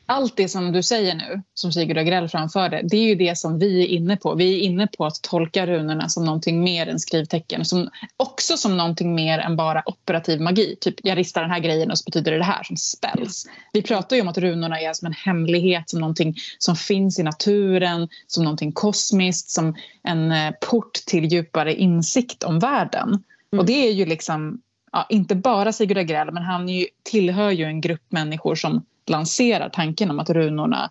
allt 0.07 0.37
det 0.37 0.49
som 0.49 0.73
du 0.73 0.83
säger 0.83 1.15
nu, 1.15 1.43
som 1.55 1.73
Sigurd 1.73 1.99
Agrell 1.99 2.29
framförde, 2.29 2.81
det 2.83 2.97
är 2.97 3.03
ju 3.03 3.15
det 3.15 3.39
som 3.39 3.59
vi 3.59 3.85
är 3.85 3.87
inne 3.87 4.17
på. 4.17 4.35
Vi 4.35 4.55
är 4.55 4.61
inne 4.61 4.87
på 4.87 5.07
att 5.07 5.23
tolka 5.23 5.67
runorna 5.67 6.09
som 6.09 6.25
någonting 6.25 6.65
mer 6.65 6.87
än 6.87 6.99
skrivtecken. 6.99 7.65
Som, 7.65 7.91
också 8.17 8.57
som 8.57 8.77
någonting 8.77 9.15
mer 9.15 9.39
än 9.39 9.57
bara 9.57 9.83
operativ 9.87 10.41
magi. 10.41 10.77
Typ, 10.81 10.95
jag 11.03 11.19
ristar 11.19 11.43
den 11.43 11.51
här 11.51 11.61
grejen 11.61 11.91
och 11.91 11.99
så 11.99 12.05
betyder 12.05 12.33
det 12.33 12.39
det 12.39 12.45
här, 12.45 12.63
som 12.63 12.77
spells. 12.77 13.47
Vi 13.73 13.83
pratar 13.83 14.17
ju 14.17 14.23
om 14.23 14.29
att 14.29 14.39
runorna 14.39 14.81
är 14.81 14.93
som 14.93 15.07
en 15.07 15.13
hemlighet, 15.13 15.91
som 15.91 16.01
någonting 16.01 16.35
som 16.59 16.77
finns 16.77 17.19
i 17.19 17.23
naturen, 17.23 18.09
som 18.27 18.45
någonting 18.45 18.73
kosmiskt, 18.73 19.51
som 19.51 19.75
en 20.03 20.33
eh, 20.33 20.53
port 20.71 20.93
till 20.93 21.33
djupare 21.33 21.75
insikt 21.75 22.43
om 22.43 22.59
världen. 22.59 23.09
Mm. 23.09 23.61
Och 23.61 23.67
det 23.67 23.89
är 23.89 23.93
ju 23.93 24.07
liksom 24.07 24.61
ja, 24.93 25.07
inte 25.09 25.35
bara 25.35 25.73
Sigurd 25.73 25.99
Agrell, 25.99 26.33
men 26.33 26.43
han 26.43 26.69
ju, 26.69 26.87
tillhör 27.03 27.51
ju 27.51 27.65
en 27.65 27.81
grupp 27.81 28.05
människor 28.09 28.55
som 28.55 28.85
lanserar 29.11 29.69
tanken 29.69 30.11
om 30.11 30.19
att 30.19 30.31
runorna 30.31 30.91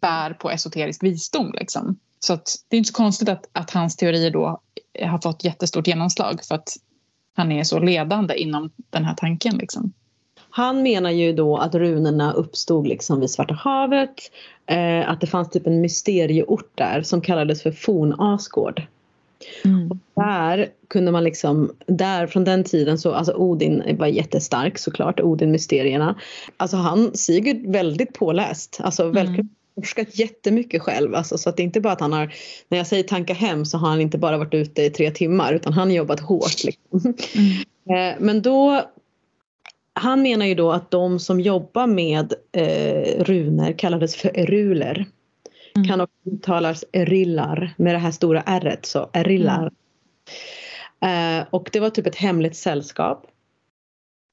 bär 0.00 0.30
på 0.32 0.50
esoterisk 0.50 1.02
visdom. 1.02 1.54
Liksom. 1.58 1.98
Så 2.20 2.32
att, 2.32 2.56
det 2.68 2.76
är 2.76 2.78
inte 2.78 2.88
så 2.88 2.94
konstigt 2.94 3.28
att, 3.28 3.48
att 3.52 3.70
hans 3.70 3.96
teorier 3.96 4.30
då 4.30 4.60
har 5.02 5.18
fått 5.18 5.44
jättestort 5.44 5.86
genomslag 5.86 6.44
för 6.44 6.54
att 6.54 6.68
han 7.36 7.52
är 7.52 7.64
så 7.64 7.78
ledande 7.78 8.34
inom 8.34 8.70
den 8.90 9.04
här 9.04 9.14
tanken. 9.14 9.56
Liksom. 9.56 9.92
Han 10.50 10.82
menar 10.82 11.10
ju 11.10 11.32
då 11.32 11.56
att 11.56 11.74
runorna 11.74 12.32
uppstod 12.32 12.86
liksom 12.86 13.20
vid 13.20 13.30
Svarta 13.30 13.54
havet. 13.54 14.14
Eh, 14.66 15.10
att 15.10 15.20
det 15.20 15.26
fanns 15.26 15.50
typ 15.50 15.66
en 15.66 15.80
mysterieort 15.80 16.72
där 16.74 17.02
som 17.02 17.20
kallades 17.20 17.62
för 17.62 17.72
Fornasgård. 17.72 18.82
Där 20.16 20.68
kunde 20.88 21.12
man 21.12 21.24
liksom, 21.24 21.72
där 21.86 22.26
från 22.26 22.44
den 22.44 22.64
tiden 22.64 22.98
så, 22.98 23.12
alltså 23.12 23.34
Odin 23.34 23.96
var 23.98 24.06
jättestark 24.06 24.78
såklart, 24.78 25.20
Odin-mysterierna. 25.20 26.14
Alltså 26.56 26.76
han, 26.76 27.10
Sigurd, 27.14 27.66
väldigt 27.66 28.14
påläst, 28.14 28.80
alltså 28.80 29.08
verkligen 29.08 29.48
forskat 29.74 30.18
jättemycket 30.18 30.82
själv. 30.82 31.14
Alltså, 31.14 31.38
så 31.38 31.48
att 31.48 31.56
det 31.56 31.62
är 31.62 31.64
inte 31.64 31.80
bara 31.80 31.92
att 31.92 32.00
han 32.00 32.12
har, 32.12 32.34
när 32.68 32.78
jag 32.78 32.86
säger 32.86 33.02
tanka 33.02 33.34
hem 33.34 33.64
så 33.64 33.78
har 33.78 33.88
han 33.88 34.00
inte 34.00 34.18
bara 34.18 34.38
varit 34.38 34.54
ute 34.54 34.82
i 34.82 34.90
tre 34.90 35.10
timmar 35.10 35.52
utan 35.52 35.72
han 35.72 35.88
har 35.88 35.94
jobbat 35.94 36.20
hårt. 36.20 36.64
Liksom. 36.64 37.14
Eh, 37.90 38.14
Men 38.20 38.42
då 38.42 38.82
han 39.92 40.22
menar 40.22 40.46
ju 40.46 40.54
då 40.54 40.72
att 40.72 40.90
de 40.90 41.18
som 41.18 41.40
jobbar 41.40 41.86
med 41.86 42.34
eh, 42.52 43.24
runor 43.24 43.78
kallades 43.78 44.16
för 44.16 44.38
eruler. 44.38 45.06
Mm. 45.76 45.88
Kan 45.88 46.00
också 46.00 46.14
uttalas 46.24 46.84
erillar 46.92 47.74
med 47.76 47.94
det 47.94 47.98
här 47.98 48.10
stora 48.10 48.42
r 48.46 48.78
så 48.82 49.10
erillar. 49.12 49.70
Eh, 51.00 51.46
och 51.50 51.68
det 51.72 51.80
var 51.80 51.90
typ 51.90 52.06
ett 52.06 52.16
hemligt 52.16 52.56
sällskap. 52.56 53.26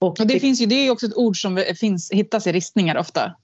Och 0.01 0.19
Och 0.19 0.27
det, 0.27 0.39
finns 0.39 0.61
ju, 0.61 0.65
det 0.65 0.75
är 0.75 0.91
också 0.91 1.05
ett 1.05 1.15
ord 1.15 1.41
som 1.41 1.63
finns, 1.79 2.11
hittas 2.11 2.47
i 2.47 2.51
ristningar 2.51 2.97
ofta. 2.97 3.35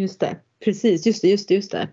Just 0.00 0.20
det, 0.20 0.36
precis, 0.64 1.06
just 1.06 1.22
det, 1.22 1.28
just 1.28 1.48
det. 1.48 1.54
Just 1.54 1.70
det. 1.70 1.88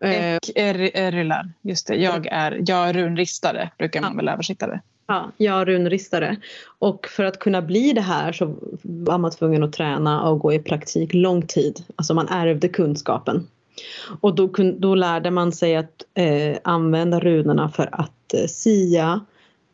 Eh, 0.00 0.36
Och 0.36 0.50
er, 0.54 0.96
erlar, 0.96 1.52
just 1.62 1.86
det. 1.86 1.94
Jag 1.94 2.26
är, 2.26 2.62
jag 2.66 2.88
är 2.88 2.92
runristare, 2.92 3.70
brukar 3.78 4.00
man 4.00 4.16
väl 4.16 4.28
översätta 4.28 4.66
det. 4.66 4.80
Ja, 5.06 5.32
jag 5.36 5.68
runristare. 5.68 6.36
Och 6.78 7.06
för 7.06 7.24
att 7.24 7.38
kunna 7.38 7.62
bli 7.62 7.92
det 7.92 8.00
här 8.00 8.32
så 8.32 8.56
var 8.82 9.18
man 9.18 9.30
tvungen 9.30 9.62
att 9.62 9.72
träna 9.72 10.28
och 10.28 10.38
gå 10.38 10.52
i 10.52 10.58
praktik 10.58 11.14
lång 11.14 11.46
tid. 11.46 11.84
Alltså 11.96 12.14
man 12.14 12.28
ärvde 12.28 12.68
kunskapen. 12.68 13.46
Och 14.20 14.34
då, 14.34 14.50
då 14.78 14.94
lärde 14.94 15.30
man 15.30 15.52
sig 15.52 15.76
att 15.76 16.04
eh, 16.14 16.56
använda 16.64 17.20
runorna 17.20 17.68
för 17.68 17.88
att 17.92 18.34
eh, 18.34 18.46
sia, 18.46 19.20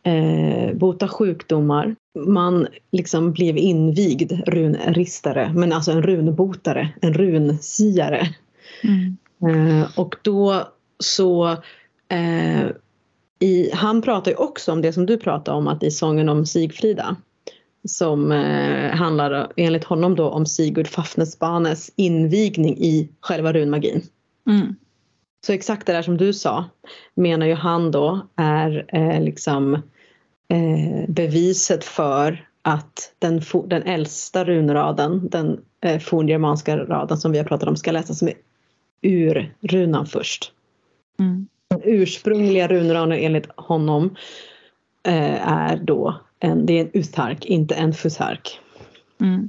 eh, 0.03 0.75
bota 0.75 1.09
sjukdomar 1.09 1.95
man 2.19 2.67
liksom 2.93 3.33
blev 3.33 3.57
invigd 3.57 4.33
runristare, 4.47 5.53
men 5.55 5.73
alltså 5.73 5.93
en 5.93 6.03
runbotare, 6.03 6.89
en 7.01 7.15
runsiare. 7.15 8.29
Mm. 8.83 9.17
Eh, 9.43 9.87
och 9.97 10.17
då 10.23 10.69
så 10.99 11.51
eh, 12.09 12.67
i, 13.39 13.71
han 13.75 14.03
pratar 14.03 14.31
ju 14.31 14.37
också 14.37 14.73
om 14.73 14.83
det 14.83 14.93
som 14.93 15.07
du 15.07 15.17
pratar 15.17 15.53
om 15.53 15.69
att 15.69 15.83
i 15.83 15.91
sången 15.91 16.29
om 16.29 16.47
Sigfrida 16.47 17.17
som 17.85 18.33
eh, 18.33 18.91
handlar 18.91 19.53
enligt 19.57 19.85
honom 19.85 20.17
då 20.17 20.29
om 20.29 20.47
Sigurd 20.47 20.89
Fafnesbanes 20.89 21.91
invigning 21.97 22.79
i 22.79 23.09
själva 23.21 23.53
runmagin. 23.53 24.03
Mm. 24.47 24.77
Så 25.47 25.53
exakt 25.53 25.87
det 25.87 25.93
där 25.93 26.03
som 26.03 26.17
du 26.17 26.33
sa 26.33 26.65
menar 27.15 27.47
ju 27.47 27.55
han 27.55 27.91
då 27.91 28.27
är 28.37 28.85
eh, 28.89 29.23
liksom 29.23 29.75
eh, 30.49 31.09
beviset 31.09 31.85
för 31.85 32.49
att 32.63 33.15
den, 33.19 33.43
den 33.67 33.83
äldsta 33.83 34.45
runraden, 34.45 35.29
den 35.29 35.61
eh, 35.81 36.01
forngermanska 36.01 36.77
raden 36.77 37.19
som 37.19 37.33
vi 37.33 37.39
har 37.39 37.45
pratat 37.45 37.69
om 37.69 37.77
ska 37.77 37.93
läsas 37.93 38.23
med 38.23 38.35
urrunan 39.03 40.07
först. 40.07 40.53
Mm. 41.19 41.47
Den 41.69 41.81
ursprungliga 41.85 42.69
runraden 42.69 43.13
enligt 43.13 43.49
honom 43.57 44.17
eh, 45.03 45.49
är 45.49 45.77
då 45.77 46.21
en, 46.45 46.67
det 46.67 46.79
är 46.79 46.81
en 46.81 46.91
utark, 46.93 47.45
inte 47.45 47.75
en 47.75 47.95
fusark. 47.95 48.61
Mm. 49.21 49.49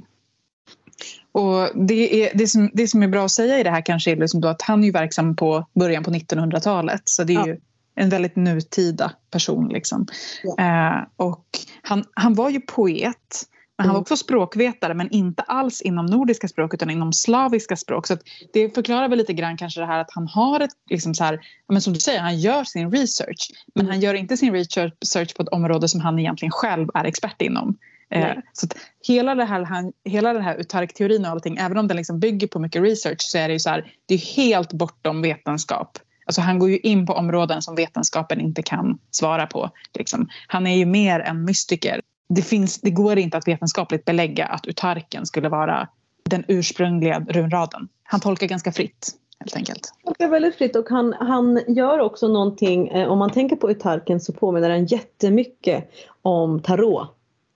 Och 1.32 1.86
det, 1.86 2.24
är, 2.24 2.38
det, 2.38 2.46
som, 2.46 2.70
det 2.74 2.88
som 2.88 3.02
är 3.02 3.08
bra 3.08 3.24
att 3.24 3.30
säga 3.30 3.60
i 3.60 3.62
det 3.62 3.70
här 3.70 3.86
kanske 3.86 4.10
är 4.10 4.16
liksom 4.16 4.44
att 4.44 4.62
han 4.62 4.84
är 4.84 4.92
verksam 4.92 5.36
på 5.36 5.66
början 5.74 6.04
på 6.04 6.10
1900-talet. 6.10 7.02
Så 7.04 7.24
det 7.24 7.32
är 7.32 7.38
ja. 7.38 7.46
ju 7.46 7.60
en 7.94 8.08
väldigt 8.08 8.36
nutida 8.36 9.12
person. 9.30 9.68
Liksom. 9.68 10.06
Ja. 10.42 10.64
Eh, 10.64 11.04
och 11.16 11.44
han, 11.82 12.04
han 12.14 12.34
var 12.34 12.50
ju 12.50 12.60
poet. 12.60 13.42
Men 13.78 13.86
han 13.86 13.94
var 13.94 13.98
mm. 13.98 14.02
också 14.02 14.16
språkvetare 14.16 14.94
men 14.94 15.10
inte 15.10 15.42
alls 15.42 15.80
inom 15.80 16.06
nordiska 16.06 16.48
språk 16.48 16.74
utan 16.74 16.90
inom 16.90 17.12
slaviska 17.12 17.76
språk. 17.76 18.06
Så 18.06 18.16
det 18.52 18.74
förklarar 18.74 19.08
väl 19.08 19.18
lite 19.18 19.32
grann 19.32 19.56
kanske 19.56 19.80
det 19.80 19.86
här 19.86 19.98
att 19.98 20.10
han 20.14 20.26
har 20.26 20.60
ett, 20.60 20.70
liksom 20.90 21.14
så 21.14 21.24
här, 21.24 21.40
men 21.68 21.80
som 21.80 21.92
du 21.92 22.00
säger, 22.00 22.20
han 22.20 22.38
gör 22.38 22.64
sin 22.64 22.90
research. 22.90 23.50
Men 23.74 23.86
mm. 23.86 23.92
han 23.92 24.00
gör 24.00 24.14
inte 24.14 24.36
sin 24.36 24.52
research 24.52 25.34
på 25.36 25.42
ett 25.42 25.48
område 25.48 25.88
som 25.88 26.00
han 26.00 26.18
egentligen 26.18 26.52
själv 26.52 26.88
är 26.94 27.04
expert 27.04 27.42
inom. 27.42 27.76
Eh, 28.10 28.36
så 28.52 28.66
hela, 29.06 29.34
det 29.34 29.44
här, 29.44 29.62
han, 29.62 29.92
hela 30.04 30.32
den 30.32 30.42
här 30.42 30.56
Utark-teorin 30.56 31.24
och 31.24 31.30
allting, 31.30 31.56
även 31.56 31.78
om 31.78 31.88
den 31.88 31.96
liksom 31.96 32.20
bygger 32.20 32.46
på 32.46 32.58
mycket 32.58 32.82
research 32.82 33.20
så 33.20 33.38
är 33.38 33.48
det 33.48 33.52
ju 33.52 33.58
så 33.58 33.70
här, 33.70 33.92
det 34.06 34.14
är 34.14 34.18
helt 34.18 34.72
bortom 34.72 35.22
vetenskap. 35.22 35.98
Alltså 36.26 36.40
han 36.40 36.58
går 36.58 36.70
ju 36.70 36.78
in 36.78 37.06
på 37.06 37.12
områden 37.12 37.62
som 37.62 37.74
vetenskapen 37.74 38.40
inte 38.40 38.62
kan 38.62 38.98
svara 39.10 39.46
på. 39.46 39.70
Liksom. 39.94 40.28
Han 40.46 40.66
är 40.66 40.76
ju 40.76 40.86
mer 40.86 41.20
en 41.20 41.44
mystiker. 41.44 42.00
Det, 42.28 42.42
finns, 42.42 42.80
det 42.80 42.90
går 42.90 43.18
inte 43.18 43.36
att 43.36 43.48
vetenskapligt 43.48 44.04
belägga 44.04 44.46
att 44.46 44.66
Utarken 44.66 45.26
skulle 45.26 45.48
vara 45.48 45.88
den 46.30 46.44
ursprungliga 46.48 47.20
runraden. 47.28 47.88
Han 48.02 48.20
tolkar 48.20 48.46
ganska 48.46 48.72
fritt 48.72 49.12
helt 49.40 49.56
enkelt. 49.56 49.92
Han 50.04 50.14
tolkar 50.14 50.28
väldigt 50.28 50.54
fritt 50.54 50.76
och 50.76 50.88
han, 50.88 51.12
han 51.12 51.60
gör 51.68 51.98
också 51.98 52.28
någonting, 52.28 52.88
eh, 52.88 53.08
om 53.08 53.18
man 53.18 53.30
tänker 53.30 53.56
på 53.56 53.70
Utarken 53.70 54.20
så 54.20 54.32
påminner 54.32 54.68
den 54.68 54.86
jättemycket 54.86 55.90
om 56.22 56.60
tarot. 56.60 57.08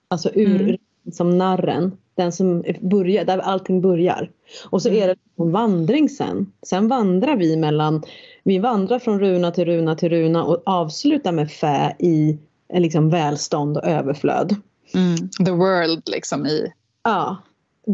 Alltså 0.07 0.29
ur 0.33 0.61
mm. 0.61 0.77
som 1.11 1.37
narren, 1.37 1.97
den 2.15 2.31
som 2.31 2.63
börjar, 2.81 3.25
där 3.25 3.37
allting 3.37 3.81
börjar. 3.81 4.31
Och 4.69 4.81
så 4.81 4.89
är 4.89 5.07
det 5.07 5.15
en 5.35 5.51
vandring 5.51 6.09
sen. 6.09 6.51
Sen 6.63 6.87
vandrar 6.87 7.35
vi 7.35 7.57
mellan, 7.57 8.03
vi 8.43 8.59
vandrar 8.59 8.99
från 8.99 9.19
runa 9.19 9.51
till 9.51 9.65
runa 9.65 9.95
till 9.95 10.09
runa 10.09 10.43
och 10.43 10.61
avslutar 10.65 11.31
med 11.31 11.51
fä 11.51 11.95
i 11.99 12.37
liksom 12.79 13.09
välstånd 13.09 13.77
och 13.77 13.83
överflöd. 13.83 14.55
Mm. 14.93 15.29
The 15.45 15.51
world 15.51 16.09
liksom 16.09 16.45
i... 16.45 16.73
Ja, 17.03 17.37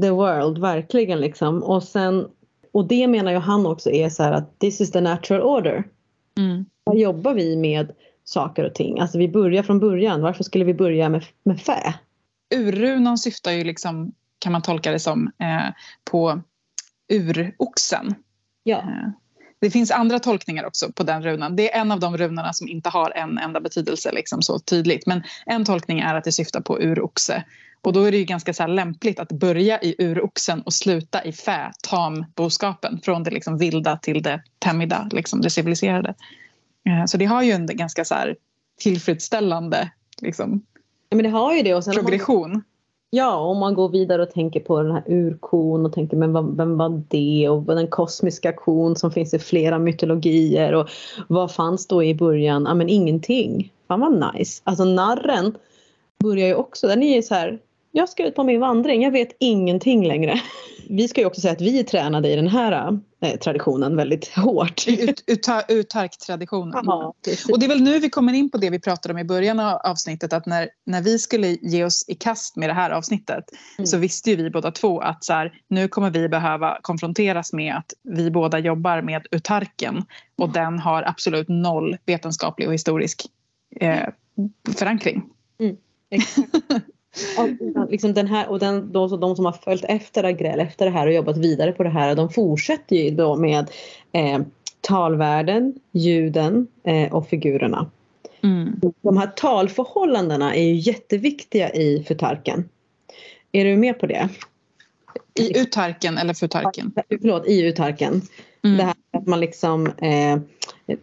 the 0.02 0.10
world 0.10 0.58
verkligen 0.58 1.20
liksom. 1.20 1.64
Och 1.64 1.84
sen 1.84 2.28
och 2.78 2.88
det 2.88 3.08
menar 3.08 3.32
ju 3.32 3.38
han 3.38 3.66
också 3.66 3.92
är 3.92 4.10
så 4.10 4.24
här 4.24 4.32
att 4.32 4.60
this 4.60 4.82
is 4.82 4.92
the 4.92 5.02
natural 5.02 5.42
order. 5.42 5.84
Mm. 6.38 6.66
Här 6.86 6.96
jobbar 6.96 7.34
vi 7.34 7.56
med 7.56 7.92
saker 8.24 8.64
och 8.64 8.76
ting. 8.76 9.00
Alltså 9.00 9.18
vi 9.18 9.30
börjar 9.30 9.64
från 9.64 9.80
början. 9.80 10.22
Varför 10.22 10.44
skulle 10.44 10.66
vi 10.66 10.74
börja 10.74 11.10
med, 11.10 11.26
med 11.44 11.62
fä? 11.62 11.94
Urrunan 12.56 13.18
syftar 13.18 13.52
ju 13.52 13.64
liksom, 13.64 14.12
kan 14.40 14.52
man 14.52 14.62
tolka 14.62 14.92
det 14.92 15.00
som, 15.00 15.28
eh, 15.28 15.74
på 16.12 16.42
uroxen. 17.14 18.16
Ja. 18.64 18.78
Eh, 18.78 19.10
det 19.60 19.72
finns 19.72 19.92
andra 19.92 20.20
tolkningar 20.20 20.66
också 20.66 20.92
på 20.92 21.04
den 21.04 21.24
runan. 21.24 21.56
Det 21.56 21.74
är 21.74 21.82
en 21.82 21.92
av 21.92 22.00
de 22.00 22.18
runorna 22.18 22.54
som 22.54 22.68
inte 22.68 22.90
har 22.90 23.12
en 23.12 23.38
enda 23.38 23.60
betydelse 23.60 24.12
liksom 24.12 24.42
så 24.42 24.60
tydligt. 24.60 25.06
Men 25.06 25.24
en 25.46 25.66
tolkning 25.66 26.00
är 26.00 26.16
att 26.16 26.24
det 26.24 26.32
syftar 26.32 26.62
på 26.62 26.80
uroxe. 26.80 27.44
Och 27.82 27.94
då 27.94 28.04
är 28.04 28.12
det 28.12 28.18
ju 28.18 28.24
ganska 28.24 28.54
så 28.54 28.68
lämpligt 28.68 29.20
att 29.20 29.32
börja 29.32 29.82
i 29.82 29.96
uroxen 30.00 30.62
och 30.62 30.74
sluta 30.74 31.24
i 31.24 31.32
fä, 31.32 31.72
tamboskapen. 31.90 33.00
Från 33.04 33.24
det 33.24 33.32
liksom 33.32 33.58
vilda 33.58 33.98
till 33.98 34.24
det 34.24 34.42
tämjda, 34.60 35.10
liksom 35.12 35.42
det 35.42 35.50
civiliserade. 35.50 36.14
Eh, 36.90 37.06
så 37.06 37.18
det 37.18 37.26
har 37.26 37.44
ju 37.44 37.52
en 37.52 37.66
ganska 37.66 38.06
så 38.06 38.16
tillfredsställande 38.80 39.92
liksom, 40.22 40.66
Ja, 41.10 41.16
men 41.16 41.24
det 41.24 41.30
har 41.30 41.56
ju 41.56 41.64
det. 41.64 41.74
Och 41.74 41.84
sen 41.84 41.94
progression. 41.94 42.64
Ja, 43.18 43.38
om 43.38 43.58
man 43.58 43.74
går 43.74 43.90
vidare 43.90 44.22
och 44.22 44.32
tänker 44.32 44.60
på 44.60 44.82
den 44.82 44.92
här 44.92 45.04
urkon 45.08 45.86
och 45.86 45.94
tänker 45.94 46.18
men 46.18 46.34
vad, 46.34 46.58
vem 46.58 46.78
var 46.78 47.02
det 47.08 47.50
och 47.50 47.64
den 47.64 47.88
kosmiska 47.88 48.54
kon 48.54 48.96
som 48.96 49.12
finns 49.12 49.34
i 49.34 49.40
flera 49.40 49.80
mytologier 49.80 50.74
och 50.74 50.90
vad 51.28 51.52
fanns 51.52 51.88
då 51.88 52.04
i 52.04 52.16
början? 52.16 52.66
Ja 52.68 52.74
men 52.74 52.90
ingenting. 52.90 53.72
Fan 53.88 54.00
vad 54.00 54.34
nice. 54.34 54.62
Alltså 54.64 54.84
narren 54.84 55.56
börjar 56.20 56.48
ju 56.48 56.56
också, 56.56 56.88
den 56.88 57.04
är 57.04 57.16
ju 57.16 57.22
så 57.22 57.34
här 57.34 57.60
jag 57.92 58.10
ska 58.10 58.28
ut 58.28 58.36
på 58.36 58.44
min 58.44 58.60
vandring, 58.60 59.04
jag 59.04 59.12
vet 59.12 59.36
ingenting 59.40 60.08
längre. 60.08 60.42
Vi 60.90 61.08
ska 61.08 61.22
ju 61.22 61.28
också 61.28 61.42
säga 61.42 61.54
att 61.54 61.62
vi 61.62 61.80
är 61.80 61.84
tränade 61.84 62.30
i 62.30 62.36
den 62.36 62.48
här 62.48 62.72
äh, 62.72 62.98
traditionen 63.22 63.96
väldigt 63.96 64.28
hårt. 64.36 64.88
Ut, 64.88 65.24
Utark-traditionen. 65.68 66.88
och 67.52 67.60
det 67.60 67.66
är 67.66 67.68
väl 67.68 67.82
nu 67.82 68.00
vi 68.00 68.10
kommer 68.10 68.34
in 68.34 68.50
på 68.50 68.58
det 68.58 68.70
vi 68.70 68.80
pratade 68.80 69.14
om 69.14 69.20
i 69.20 69.24
början 69.24 69.60
av 69.60 69.78
avsnittet 69.84 70.34
att 70.34 70.46
när, 70.46 70.70
när 70.86 71.02
vi 71.02 71.20
skulle 71.20 71.48
ge 71.48 71.84
oss 71.84 72.06
i 72.08 72.16
kast 72.16 72.56
med 72.56 72.70
det 72.70 72.74
här 72.74 72.90
avsnittet 72.90 73.44
mm. 73.78 73.86
så 73.86 73.98
visste 73.98 74.30
ju 74.30 74.36
vi 74.36 74.50
båda 74.50 74.72
två 74.72 75.00
att 75.00 75.24
så 75.24 75.34
här, 75.34 75.62
nu 75.68 75.88
kommer 75.88 76.10
vi 76.10 76.30
behöva 76.30 76.78
konfronteras 76.82 77.54
med 77.54 77.76
att 77.76 77.94
vi 78.04 78.32
båda 78.32 78.60
jobbar 78.60 79.02
med 79.02 79.28
Utarken 79.32 80.06
och 80.38 80.50
mm. 80.50 80.54
den 80.54 80.80
har 80.80 81.04
absolut 81.04 81.48
noll 81.50 81.98
vetenskaplig 82.06 82.68
och 82.68 82.74
historisk 82.74 83.26
eh, 83.80 84.08
förankring. 84.78 85.24
Mm. 85.60 85.78
Och, 87.38 87.92
liksom 87.92 88.14
den 88.14 88.28
här, 88.28 88.50
och 88.50 88.60
den, 88.60 88.92
de, 88.92 89.20
de 89.20 89.36
som 89.36 89.46
har 89.46 89.52
följt 89.52 89.86
efter 89.88 90.24
Agrell 90.24 90.60
efter 90.60 90.86
det 90.86 90.92
här 90.92 91.08
och 91.08 91.14
jobbat 91.14 91.38
vidare 91.38 91.72
på 91.72 91.84
det 91.84 91.90
här 91.90 92.16
de 92.16 92.30
fortsätter 92.30 92.96
ju 92.96 93.10
då 93.10 93.36
med 93.36 93.72
eh, 94.12 94.40
talvärden, 94.82 95.74
ljuden 95.92 96.68
eh, 96.84 97.14
och 97.14 97.28
figurerna. 97.28 97.92
Mm. 98.44 98.82
De 99.02 99.18
här 99.18 99.28
talförhållandena 99.28 100.56
är 100.56 100.64
ju 100.64 100.76
jätteviktiga 100.76 101.70
i 101.70 102.04
futarken. 102.08 102.70
Är 103.52 103.66
du 103.66 103.78
med 103.78 104.00
på 104.00 104.08
det? 104.08 104.30
I 105.40 105.60
utarken 105.60 106.18
eller 106.18 106.34
futarken? 106.34 106.92
Förlåt, 107.10 107.48
i 107.48 107.62
utarken. 107.62 108.22
Mm. 108.68 108.78
Det 108.78 108.84
här 108.84 108.96
att 109.18 109.28
man 109.28 109.40
liksom 109.40 109.88
eh, 109.88 110.38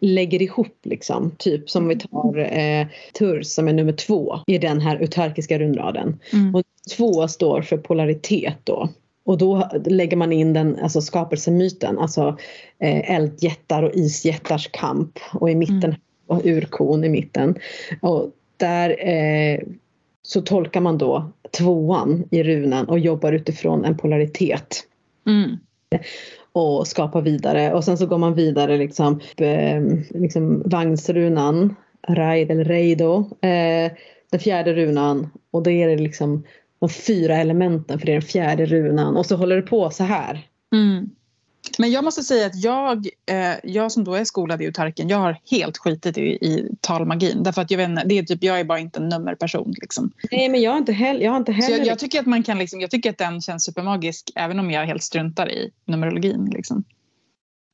lägger 0.01 0.43
ihop 0.43 0.79
liksom. 0.83 1.31
Typ 1.39 1.71
som 1.71 1.89
vi 1.89 1.97
tar 1.97 2.39
eh, 2.39 2.87
Turs 3.19 3.47
som 3.47 3.69
är 3.69 3.73
nummer 3.73 3.93
två 3.93 4.39
i 4.47 4.59
den 4.59 4.81
här 4.81 4.99
utarkiska 4.99 5.59
rundraden. 5.59 6.21
Mm. 6.33 6.55
Och 6.55 6.63
två 6.97 7.29
står 7.29 7.63
för 7.63 7.77
polaritet 7.77 8.57
då. 8.65 8.89
Och 9.25 9.39
då 9.39 9.71
lägger 9.87 10.17
man 10.17 10.33
in 10.33 10.53
den 10.53 10.79
alltså 10.83 11.01
skapelsemyten, 11.01 11.99
alltså 11.99 12.39
eh, 12.79 13.11
eldjättar 13.15 13.83
och 13.83 13.95
isjättars 13.95 14.69
kamp 14.73 15.19
och 15.33 15.51
i 15.51 15.55
mitten 15.55 15.85
mm. 15.85 15.97
och 16.27 16.41
urkon 16.45 17.05
i 17.05 17.09
mitten. 17.09 17.55
Och 18.01 18.31
där 18.57 19.09
eh, 19.09 19.61
så 20.23 20.41
tolkar 20.41 20.81
man 20.81 20.99
då 20.99 21.31
tvåan 21.51 22.25
i 22.31 22.43
runan 22.43 22.89
och 22.89 22.99
jobbar 22.99 23.33
utifrån 23.33 23.85
en 23.85 23.97
polaritet. 23.97 24.87
Mm 25.27 25.59
och 26.55 26.87
skapa 26.87 27.21
vidare 27.21 27.75
och 27.75 27.85
sen 27.85 27.99
så 27.99 28.07
går 28.07 28.19
man 28.19 28.35
vidare 28.35 28.77
liksom, 28.77 29.21
eh, 29.37 29.83
liksom 30.11 30.63
vagnsrunan, 30.67 31.75
Raid 32.09 32.51
eller 32.51 32.65
Reido, 32.65 33.19
eh, 33.41 33.93
den 34.31 34.41
fjärde 34.41 34.75
runan 34.75 35.31
och 35.51 35.63
då 35.63 35.71
är 35.71 35.89
det 35.89 35.97
liksom 35.97 36.45
de 36.79 36.89
fyra 36.89 37.37
elementen 37.37 37.99
för 37.99 38.07
det 38.07 38.13
är 38.13 38.21
den 38.21 38.23
fjärde 38.23 38.67
runan 38.67 39.17
och 39.17 39.27
så 39.27 39.37
håller 39.37 39.57
det 39.57 39.63
på 39.63 39.91
så 39.91 40.05
här. 40.05 40.47
Mm. 40.73 41.11
Men 41.79 41.91
jag 41.91 42.05
måste 42.05 42.23
säga 42.23 42.47
att 42.47 42.63
jag, 42.63 43.09
eh, 43.27 43.55
jag 43.65 43.93
som 43.93 44.05
då 44.05 44.15
är 44.15 44.25
skolad 44.25 44.63
i 44.63 44.65
utarken, 44.65 45.09
jag 45.09 45.19
har 45.19 45.37
helt 45.51 45.79
skitit 45.79 46.19
i, 46.19 46.23
i 46.23 46.69
talmagin. 46.81 47.43
Därför 47.43 47.63
att 47.63 47.71
jag, 47.71 47.79
vet, 47.79 48.09
det 48.09 48.19
är 48.19 48.23
typ, 48.23 48.45
jag 48.45 48.61
är 48.61 48.65
bara 48.65 48.79
inte 48.79 49.01
en 49.01 49.09
nummerperson. 49.09 49.75
Liksom. 49.81 50.13
Nej, 50.31 50.49
men 50.49 50.63
jag 50.63 50.71
har 50.71 50.79
inte 50.79 50.93
heller... 50.93 51.21
Jag, 51.21 51.31
har 51.31 51.39
inte 51.39 51.53
heller... 51.53 51.79
Jag, 51.79 51.87
jag, 51.87 51.99
tycker 51.99 52.21
att 52.21 52.27
man 52.27 52.43
kan, 52.43 52.59
liksom, 52.59 52.81
jag 52.81 52.91
tycker 52.91 53.11
att 53.11 53.19
den 53.19 53.41
känns 53.41 53.65
supermagisk 53.65 54.31
även 54.35 54.61
om 54.61 54.71
jag 54.71 54.87
helt 54.87 55.03
struntar 55.03 55.51
i 55.51 55.71
numerologin. 55.85 56.51
Liksom. 56.55 56.85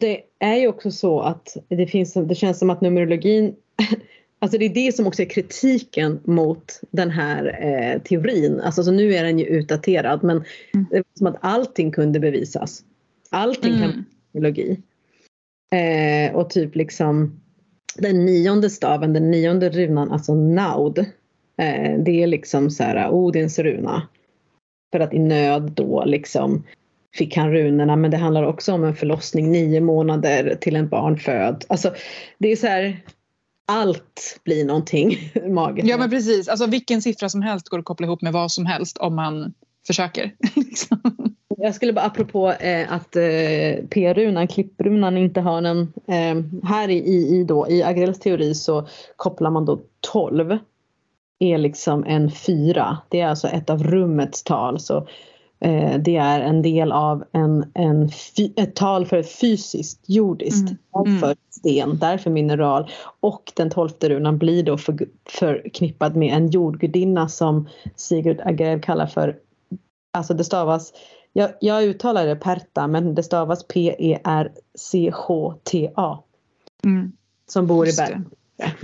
Det 0.00 0.20
är 0.38 0.56
ju 0.56 0.68
också 0.68 0.90
så 0.90 1.20
att 1.20 1.56
det, 1.68 1.86
finns, 1.86 2.12
det 2.12 2.34
känns 2.34 2.58
som 2.58 2.70
att 2.70 2.80
numerologin 2.80 3.54
Alltså 4.42 4.58
det 4.58 4.64
är 4.64 4.74
det 4.74 4.96
som 4.96 5.06
också 5.06 5.22
är 5.22 5.26
kritiken 5.26 6.20
mot 6.24 6.80
den 6.90 7.10
här 7.10 7.58
eh, 7.62 8.02
teorin. 8.02 8.60
Alltså 8.60 8.82
så 8.82 8.90
nu 8.90 9.14
är 9.14 9.24
den 9.24 9.38
ju 9.38 9.44
utdaterad 9.44 10.22
men 10.24 10.36
mm. 10.74 10.86
det 10.90 10.96
är 10.96 11.04
som 11.14 11.26
att 11.26 11.36
allting 11.40 11.92
kunde 11.92 12.20
bevisas. 12.20 12.82
Allting 13.30 13.74
mm. 13.74 13.92
kan 13.92 14.04
biologi. 14.32 14.80
Eh, 15.74 16.34
och 16.34 16.50
typ 16.50 16.76
liksom 16.76 17.40
den 17.94 18.24
nionde 18.24 18.70
staven, 18.70 19.12
den 19.12 19.30
nionde 19.30 19.70
runan, 19.70 20.12
alltså 20.12 20.34
naud. 20.34 20.98
Eh, 21.56 21.98
det 21.98 22.22
är 22.22 22.26
liksom 22.26 22.70
så 22.70 22.82
här 22.82 23.10
Odins 23.10 23.58
runa. 23.58 24.08
För 24.92 25.00
att 25.00 25.14
i 25.14 25.18
nöd 25.18 25.72
då 25.72 26.04
liksom 26.04 26.64
fick 27.14 27.36
han 27.36 27.52
runorna 27.52 27.96
men 27.96 28.10
det 28.10 28.16
handlar 28.16 28.42
också 28.42 28.72
om 28.72 28.84
en 28.84 28.96
förlossning 28.96 29.52
nio 29.52 29.80
månader 29.80 30.58
till 30.60 30.76
en 30.76 30.88
barn 30.88 31.18
föd. 31.18 31.64
Alltså 31.68 31.94
det 32.38 32.52
är 32.52 32.56
så 32.56 32.66
här 32.66 33.04
allt 33.66 34.40
blir 34.44 34.64
någonting 34.64 35.32
magiskt. 35.48 35.88
Ja 35.88 35.96
men 35.96 36.10
precis, 36.10 36.48
alltså 36.48 36.66
vilken 36.66 37.02
siffra 37.02 37.28
som 37.28 37.42
helst 37.42 37.68
går 37.68 37.78
att 37.78 37.84
koppla 37.84 38.06
ihop 38.06 38.22
med 38.22 38.32
vad 38.32 38.52
som 38.52 38.66
helst 38.66 38.98
om 38.98 39.16
man 39.16 39.54
försöker. 39.90 40.34
Liksom. 40.56 40.98
Jag 41.56 41.74
skulle 41.74 41.92
bara 41.92 42.04
apropå 42.04 42.52
eh, 42.52 42.92
att 42.92 43.16
eh, 43.16 43.84
P-runan, 43.90 44.48
klipprunan 44.48 45.16
inte 45.16 45.40
har 45.40 45.62
en... 45.62 45.92
Eh, 46.06 46.68
här 46.68 46.88
i, 46.88 46.98
i, 47.38 47.44
då, 47.44 47.70
i 47.70 47.82
Agrells 47.82 48.18
teori 48.18 48.54
så 48.54 48.88
kopplar 49.16 49.50
man 49.50 49.64
då 49.64 49.80
12 50.12 50.58
är 51.38 51.58
liksom 51.58 52.04
en 52.04 52.30
fyra. 52.30 52.98
Det 53.08 53.20
är 53.20 53.26
alltså 53.26 53.48
ett 53.48 53.70
av 53.70 53.84
rummets 53.84 54.42
tal. 54.42 54.80
Så 54.80 55.06
Eh, 55.60 55.98
det 55.98 56.16
är 56.16 56.40
en 56.40 56.62
del 56.62 56.92
av 56.92 57.24
en, 57.32 57.70
en 57.74 58.10
ett 58.56 58.74
tal 58.74 59.06
för 59.06 59.16
ett 59.16 59.32
fysiskt 59.32 60.04
jordiskt, 60.06 60.72
mm. 61.06 61.18
för 61.18 61.36
sten, 61.50 61.98
därför 61.98 62.30
mineral. 62.30 62.90
Och 63.20 63.52
den 63.56 63.70
tolfte 63.70 64.08
runan 64.08 64.38
blir 64.38 64.62
då 64.62 64.78
för, 64.78 64.98
förknippad 65.28 66.16
med 66.16 66.36
en 66.36 66.50
jordgudinna 66.50 67.28
som 67.28 67.68
Sigurd 67.96 68.40
Agrell 68.44 68.80
kallar 68.80 69.06
för, 69.06 69.36
alltså 70.10 70.34
det 70.34 70.44
stavas, 70.44 70.92
jag, 71.32 71.50
jag 71.60 71.84
uttalar 71.84 72.26
det 72.26 72.36
Perta 72.36 72.86
men 72.86 73.14
det 73.14 73.22
stavas 73.22 73.66
P-E-R-C-H-T-A. 73.68 74.18
Mm. 76.84 77.12
Som 77.46 77.66
bor 77.66 77.88
i 77.88 77.92
berg. 77.92 78.20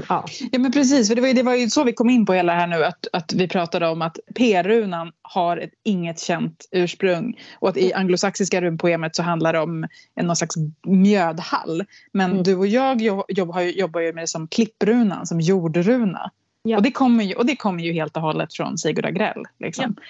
Ja. 0.09 0.25
ja 0.53 0.59
men 0.59 0.73
precis, 0.73 1.09
för 1.09 1.15
det 1.15 1.21
var, 1.21 1.29
ju, 1.29 1.35
det 1.35 1.43
var 1.43 1.55
ju 1.55 1.71
så 1.71 1.85
vi 1.85 1.93
kom 1.93 2.11
in 2.11 2.27
på 2.27 2.33
hela 2.33 2.55
här 2.55 2.67
nu 2.67 2.85
att, 2.85 3.07
att 3.13 3.33
vi 3.33 3.49
pratade 3.49 3.89
om 3.89 4.03
att 4.03 4.19
P-runan 4.35 5.13
har 5.23 5.57
ett 5.57 5.71
inget 5.83 6.21
känt 6.21 6.69
ursprung 6.71 7.39
och 7.59 7.69
att 7.69 7.77
i 7.77 7.93
anglosaxiska 7.93 8.61
runpoemet 8.61 9.17
så 9.17 9.23
handlar 9.23 9.53
det 9.53 9.61
om 9.61 9.87
en, 10.15 10.27
någon 10.27 10.37
slags 10.37 10.57
mjödhall. 10.87 11.85
Men 12.13 12.31
mm. 12.31 12.43
du 12.43 12.57
och 12.57 12.67
jag 12.67 13.01
jobb, 13.01 13.25
jobb, 13.29 13.55
jobbar 13.75 14.01
ju 14.01 14.13
med 14.13 14.23
det 14.23 14.29
som 14.29 14.49
klipprunan, 14.49 15.27
som 15.27 15.41
jordruna. 15.41 16.31
Ja. 16.63 16.77
Och, 16.77 16.83
det 16.83 16.91
kommer 16.91 17.25
ju, 17.25 17.35
och 17.35 17.47
det 17.47 17.57
kommer 17.57 17.85
ju 17.85 17.93
helt 17.93 18.17
och 18.17 18.23
hållet 18.23 18.55
från 18.55 18.79
Sigurd 18.79 19.07
Agrell. 19.07 19.43
Liksom. 19.59 19.95
Ja. 19.97 20.03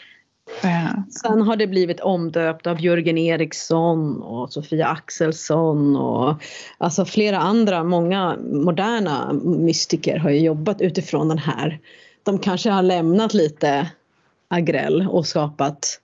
Sen 1.11 1.43
har 1.43 1.57
det 1.57 1.67
blivit 1.67 2.01
omdöpt 2.01 2.67
av 2.67 2.81
Jörgen 2.81 3.19
Eriksson 3.19 4.23
och 4.23 4.53
Sofia 4.53 4.87
Axelsson 4.87 5.97
och 5.97 6.35
alltså 6.79 7.05
flera 7.05 7.39
andra, 7.39 7.85
många 7.85 8.37
moderna 8.53 9.33
mystiker 9.45 10.19
har 10.19 10.31
ju 10.31 10.39
jobbat 10.39 10.81
utifrån 10.81 11.29
den 11.29 11.39
här. 11.39 11.81
De 12.23 12.39
kanske 12.39 12.71
har 12.71 12.83
lämnat 12.83 13.35
lite 13.35 13.91
Agrell 14.49 15.09
och 15.11 15.27
skapat 15.27 16.01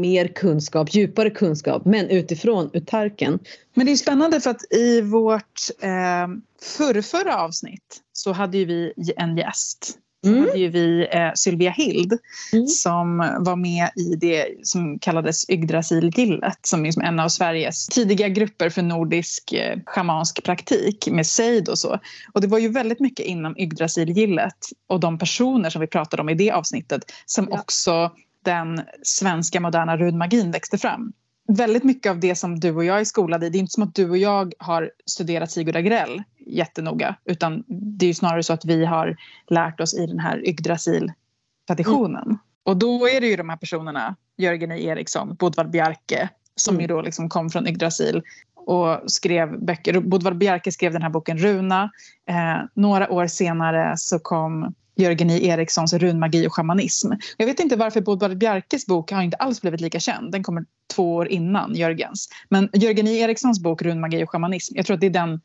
mer 0.00 0.28
kunskap, 0.28 0.94
djupare 0.94 1.30
kunskap, 1.30 1.84
men 1.84 2.08
utifrån 2.08 2.70
utarken. 2.72 3.38
Men 3.74 3.86
det 3.86 3.92
är 3.92 3.96
spännande 3.96 4.40
för 4.40 4.50
att 4.50 4.72
i 4.72 5.00
vårt 5.00 5.60
eh, 5.80 6.28
förrförra 6.62 7.36
avsnitt 7.36 8.00
så 8.12 8.32
hade 8.32 8.58
ju 8.58 8.64
vi 8.64 8.92
en 9.16 9.36
gäst 9.36 9.98
mm. 10.26 10.40
hade 10.40 10.58
ju 10.58 10.68
vi 10.68 11.08
eh, 11.12 11.30
Sylvia 11.34 11.70
Hild 11.70 12.18
mm. 12.52 12.66
som 12.66 13.18
var 13.38 13.56
med 13.56 13.90
i 13.96 14.16
det 14.16 14.46
som 14.62 14.98
kallades 14.98 15.50
Yggdrasil-gillet 15.50 16.58
som 16.62 16.80
är 16.80 16.84
liksom 16.84 17.02
en 17.02 17.20
av 17.20 17.28
Sveriges 17.28 17.86
tidiga 17.86 18.28
grupper 18.28 18.70
för 18.70 18.82
nordisk 18.82 19.52
eh, 19.52 19.78
schamansk 19.86 20.44
praktik 20.44 21.08
med 21.10 21.26
sejd 21.26 21.68
och 21.68 21.78
så. 21.78 21.98
Och 22.32 22.40
det 22.40 22.46
var 22.46 22.58
ju 22.58 22.68
väldigt 22.68 23.00
mycket 23.00 23.26
inom 23.26 23.56
Yggdrasil-gillet 23.58 24.56
och 24.86 25.00
de 25.00 25.18
personer 25.18 25.70
som 25.70 25.80
vi 25.80 25.86
pratade 25.86 26.22
om 26.22 26.28
i 26.28 26.34
det 26.34 26.50
avsnittet 26.50 27.12
som 27.26 27.48
ja. 27.50 27.60
också 27.60 28.12
den 28.44 28.80
svenska 29.02 29.60
moderna 29.60 29.96
runmagin 29.96 30.50
växte 30.50 30.78
fram 30.78 31.12
väldigt 31.48 31.84
mycket 31.84 32.10
av 32.10 32.20
det 32.20 32.34
som 32.34 32.60
du 32.60 32.74
och 32.74 32.84
jag 32.84 33.00
är 33.00 33.04
skolade 33.04 33.46
i, 33.46 33.50
det 33.50 33.58
är 33.58 33.60
inte 33.60 33.72
som 33.72 33.82
att 33.82 33.94
du 33.94 34.10
och 34.10 34.18
jag 34.18 34.54
har 34.58 34.90
studerat 35.06 35.50
Sigurd 35.50 35.76
Agrell 35.76 36.22
jättenoga 36.46 37.16
utan 37.24 37.64
det 37.68 38.06
är 38.06 38.14
snarare 38.14 38.42
så 38.42 38.52
att 38.52 38.64
vi 38.64 38.84
har 38.84 39.16
lärt 39.48 39.80
oss 39.80 39.94
i 39.94 40.06
den 40.06 40.18
här 40.18 40.48
Yggdrasil-traditionen. 40.48 42.22
Mm. 42.22 42.38
Och 42.62 42.76
då 42.76 43.08
är 43.08 43.20
det 43.20 43.26
ju 43.26 43.36
de 43.36 43.48
här 43.48 43.56
personerna, 43.56 44.16
Jörgen 44.36 44.72
E. 44.72 44.84
Eriksson, 44.84 45.34
Bodvard 45.34 45.70
Bjarke 45.70 46.28
som 46.54 46.74
mm. 46.74 46.80
ju 46.80 46.86
då 46.86 47.00
liksom 47.00 47.28
kom 47.28 47.50
från 47.50 47.68
Yggdrasil 47.68 48.22
och 48.54 49.00
skrev 49.06 49.64
böcker. 49.64 50.00
Bodvard 50.00 50.36
Bjarke 50.36 50.72
skrev 50.72 50.92
den 50.92 51.02
här 51.02 51.10
boken 51.10 51.38
Runa. 51.38 51.90
Eh, 52.28 52.64
några 52.74 53.10
år 53.10 53.26
senare 53.26 53.94
så 53.96 54.18
kom 54.18 54.74
Jörgen 54.96 55.30
I. 55.30 55.46
Erikssons 55.46 55.92
runmagi 55.92 56.46
och 56.46 56.54
shamanism. 56.54 57.12
Jag 57.36 57.46
vet 57.46 57.60
inte 57.60 57.76
varför 57.76 58.00
Bodvard 58.00 58.38
Bjarkes 58.38 58.86
bok 58.86 59.12
har 59.12 59.22
inte 59.22 59.36
alls 59.36 59.60
blivit 59.60 59.80
lika 59.80 60.00
känd. 60.00 60.32
Den 60.32 60.42
kommer 60.42 60.64
två 60.94 61.14
år 61.14 61.28
innan 61.28 61.74
Jörgens. 61.74 62.28
Men 62.48 62.68
Jörgen 62.72 63.06
I. 63.06 63.18
Erikssons 63.18 63.60
bok 63.60 63.82
Runmagi 63.82 64.24
och 64.24 64.30
shamanism, 64.30 64.76
jag 64.76 64.86
tror 64.86 64.94
att 64.94 65.00
det 65.00 65.06
är 65.06 65.10
den 65.10 65.40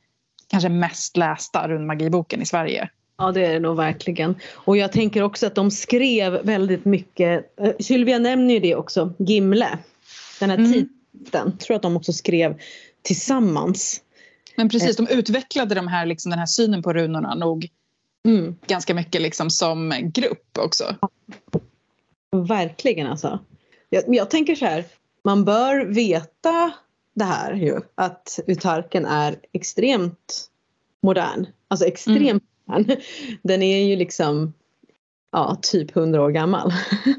kanske 0.51 0.69
mest 0.69 1.17
lästa 1.17 1.67
runmagiboken 1.67 2.41
i 2.41 2.45
Sverige. 2.45 2.89
Ja 3.17 3.31
det 3.31 3.45
är 3.45 3.53
det 3.53 3.59
nog 3.59 3.77
verkligen. 3.77 4.35
Och 4.53 4.77
jag 4.77 4.91
tänker 4.91 5.23
också 5.23 5.47
att 5.47 5.55
de 5.55 5.71
skrev 5.71 6.33
väldigt 6.43 6.85
mycket, 6.85 7.59
eh, 7.61 7.71
Sylvia 7.79 8.19
nämner 8.19 8.53
ju 8.53 8.59
det 8.59 8.75
också, 8.75 9.13
Gimle. 9.19 9.77
Den 10.39 10.49
här 10.49 10.57
mm. 10.57 10.71
titeln. 10.71 11.49
Jag 11.51 11.59
tror 11.59 11.75
att 11.75 11.81
de 11.81 11.97
också 11.97 12.13
skrev 12.13 12.59
tillsammans. 13.01 14.01
Men 14.55 14.69
precis, 14.69 14.97
de 14.97 15.07
utvecklade 15.07 15.75
de 15.75 15.87
här, 15.87 16.05
liksom, 16.05 16.29
den 16.29 16.39
här 16.39 16.45
synen 16.45 16.83
på 16.83 16.93
runorna 16.93 17.35
nog 17.35 17.67
mm. 18.27 18.55
ganska 18.67 18.93
mycket 18.93 19.21
liksom, 19.21 19.49
som 19.49 19.93
grupp 20.13 20.57
också. 20.59 20.95
Verkligen 22.31 23.07
alltså. 23.07 23.39
Jag, 23.89 24.03
jag 24.07 24.29
tänker 24.29 24.55
så 24.55 24.65
här, 24.65 24.85
man 25.23 25.45
bör 25.45 25.85
veta 25.85 26.71
det 27.13 27.23
här 27.23 27.53
ju, 27.53 27.81
att 27.95 28.39
utarken 28.47 29.05
är 29.05 29.35
extremt 29.51 30.49
modern. 31.01 31.45
Alltså 31.67 31.85
extremt 31.85 32.21
mm. 32.21 32.41
modern. 32.65 32.97
Den 33.43 33.61
är 33.61 33.83
ju 33.85 33.95
liksom 33.95 34.53
ja, 35.31 35.57
typ 35.61 35.97
100 35.97 36.21
år 36.21 36.29
gammal. 36.29 36.73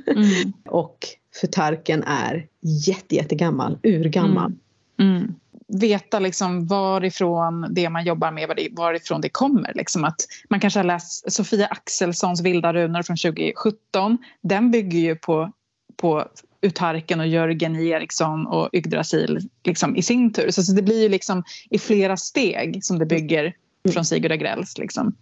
Mm. 0.06 0.52
och 0.68 0.98
futarken 1.40 2.02
är 2.02 2.46
jätte, 2.86 3.14
jättegammal, 3.14 3.78
urgammal. 3.82 4.52
Mm. 5.00 5.16
Mm. 5.16 5.34
Veta 5.68 6.18
liksom 6.18 6.66
varifrån 6.66 7.66
det 7.70 7.90
man 7.90 8.04
jobbar 8.04 8.30
med, 8.30 8.70
varifrån 8.72 9.20
det 9.20 9.28
kommer. 9.28 9.72
Liksom 9.74 10.04
att 10.04 10.20
man 10.50 10.60
kanske 10.60 10.78
har 10.78 10.84
läst 10.84 11.32
Sofia 11.32 11.66
Axelssons 11.66 12.40
Vilda 12.40 12.72
runor 12.72 13.02
från 13.02 13.16
2017. 13.16 14.18
Den 14.40 14.70
bygger 14.70 14.98
ju 14.98 15.16
på, 15.16 15.52
på 15.96 16.28
Utarken 16.62 17.20
och 17.20 17.26
Jörgen 17.26 17.76
Eriksson 17.76 18.46
och 18.46 18.68
Yggdrasil 18.72 19.40
liksom, 19.64 19.96
i 19.96 20.02
sin 20.02 20.32
tur. 20.32 20.50
Så, 20.50 20.62
så, 20.62 20.72
det 20.72 20.82
blir 20.82 21.02
ju 21.02 21.08
liksom 21.08 21.44
i 21.70 21.78
flera 21.78 22.16
steg 22.16 22.84
som 22.84 22.98
det 22.98 23.06
bygger 23.06 23.54
från 23.92 24.04
Sigurd 24.04 24.32
Agrells. 24.32 24.78
Liksom. 24.78 25.14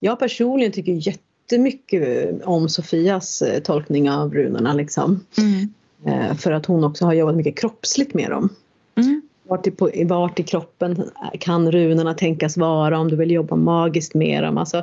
Jag 0.00 0.18
personligen 0.18 0.72
tycker 0.72 0.92
jättemycket 0.92 2.42
om 2.44 2.68
Sofias 2.68 3.42
eh, 3.42 3.62
tolkning 3.62 4.10
av 4.10 4.34
runorna. 4.34 4.74
Liksom. 4.74 5.24
Mm. 5.38 5.72
Eh, 6.06 6.36
för 6.36 6.52
att 6.52 6.66
hon 6.66 6.84
också 6.84 7.04
har 7.04 7.12
jobbat 7.12 7.36
mycket 7.36 7.58
kroppsligt 7.58 8.14
med 8.14 8.30
dem. 8.30 8.48
Mm. 8.96 9.22
Vart, 9.48 9.66
i, 9.66 10.04
vart 10.04 10.40
i 10.40 10.42
kroppen 10.42 11.10
kan 11.40 11.72
runorna 11.72 12.14
tänkas 12.14 12.56
vara 12.56 12.98
om 12.98 13.08
du 13.08 13.16
vill 13.16 13.30
jobba 13.30 13.56
magiskt 13.56 14.14
med 14.14 14.42
dem. 14.42 14.58
Alltså, 14.58 14.82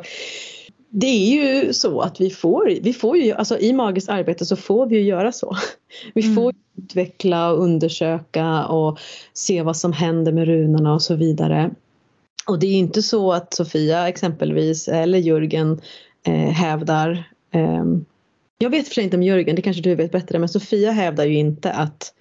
det 0.98 1.08
är 1.08 1.36
ju 1.36 1.74
så 1.74 2.02
att 2.02 2.22
vi 2.22 2.30
får, 2.30 2.80
vi 2.82 2.94
får 2.94 3.18
ju, 3.18 3.32
alltså 3.32 3.60
i 3.60 3.74
magiskt 3.74 4.10
arbete 4.10 4.46
så 4.46 4.56
får 4.56 4.86
vi 4.86 4.96
ju 4.96 5.02
göra 5.02 5.32
så. 5.32 5.58
Vi 6.14 6.24
får 6.36 6.50
mm. 6.50 6.56
utveckla 6.78 7.52
och 7.52 7.64
undersöka 7.64 8.66
och 8.66 9.00
se 9.34 9.62
vad 9.62 9.78
som 9.78 9.94
händer 9.94 10.32
med 10.32 10.46
runorna 10.46 10.94
och 10.94 11.02
så 11.02 11.16
vidare. 11.16 11.72
Och 12.48 12.60
det 12.60 12.68
är 12.68 12.74
inte 12.74 13.02
så 13.02 13.34
att 13.34 13.54
Sofia 13.54 14.08
exempelvis 14.08 14.88
eller 14.88 15.18
Jörgen 15.18 15.82
eh, 16.28 16.52
hävdar 16.52 17.32
eh, 17.52 17.86
jag 18.58 18.70
vet 18.70 18.88
för 18.88 18.94
sig 18.94 19.04
inte 19.04 19.18
om 19.18 19.24
Jörgen, 19.24 19.56
det 19.56 19.62
kanske 19.62 19.82
du 19.82 19.96
vet 19.96 20.12
bättre, 20.12 20.40
men 20.40 20.50
Sofia 20.50 20.92
hävdar 20.92 21.26
ju 21.26 21.38
inte 21.38 21.72
att 21.72 22.14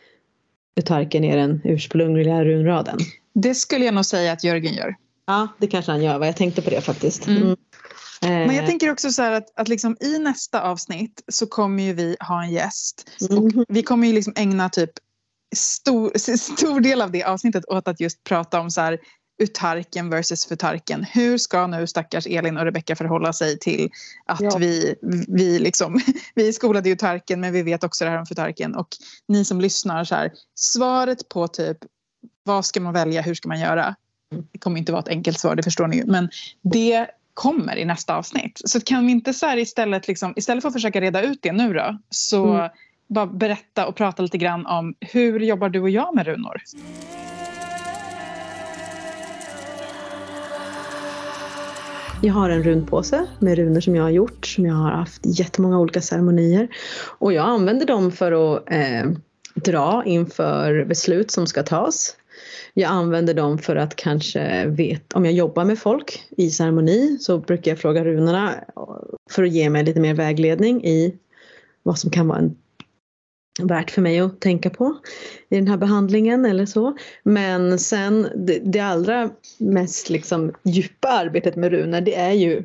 utarken 0.76 1.24
är 1.24 1.36
den 1.36 1.60
ursprungliga 1.64 2.44
runraden. 2.44 2.98
Det 3.34 3.54
skulle 3.54 3.84
jag 3.84 3.94
nog 3.94 4.04
säga 4.04 4.32
att 4.32 4.44
Jörgen 4.44 4.74
gör. 4.74 4.94
Ja, 5.26 5.48
det 5.58 5.66
kanske 5.66 5.92
han 5.92 6.02
gör. 6.02 6.24
Jag 6.24 6.36
tänkte 6.36 6.62
på 6.62 6.70
det 6.70 6.80
faktiskt. 6.80 7.26
Mm. 7.26 7.42
Mm. 7.42 7.56
Men 8.20 8.54
jag 8.54 8.64
eh. 8.64 8.66
tänker 8.66 8.90
också 8.90 9.12
så 9.12 9.22
att, 9.22 9.60
att 9.60 9.68
liksom 9.68 9.96
i 10.00 10.18
nästa 10.18 10.62
avsnitt 10.62 11.22
så 11.28 11.46
kommer 11.46 11.82
ju 11.82 11.92
vi 11.92 12.16
ha 12.20 12.42
en 12.42 12.50
gäst. 12.50 13.10
Och 13.30 13.52
mm. 13.52 13.64
vi 13.68 13.82
kommer 13.82 14.06
ju 14.06 14.12
liksom 14.12 14.32
ägna 14.36 14.68
typ 14.68 14.90
stor, 15.56 16.12
stor 16.36 16.80
del 16.80 17.02
av 17.02 17.10
det 17.10 17.24
avsnittet 17.24 17.64
åt 17.68 17.88
att 17.88 18.00
just 18.00 18.24
prata 18.24 18.60
om 18.60 18.70
så 18.70 18.80
här, 18.80 18.98
utarken 19.38 20.10
versus 20.10 20.46
futarken. 20.46 21.04
Hur 21.04 21.38
ska 21.38 21.66
nu 21.66 21.86
stackars 21.86 22.26
Elin 22.26 22.56
och 22.56 22.64
Rebecka 22.64 22.96
förhålla 22.96 23.32
sig 23.32 23.58
till 23.58 23.90
att 24.26 24.40
ja. 24.40 24.56
vi, 24.58 24.94
vi, 25.28 25.58
liksom, 25.58 26.00
vi 26.34 26.48
är 26.48 26.52
skolade 26.52 26.88
i 26.88 26.92
utarken 26.92 27.40
men 27.40 27.52
vi 27.52 27.62
vet 27.62 27.84
också 27.84 28.04
det 28.04 28.10
här 28.10 28.18
om 28.18 28.26
futarken. 28.26 28.74
Och 28.74 28.88
ni 29.28 29.44
som 29.44 29.60
lyssnar, 29.60 30.04
så 30.04 30.14
här, 30.14 30.32
svaret 30.54 31.28
på 31.28 31.48
typ 31.48 31.78
vad 32.42 32.64
ska 32.64 32.80
man 32.80 32.92
välja, 32.92 33.22
hur 33.22 33.34
ska 33.34 33.48
man 33.48 33.60
göra? 33.60 33.94
Det 34.52 34.58
kommer 34.58 34.78
inte 34.78 34.92
vara 34.92 35.02
ett 35.02 35.08
enkelt 35.08 35.40
svar, 35.40 35.54
det 35.54 35.62
förstår 35.62 35.86
ni 35.86 35.96
ju. 35.96 36.04
Men 36.06 36.28
det 36.62 37.06
kommer 37.34 37.76
i 37.76 37.84
nästa 37.84 38.16
avsnitt. 38.16 38.60
Så 38.64 38.80
kan 38.80 39.06
vi 39.06 39.12
inte 39.12 39.34
så 39.34 39.46
här 39.46 39.56
istället, 39.56 40.08
liksom, 40.08 40.32
istället 40.36 40.62
för 40.62 40.68
att 40.68 40.74
försöka 40.74 41.00
reda 41.00 41.22
ut 41.22 41.38
det 41.42 41.52
nu 41.52 41.72
då, 41.72 41.98
så 42.10 42.54
mm. 42.54 42.70
bara 43.08 43.26
berätta 43.26 43.86
och 43.86 43.96
prata 43.96 44.22
lite 44.22 44.38
grann 44.38 44.66
om 44.66 44.94
hur 45.00 45.40
jobbar 45.40 45.68
du 45.68 45.80
och 45.80 45.90
jag 45.90 46.14
med 46.14 46.26
runor? 46.26 46.62
Jag 52.22 52.34
har 52.34 52.50
en 52.50 52.62
runpåse 52.62 53.26
med 53.38 53.58
runor 53.58 53.80
som 53.80 53.96
jag 53.96 54.02
har 54.02 54.10
gjort, 54.10 54.46
som 54.46 54.66
jag 54.66 54.74
har 54.74 54.90
haft 54.90 55.20
jättemånga 55.24 55.78
olika 55.78 56.00
ceremonier. 56.00 56.68
Och 57.18 57.32
jag 57.32 57.48
använder 57.48 57.86
dem 57.86 58.12
för 58.12 58.56
att 58.56 58.70
eh, 58.70 59.10
dra 59.54 60.02
inför 60.06 60.84
beslut 60.84 61.30
som 61.30 61.46
ska 61.46 61.62
tas. 61.62 62.16
Jag 62.74 62.90
använder 62.90 63.34
dem 63.34 63.58
för 63.58 63.76
att 63.76 63.96
kanske 63.96 64.66
veta, 64.66 65.16
om 65.16 65.24
jag 65.24 65.34
jobbar 65.34 65.64
med 65.64 65.78
folk 65.78 66.22
i 66.36 66.50
ceremoni 66.50 67.18
så 67.20 67.38
brukar 67.38 67.70
jag 67.70 67.78
fråga 67.78 68.04
runorna 68.04 68.64
för 69.30 69.42
att 69.42 69.52
ge 69.52 69.70
mig 69.70 69.84
lite 69.84 70.00
mer 70.00 70.14
vägledning 70.14 70.84
i 70.84 71.14
vad 71.82 71.98
som 71.98 72.10
kan 72.10 72.28
vara 72.28 72.38
en, 72.38 72.56
värt 73.62 73.90
för 73.90 74.02
mig 74.02 74.20
att 74.20 74.40
tänka 74.40 74.70
på 74.70 74.96
i 75.48 75.56
den 75.56 75.68
här 75.68 75.76
behandlingen 75.76 76.44
eller 76.44 76.66
så. 76.66 76.96
Men 77.22 77.78
sen 77.78 78.28
det, 78.36 78.58
det 78.64 78.80
allra 78.80 79.30
mest 79.58 80.10
liksom 80.10 80.52
djupa 80.62 81.08
arbetet 81.08 81.56
med 81.56 81.70
runor 81.70 82.00
det 82.00 82.14
är 82.14 82.32
ju 82.32 82.62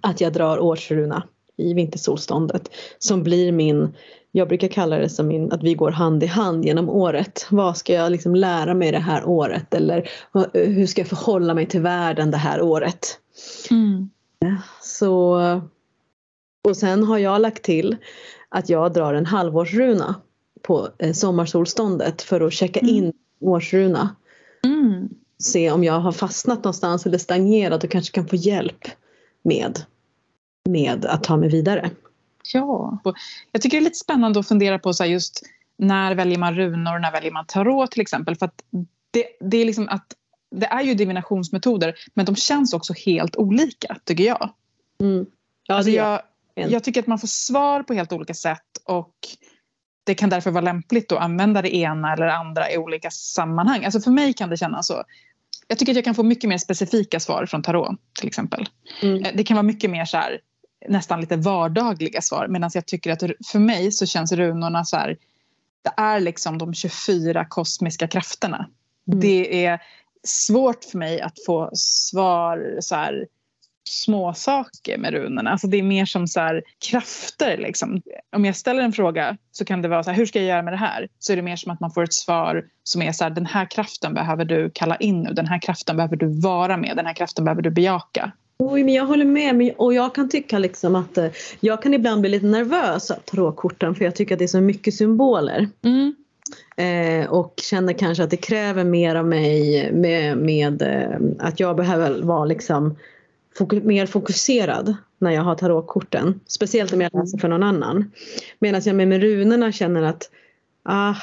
att 0.00 0.20
jag 0.20 0.32
drar 0.32 0.58
årsruna 0.58 1.28
i 1.56 1.74
vintersolståndet 1.74 2.68
som 2.98 3.22
blir 3.22 3.52
min 3.52 3.94
jag 4.32 4.48
brukar 4.48 4.68
kalla 4.68 4.98
det 4.98 5.08
som 5.08 5.26
min, 5.26 5.52
att 5.52 5.62
vi 5.62 5.74
går 5.74 5.90
hand 5.90 6.22
i 6.22 6.26
hand 6.26 6.64
genom 6.64 6.88
året. 6.88 7.46
Vad 7.50 7.76
ska 7.76 7.92
jag 7.92 8.12
liksom 8.12 8.34
lära 8.34 8.74
mig 8.74 8.92
det 8.92 8.98
här 8.98 9.24
året 9.24 9.74
eller 9.74 10.10
hur 10.52 10.86
ska 10.86 11.00
jag 11.00 11.08
förhålla 11.08 11.54
mig 11.54 11.66
till 11.66 11.80
världen 11.80 12.30
det 12.30 12.36
här 12.36 12.62
året? 12.62 13.18
Mm. 13.70 14.10
Så, 14.80 15.40
och 16.68 16.76
sen 16.76 17.04
har 17.04 17.18
jag 17.18 17.40
lagt 17.40 17.62
till 17.62 17.96
att 18.48 18.68
jag 18.68 18.92
drar 18.92 19.14
en 19.14 19.26
halvårsruna 19.26 20.14
på 20.62 20.88
eh, 20.98 21.12
sommarsolståndet 21.12 22.22
för 22.22 22.40
att 22.40 22.52
checka 22.52 22.80
in 22.80 23.04
mm. 23.04 23.14
årsruna. 23.40 24.16
Mm. 24.64 25.08
Se 25.38 25.70
om 25.70 25.84
jag 25.84 26.00
har 26.00 26.12
fastnat 26.12 26.58
någonstans 26.58 27.06
eller 27.06 27.18
stagnerat 27.18 27.84
och 27.84 27.90
kanske 27.90 28.14
kan 28.14 28.28
få 28.28 28.36
hjälp 28.36 28.88
med, 29.42 29.84
med 30.68 31.06
att 31.06 31.24
ta 31.24 31.36
mig 31.36 31.48
vidare. 31.48 31.90
Ja, 32.52 32.98
jag 33.52 33.62
tycker 33.62 33.76
det 33.76 33.82
är 33.82 33.84
lite 33.84 33.98
spännande 33.98 34.40
att 34.40 34.48
fundera 34.48 34.78
på 34.78 34.92
så 34.92 35.04
just 35.04 35.42
när 35.76 36.14
väljer 36.14 36.38
man 36.38 36.54
runor, 36.54 36.98
när 36.98 37.12
väljer 37.12 37.32
man 37.32 37.46
tarot 37.46 37.90
till 37.90 38.00
exempel. 38.00 38.36
För 38.36 38.46
att 38.46 38.62
det, 39.10 39.24
det, 39.40 39.56
är 39.56 39.64
liksom 39.64 39.88
att, 39.88 40.06
det 40.50 40.66
är 40.66 40.82
ju 40.82 40.94
divinationsmetoder 40.94 41.94
men 42.14 42.26
de 42.26 42.36
känns 42.36 42.74
också 42.74 42.94
helt 43.06 43.36
olika 43.36 43.96
tycker 44.04 44.24
jag. 44.24 44.50
Mm. 45.00 45.26
Ja, 45.66 45.74
alltså 45.74 45.90
jag, 45.90 46.20
jag 46.54 46.84
tycker 46.84 47.00
att 47.00 47.06
man 47.06 47.18
får 47.18 47.28
svar 47.28 47.82
på 47.82 47.94
helt 47.94 48.12
olika 48.12 48.34
sätt 48.34 48.78
och 48.84 49.14
det 50.04 50.14
kan 50.14 50.30
därför 50.30 50.50
vara 50.50 50.64
lämpligt 50.64 51.12
att 51.12 51.18
använda 51.18 51.62
det 51.62 51.76
ena 51.76 52.12
eller 52.12 52.26
andra 52.26 52.72
i 52.72 52.78
olika 52.78 53.10
sammanhang. 53.10 53.84
Alltså 53.84 54.00
för 54.00 54.10
mig 54.10 54.32
kan 54.32 54.50
det 54.50 54.56
kännas 54.56 54.86
så. 54.86 55.04
Jag 55.68 55.78
tycker 55.78 55.92
att 55.92 55.96
jag 55.96 56.04
kan 56.04 56.14
få 56.14 56.22
mycket 56.22 56.48
mer 56.48 56.58
specifika 56.58 57.20
svar 57.20 57.46
från 57.46 57.62
tarot 57.62 57.96
till 58.18 58.26
exempel. 58.26 58.68
Mm. 59.02 59.36
Det 59.36 59.44
kan 59.44 59.54
vara 59.54 59.62
mycket 59.62 59.90
mer 59.90 60.04
så 60.04 60.16
här 60.16 60.40
nästan 60.88 61.20
lite 61.20 61.36
vardagliga 61.36 62.20
svar. 62.22 62.48
Medan 62.48 62.70
jag 62.74 62.86
tycker 62.86 63.12
att 63.12 63.22
för 63.46 63.58
mig 63.58 63.92
så 63.92 64.06
känns 64.06 64.32
runorna 64.32 64.84
så 64.84 64.96
här, 64.96 65.16
det 65.82 65.92
är 65.96 66.20
liksom 66.20 66.58
de 66.58 66.74
24 66.74 67.44
kosmiska 67.44 68.08
krafterna. 68.08 68.68
Mm. 69.08 69.20
Det 69.20 69.64
är 69.66 69.82
svårt 70.24 70.84
för 70.84 70.98
mig 70.98 71.20
att 71.20 71.44
få 71.46 71.70
svar 71.74 72.76
så 72.80 72.94
här 72.94 73.26
små 73.84 74.34
saker 74.34 74.98
med 74.98 75.12
runorna. 75.12 75.50
Alltså 75.50 75.66
det 75.66 75.76
är 75.76 75.82
mer 75.82 76.04
som 76.04 76.26
så 76.28 76.40
här, 76.40 76.62
krafter. 76.90 77.56
Liksom. 77.56 78.02
Om 78.36 78.44
jag 78.44 78.56
ställer 78.56 78.82
en 78.82 78.92
fråga 78.92 79.36
så 79.52 79.64
kan 79.64 79.82
det 79.82 79.88
vara 79.88 80.02
så 80.02 80.10
här, 80.10 80.16
hur 80.16 80.26
ska 80.26 80.38
jag 80.38 80.48
göra 80.48 80.62
med 80.62 80.72
det 80.72 80.78
här? 80.78 81.08
Så 81.18 81.32
är 81.32 81.36
det 81.36 81.42
mer 81.42 81.56
som 81.56 81.72
att 81.72 81.80
man 81.80 81.90
får 81.90 82.02
ett 82.02 82.14
svar 82.14 82.64
som 82.82 83.02
är 83.02 83.12
så 83.12 83.24
här, 83.24 83.30
den 83.30 83.46
här 83.46 83.70
kraften 83.70 84.14
behöver 84.14 84.44
du 84.44 84.70
kalla 84.74 84.96
in 84.96 85.22
nu. 85.22 85.32
Den 85.32 85.46
här 85.46 85.60
kraften 85.60 85.96
behöver 85.96 86.16
du 86.16 86.40
vara 86.40 86.76
med. 86.76 86.96
Den 86.96 87.06
här 87.06 87.14
kraften 87.14 87.44
behöver 87.44 87.62
du 87.62 87.70
bejaka. 87.70 88.32
Oj, 88.58 88.84
men 88.84 88.94
jag 88.94 89.06
håller 89.06 89.24
med. 89.24 89.74
Och 89.76 89.94
jag 89.94 90.14
kan 90.14 90.28
tycka 90.28 90.58
liksom 90.58 90.94
att 90.94 91.18
eh, 91.18 91.30
jag 91.60 91.82
kan 91.82 91.94
ibland 91.94 92.20
bli 92.20 92.30
lite 92.30 92.46
nervös 92.46 93.10
av 93.10 93.16
tarotkorten 93.16 93.94
för 93.94 94.04
jag 94.04 94.16
tycker 94.16 94.34
att 94.34 94.38
det 94.38 94.44
är 94.44 94.48
så 94.48 94.60
mycket 94.60 94.94
symboler. 94.94 95.68
Mm. 95.82 96.14
Eh, 96.76 97.30
och 97.30 97.54
känner 97.62 97.92
kanske 97.92 98.24
att 98.24 98.30
det 98.30 98.36
kräver 98.36 98.84
mer 98.84 99.14
av 99.14 99.26
mig 99.26 99.90
med, 99.92 100.36
med 100.38 100.82
eh, 100.82 101.46
att 101.46 101.60
jag 101.60 101.76
behöver 101.76 102.22
vara 102.22 102.44
liksom 102.44 102.96
fokus, 103.58 103.82
mer 103.82 104.06
fokuserad 104.06 104.96
när 105.18 105.30
jag 105.30 105.42
har 105.42 105.54
tarotkorten. 105.54 106.40
Speciellt 106.46 106.92
om 106.92 107.00
jag 107.00 107.14
läser 107.14 107.38
för 107.38 107.48
någon 107.48 107.62
annan. 107.62 108.12
Medan 108.58 108.82
jag 108.84 108.96
med, 108.96 109.08
med 109.08 109.20
runorna 109.20 109.72
känner 109.72 110.02
att 110.02 110.30
ah, 110.82 111.14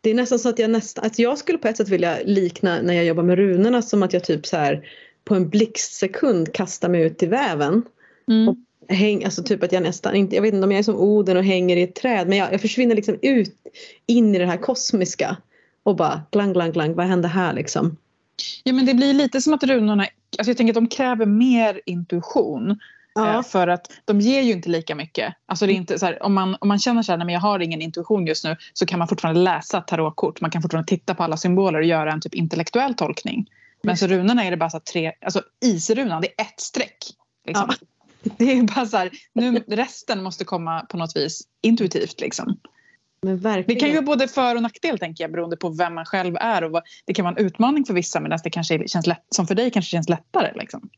det 0.00 0.10
är 0.10 0.14
nästan 0.14 0.38
så 0.38 0.48
att 0.48 0.58
jag 0.58 0.70
nästan, 0.70 1.04
att 1.04 1.18
jag 1.18 1.38
skulle 1.38 1.58
på 1.58 1.68
ett 1.68 1.76
sätt 1.76 1.88
vilja 1.88 2.18
likna 2.24 2.82
när 2.82 2.94
jag 2.94 3.04
jobbar 3.04 3.22
med 3.22 3.36
runorna 3.36 3.82
som 3.82 4.02
att 4.02 4.12
jag 4.12 4.24
typ 4.24 4.46
så 4.46 4.56
här 4.56 4.84
på 5.24 5.34
en 5.34 5.48
blixtsekund 5.48 6.52
kasta 6.52 6.88
mig 6.88 7.02
ut 7.02 7.22
i 7.22 7.26
väven. 7.26 7.82
Mm. 8.28 8.48
Och 8.48 8.56
häng, 8.88 9.24
alltså 9.24 9.42
typ 9.42 9.62
att 9.62 9.72
jag 9.72 9.82
nästan 9.82 10.14
inte, 10.14 10.34
jag 10.34 10.42
vet 10.42 10.54
inte 10.54 10.64
om 10.64 10.72
jag 10.72 10.78
är 10.78 10.82
som 10.82 10.96
Oden 10.96 11.36
och 11.36 11.44
hänger 11.44 11.76
i 11.76 11.82
ett 11.82 11.94
träd 11.94 12.28
men 12.28 12.38
jag, 12.38 12.52
jag 12.52 12.60
försvinner 12.60 12.94
liksom 12.94 13.18
ut 13.22 13.56
in 14.06 14.34
i 14.34 14.38
det 14.38 14.46
här 14.46 14.56
kosmiska 14.56 15.36
och 15.82 15.96
bara 15.96 16.22
glang, 16.30 16.52
glang, 16.52 16.72
glang, 16.72 16.94
vad 16.94 17.06
händer 17.06 17.28
här 17.28 17.52
liksom? 17.52 17.96
Ja 18.64 18.72
men 18.72 18.86
det 18.86 18.94
blir 18.94 19.14
lite 19.14 19.40
som 19.40 19.54
att 19.54 19.62
runorna, 19.62 20.06
alltså 20.38 20.50
jag 20.50 20.56
tänker 20.56 20.72
att 20.72 20.74
de 20.74 20.88
kräver 20.88 21.26
mer 21.26 21.80
intuition. 21.86 22.78
Ja. 23.14 23.34
Eh, 23.34 23.42
för 23.42 23.68
att 23.68 23.92
de 24.04 24.20
ger 24.20 24.42
ju 24.42 24.52
inte 24.52 24.68
lika 24.68 24.94
mycket. 24.94 25.34
Alltså 25.46 25.66
det 25.66 25.72
är 25.72 25.74
inte 25.74 25.98
så 25.98 26.06
här, 26.06 26.22
om, 26.22 26.34
man, 26.34 26.56
om 26.60 26.68
man 26.68 26.78
känner 26.78 27.02
så 27.02 27.12
här, 27.12 27.18
nej 27.18 27.34
jag 27.34 27.40
har 27.40 27.60
ingen 27.60 27.82
intuition 27.82 28.26
just 28.26 28.44
nu 28.44 28.56
så 28.72 28.86
kan 28.86 28.98
man 28.98 29.08
fortfarande 29.08 29.40
läsa 29.40 29.80
tarotkort. 29.80 30.40
Man 30.40 30.50
kan 30.50 30.62
fortfarande 30.62 30.88
titta 30.88 31.14
på 31.14 31.22
alla 31.22 31.36
symboler 31.36 31.78
och 31.78 31.84
göra 31.84 32.12
en 32.12 32.20
typ 32.20 32.34
intellektuell 32.34 32.94
tolkning. 32.94 33.46
Men 33.82 33.96
så 33.96 34.06
runorna 34.06 34.44
är 34.44 34.50
det 34.50 34.56
bara 34.56 34.70
så 34.70 34.80
tre, 34.80 35.12
alltså 35.20 35.42
isrunan 35.64 36.22
det 36.22 36.28
är 36.28 36.42
ett 36.42 36.60
streck. 36.60 36.98
Liksom. 37.46 37.66
Ja. 37.68 37.86
Det 38.38 38.52
är 38.52 38.62
bara 38.62 38.86
så 38.86 38.96
här, 38.96 39.10
nu, 39.32 39.64
resten 39.66 40.22
måste 40.22 40.44
komma 40.44 40.80
på 40.80 40.96
något 40.96 41.16
vis 41.16 41.42
intuitivt 41.62 42.20
liksom. 42.20 42.56
det 43.66 43.74
kan 43.74 43.88
ju 43.88 43.94
vara 43.94 44.06
både 44.06 44.28
för 44.28 44.56
och 44.56 44.62
nackdel 44.62 44.98
tänker 44.98 45.24
jag 45.24 45.32
beroende 45.32 45.56
på 45.56 45.68
vem 45.68 45.94
man 45.94 46.04
själv 46.04 46.36
är 46.36 46.64
och 46.64 46.70
vad, 46.70 46.82
det 47.04 47.14
kan 47.14 47.24
vara 47.24 47.34
en 47.34 47.46
utmaning 47.46 47.84
för 47.84 47.94
vissa 47.94 48.20
medan 48.20 48.38
det 48.44 48.50
kanske 48.50 48.88
känns 48.88 49.06
lätt, 49.06 49.26
som 49.28 49.46
för 49.46 49.54
dig 49.54 49.70
kanske 49.70 49.90
känns 49.90 50.08
lättare. 50.08 50.52
Liksom. 50.54 50.90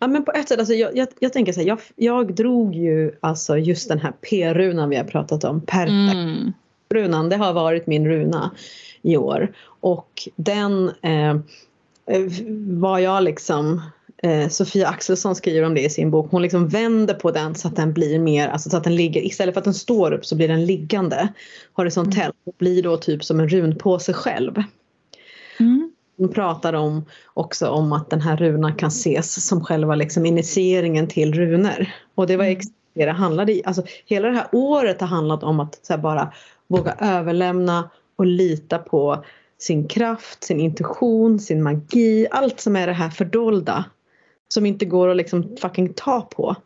Ja 0.00 0.06
men 0.06 0.24
på 0.24 0.32
ett 0.32 0.48
sätt, 0.48 0.58
alltså, 0.58 0.74
jag, 0.74 0.96
jag, 0.96 1.08
jag 1.20 1.32
tänker 1.32 1.52
så 1.52 1.60
här, 1.60 1.66
jag, 1.66 1.80
jag 1.96 2.34
drog 2.34 2.74
ju 2.74 3.12
alltså 3.20 3.58
just 3.58 3.88
den 3.88 3.98
här 3.98 4.12
P-runan 4.12 4.88
vi 4.88 4.96
har 4.96 5.04
pratat 5.04 5.44
om, 5.44 5.60
Perta. 5.60 5.92
Mm. 5.92 6.52
det 7.28 7.36
har 7.36 7.52
varit 7.52 7.86
min 7.86 8.08
runa 8.08 8.50
i 9.02 9.16
år 9.16 9.52
och 9.80 10.28
den 10.36 10.92
Eh, 11.02 11.36
vad 12.66 13.02
jag 13.02 13.22
liksom 13.22 13.82
eh, 14.22 14.48
Sofia 14.48 14.88
Axelsson 14.88 15.34
skriver 15.34 15.66
om 15.66 15.74
det 15.74 15.80
i 15.80 15.90
sin 15.90 16.10
bok. 16.10 16.30
Hon 16.30 16.42
liksom 16.42 16.68
vänder 16.68 17.14
på 17.14 17.30
den 17.30 17.54
så 17.54 17.68
att 17.68 17.76
den 17.76 17.92
blir 17.92 18.18
mer, 18.18 18.48
alltså 18.48 18.70
så 18.70 18.76
att 18.76 18.84
den 18.84 18.96
ligger, 18.96 19.20
istället 19.26 19.54
för 19.54 19.60
att 19.60 19.64
den 19.64 19.74
står 19.74 20.12
upp 20.12 20.26
så 20.26 20.36
blir 20.36 20.48
den 20.48 20.66
liggande 20.66 21.28
horisontellt 21.72 22.16
mm. 22.24 22.34
och 22.44 22.54
blir 22.58 22.82
då 22.82 22.96
typ 22.96 23.24
som 23.24 23.40
en 23.40 23.48
run 23.48 23.78
på 23.78 23.98
sig 23.98 24.14
själv. 24.14 24.62
Mm. 25.60 25.92
Hon 26.18 26.28
pratar 26.28 26.72
om 26.72 27.04
också 27.34 27.68
om 27.68 27.92
att 27.92 28.10
den 28.10 28.20
här 28.20 28.36
runan 28.36 28.74
kan 28.74 28.88
ses 28.88 29.46
som 29.46 29.64
själva 29.64 29.94
liksom 29.94 30.26
initieringen 30.26 31.08
till 31.08 31.34
runor. 31.34 31.90
Och 32.14 32.26
det 32.26 32.36
var 32.36 32.44
mm. 32.44 32.60
det 32.94 33.04
det 33.04 33.12
handlade 33.12 33.60
Alltså, 33.64 33.82
hela 34.04 34.28
det 34.28 34.34
här 34.34 34.48
året 34.52 35.00
har 35.00 35.08
handlat 35.08 35.42
om 35.42 35.60
att 35.60 35.90
bara 35.98 36.32
våga 36.66 36.96
överlämna 37.00 37.90
och 38.16 38.26
lita 38.26 38.78
på 38.78 39.24
sin 39.58 39.88
kraft, 39.88 40.44
sin 40.44 40.60
intuition, 40.60 41.38
sin 41.38 41.62
magi, 41.62 42.26
allt 42.30 42.60
som 42.60 42.76
är 42.76 42.86
det 42.86 42.92
här 42.92 43.10
fördolda 43.10 43.84
som 44.48 44.66
inte 44.66 44.84
går 44.84 45.08
att 45.08 45.16
liksom 45.16 45.56
fucking 45.60 45.94
ta 45.94 46.20
på. 46.20 46.56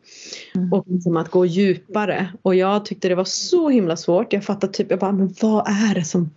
Mm. 0.54 0.72
Och 0.72 0.84
liksom 0.86 1.16
att 1.16 1.30
gå 1.30 1.46
djupare. 1.46 2.32
Och 2.42 2.54
jag 2.54 2.84
tyckte 2.84 3.08
det 3.08 3.14
var 3.14 3.24
så 3.24 3.68
himla 3.68 3.96
svårt. 3.96 4.32
Jag 4.32 4.44
fattade 4.44 4.72
typ, 4.72 4.90
jag 4.90 4.98
bara, 4.98 5.12
men 5.12 5.34
vad 5.40 5.68
är 5.68 5.94
det 5.94 6.04
som 6.04 6.30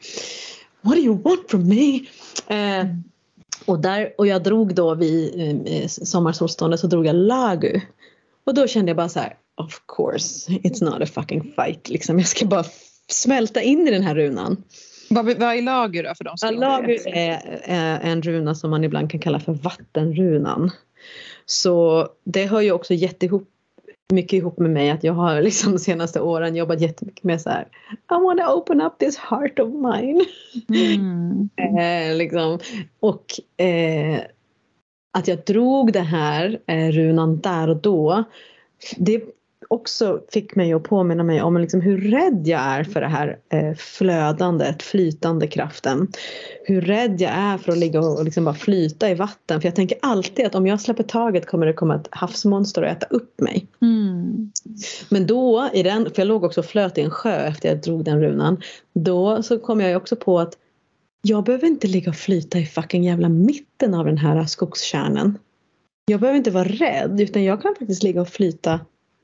What 0.81 0.95
do 0.95 1.01
you 1.01 1.21
want 1.21 1.49
from 1.49 1.67
me? 1.67 1.95
Eh, 2.47 2.79
mm. 2.79 3.03
och, 3.65 3.79
där, 3.79 4.13
och 4.17 4.27
jag 4.27 4.43
drog 4.43 4.75
då 4.75 4.95
vid 4.95 5.65
eh, 5.65 5.87
sommarsolståndet 5.87 6.79
så 6.79 6.87
drog 6.87 7.05
jag 7.05 7.15
Lagu. 7.15 7.81
Och 8.45 8.53
då 8.53 8.67
kände 8.67 8.89
jag 8.89 8.97
bara 8.97 9.09
så 9.09 9.19
här, 9.19 9.35
of 9.57 9.81
course, 9.97 10.51
it's 10.51 10.83
not 10.83 11.01
a 11.01 11.05
fucking 11.05 11.53
fight 11.55 11.89
liksom. 11.89 12.19
Jag 12.19 12.27
ska 12.27 12.45
bara 12.45 12.65
smälta 13.07 13.61
in 13.61 13.87
i 13.87 13.91
den 13.91 14.03
här 14.03 14.15
runan. 14.15 14.63
Vad, 15.09 15.25
vad 15.25 15.41
är 15.41 15.61
lager 15.61 16.03
då 16.03 16.15
för 16.15 16.23
de 16.23 16.37
som 16.37 16.53
ja, 16.53 16.59
Lager 16.59 17.07
är, 17.07 17.61
är 17.63 17.99
en 17.99 18.21
runa 18.21 18.55
som 18.55 18.69
man 18.69 18.83
ibland 18.83 19.11
kan 19.11 19.19
kalla 19.19 19.39
för 19.39 19.53
vattenrunan. 19.53 20.71
Så 21.45 22.07
det 22.23 22.45
hör 22.45 22.61
ju 22.61 22.71
också 22.71 22.93
jättehop 22.93 23.49
mycket 24.13 24.33
ihop 24.33 24.59
med 24.59 24.71
mig 24.71 24.89
att 24.89 25.03
jag 25.03 25.13
har 25.13 25.41
liksom 25.41 25.71
de 25.71 25.79
senaste 25.79 26.21
åren 26.21 26.55
jobbat 26.55 26.81
jättemycket 26.81 27.23
med 27.23 27.41
så 27.41 27.49
här 27.49 27.67
I 27.91 28.23
wanna 28.23 28.53
open 28.53 28.81
up 28.81 28.97
this 28.97 29.17
heart 29.17 29.59
of 29.59 29.69
mine. 29.69 30.25
Mm. 30.69 31.49
eh, 31.79 32.17
liksom. 32.17 32.59
Och 32.99 33.25
eh, 33.63 34.21
att 35.17 35.27
jag 35.27 35.43
drog 35.45 35.93
det 35.93 35.99
här 35.99 36.59
eh, 36.67 36.91
runan 36.91 37.39
där 37.39 37.69
och 37.69 37.77
då 37.77 38.23
det 38.97 39.21
också 39.73 40.21
fick 40.31 40.55
mig 40.55 40.73
att 40.73 40.83
påminna 40.83 41.23
mig 41.23 41.41
om 41.41 41.57
liksom 41.57 41.81
hur 41.81 41.97
rädd 41.97 42.47
jag 42.47 42.61
är 42.61 42.83
för 42.83 43.01
det 43.01 43.07
här 43.07 43.37
eh, 43.49 43.73
flödandet, 43.73 44.83
flytande 44.83 45.47
kraften. 45.47 46.07
Hur 46.65 46.81
rädd 46.81 47.21
jag 47.21 47.31
är 47.31 47.57
för 47.57 47.71
att 47.71 47.77
ligga 47.77 47.99
och 47.99 48.25
liksom 48.25 48.45
bara 48.45 48.55
flyta 48.55 49.09
i 49.09 49.15
vatten. 49.15 49.61
För 49.61 49.67
jag 49.67 49.75
tänker 49.75 49.97
alltid 50.01 50.45
att 50.45 50.55
om 50.55 50.67
jag 50.67 50.81
släpper 50.81 51.03
taget 51.03 51.45
kommer 51.45 51.65
det 51.65 51.73
komma 51.73 51.95
ett 51.95 52.07
havsmonster 52.11 52.81
och 52.81 52.87
äta 52.87 53.05
upp 53.05 53.41
mig. 53.41 53.67
Mm. 53.81 54.51
Men 55.09 55.27
då, 55.27 55.69
i 55.73 55.83
den, 55.83 56.05
för 56.05 56.21
jag 56.21 56.27
låg 56.27 56.43
också 56.43 56.59
och 56.59 56.65
flöt 56.65 56.97
i 56.97 57.01
en 57.01 57.11
sjö 57.11 57.35
efter 57.35 57.69
jag 57.69 57.81
drog 57.81 58.03
den 58.03 58.21
runan. 58.21 58.61
Då 58.93 59.43
så 59.43 59.59
kom 59.59 59.81
jag 59.81 59.97
också 59.97 60.15
på 60.15 60.39
att 60.39 60.57
jag 61.21 61.43
behöver 61.43 61.67
inte 61.67 61.87
ligga 61.87 62.09
och 62.09 62.15
flyta 62.15 62.59
i 62.59 62.65
fucking 62.65 63.03
jävla 63.03 63.29
mitten 63.29 63.93
av 63.93 64.05
den 64.05 64.17
här 64.17 64.45
skogskärnen. 64.45 65.37
Jag 66.05 66.19
behöver 66.19 66.37
inte 66.37 66.51
vara 66.51 66.67
rädd 66.67 67.21
utan 67.21 67.43
jag 67.43 67.61
kan 67.61 67.75
faktiskt 67.79 68.03
ligga 68.03 68.21
och 68.21 68.29
flyta 68.29 68.79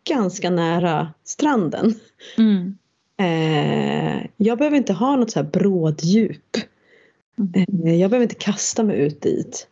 ganska 0.10 0.50
nära 0.50 1.14
stranden. 1.24 1.94
Mm. 2.38 2.78
Eh, 3.20 4.26
jag 4.38 4.58
behöver 4.58 4.78
inte 4.78 4.94
ha 4.94 5.16
något 5.16 5.32
så 5.32 5.40
här 5.40 5.50
bråddjup. 5.50 6.58
Mm. 7.40 7.88
Eh, 7.88 7.96
jag 7.96 8.12
behöver 8.12 8.24
inte 8.24 8.36
kasta 8.36 8.84
mig 8.84 9.00
ut 9.00 9.22
dit. 9.22 9.68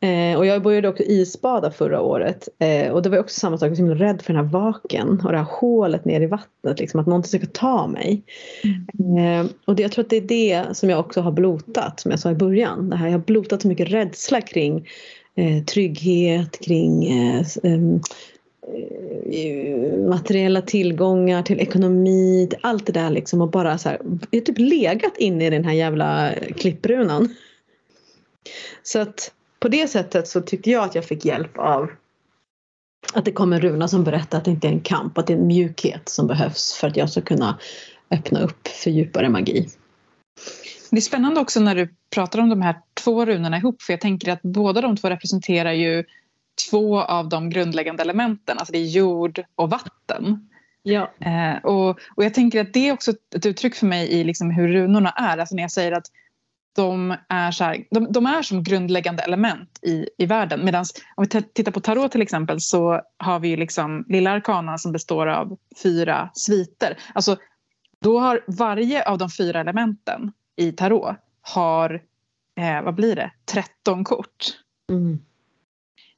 Eh, 0.00 0.38
och 0.38 0.46
jag 0.46 0.62
började 0.62 0.88
också 0.88 1.02
isbada 1.02 1.70
förra 1.70 2.00
året 2.00 2.48
eh, 2.58 2.92
och 2.92 3.02
det 3.02 3.08
var 3.08 3.18
också 3.18 3.40
samma 3.40 3.58
sak, 3.58 3.66
jag 3.66 3.86
var 3.86 3.94
så 3.94 4.04
rädd 4.04 4.22
för 4.22 4.32
den 4.32 4.44
här 4.44 4.52
vaken 4.52 5.20
och 5.24 5.32
det 5.32 5.38
här 5.38 5.46
hålet 5.50 6.04
ner 6.04 6.20
i 6.20 6.26
vattnet, 6.26 6.78
liksom, 6.78 7.00
att 7.00 7.06
någonting 7.06 7.40
ska 7.40 7.48
ta 7.52 7.86
mig. 7.86 8.22
Mm. 8.98 9.46
Eh, 9.46 9.52
och 9.64 9.76
det, 9.76 9.82
jag 9.82 9.92
tror 9.92 10.04
att 10.04 10.10
det 10.10 10.16
är 10.16 10.20
det 10.20 10.76
som 10.76 10.90
jag 10.90 11.00
också 11.00 11.20
har 11.20 11.32
blotat, 11.32 12.00
som 12.00 12.10
jag 12.10 12.20
sa 12.20 12.30
i 12.30 12.34
början. 12.34 12.90
Det 12.90 12.96
här, 12.96 13.06
jag 13.06 13.12
har 13.12 13.24
blotat 13.24 13.62
så 13.62 13.68
mycket 13.68 13.90
rädsla 13.90 14.40
kring 14.40 14.88
eh, 15.34 15.64
trygghet, 15.64 16.60
kring 16.60 17.04
eh, 17.04 17.46
Eh, 17.62 17.78
Eh, 19.32 19.98
materiella 20.08 20.62
tillgångar 20.62 21.42
till 21.42 21.60
ekonomi, 21.60 22.46
till 22.50 22.58
allt 22.62 22.86
det 22.86 22.92
där 22.92 23.10
liksom 23.10 23.40
och 23.40 23.50
bara 23.50 23.78
så 23.78 23.88
här, 23.88 24.00
jag 24.30 24.40
har 24.40 24.44
typ 24.44 24.58
legat 24.58 25.16
inne 25.16 25.46
i 25.46 25.50
den 25.50 25.64
här 25.64 25.72
jävla 25.72 26.34
klipprunan. 26.56 27.34
Så 28.82 28.98
att 28.98 29.32
på 29.60 29.68
det 29.68 29.88
sättet 29.88 30.28
så 30.28 30.40
tyckte 30.40 30.70
jag 30.70 30.84
att 30.84 30.94
jag 30.94 31.04
fick 31.04 31.24
hjälp 31.24 31.58
av 31.58 31.90
att 33.12 33.24
det 33.24 33.32
kom 33.32 33.52
en 33.52 33.60
runa 33.60 33.88
som 33.88 34.04
berättar 34.04 34.38
att 34.38 34.44
det 34.44 34.50
inte 34.50 34.68
är 34.68 34.72
en 34.72 34.80
kamp, 34.80 35.18
att 35.18 35.26
det 35.26 35.32
är 35.32 35.38
en 35.38 35.46
mjukhet 35.46 36.08
som 36.08 36.26
behövs 36.26 36.72
för 36.72 36.88
att 36.88 36.96
jag 36.96 37.10
ska 37.10 37.20
kunna 37.20 37.58
öppna 38.10 38.40
upp 38.40 38.68
för 38.68 38.90
djupare 38.90 39.28
magi. 39.28 39.68
Det 40.90 40.96
är 40.96 41.00
spännande 41.00 41.40
också 41.40 41.60
när 41.60 41.74
du 41.74 41.94
pratar 42.14 42.38
om 42.38 42.48
de 42.48 42.62
här 42.62 42.76
två 43.04 43.24
runorna 43.24 43.56
ihop 43.56 43.82
för 43.82 43.92
jag 43.92 44.00
tänker 44.00 44.32
att 44.32 44.42
båda 44.42 44.80
de 44.80 44.96
två 44.96 45.10
representerar 45.10 45.72
ju 45.72 46.04
två 46.70 47.00
av 47.00 47.28
de 47.28 47.50
grundläggande 47.50 48.02
elementen, 48.02 48.58
alltså 48.58 48.72
det 48.72 48.78
är 48.78 48.86
jord 48.86 49.44
och 49.54 49.70
vatten. 49.70 50.48
Ja. 50.82 51.12
Eh, 51.20 51.64
och, 51.64 51.88
och 52.14 52.24
jag 52.24 52.34
tänker 52.34 52.60
att 52.60 52.72
det 52.72 52.88
är 52.88 52.92
också 52.92 53.12
ett 53.36 53.46
uttryck 53.46 53.74
för 53.74 53.86
mig 53.86 54.08
i 54.08 54.24
liksom 54.24 54.50
hur 54.50 54.68
runorna 54.68 55.10
är, 55.10 55.38
alltså 55.38 55.54
när 55.54 55.62
jag 55.62 55.72
säger 55.72 55.92
att 55.92 56.06
de 56.76 57.16
är, 57.28 57.50
så 57.50 57.64
här, 57.64 57.84
de, 57.90 58.12
de, 58.12 58.26
är 58.26 58.42
som 58.42 58.62
grundläggande 58.62 59.22
element 59.22 59.78
i, 59.82 60.08
i 60.18 60.26
världen. 60.26 60.64
Medan 60.64 60.84
om 61.14 61.26
vi 61.32 61.42
tittar 61.42 61.72
på 61.72 61.80
tarot 61.80 62.12
till 62.12 62.22
exempel 62.22 62.60
så 62.60 63.00
har 63.16 63.38
vi 63.38 63.56
liksom 63.56 64.04
lilla 64.08 64.30
arkana 64.30 64.78
som 64.78 64.92
består 64.92 65.26
av 65.26 65.58
fyra 65.82 66.30
sviter. 66.34 66.98
Alltså, 67.14 67.36
då 68.02 68.18
har 68.18 68.40
varje 68.46 69.08
av 69.08 69.18
de 69.18 69.30
fyra 69.30 69.60
elementen 69.60 70.32
i 70.56 70.72
tarot 70.72 71.16
har, 71.40 72.02
eh, 72.60 72.82
vad 72.82 72.94
blir 72.94 73.16
det, 73.16 73.30
13 73.52 74.04
kort. 74.04 74.46
Mm. 74.90 75.18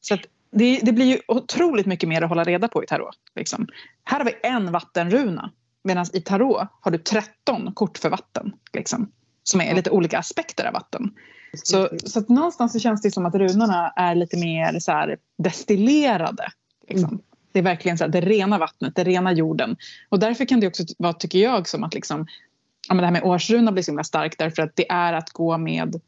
Så 0.08 0.14
att 0.14 0.20
det, 0.50 0.80
det, 0.82 0.92
blir 0.92 1.06
ju 1.06 1.20
otroligt 1.28 1.86
mycket 1.86 2.08
mer 2.08 2.22
att 2.22 2.28
hålla 2.28 2.44
reda 2.44 2.68
på 2.68 2.84
i 2.84 2.86
tarot. 2.86 3.18
Liksom. 3.36 3.66
Här 4.04 4.18
har 4.18 4.24
vi 4.24 4.34
en 4.42 4.72
vattenruna 4.72 5.50
medan 5.84 6.06
i 6.12 6.20
tarot 6.20 6.68
har 6.80 6.90
du 6.90 6.98
13 6.98 7.72
kort 7.74 7.98
för 7.98 8.10
vatten. 8.10 8.52
Liksom, 8.72 9.12
som 9.42 9.60
är 9.60 9.74
lite 9.74 9.90
olika 9.90 10.18
aspekter 10.18 10.66
av 10.66 10.72
vatten. 10.72 11.10
Så, 11.52 11.88
så 12.04 12.18
att 12.18 12.28
någonstans 12.28 12.72
så 12.72 12.78
känns 12.78 13.02
det 13.02 13.10
som 13.10 13.26
att 13.26 13.34
runorna 13.34 13.92
är 13.96 14.14
lite 14.14 14.36
mer 14.36 14.78
så 14.80 14.92
här 14.92 15.16
destillerade. 15.38 16.52
Liksom. 16.88 17.08
Mm. 17.08 17.22
Det 17.52 17.58
är 17.58 17.62
verkligen 17.62 17.98
så 17.98 18.04
här, 18.04 18.10
det 18.10 18.20
rena 18.20 18.58
vattnet, 18.58 18.96
det 18.96 19.04
rena 19.04 19.32
jorden. 19.32 19.76
Och 20.08 20.18
därför 20.18 20.44
kan 20.44 20.60
det 20.60 20.66
också 20.66 20.84
vara, 20.98 21.12
tycker 21.12 21.38
jag, 21.38 21.68
som 21.68 21.84
att 21.84 21.94
liksom, 21.94 22.26
ja, 22.88 22.94
men 22.94 22.96
det 22.96 23.04
här 23.04 23.12
med 23.12 23.22
årsruna 23.22 23.72
blir 23.72 23.82
så 23.82 23.90
himla 23.90 24.04
starkt 24.04 24.38
därför 24.38 24.62
att 24.62 24.76
det 24.76 24.90
är 24.90 25.12
att 25.12 25.30
gå 25.30 25.58
med 25.58 26.00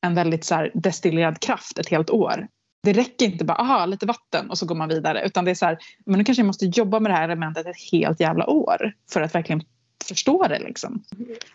en 0.00 0.14
väldigt 0.14 0.44
så 0.44 0.68
destillerad 0.74 1.40
kraft 1.40 1.78
ett 1.78 1.88
helt 1.88 2.10
år 2.10 2.48
det 2.86 2.92
räcker 2.92 3.26
inte 3.26 3.44
bara 3.44 3.58
aha, 3.58 3.86
lite 3.86 4.06
vatten 4.06 4.50
och 4.50 4.58
så 4.58 4.66
går 4.66 4.74
man 4.74 4.88
vidare. 4.88 5.22
Utan 5.26 5.44
det 5.44 5.50
är 5.50 5.54
så 5.54 5.66
här, 5.66 5.78
men 6.06 6.18
nu 6.18 6.24
kanske 6.24 6.40
jag 6.40 6.46
måste 6.46 6.66
jobba 6.66 7.00
med 7.00 7.10
det 7.10 7.16
här 7.16 7.24
elementet 7.24 7.66
ett 7.66 7.90
helt 7.92 8.20
jävla 8.20 8.46
år 8.46 8.92
för 9.12 9.20
att 9.20 9.34
verkligen 9.34 9.62
förstå 10.08 10.46
det. 10.48 10.58
Liksom. 10.58 11.02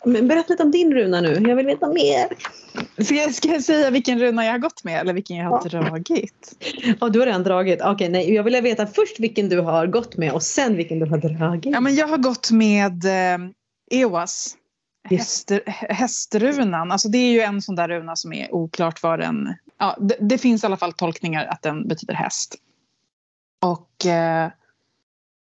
Men 0.06 0.28
berätta 0.28 0.54
lite 0.54 0.64
om 0.64 0.72
din 0.72 0.94
runa 0.94 1.22
nu, 1.22 1.34
jag 1.48 1.56
vill 1.56 1.66
veta 1.66 1.88
mer. 1.88 2.28
Ska 3.04 3.16
jag, 3.16 3.36
ska 3.36 3.48
jag 3.48 3.64
säga 3.64 3.90
vilken 3.90 4.20
runa 4.20 4.46
jag 4.46 4.52
har 4.52 4.60
gått 4.60 4.84
med 4.84 5.02
eller 5.02 5.14
vilken 5.14 5.38
jag 5.38 5.50
har 5.50 5.62
ja. 5.72 5.82
dragit? 5.82 6.56
Ja, 7.00 7.10
du 7.10 7.20
har 7.20 7.26
redan 7.26 7.44
dragit. 7.44 7.82
Okej, 7.82 8.10
nej, 8.10 8.34
jag 8.34 8.44
vill 8.44 8.62
veta 8.62 8.88
först 8.88 9.20
vilken 9.20 9.50
du 9.50 9.60
har 9.60 9.88
gått 9.88 10.18
med 10.18 10.32
och 10.32 10.44
sen 10.44 10.76
vilken 10.76 11.00
du 11.00 11.06
har 11.06 11.18
dragit. 11.18 11.74
Ja, 11.74 11.80
men 11.80 11.96
jag 11.96 12.08
har 12.08 12.18
gått 12.18 12.52
med 12.52 13.06
eh, 13.06 13.40
Ewas. 13.92 14.58
Hästrunan, 15.90 16.92
alltså 16.92 17.10
det 17.10 17.18
är 17.18 17.32
ju 17.32 17.42
en 17.42 17.62
sån 17.62 17.76
där 17.76 17.88
runa 17.88 18.16
som 18.16 18.34
är 18.34 18.54
oklart 18.54 19.04
vad 19.04 19.20
den 19.20 19.56
ja, 19.80 19.98
det, 20.00 20.18
det, 20.20 20.38
finns 20.38 20.64
i 20.64 20.66
alla 20.66 20.78
fall 20.78 20.94
tolkningar 20.94 21.46
att 21.46 21.62
den 21.62 21.88
betyder 21.88 22.14
häst. 22.14 22.56
Och 23.62 24.06
eh, 24.06 24.52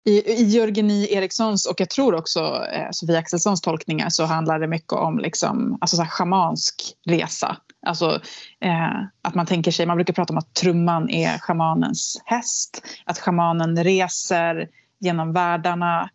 i, 0.06 0.32
i 0.32 0.44
Jörgen 0.44 0.90
Erikssons 0.90 1.66
och 1.66 1.80
jag 1.80 1.90
tror 1.90 2.14
också 2.14 2.66
eh, 2.72 2.88
Sofia 2.90 3.18
Axelssons 3.18 3.60
tolkningar 3.60 4.08
så 4.08 4.24
handlar 4.24 4.58
det 4.60 4.66
mycket 4.66 4.92
om 4.92 5.18
liksom, 5.18 5.78
alltså 5.80 5.96
så 5.96 6.02
här 6.02 6.10
schamansk 6.10 6.96
resa. 7.06 7.56
Alltså 7.86 8.20
eh, 8.60 9.00
att 9.22 9.34
man 9.34 9.46
tänker 9.46 9.70
sig, 9.70 9.86
man 9.86 9.96
brukar 9.96 10.14
prata 10.14 10.32
om 10.32 10.38
att 10.38 10.54
trumman 10.54 11.10
är 11.10 11.38
schamanens 11.38 12.22
häst. 12.24 12.82
Att 13.04 13.18
schamanen 13.18 13.84
reser 13.84 14.68
genom 14.98 15.32
världarna 15.32 16.10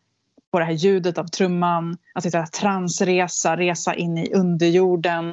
på 0.51 0.59
det 0.59 0.65
här 0.65 0.71
ljudet 0.71 1.17
av 1.17 1.27
trumman. 1.27 1.97
Att 2.13 2.25
är 2.25 2.45
transresa, 2.45 3.57
resa 3.57 3.95
in 3.95 4.17
i 4.17 4.33
underjorden. 4.33 5.29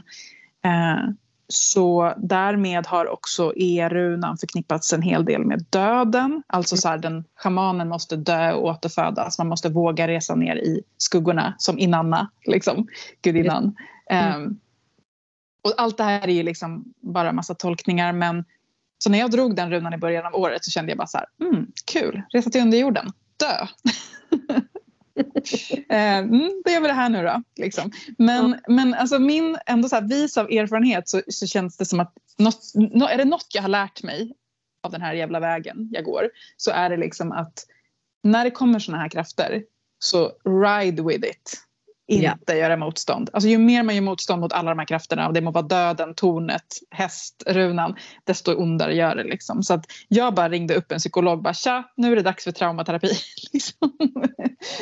Eh, 0.64 1.10
så 1.48 2.14
därmed 2.16 2.86
har 2.86 3.12
också 3.12 3.52
E-runan 3.56 4.38
förknippats 4.38 4.92
en 4.92 5.02
hel 5.02 5.24
del 5.24 5.44
med 5.44 5.64
döden. 5.70 6.42
Alltså 6.46 6.76
så 6.76 6.88
här, 6.88 6.98
den 6.98 7.24
schamanen 7.34 7.88
måste 7.88 8.16
dö 8.16 8.52
och 8.52 8.64
återfödas. 8.64 9.38
Man 9.38 9.48
måste 9.48 9.68
våga 9.68 10.08
resa 10.08 10.34
ner 10.34 10.56
i 10.56 10.82
skuggorna 10.98 11.54
som 11.58 11.78
Inanna, 11.78 12.30
liksom, 12.44 12.88
gudinnan. 13.22 13.76
Mm. 14.10 14.42
Um, 14.42 14.60
och 15.62 15.74
allt 15.76 15.96
det 15.96 16.04
här 16.04 16.28
är 16.28 16.32
ju 16.32 16.42
liksom 16.42 16.84
bara 17.00 17.28
en 17.28 17.36
massa 17.36 17.54
tolkningar. 17.54 18.12
Men 18.12 18.44
så 18.98 19.10
när 19.10 19.18
jag 19.18 19.30
drog 19.30 19.56
den 19.56 19.70
runan 19.70 19.94
i 19.94 19.98
början 19.98 20.26
av 20.26 20.34
året 20.34 20.64
så 20.64 20.70
kände 20.70 20.90
jag 20.90 20.98
bara 20.98 21.06
så 21.06 21.18
här, 21.18 21.26
mm, 21.40 21.66
kul, 21.84 22.22
resa 22.32 22.50
till 22.50 22.60
underjorden, 22.62 23.12
dö. 23.36 23.66
eh, 25.88 26.18
mm, 26.18 26.62
då 26.64 26.70
gör 26.70 26.80
vi 26.80 26.86
det 26.86 26.92
här 26.92 27.08
nu 27.08 27.22
då. 27.22 27.42
Liksom. 27.56 27.90
Men, 28.18 28.50
ja. 28.50 28.74
men 28.74 28.94
alltså 28.94 29.18
min, 29.18 29.58
ändå 29.66 29.88
så 29.88 29.94
här, 29.94 30.08
vis 30.08 30.36
av 30.36 30.50
erfarenhet 30.50 31.08
så, 31.08 31.22
så 31.28 31.46
känns 31.46 31.76
det 31.76 31.84
som 31.84 32.00
att 32.00 32.12
något, 32.38 32.62
är 33.10 33.18
det 33.18 33.24
något 33.24 33.46
jag 33.54 33.62
har 33.62 33.68
lärt 33.68 34.02
mig 34.02 34.34
av 34.82 34.92
den 34.92 35.02
här 35.02 35.14
jävla 35.14 35.40
vägen 35.40 35.88
jag 35.92 36.04
går 36.04 36.30
så 36.56 36.70
är 36.70 36.90
det 36.90 36.96
liksom 36.96 37.32
att 37.32 37.66
när 38.22 38.44
det 38.44 38.50
kommer 38.50 38.78
såna 38.78 38.98
här 38.98 39.08
krafter 39.08 39.62
så 39.98 40.32
ride 40.44 41.02
with 41.02 41.28
it 41.28 41.67
inte 42.08 42.52
ja. 42.52 42.54
göra 42.54 42.76
motstånd. 42.76 43.30
Alltså 43.32 43.48
ju 43.48 43.58
mer 43.58 43.82
man 43.82 43.94
gör 43.94 44.02
motstånd 44.02 44.40
mot 44.40 44.52
alla 44.52 44.70
de 44.70 44.78
här 44.78 44.86
krafterna, 44.86 45.26
och 45.26 45.32
det 45.32 45.40
må 45.40 45.50
vara 45.50 45.66
döden, 45.66 46.14
tornet, 46.14 46.66
hästrunan, 46.90 47.96
desto 48.24 48.54
ondare 48.54 48.94
gör 48.94 49.14
det. 49.14 49.24
Liksom. 49.24 49.62
Så 49.62 49.74
att 49.74 49.84
jag 50.08 50.34
bara 50.34 50.48
ringde 50.48 50.74
upp 50.74 50.92
en 50.92 50.98
psykolog 50.98 51.36
och 51.36 51.42
bara 51.42 51.54
tja, 51.54 51.84
nu 51.96 52.12
är 52.12 52.16
det 52.16 52.22
dags 52.22 52.44
för 52.44 52.52
traumaterapi. 52.52 53.10
liksom. 53.52 53.92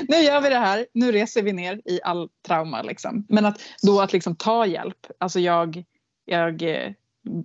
nu 0.08 0.16
gör 0.16 0.40
vi 0.40 0.48
det 0.48 0.58
här, 0.58 0.86
nu 0.94 1.12
reser 1.12 1.42
vi 1.42 1.52
ner 1.52 1.80
i 1.84 2.00
all 2.04 2.28
trauma. 2.46 2.82
Liksom. 2.82 3.26
Men 3.28 3.46
att 3.46 3.60
då 3.82 4.00
att 4.00 4.12
liksom 4.12 4.36
ta 4.36 4.66
hjälp, 4.66 5.06
alltså 5.18 5.40
jag, 5.40 5.84
jag 6.24 6.62
eh, 6.62 6.92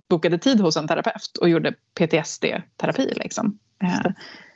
bokade 0.08 0.38
tid 0.38 0.60
hos 0.60 0.76
en 0.76 0.88
terapeut 0.88 1.36
och 1.40 1.48
gjorde 1.48 1.74
PTSD-terapi. 1.94 3.12
Liksom. 3.16 3.58
Eh, 3.82 4.12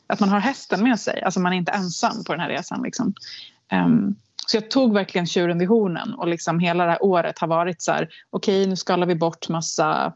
att 0.07 0.21
man 0.21 0.29
har 0.29 0.41
hästen 0.41 0.83
med 0.83 1.01
sig, 1.01 1.23
alltså 1.23 1.41
man 1.41 1.53
är 1.53 1.57
inte 1.57 1.73
ensam 1.73 2.25
på 2.25 2.33
den 2.33 2.41
här 2.41 2.49
resan. 2.49 2.83
Liksom. 2.83 3.15
Um, 3.73 4.17
Så 4.47 4.57
jag 4.57 4.71
tog 4.71 4.95
verkligen 4.95 5.27
tjuren 5.27 5.59
vid 5.59 5.69
hornen 5.69 6.15
och 6.15 6.29
liksom 6.29 6.59
hela 6.59 6.85
det 6.85 6.91
här 6.91 7.05
året 7.05 7.39
har 7.39 7.49
varit 7.49 7.83
så 7.83 7.93
här, 7.93 8.09
okej 8.31 8.61
okay, 8.61 8.71
nu 8.71 8.77
skalar 8.77 9.07
vi 9.07 9.15
bort 9.15 9.49
massa 9.49 10.13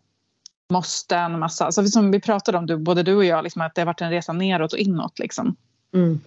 måsten, 0.70 1.38
massa, 1.38 1.64
alltså 1.64 1.84
som 1.84 2.10
vi 2.10 2.20
pratade 2.20 2.58
om, 2.58 2.66
du, 2.66 2.76
både 2.76 3.02
du 3.02 3.16
och 3.16 3.24
jag, 3.24 3.44
liksom, 3.44 3.62
att 3.62 3.74
det 3.74 3.80
har 3.80 3.86
varit 3.86 4.00
en 4.00 4.10
resa 4.10 4.32
neråt 4.32 4.72
och 4.72 4.78
inåt. 4.78 5.18
Liksom. 5.18 5.56
Mm. 5.94 6.20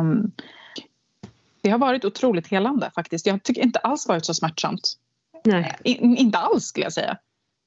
Um, 0.00 0.32
det 1.60 1.70
har 1.70 1.78
varit 1.78 2.04
otroligt 2.04 2.48
helande 2.48 2.90
faktiskt. 2.94 3.26
Jag 3.26 3.42
tycker 3.42 3.62
inte 3.62 3.78
alls 3.78 4.08
varit 4.08 4.26
så 4.26 4.34
smärtsamt. 4.34 4.98
Nej. 5.44 5.76
In, 5.84 6.16
inte 6.16 6.38
alls 6.38 6.64
skulle 6.64 6.86
jag 6.86 6.92
säga. 6.92 7.18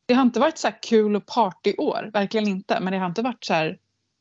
Det 0.06 0.14
har 0.14 0.22
inte 0.22 0.40
varit 0.40 0.58
så 0.58 0.68
här 0.68 0.78
kul 0.82 1.16
och 1.16 1.26
partyår, 1.26 2.10
verkligen 2.14 2.48
inte. 2.48 2.80
Men 2.80 2.94
det 2.94 3.00
har 3.00 3.06
inte 3.06 3.22
varit 3.22 3.44
så 3.44 3.54
här, 3.54 3.78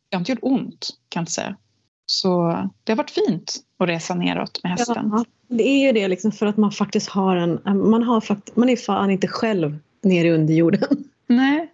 det 0.08 0.16
har 0.16 0.20
inte 0.20 0.32
gjort 0.32 0.42
ont 0.42 0.90
kan 1.08 1.20
jag 1.20 1.22
inte 1.22 1.32
säga. 1.32 1.56
Så 2.06 2.52
det 2.84 2.92
har 2.92 2.96
varit 2.96 3.10
fint 3.10 3.56
att 3.78 3.88
resa 3.88 4.14
neråt 4.14 4.60
med 4.62 4.72
hästen. 4.72 5.10
Ja, 5.12 5.24
det 5.48 5.68
är 5.68 5.86
ju 5.86 5.92
det 5.92 6.08
liksom 6.08 6.32
för 6.32 6.46
att 6.46 6.56
man 6.56 6.72
faktiskt 6.72 7.08
har 7.08 7.36
en, 7.36 7.60
man, 7.90 8.02
har 8.02 8.20
fakt, 8.20 8.56
man 8.56 8.68
är 8.68 8.76
fan 8.76 9.10
inte 9.10 9.28
själv 9.28 9.78
nere 10.02 10.26
i 10.26 10.30
underjorden. 10.30 11.04
Nej. 11.26 11.70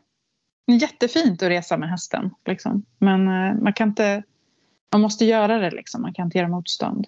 Jättefint 0.81 1.43
att 1.43 1.49
resa 1.49 1.77
med 1.77 1.91
hästen. 1.91 2.31
Liksom. 2.47 2.83
Men 2.99 3.29
uh, 3.29 3.63
man 3.63 3.73
kan 3.73 3.89
inte, 3.89 4.23
man 4.93 5.01
måste 5.01 5.25
göra 5.25 5.59
det 5.59 5.71
liksom. 5.71 6.03
Man 6.03 6.15
kan 6.15 6.25
inte 6.25 6.39
göra 6.39 6.49
motstånd. 6.49 7.07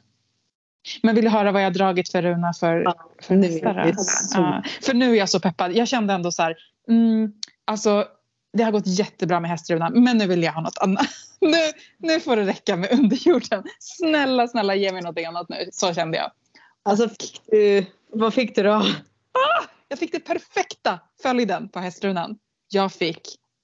Men 1.03 1.15
vill 1.15 1.25
du 1.25 1.31
höra 1.31 1.53
vad 1.53 1.65
jag 1.65 1.73
dragit 1.73 2.13
för 2.13 2.23
Runa 2.23 2.53
för, 2.53 2.83
ja, 2.83 2.95
för 3.23 3.35
hästar? 3.75 4.41
Ja, 4.41 4.63
för 4.83 4.95
nu 4.95 5.13
är 5.13 5.15
jag 5.15 5.29
så 5.29 5.41
peppad. 5.41 5.73
Jag 5.73 5.89
kände 5.89 6.15
ändå 6.15 6.33
så 6.33 6.43
här, 6.43 6.57
mm, 6.89 7.33
alltså 7.65 8.07
det 8.53 8.63
har 8.63 8.73
gått 8.73 8.87
jättebra 8.87 9.41
med 9.41 9.51
hästruna 9.51 9.91
men 9.91 10.19
nu 10.19 10.27
vill 10.27 10.43
jag 10.43 10.53
ha 10.53 10.61
något 10.61 10.79
annat. 10.79 11.07
Nu, 11.45 11.59
nu 11.99 12.21
får 12.21 12.37
det 12.37 12.47
räcka 12.47 12.77
med 12.77 12.93
underjorden. 12.93 13.65
Snälla, 13.81 14.49
snälla 14.49 14.75
ge 14.75 14.93
mig 14.93 15.03
något 15.03 15.19
annat 15.29 15.49
nu. 15.49 15.69
Så 15.73 15.95
kände 15.95 16.19
jag. 16.19 16.31
Alltså, 16.83 17.05
uh, 17.05 17.85
vad 18.13 18.35
fick 18.35 18.55
du 18.55 18.63
då? 18.63 18.71
Ah, 18.71 19.65
jag 19.89 19.99
fick 19.99 20.13
det 20.13 20.21
perfekta 20.21 21.01
följden 21.23 21.69
på 21.69 21.81
hästrunan. 21.81 22.39
Jag 22.69 22.93
fick 22.93 23.21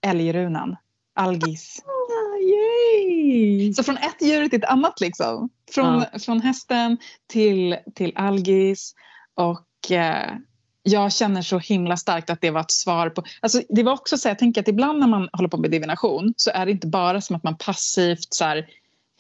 älgrunan, 0.07 0.77
algis. 1.15 1.83
Ah, 1.85 2.37
yay. 2.39 3.75
Så 3.75 3.83
från 3.83 3.97
ett 3.97 4.23
djur 4.23 4.49
till 4.49 4.59
ett 4.59 4.71
annat 4.71 5.01
liksom. 5.01 5.49
Från, 5.75 6.03
ah. 6.03 6.19
från 6.19 6.41
hästen 6.41 6.99
till, 7.27 7.77
till 7.95 8.13
algis 8.17 8.95
och 9.35 9.91
eh, 9.91 10.37
jag 10.89 11.13
känner 11.13 11.43
så 11.43 11.59
himla 11.59 11.97
starkt 11.97 12.31
att 12.31 12.41
det 12.41 12.51
var 12.51 12.61
ett 12.61 12.71
svar 12.71 13.11
på... 13.11 13.23
Alltså 13.41 13.63
det 13.69 13.83
var 13.83 13.93
också 13.93 14.19
så 14.19 14.29
jag 14.29 14.39
tänker 14.39 14.61
att 14.61 14.69
ibland 14.69 14.99
när 14.99 15.07
man 15.07 15.29
håller 15.33 15.49
på 15.49 15.57
med 15.57 15.71
divination 15.71 16.35
så 16.37 16.51
är 16.51 16.67
det 16.67 16.73
inte 16.73 16.87
bara 16.87 17.21
som 17.21 17.37
att 17.37 17.43
man 17.43 17.57
passivt 17.57 18.35
så 18.35 18.45
här, 18.45 18.67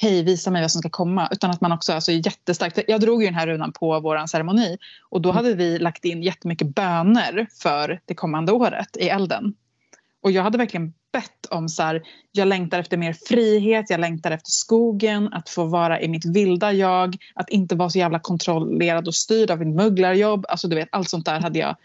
hej 0.00 0.22
visa 0.22 0.50
mig 0.50 0.62
vad 0.62 0.70
som 0.70 0.80
ska 0.80 0.90
komma 0.90 1.28
utan 1.32 1.50
att 1.50 1.60
man 1.60 1.72
också 1.72 1.92
är 1.92 2.00
så 2.00 2.12
jättestarkt. 2.12 2.78
Jag 2.88 3.00
drog 3.00 3.22
ju 3.22 3.28
den 3.28 3.34
här 3.34 3.46
runan 3.46 3.72
på 3.72 4.00
vår 4.00 4.26
ceremoni 4.26 4.78
och 5.10 5.20
då 5.20 5.30
hade 5.30 5.54
vi 5.54 5.78
lagt 5.78 6.04
in 6.04 6.22
jättemycket 6.22 6.74
böner 6.74 7.46
för 7.62 8.00
det 8.04 8.14
kommande 8.14 8.52
året 8.52 8.96
i 8.96 9.08
elden. 9.08 9.54
Och 10.22 10.30
jag 10.30 10.42
hade 10.42 10.58
verkligen 10.58 10.92
bett 11.12 11.46
om 11.50 11.68
så 11.68 11.82
här, 11.82 12.02
jag 12.32 12.48
längtar 12.48 12.78
efter 12.78 12.96
mer 12.96 13.12
frihet, 13.12 13.90
jag 13.90 14.00
längtar 14.00 14.30
efter 14.30 14.50
skogen, 14.50 15.32
att 15.32 15.48
få 15.48 15.64
vara 15.64 16.00
i 16.00 16.08
mitt 16.08 16.24
vilda 16.24 16.72
jag, 16.72 17.16
att 17.34 17.50
inte 17.50 17.74
vara 17.74 17.90
så 17.90 17.98
jävla 17.98 18.18
kontrollerad 18.18 19.08
och 19.08 19.14
styrd 19.14 19.50
av 19.50 19.58
mitt 19.58 19.76
mugglarjobb. 19.76 20.46
Alltså 20.48 20.68
du 20.68 20.76
vet, 20.76 20.88
allt 20.92 21.10
sånt 21.10 21.24
där 21.26 21.40
hade 21.40 21.58
jag 21.58 21.76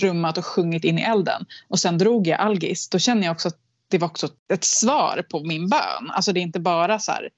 trummat 0.00 0.38
och 0.38 0.46
sjungit 0.46 0.84
in 0.84 0.98
i 0.98 1.02
elden. 1.02 1.46
Och 1.68 1.78
sen 1.78 1.98
drog 1.98 2.26
jag 2.26 2.40
algis. 2.40 2.88
Då 2.88 2.98
känner 2.98 3.22
jag 3.22 3.32
också 3.32 3.48
att 3.48 3.58
det 3.88 3.98
var 3.98 4.08
också 4.08 4.28
ett 4.52 4.64
svar 4.64 5.26
på 5.30 5.44
min 5.44 5.68
bön. 5.68 6.10
Alltså 6.10 6.32
det 6.32 6.40
är 6.40 6.42
inte 6.42 6.60
bara 6.60 6.98
så 6.98 7.12
här 7.12 7.28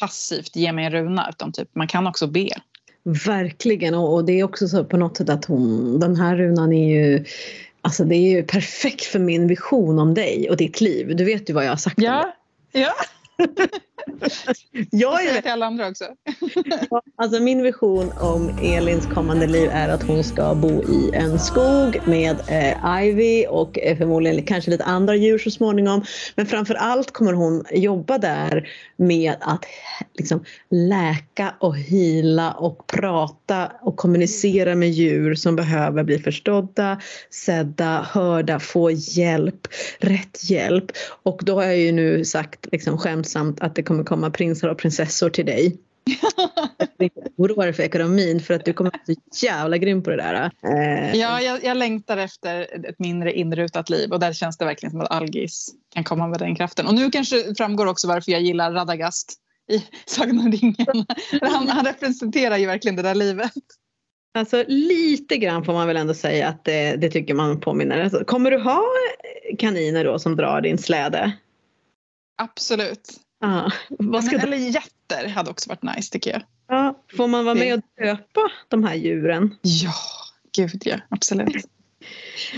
passivt 0.00 0.56
ge 0.56 0.72
mig 0.72 0.84
en 0.84 0.92
runa 0.92 1.28
utan 1.30 1.52
typ 1.52 1.74
man 1.74 1.86
kan 1.86 2.06
också 2.06 2.26
be. 2.26 2.48
Verkligen 3.26 3.94
och 3.94 4.24
det 4.24 4.40
är 4.40 4.44
också 4.44 4.68
så 4.68 4.84
på 4.84 4.96
något 4.96 5.16
sätt 5.16 5.28
att 5.28 5.44
hon, 5.44 6.00
den 6.00 6.16
här 6.16 6.36
runan 6.36 6.72
är 6.72 6.88
ju 6.88 7.24
Alltså 7.82 8.04
det 8.04 8.16
är 8.16 8.30
ju 8.30 8.42
perfekt 8.42 9.04
för 9.04 9.18
min 9.18 9.46
vision 9.46 9.98
om 9.98 10.14
dig 10.14 10.50
och 10.50 10.56
ditt 10.56 10.80
liv. 10.80 11.16
Du 11.16 11.24
vet 11.24 11.50
ju 11.50 11.54
vad 11.54 11.64
jag 11.64 11.70
har 11.70 11.76
sagt 11.76 11.98
ja. 11.98 12.22
om 12.24 12.30
det. 12.72 12.80
Ja. 12.80 12.92
jag 14.90 15.24
är... 15.24 15.40
till 15.40 15.50
alla 15.50 15.66
andra 15.66 15.88
också. 15.88 16.04
alltså 17.16 17.40
min 17.40 17.62
vision 17.62 18.12
om 18.20 18.50
Elins 18.62 19.06
kommande 19.06 19.46
liv 19.46 19.70
är 19.72 19.88
att 19.88 20.02
hon 20.02 20.24
ska 20.24 20.54
bo 20.54 20.82
i 20.82 21.10
en 21.14 21.38
skog 21.38 22.00
med 22.04 22.36
eh, 22.48 23.02
Ivy 23.02 23.46
och 23.46 23.78
eh, 23.78 23.98
förmodligen 23.98 24.42
kanske 24.44 24.70
lite 24.70 24.84
andra 24.84 25.14
djur 25.14 25.38
så 25.38 25.50
småningom. 25.50 26.04
Men 26.34 26.46
framför 26.46 26.74
allt 26.74 27.12
kommer 27.12 27.32
hon 27.32 27.64
jobba 27.70 28.18
där 28.18 28.68
med 28.96 29.34
att 29.40 29.64
liksom, 30.14 30.44
läka 30.70 31.54
och 31.58 31.76
hila 31.76 32.52
och 32.52 32.86
prata 32.86 33.72
och 33.80 33.96
kommunicera 33.96 34.74
med 34.74 34.90
djur 34.90 35.34
som 35.34 35.56
behöver 35.56 36.04
bli 36.04 36.18
förstådda, 36.18 37.00
sedda, 37.30 38.06
hörda, 38.10 38.60
få 38.60 38.90
hjälp, 38.90 39.68
rätt 39.98 40.50
hjälp. 40.50 40.92
Och 41.22 41.40
då 41.44 41.54
har 41.54 41.62
jag 41.62 41.78
ju 41.78 41.92
nu 41.92 42.24
sagt 42.24 42.66
liksom, 42.72 42.98
skämtsamt 42.98 43.60
att 43.60 43.74
det 43.74 43.82
kommer 43.92 44.04
komma 44.04 44.30
prinsar 44.30 44.68
och 44.68 44.78
prinsessor 44.78 45.30
till 45.30 45.46
dig. 45.46 45.76
Jag 46.98 47.10
oroar 47.36 47.72
för 47.72 47.82
ekonomin 47.82 48.40
för 48.40 48.54
att 48.54 48.64
du 48.64 48.72
kommer 48.72 48.90
att 48.94 49.04
bli 49.04 49.16
så 49.30 49.46
jävla 49.46 49.78
grym 49.78 50.02
på 50.02 50.10
det 50.10 50.16
där. 50.16 50.50
Eh. 50.62 51.16
Ja, 51.16 51.40
jag, 51.40 51.64
jag 51.64 51.76
längtar 51.76 52.16
efter 52.16 52.86
ett 52.88 52.98
mindre 52.98 53.32
inrutat 53.32 53.90
liv 53.90 54.12
och 54.12 54.20
där 54.20 54.32
känns 54.32 54.58
det 54.58 54.64
verkligen 54.64 54.90
som 54.90 55.00
att 55.00 55.10
Algis 55.10 55.74
kan 55.94 56.04
komma 56.04 56.26
med 56.26 56.38
den 56.38 56.56
kraften. 56.56 56.86
Och 56.86 56.94
nu 56.94 57.10
kanske 57.10 57.54
framgår 57.54 57.86
också 57.86 58.08
varför 58.08 58.32
jag 58.32 58.40
gillar 58.40 58.72
Radagast 58.72 59.32
i 59.72 59.84
Sagan 60.06 60.40
om 60.40 60.52
ringen. 60.52 61.06
Han, 61.40 61.68
han 61.68 61.86
representerar 61.86 62.56
ju 62.56 62.66
verkligen 62.66 62.96
det 62.96 63.02
där 63.02 63.14
livet. 63.14 63.52
Alltså 64.34 64.64
lite 64.68 65.36
grann 65.36 65.64
får 65.64 65.72
man 65.72 65.86
väl 65.86 65.96
ändå 65.96 66.14
säga 66.14 66.48
att 66.48 66.64
det, 66.64 66.96
det 66.96 67.10
tycker 67.10 67.34
man 67.34 67.60
påminner. 67.60 68.04
Alltså, 68.04 68.24
kommer 68.24 68.50
du 68.50 68.58
ha 68.58 68.82
kaniner 69.58 70.04
då 70.04 70.18
som 70.18 70.36
drar 70.36 70.60
din 70.60 70.78
släde? 70.78 71.32
Absolut. 72.42 73.22
Ja. 73.42 73.72
Vad 73.88 74.24
ska 74.24 74.36
Men, 74.36 74.46
eller 74.46 74.56
jätter 74.56 75.28
hade 75.28 75.50
också 75.50 75.68
varit 75.68 75.96
nice 75.96 76.12
tycker 76.12 76.30
jag. 76.30 76.42
Ja. 76.68 76.94
Får 77.16 77.28
man 77.28 77.44
vara 77.44 77.54
med 77.54 77.74
och 77.74 77.80
döpa 78.04 78.40
de 78.68 78.84
här 78.84 78.94
djuren? 78.94 79.54
Ja, 79.62 79.94
gud 80.56 80.82
ja. 80.84 80.96
Absolut. 81.08 81.66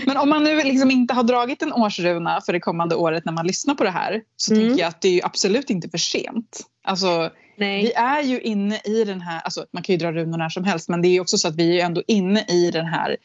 Men 0.05 0.17
om 0.17 0.29
man 0.29 0.43
nu 0.43 0.63
liksom 0.63 0.91
inte 0.91 1.13
har 1.13 1.23
dragit 1.23 1.61
en 1.61 1.73
årsruna 1.73 2.41
för 2.45 2.53
det 2.53 2.59
kommande 2.59 2.95
året 2.95 3.25
när 3.25 3.33
man 3.33 3.47
lyssnar 3.47 3.75
på 3.75 3.83
det 3.83 3.89
här 3.89 4.21
så 4.37 4.53
mm. 4.53 4.67
tycker 4.67 4.81
jag 4.81 4.87
att 4.87 5.01
det 5.01 5.19
är 5.19 5.25
absolut 5.25 5.69
inte 5.69 5.89
för 5.89 5.97
sent. 5.97 6.61
Alltså, 6.83 7.31
vi 7.57 7.93
är 7.93 8.21
ju 8.21 8.41
inne 8.41 8.81
i 8.83 9.03
den 9.03 9.21
här, 9.21 9.41
alltså, 9.41 9.65
man 9.71 9.83
kan 9.83 9.93
ju 9.93 9.99
dra 9.99 10.11
runor 10.11 10.37
när 10.37 10.49
som 10.49 10.63
helst 10.63 10.89
men 10.89 11.01
det 11.01 11.07
är 11.07 11.21
också 11.21 11.37
så 11.37 11.47
att 11.47 11.55
vi 11.55 11.81
är 11.81 11.85
ändå 11.85 12.03
inne 12.07 12.45
i 12.47 12.71
den 12.71 12.85
här 12.85 13.17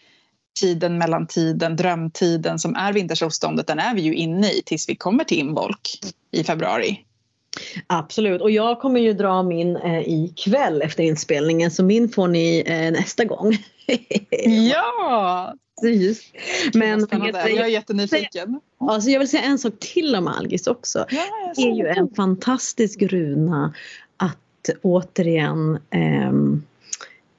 tiden 0.60 0.98
mellan 0.98 1.26
tiden, 1.26 1.76
drömtiden 1.76 2.58
som 2.58 2.74
är 2.74 2.92
vintersolståndet, 2.92 3.66
den 3.66 3.78
är 3.78 3.94
vi 3.94 4.02
ju 4.02 4.14
inne 4.14 4.52
i 4.52 4.62
tills 4.66 4.88
vi 4.88 4.96
kommer 4.96 5.24
till 5.24 5.38
involk 5.38 5.98
i 6.32 6.44
februari. 6.44 7.04
Absolut 7.86 8.40
och 8.40 8.50
jag 8.50 8.80
kommer 8.80 9.00
ju 9.00 9.12
dra 9.12 9.42
min 9.42 9.76
eh, 9.76 10.08
ikväll 10.08 10.82
efter 10.82 11.04
inspelningen 11.04 11.70
så 11.70 11.84
min 11.84 12.08
får 12.08 12.28
ni 12.28 12.62
eh, 12.66 12.92
nästa 12.92 13.24
gång. 13.24 13.56
ja! 14.72 15.54
Precis. 15.80 16.32
Men 16.74 17.06
jag 17.10 17.46
är 17.46 17.66
jättenyfiken. 17.66 18.60
Alltså 18.80 19.10
jag 19.10 19.18
vill 19.18 19.28
säga 19.28 19.42
en 19.42 19.58
sak 19.58 19.72
till 19.78 20.16
om 20.16 20.26
Algis 20.26 20.66
också. 20.66 21.04
Ja, 21.10 21.52
det 21.56 21.62
är 21.62 21.74
ju 21.74 21.86
en 21.86 22.14
fantastisk 22.14 23.02
runa 23.02 23.74
att 24.16 24.70
återigen 24.82 25.78
eh, 25.90 26.32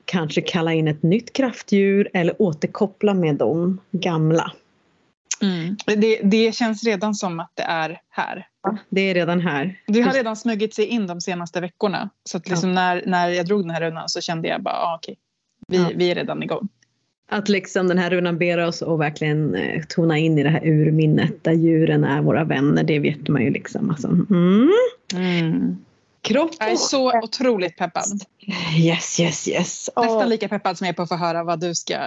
kanske 0.06 0.42
kalla 0.42 0.74
in 0.74 0.88
ett 0.88 1.04
nytt 1.04 1.34
kraftdjur 1.34 2.10
eller 2.14 2.42
återkoppla 2.42 3.14
med 3.14 3.36
de 3.36 3.80
gamla. 3.92 4.52
Mm. 5.42 5.76
Det, 5.86 6.20
det 6.24 6.56
känns 6.56 6.84
redan 6.84 7.16
som 7.16 7.40
att 7.40 7.52
det 7.56 7.64
är 7.64 8.02
här. 8.10 8.48
Det 8.90 9.02
är 9.02 9.14
redan 9.14 9.42
här. 9.42 9.82
Det 9.88 10.02
har 10.02 10.14
redan 10.14 10.36
smugit 10.36 10.74
sig 10.74 10.86
in 10.86 11.08
de 11.08 11.22
senaste 11.22 11.62
veckorna. 11.62 12.10
Så 12.24 12.38
att 12.38 12.50
liksom 12.50 12.70
ja. 12.70 12.76
när, 12.76 13.04
när 13.06 13.30
jag 13.30 13.46
drog 13.46 13.62
den 13.62 13.70
här 13.70 13.82
runan 13.82 14.10
så 14.10 14.22
kände 14.22 14.48
jag 14.48 14.62
bara, 14.62 14.76
ah, 14.76 14.96
okej, 14.96 15.18
vi, 15.68 15.78
ja. 15.78 15.92
vi 15.96 16.12
är 16.12 16.16
redan 16.16 16.44
igång. 16.44 16.68
Att 17.30 17.50
liksom 17.50 17.88
den 17.88 17.98
här 17.98 18.10
runan 18.10 18.38
ber 18.38 18.58
oss 18.58 18.82
att 18.82 19.00
verkligen 19.00 19.56
eh, 19.56 19.84
tona 19.90 20.18
in 20.18 20.40
i 20.40 20.44
det 20.44 20.50
här 20.50 20.68
urminnet 20.68 21.44
där 21.44 21.52
djuren 21.52 22.04
är 22.04 22.22
våra 22.22 22.44
vänner. 22.44 22.84
Det 22.84 23.00
vet 23.00 23.28
man 23.28 23.44
ju 23.44 23.50
liksom. 23.50 23.90
Alltså, 23.90 24.08
mm. 24.08 24.72
Mm. 25.16 25.78
Kropp 26.22 26.52
Jag 26.60 26.72
är 26.72 26.76
så 26.76 27.20
otroligt 27.20 27.78
peppad. 27.78 28.24
Yes, 28.78 29.20
yes, 29.20 29.48
yes. 29.48 29.90
Nästan 29.96 30.30
lika 30.30 30.48
peppad 30.48 30.78
som 30.78 30.86
jag 30.86 30.94
är 30.94 30.96
på 30.96 31.02
att 31.02 31.10
få 31.10 31.16
höra 31.16 31.44
vad 31.44 31.60
du 31.60 31.76
ska 31.76 31.98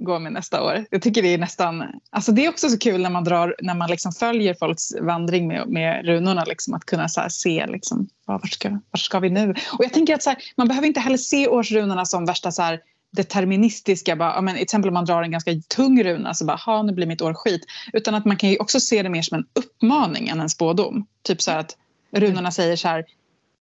gå 0.00 0.18
med 0.18 0.32
nästa 0.32 0.62
år. 0.62 0.86
Jag 0.90 1.02
tycker 1.02 1.22
det 1.22 1.34
är 1.34 1.38
nästan... 1.38 1.84
Alltså 2.10 2.32
det 2.32 2.44
är 2.44 2.48
också 2.48 2.68
så 2.68 2.78
kul 2.78 3.02
när 3.02 3.10
man, 3.10 3.24
drar, 3.24 3.56
när 3.62 3.74
man 3.74 3.90
liksom 3.90 4.12
följer 4.12 4.54
folks 4.54 4.94
vandring 5.00 5.48
med, 5.48 5.68
med 5.68 6.06
runorna. 6.06 6.44
Liksom, 6.44 6.74
att 6.74 6.84
kunna 6.84 7.08
se 7.28 7.66
liksom, 7.66 8.08
vart, 8.24 8.52
ska, 8.52 8.68
vart 8.90 9.00
ska 9.00 9.18
vi 9.18 9.30
nu? 9.30 9.54
Och 9.72 9.84
jag 9.84 9.92
tänker 9.92 10.14
att 10.14 10.26
här, 10.26 10.36
man 10.56 10.68
behöver 10.68 10.88
inte 10.88 11.00
heller 11.00 11.16
se 11.16 11.48
årsrunorna 11.48 12.04
som 12.04 12.24
värsta 12.24 12.52
så 12.52 12.62
här, 12.62 12.80
deterministiska, 13.10 14.16
bara, 14.16 14.40
men, 14.40 14.54
till 14.54 14.62
exempel 14.62 14.88
om 14.88 14.94
man 14.94 15.04
drar 15.04 15.22
en 15.22 15.30
ganska 15.30 15.50
tung 15.68 16.04
runa 16.04 16.34
så 16.34 16.44
bara, 16.44 16.56
ha 16.56 16.82
nu 16.82 16.92
blir 16.92 17.06
mitt 17.06 17.22
år 17.22 17.34
skit. 17.34 17.64
Utan 17.92 18.14
att 18.14 18.24
man 18.24 18.36
kan 18.36 18.50
ju 18.50 18.58
också 18.58 18.80
se 18.80 19.02
det 19.02 19.08
mer 19.08 19.22
som 19.22 19.38
en 19.38 19.46
uppmaning 19.52 20.28
än 20.28 20.40
en 20.40 20.50
spådom. 20.50 21.06
Typ 21.22 21.42
så 21.42 21.50
att 21.50 21.76
runorna 22.12 22.50
säger 22.50 22.76
så 22.76 22.88
här, 22.88 23.04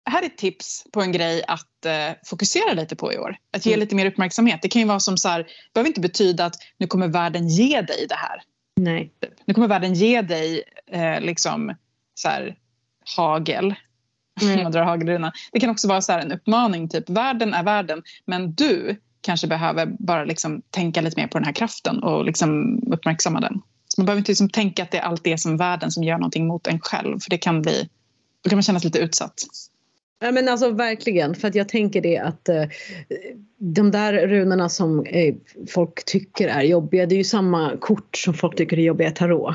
här 0.04 0.22
är 0.22 0.26
ett 0.26 0.38
tips 0.38 0.84
på 0.92 1.02
en 1.02 1.12
grej 1.12 1.44
att 1.48 1.86
eh, 1.86 2.16
fokusera 2.26 2.72
lite 2.72 2.96
på 2.96 3.12
i 3.12 3.18
år. 3.18 3.36
Att 3.52 3.66
ge 3.66 3.72
mm. 3.72 3.80
lite 3.80 3.94
mer 3.94 4.06
uppmärksamhet. 4.06 4.62
Det 4.62 4.68
kan 4.68 4.82
ju 4.82 4.88
vara 4.88 5.00
som 5.00 5.16
så 5.16 5.28
här, 5.28 5.46
behöver 5.74 5.88
inte 5.88 6.00
betyda 6.00 6.44
att 6.44 6.54
nu 6.78 6.86
kommer 6.86 7.08
världen 7.08 7.48
ge 7.48 7.80
dig 7.80 8.06
det 8.08 8.14
här. 8.14 8.42
Nej. 8.76 9.12
Nu 9.44 9.54
kommer 9.54 9.68
världen 9.68 9.94
ge 9.94 10.22
dig 10.22 10.62
eh, 10.92 11.20
liksom 11.20 11.74
så 12.14 12.28
här, 12.28 12.56
hagel. 13.16 13.74
Mm. 14.42 14.62
Man 14.62 14.72
drar 14.72 14.82
hagelrunan. 14.82 15.32
Det 15.52 15.60
kan 15.60 15.70
också 15.70 15.88
vara 15.88 16.00
så 16.00 16.12
en 16.12 16.32
uppmaning, 16.32 16.88
typ 16.88 17.10
världen 17.10 17.54
är 17.54 17.62
världen 17.62 18.02
men 18.26 18.54
du 18.54 19.00
kanske 19.20 19.46
behöver 19.46 19.86
bara 19.86 20.24
liksom 20.24 20.62
tänka 20.70 21.00
lite 21.00 21.20
mer 21.20 21.26
på 21.26 21.38
den 21.38 21.44
här 21.44 21.52
kraften 21.52 22.02
och 22.02 22.24
liksom 22.24 22.82
uppmärksamma 22.92 23.40
den. 23.40 23.62
Så 23.88 24.00
man 24.00 24.06
behöver 24.06 24.18
inte 24.18 24.30
liksom 24.30 24.50
tänka 24.50 24.82
att 24.82 24.90
det 24.90 24.98
är 24.98 25.02
allt 25.02 25.24
det 25.24 25.38
som 25.38 25.56
världen 25.56 25.90
som 25.90 26.04
gör 26.04 26.18
någonting 26.18 26.46
mot 26.46 26.66
en 26.66 26.80
själv 26.80 27.18
för 27.18 27.30
det 27.30 27.38
kan 27.38 27.62
bli, 27.62 27.88
då 28.42 28.50
kan 28.50 28.56
man 28.56 28.62
känna 28.62 28.80
sig 28.80 28.88
lite 28.88 28.98
utsatt. 28.98 29.34
Ja, 30.22 30.32
men 30.32 30.48
alltså 30.48 30.70
verkligen, 30.70 31.34
för 31.34 31.48
att 31.48 31.54
jag 31.54 31.68
tänker 31.68 32.00
det 32.00 32.18
att 32.18 32.48
eh, 32.48 32.64
de 33.58 33.90
där 33.90 34.26
runorna 34.26 34.68
som 34.68 35.06
eh, 35.06 35.34
folk 35.68 36.04
tycker 36.04 36.48
är 36.48 36.62
jobbiga, 36.62 37.06
det 37.06 37.14
är 37.14 37.16
ju 37.16 37.24
samma 37.24 37.76
kort 37.76 38.16
som 38.16 38.34
folk 38.34 38.56
tycker 38.56 38.76
är 38.76 38.82
jobbiga 38.82 39.08
i 39.08 39.12
tarot. 39.12 39.54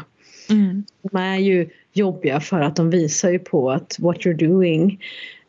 Mm. 0.50 0.84
De 1.02 1.18
är 1.18 1.38
ju 1.38 1.70
jobbiga 1.94 2.40
för 2.40 2.60
att 2.60 2.76
de 2.76 2.90
visar 2.90 3.30
ju 3.30 3.40
på 3.40 3.72
att 3.72 3.96
what 4.00 4.18
you're 4.18 4.48
doing 4.48 5.04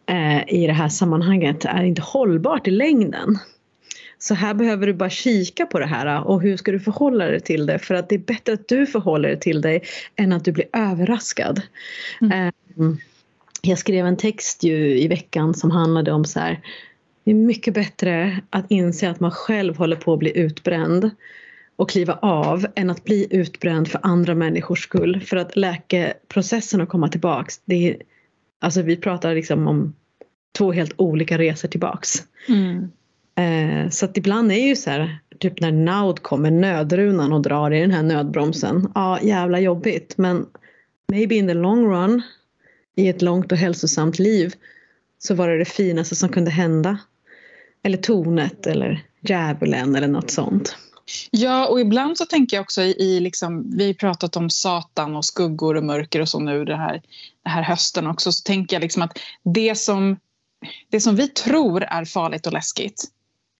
eh, 0.06 0.54
i 0.54 0.66
det 0.66 0.72
här 0.72 0.88
sammanhanget 0.88 1.64
är 1.64 1.82
inte 1.82 2.02
hållbart 2.02 2.68
i 2.68 2.70
längden. 2.70 3.38
Så 4.18 4.34
här 4.34 4.54
behöver 4.54 4.86
du 4.86 4.94
bara 4.94 5.10
kika 5.10 5.66
på 5.66 5.78
det 5.78 5.86
här 5.86 6.26
och 6.26 6.42
hur 6.42 6.56
ska 6.56 6.72
du 6.72 6.80
förhålla 6.80 7.24
dig 7.24 7.40
till 7.40 7.66
det? 7.66 7.78
För 7.78 7.94
att 7.94 8.08
det 8.08 8.14
är 8.14 8.18
bättre 8.18 8.52
att 8.52 8.68
du 8.68 8.86
förhåller 8.86 9.28
dig 9.28 9.40
till 9.40 9.60
dig 9.60 9.82
än 10.16 10.32
att 10.32 10.44
du 10.44 10.52
blir 10.52 10.66
överraskad. 10.72 11.62
Mm. 12.20 12.52
Jag 13.66 13.78
skrev 13.78 14.06
en 14.06 14.16
text 14.16 14.62
ju 14.62 14.98
i 14.98 15.08
veckan 15.08 15.54
som 15.54 15.70
handlade 15.70 16.12
om 16.12 16.24
så 16.24 16.40
här. 16.40 16.60
Det 17.24 17.30
är 17.30 17.34
mycket 17.34 17.74
bättre 17.74 18.40
att 18.50 18.66
inse 18.68 19.10
att 19.10 19.20
man 19.20 19.30
själv 19.30 19.76
håller 19.76 19.96
på 19.96 20.12
att 20.12 20.18
bli 20.18 20.38
utbränd 20.38 21.10
och 21.76 21.90
kliva 21.90 22.18
av 22.22 22.66
än 22.74 22.90
att 22.90 23.04
bli 23.04 23.26
utbränd 23.30 23.88
för 23.88 24.00
andra 24.02 24.34
människors 24.34 24.82
skull. 24.82 25.20
För 25.20 25.36
att 25.36 25.56
läkeprocessen 25.56 26.80
och 26.80 26.88
komma 26.88 27.08
tillbaks, 27.08 27.60
det 27.64 27.90
är, 27.90 27.96
alltså 28.60 28.82
vi 28.82 28.96
pratar 28.96 29.34
liksom 29.34 29.66
om 29.66 29.94
två 30.58 30.72
helt 30.72 30.94
olika 30.96 31.38
resor 31.38 31.68
tillbaks. 31.68 32.10
Mm. 32.48 32.90
Eh, 33.38 33.90
så 33.90 34.04
att 34.04 34.16
ibland 34.16 34.52
är 34.52 34.66
ju 34.66 34.76
så 34.76 34.90
här, 34.90 35.18
typ 35.38 35.60
när 35.60 35.72
Naud 35.72 36.22
kommer, 36.22 36.50
nödrunan 36.50 37.32
och 37.32 37.42
drar 37.42 37.70
i 37.70 37.80
den 37.80 37.90
här 37.90 38.02
nödbromsen. 38.02 38.92
Ja, 38.94 39.20
jävla 39.22 39.60
jobbigt 39.60 40.18
men 40.18 40.46
maybe 41.12 41.34
in 41.34 41.48
the 41.48 41.54
long 41.54 41.86
run 41.86 42.22
i 42.96 43.08
ett 43.08 43.22
långt 43.22 43.52
och 43.52 43.58
hälsosamt 43.58 44.18
liv 44.18 44.54
så 45.18 45.34
var 45.34 45.48
det 45.48 45.58
det 45.58 45.64
finaste 45.64 46.16
som 46.16 46.28
kunde 46.28 46.50
hända. 46.50 46.98
Eller 47.82 47.98
tornet 47.98 48.66
eller 48.66 49.04
djävulen 49.20 49.94
eller 49.96 50.08
något 50.08 50.30
sånt. 50.30 50.76
Ja, 51.30 51.66
och 51.66 51.80
ibland 51.80 52.18
så 52.18 52.26
tänker 52.26 52.56
jag 52.56 52.62
också 52.62 52.82
i, 52.82 52.96
i 52.98 53.20
liksom, 53.20 53.76
vi 53.76 53.86
har 53.86 53.94
pratat 53.94 54.36
om 54.36 54.50
Satan 54.50 55.16
och 55.16 55.24
skuggor 55.24 55.74
och 55.74 55.84
mörker 55.84 56.20
och 56.20 56.28
så 56.28 56.38
nu 56.38 56.64
den 56.64 56.78
här, 56.78 57.02
den 57.42 57.52
här 57.52 57.62
hösten 57.62 58.06
också, 58.06 58.32
så 58.32 58.42
tänker 58.42 58.76
jag 58.76 58.80
liksom 58.80 59.02
att 59.02 59.18
det 59.42 59.78
som, 59.78 60.16
det 60.90 61.00
som 61.00 61.16
vi 61.16 61.28
tror 61.28 61.82
är 61.82 62.04
farligt 62.04 62.46
och 62.46 62.52
läskigt 62.52 63.04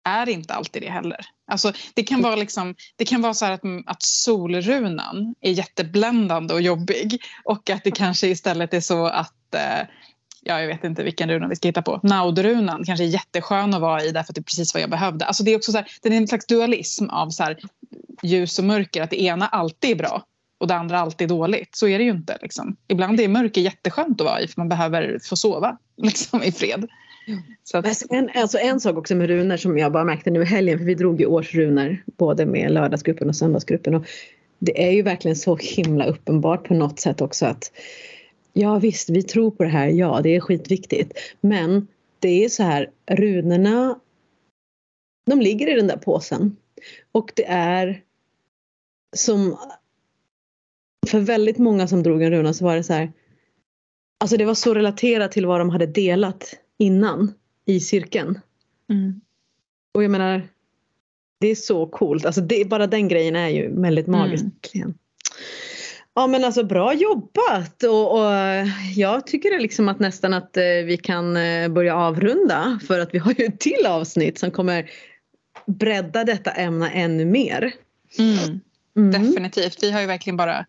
är 0.06 0.28
inte 0.28 0.54
alltid 0.54 0.82
det 0.82 0.90
heller. 0.90 1.20
Alltså, 1.50 1.72
det 1.94 2.02
kan 2.02 2.22
vara, 2.22 2.36
liksom, 2.36 2.74
det 2.96 3.04
kan 3.04 3.22
vara 3.22 3.34
så 3.34 3.46
att, 3.46 3.64
mm, 3.64 3.84
att 3.86 4.02
solrunan 4.02 5.34
är 5.40 5.52
jättebländande 5.52 6.54
och 6.54 6.62
jobbig 6.62 7.22
och 7.44 7.70
att 7.70 7.84
det 7.84 7.90
kanske 7.90 8.26
istället 8.26 8.74
är 8.74 8.80
så 8.80 9.06
att 9.06 9.54
eh, 9.54 9.88
ja, 10.42 10.60
jag 10.60 10.66
vet 10.66 10.84
inte 10.84 11.02
vilken 11.02 11.30
runa 11.30 11.48
vi 11.48 11.56
ska 11.56 11.68
hitta 11.68 11.82
på. 11.82 12.00
Naudrunan 12.02 12.84
kanske 12.84 13.04
är 13.04 13.08
jätteskön 13.08 13.74
att 13.74 13.80
vara 13.80 14.02
i 14.02 14.12
därför 14.12 14.32
att 14.32 14.34
det 14.34 14.40
är 14.40 14.42
precis 14.42 14.74
vad 14.74 14.82
jag 14.82 14.90
behövde. 14.90 15.24
Alltså 15.24 15.42
det 15.42 15.50
är 15.50 15.56
också 15.56 15.72
så 15.72 15.78
här, 15.78 15.86
det 16.02 16.08
är 16.08 16.12
en 16.12 16.28
slags 16.28 16.46
dualism 16.46 17.08
av 17.08 17.30
så 17.30 17.42
här, 17.42 17.56
ljus 18.22 18.58
och 18.58 18.64
mörker. 18.64 19.02
Att 19.02 19.10
det 19.10 19.22
ena 19.22 19.46
alltid 19.46 19.90
är 19.90 19.94
bra 19.94 20.24
och 20.58 20.66
det 20.66 20.74
andra 20.74 21.00
alltid 21.00 21.24
är 21.24 21.28
dåligt. 21.28 21.76
Så 21.76 21.88
är 21.88 21.98
det 21.98 22.04
ju 22.04 22.10
inte. 22.10 22.38
Liksom. 22.42 22.76
Ibland 22.88 23.20
är 23.20 23.28
mörker 23.28 23.60
jätteskönt 23.60 24.20
att 24.20 24.26
vara 24.26 24.40
i 24.40 24.48
för 24.48 24.60
man 24.60 24.68
behöver 24.68 25.18
få 25.28 25.36
sova 25.36 25.78
liksom, 25.96 26.42
i 26.42 26.52
fred. 26.52 26.88
Så 27.64 27.78
att... 27.78 28.02
en, 28.10 28.30
alltså 28.34 28.58
en 28.58 28.80
sak 28.80 28.96
också 28.96 29.14
med 29.14 29.28
runor 29.28 29.56
som 29.56 29.78
jag 29.78 29.92
bara 29.92 30.04
märkte 30.04 30.30
nu 30.30 30.42
i 30.42 30.44
helgen, 30.44 30.78
för 30.78 30.84
vi 30.84 30.94
drog 30.94 31.20
ju 31.20 31.26
årsrunor 31.26 32.02
både 32.06 32.46
med 32.46 32.72
lördagsgruppen 32.72 33.28
och 33.28 33.36
söndagsgruppen. 33.36 33.94
Och 33.94 34.06
det 34.58 34.88
är 34.88 34.90
ju 34.90 35.02
verkligen 35.02 35.36
så 35.36 35.56
himla 35.56 36.06
uppenbart 36.06 36.68
på 36.68 36.74
något 36.74 37.00
sätt 37.00 37.20
också 37.20 37.46
att 37.46 37.72
ja 38.52 38.78
visst, 38.78 39.10
vi 39.10 39.22
tror 39.22 39.50
på 39.50 39.62
det 39.62 39.68
här, 39.68 39.88
ja 39.88 40.20
det 40.22 40.36
är 40.36 40.40
skitviktigt. 40.40 41.12
Men 41.40 41.86
det 42.18 42.44
är 42.44 42.48
så 42.48 42.62
här, 42.62 42.90
runorna 43.10 44.00
de 45.26 45.40
ligger 45.40 45.72
i 45.72 45.76
den 45.76 45.86
där 45.86 45.96
påsen. 45.96 46.56
Och 47.12 47.32
det 47.36 47.46
är 47.48 48.02
som 49.16 49.58
för 51.06 51.20
väldigt 51.20 51.58
många 51.58 51.88
som 51.88 52.02
drog 52.02 52.22
en 52.22 52.30
runa 52.30 52.54
så 52.54 52.64
var 52.64 52.76
det 52.76 52.82
så 52.82 52.92
här 52.92 53.12
Alltså 54.18 54.36
det 54.36 54.44
var 54.44 54.54
så 54.54 54.74
relaterat 54.74 55.32
till 55.32 55.46
vad 55.46 55.60
de 55.60 55.70
hade 55.70 55.86
delat 55.86 56.54
innan 56.78 57.34
i 57.64 57.80
cirkeln. 57.80 58.40
Mm. 58.90 59.20
Och 59.94 60.04
jag 60.04 60.10
menar, 60.10 60.48
det 61.40 61.48
är 61.48 61.54
så 61.54 61.86
coolt. 61.86 62.26
Alltså 62.26 62.40
det, 62.40 62.68
bara 62.68 62.86
den 62.86 63.08
grejen 63.08 63.36
är 63.36 63.48
ju 63.48 63.80
väldigt 63.80 64.06
magisk. 64.06 64.44
Mm. 64.74 64.94
Ja 66.14 66.26
men 66.26 66.44
alltså 66.44 66.64
bra 66.64 66.94
jobbat 66.94 67.82
och, 67.82 68.12
och, 68.12 68.32
jag 68.94 69.26
tycker 69.26 69.60
liksom 69.60 69.88
att 69.88 69.98
nästan 69.98 70.34
att 70.34 70.56
eh, 70.56 70.62
vi 70.62 70.96
kan 71.02 71.36
eh, 71.36 71.68
börja 71.68 71.96
avrunda 71.96 72.80
för 72.86 73.00
att 73.00 73.14
vi 73.14 73.18
har 73.18 73.34
ju 73.38 73.44
ett 73.44 73.60
till 73.60 73.86
avsnitt 73.86 74.38
som 74.38 74.50
kommer 74.50 74.90
bredda 75.66 76.24
detta 76.24 76.50
ämne 76.50 76.90
ännu 76.90 77.24
mer. 77.24 77.72
Mm. 78.18 78.60
Mm. 78.96 79.10
Definitivt, 79.10 79.82
vi 79.82 79.90
har 79.90 80.00
ju 80.00 80.06
verkligen 80.06 80.36
bara, 80.36 80.66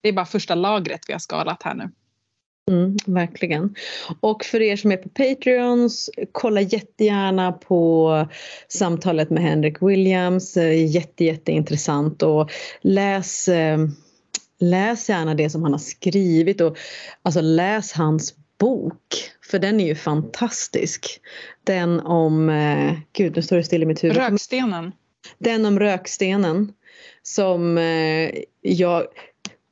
det 0.00 0.08
är 0.08 0.12
bara 0.12 0.26
första 0.26 0.54
lagret 0.54 1.00
vi 1.08 1.12
har 1.12 1.20
skalat 1.20 1.62
här 1.62 1.74
nu. 1.74 1.90
Mm, 2.70 2.96
verkligen. 3.06 3.74
Och 4.20 4.44
för 4.44 4.62
er 4.62 4.76
som 4.76 4.92
är 4.92 4.96
på 4.96 5.08
Patreons, 5.08 6.10
kolla 6.32 6.60
jättegärna 6.60 7.52
på 7.52 8.28
samtalet 8.68 9.30
med 9.30 9.42
Henrik 9.42 9.82
Williams. 9.82 10.56
Eh, 10.56 10.86
jätte, 10.86 11.24
jätteintressant 11.24 12.22
och 12.22 12.50
läs, 12.80 13.48
eh, 13.48 13.78
läs 14.60 15.08
gärna 15.08 15.34
det 15.34 15.50
som 15.50 15.62
han 15.62 15.72
har 15.72 15.78
skrivit 15.78 16.60
och 16.60 16.76
alltså 17.22 17.40
läs 17.40 17.92
hans 17.92 18.34
bok. 18.58 19.30
För 19.50 19.58
den 19.58 19.80
är 19.80 19.86
ju 19.86 19.94
fantastisk. 19.94 21.20
Den 21.64 22.00
om, 22.00 22.48
eh, 22.48 22.92
gud 23.12 23.36
nu 23.36 23.42
står 23.42 23.56
det 23.56 23.64
still 23.64 23.82
i 23.82 23.86
mitt 23.86 24.04
huvud. 24.04 24.16
Rökstenen. 24.16 24.92
Den 25.38 25.66
om 25.66 25.78
rökstenen. 25.78 26.72
Som 27.22 27.76
jag 28.62 29.06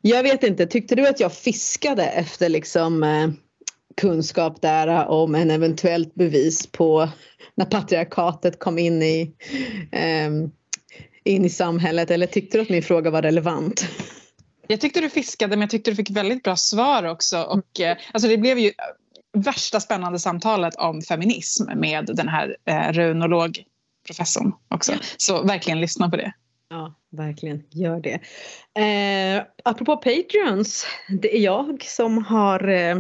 jag 0.03 0.23
vet 0.23 0.43
inte, 0.43 0.67
tyckte 0.67 0.95
du 0.95 1.07
att 1.07 1.21
jag 1.21 1.33
fiskade 1.33 2.05
efter 2.05 2.49
liksom 2.49 3.03
eh, 3.03 3.29
kunskap 3.97 4.63
där 4.63 5.09
om 5.09 5.35
en 5.35 5.51
eventuellt 5.51 6.15
bevis 6.15 6.67
på 6.67 7.09
när 7.55 7.65
patriarkatet 7.65 8.59
kom 8.59 8.79
in 8.79 9.03
i, 9.03 9.35
eh, 9.93 10.31
in 11.25 11.45
i 11.45 11.51
samhället 11.51 12.11
eller 12.11 12.27
tyckte 12.27 12.59
du 12.59 12.63
att 12.63 12.69
min 12.69 12.83
fråga 12.83 13.11
var 13.11 13.23
relevant? 13.23 13.89
Jag 14.67 14.81
tyckte 14.81 15.01
du 15.01 15.11
fiskade 15.11 15.57
men 15.57 15.61
jag 15.61 15.71
tyckte 15.71 15.91
du 15.91 15.97
fick 15.97 16.11
väldigt 16.11 16.43
bra 16.43 16.57
svar 16.57 17.05
också 17.05 17.43
och 17.43 17.81
eh, 17.81 17.97
alltså 18.13 18.29
det 18.29 18.39
blev 18.39 18.59
ju 18.59 18.73
värsta 19.33 19.81
spännande 19.81 20.19
samtalet 20.19 20.75
om 20.75 21.03
feminism 21.03 21.65
med 21.77 22.11
den 22.15 22.29
här 22.29 22.57
eh, 22.65 22.93
runologprofessorn 22.93 24.53
också. 24.69 24.93
Så 25.17 25.43
verkligen 25.43 25.81
lyssna 25.81 26.11
på 26.11 26.17
det. 26.17 26.33
Ja, 26.73 26.95
verkligen. 27.11 27.63
Gör 27.71 28.01
det. 28.01 28.15
Eh, 28.83 29.45
apropå 29.65 29.97
Patreons. 29.97 30.87
Det 31.23 31.37
är 31.37 31.41
jag 31.41 31.83
som 31.83 32.25
har 32.25 32.69
eh, 32.69 32.97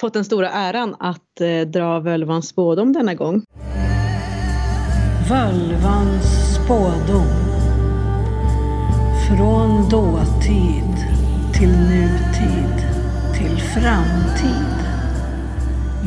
fått 0.00 0.14
den 0.14 0.24
stora 0.24 0.50
äran 0.50 0.96
att 0.98 1.40
eh, 1.40 1.60
dra 1.60 2.00
Völvans 2.00 2.48
spådom 2.48 2.92
denna 2.92 3.14
gång. 3.14 3.42
Völvans 5.30 6.54
spådom. 6.54 7.26
Från 9.28 9.88
dåtid 9.88 10.96
till 11.54 11.68
nutid 11.68 12.76
till 13.38 13.56
framtid. 13.60 14.79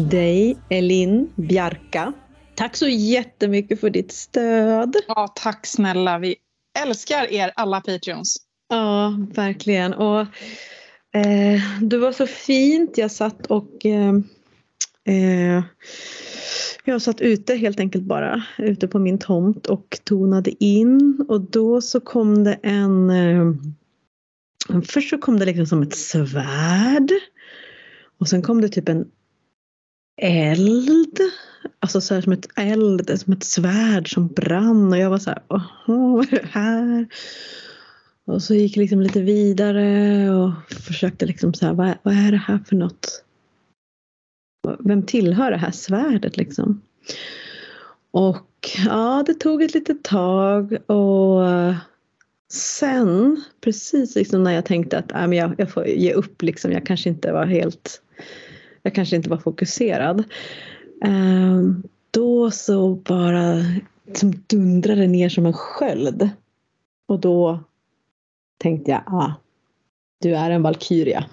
dig, 0.00 0.56
Elin 0.68 1.32
Bjarka. 1.36 2.12
Tack 2.54 2.76
så 2.76 2.88
jättemycket 2.88 3.80
för 3.80 3.90
ditt 3.90 4.12
stöd. 4.12 4.96
Ja, 5.08 5.28
tack 5.34 5.66
snälla. 5.66 6.18
Vi 6.18 6.36
älskar 6.82 7.32
er 7.32 7.52
alla 7.56 7.80
Patreons. 7.80 8.36
Ja, 8.68 9.14
verkligen. 9.34 9.94
Och, 9.94 10.20
eh, 11.14 11.60
det 11.80 11.98
var 11.98 12.12
så 12.12 12.26
fint. 12.26 12.98
Jag 12.98 13.10
satt 13.10 13.46
och 13.46 13.86
eh, 13.86 14.14
eh, 15.04 15.64
jag 16.84 17.02
satt 17.02 17.20
ute 17.20 17.54
helt 17.54 17.80
enkelt 17.80 18.04
bara, 18.04 18.42
ute 18.58 18.88
på 18.88 18.98
min 18.98 19.18
tomt 19.18 19.66
och 19.66 20.00
tonade 20.04 20.64
in 20.64 21.26
och 21.28 21.40
då 21.40 21.80
så 21.80 22.00
kom 22.00 22.44
det 22.44 22.58
en 22.62 23.10
eh, 23.10 23.54
Först 24.86 25.10
så 25.10 25.18
kom 25.18 25.38
det 25.38 25.44
liksom 25.44 25.66
som 25.66 25.82
ett 25.82 25.96
svärd. 25.96 27.10
Och 28.18 28.28
sen 28.28 28.42
kom 28.42 28.60
det 28.60 28.68
typ 28.68 28.88
en 28.88 29.06
eld. 30.20 31.18
Alltså 31.80 32.00
så 32.00 32.14
här 32.14 32.20
som 32.20 32.32
ett 32.32 32.48
eld, 32.56 33.20
som 33.20 33.32
ett 33.32 33.44
svärd 33.44 34.14
som 34.14 34.28
brann 34.28 34.92
och 34.92 34.98
jag 34.98 35.10
var 35.10 35.18
så 35.18 35.30
här, 35.30 35.42
åh, 35.48 35.62
vad 35.86 36.32
är 36.32 36.40
det 36.40 36.48
här? 36.50 37.06
Och 38.24 38.42
så 38.42 38.54
gick 38.54 38.76
jag 38.76 38.80
liksom 38.80 39.00
lite 39.00 39.20
vidare 39.20 40.30
och 40.30 40.52
försökte 40.70 41.26
liksom 41.26 41.54
så 41.54 41.66
här, 41.66 41.72
vad, 41.72 41.94
vad 42.02 42.14
är 42.14 42.30
det 42.30 42.36
här 42.46 42.58
för 42.66 42.76
något? 42.76 43.24
Vem 44.78 45.02
tillhör 45.02 45.50
det 45.50 45.56
här 45.56 45.70
svärdet 45.70 46.36
liksom? 46.36 46.82
Och 48.10 48.70
ja, 48.86 49.24
det 49.26 49.34
tog 49.34 49.62
ett 49.62 49.74
litet 49.74 50.04
tag 50.04 50.90
och 50.90 51.44
sen, 52.52 53.44
precis 53.60 54.14
liksom 54.14 54.42
när 54.42 54.52
jag 54.52 54.64
tänkte 54.64 54.98
att 54.98 55.12
äh, 55.12 55.18
men 55.18 55.32
jag, 55.32 55.54
jag 55.58 55.70
får 55.70 55.86
ge 55.86 56.12
upp, 56.12 56.42
liksom, 56.42 56.72
jag 56.72 56.86
kanske 56.86 57.08
inte 57.08 57.32
var 57.32 57.46
helt 57.46 58.02
jag 58.82 58.94
kanske 58.94 59.16
inte 59.16 59.30
var 59.30 59.38
fokuserad. 59.38 60.24
Ehm, 61.04 61.82
då 62.10 62.50
så 62.50 62.94
bara 62.94 63.54
som 64.12 64.32
dundrade 64.46 65.06
ner 65.06 65.28
som 65.28 65.46
en 65.46 65.52
sköld. 65.52 66.30
Och 67.08 67.20
då 67.20 67.60
tänkte 68.58 68.90
jag, 68.90 69.02
ah, 69.06 69.32
du 70.20 70.36
är 70.36 70.50
en 70.50 70.62
valkyria. 70.62 71.24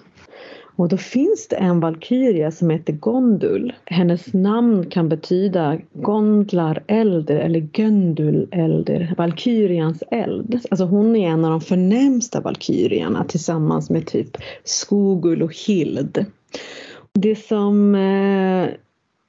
Och 0.78 0.88
då 0.88 0.96
finns 0.96 1.48
det 1.48 1.56
en 1.56 1.80
valkyria 1.80 2.50
som 2.50 2.70
heter 2.70 2.92
Gondul. 2.92 3.72
Hennes 3.84 4.32
namn 4.32 4.90
kan 4.90 5.08
betyda 5.08 5.78
Gondlar 5.92 6.84
elder 6.86 7.36
eller 7.36 7.68
Göndul 7.74 8.48
elder, 8.50 9.14
valkyrians 9.18 10.02
eld. 10.10 10.60
Alltså 10.70 10.84
hon 10.84 11.16
är 11.16 11.28
en 11.28 11.44
av 11.44 11.50
de 11.50 11.60
förnämsta 11.60 12.40
valkyrierna 12.40 13.24
tillsammans 13.24 13.90
med 13.90 14.06
typ 14.06 14.36
Skogul 14.64 15.42
och 15.42 15.54
Hild. 15.66 16.26
Det 17.12 17.36
som 17.36 17.94
eh, 17.94 18.68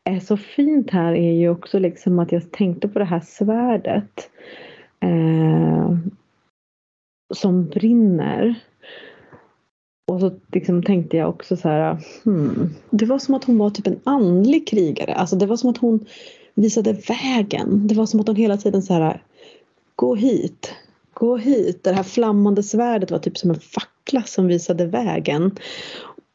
är 0.03 0.19
så 0.19 0.37
fint 0.37 0.91
här 0.91 1.13
är 1.13 1.31
ju 1.31 1.49
också 1.49 1.79
liksom 1.79 2.19
att 2.19 2.31
jag 2.31 2.51
tänkte 2.51 2.87
på 2.87 2.99
det 2.99 3.05
här 3.05 3.19
svärdet 3.19 4.29
eh, 4.99 5.97
som 7.33 7.65
brinner. 7.65 8.55
Och 10.07 10.19
så 10.19 10.31
liksom 10.53 10.83
tänkte 10.83 11.17
jag 11.17 11.29
också 11.29 11.57
så 11.57 11.69
här, 11.69 11.97
hmm. 12.23 12.69
Det 12.89 13.05
var 13.05 13.19
som 13.19 13.35
att 13.35 13.43
hon 13.43 13.57
var 13.57 13.69
typ 13.69 13.87
en 13.87 13.99
andlig 14.03 14.67
krigare. 14.67 15.13
Alltså 15.13 15.35
det 15.35 15.45
var 15.45 15.57
som 15.57 15.69
att 15.69 15.77
hon 15.77 16.05
visade 16.55 16.93
vägen. 16.93 17.87
Det 17.87 17.95
var 17.95 18.05
som 18.05 18.19
att 18.19 18.27
hon 18.27 18.35
hela 18.35 18.57
tiden 18.57 18.81
så 18.81 18.93
här, 18.93 19.23
gå 19.95 20.15
hit, 20.15 20.73
gå 21.13 21.37
hit. 21.37 21.83
Det 21.83 21.93
här 21.93 22.03
flammande 22.03 22.63
svärdet 22.63 23.11
var 23.11 23.19
typ 23.19 23.37
som 23.37 23.49
en 23.49 23.59
fackla 23.59 24.23
som 24.23 24.47
visade 24.47 24.85
vägen. 24.85 25.51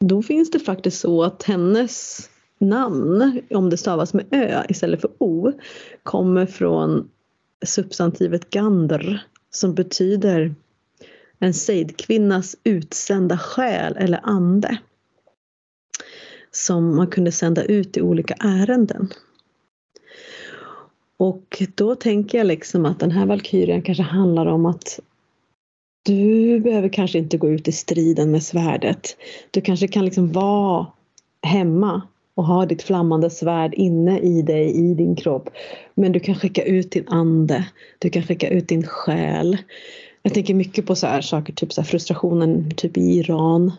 Då 0.07 0.21
finns 0.21 0.51
det 0.51 0.59
faktiskt 0.59 0.99
så 0.99 1.23
att 1.23 1.43
hennes 1.43 2.29
namn, 2.59 3.41
om 3.49 3.69
det 3.69 3.77
stavas 3.77 4.13
med 4.13 4.25
ö 4.31 4.63
istället 4.69 5.01
för 5.01 5.11
o, 5.17 5.51
kommer 6.03 6.45
från 6.45 7.09
substantivet 7.65 8.49
gandr 8.49 9.17
som 9.49 9.75
betyder 9.75 10.55
en 11.39 11.53
sejdkvinnas 11.53 12.55
utsända 12.63 13.37
själ 13.37 13.97
eller 13.97 14.19
ande. 14.23 14.77
Som 16.51 16.95
man 16.95 17.07
kunde 17.07 17.31
sända 17.31 17.63
ut 17.63 17.97
i 17.97 18.01
olika 18.01 18.33
ärenden. 18.33 19.09
Och 21.17 21.63
då 21.75 21.95
tänker 21.95 22.37
jag 22.37 22.47
liksom 22.47 22.85
att 22.85 22.99
den 22.99 23.11
här 23.11 23.25
valkyrien 23.25 23.81
kanske 23.81 24.03
handlar 24.03 24.45
om 24.45 24.65
att 24.65 24.99
du 26.05 26.59
behöver 26.59 26.89
kanske 26.89 27.17
inte 27.17 27.37
gå 27.37 27.49
ut 27.49 27.67
i 27.67 27.71
striden 27.71 28.31
med 28.31 28.43
svärdet. 28.43 29.17
Du 29.51 29.61
kanske 29.61 29.87
kan 29.87 30.05
liksom 30.05 30.31
vara 30.31 30.87
hemma 31.41 32.01
och 32.35 32.45
ha 32.45 32.65
ditt 32.65 32.83
flammande 32.83 33.29
svärd 33.29 33.73
inne 33.73 34.19
i 34.19 34.41
dig, 34.41 34.71
i 34.71 34.93
din 34.93 35.15
kropp. 35.15 35.49
Men 35.95 36.11
du 36.11 36.19
kan 36.19 36.35
skicka 36.35 36.63
ut 36.63 36.91
din 36.91 37.07
ande, 37.07 37.65
du 37.99 38.09
kan 38.09 38.23
skicka 38.23 38.49
ut 38.49 38.67
din 38.67 38.87
själ. 38.87 39.57
Jag 40.23 40.33
tänker 40.33 40.53
mycket 40.53 40.85
på 40.85 40.95
så 40.95 41.07
här 41.07 41.21
saker, 41.21 41.53
typ 41.53 41.73
så 41.73 41.83
frustrationen 41.83 42.71
typ 42.75 42.97
i 42.97 43.17
Iran, 43.17 43.71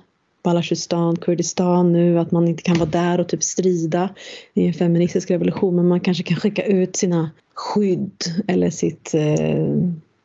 Balachistan, 0.42 1.16
Kurdistan 1.16 1.92
nu, 1.92 2.18
att 2.18 2.30
man 2.30 2.48
inte 2.48 2.62
kan 2.62 2.78
vara 2.78 2.90
där 2.90 3.20
och 3.20 3.28
typ 3.28 3.42
strida 3.42 4.08
i 4.54 4.66
en 4.66 4.74
feministisk 4.74 5.30
revolution 5.30 5.76
men 5.76 5.88
man 5.88 6.00
kanske 6.00 6.22
kan 6.22 6.36
skicka 6.36 6.62
ut 6.62 6.96
sina 6.96 7.30
skydd 7.54 8.24
eller 8.46 8.70
sitt, 8.70 9.14
eh, 9.14 9.66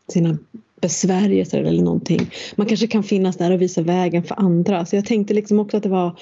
sina 0.07 0.37
besvärjelser 0.81 1.63
eller 1.63 1.83
någonting. 1.83 2.31
Man 2.55 2.67
kanske 2.67 2.87
kan 2.87 3.03
finnas 3.03 3.37
där 3.37 3.51
och 3.51 3.61
visa 3.61 3.81
vägen 3.81 4.23
för 4.23 4.39
andra. 4.39 4.85
Så 4.85 4.95
jag 4.95 5.05
tänkte 5.05 5.33
liksom 5.33 5.59
också 5.59 5.77
att 5.77 5.83
det 5.83 5.89
var 5.89 6.19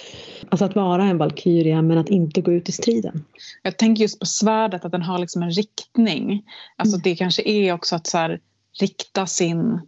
alltså 0.49 0.65
att 0.65 0.75
vara 0.75 1.03
en 1.03 1.17
valkyria 1.17 1.81
men 1.81 1.97
att 1.97 2.09
inte 2.09 2.41
gå 2.41 2.53
ut 2.53 2.69
i 2.69 2.71
striden. 2.71 3.25
Jag 3.63 3.77
tänker 3.77 4.01
just 4.01 4.19
på 4.19 4.25
svärdet, 4.25 4.85
att 4.85 4.91
den 4.91 5.01
har 5.01 5.19
liksom 5.19 5.43
en 5.43 5.51
riktning. 5.51 6.43
Alltså 6.75 6.95
mm. 6.95 7.01
det 7.03 7.15
kanske 7.15 7.49
är 7.49 7.73
också 7.73 7.95
att 7.95 8.07
så 8.07 8.17
här, 8.17 8.39
rikta, 8.79 9.27
sin, 9.27 9.81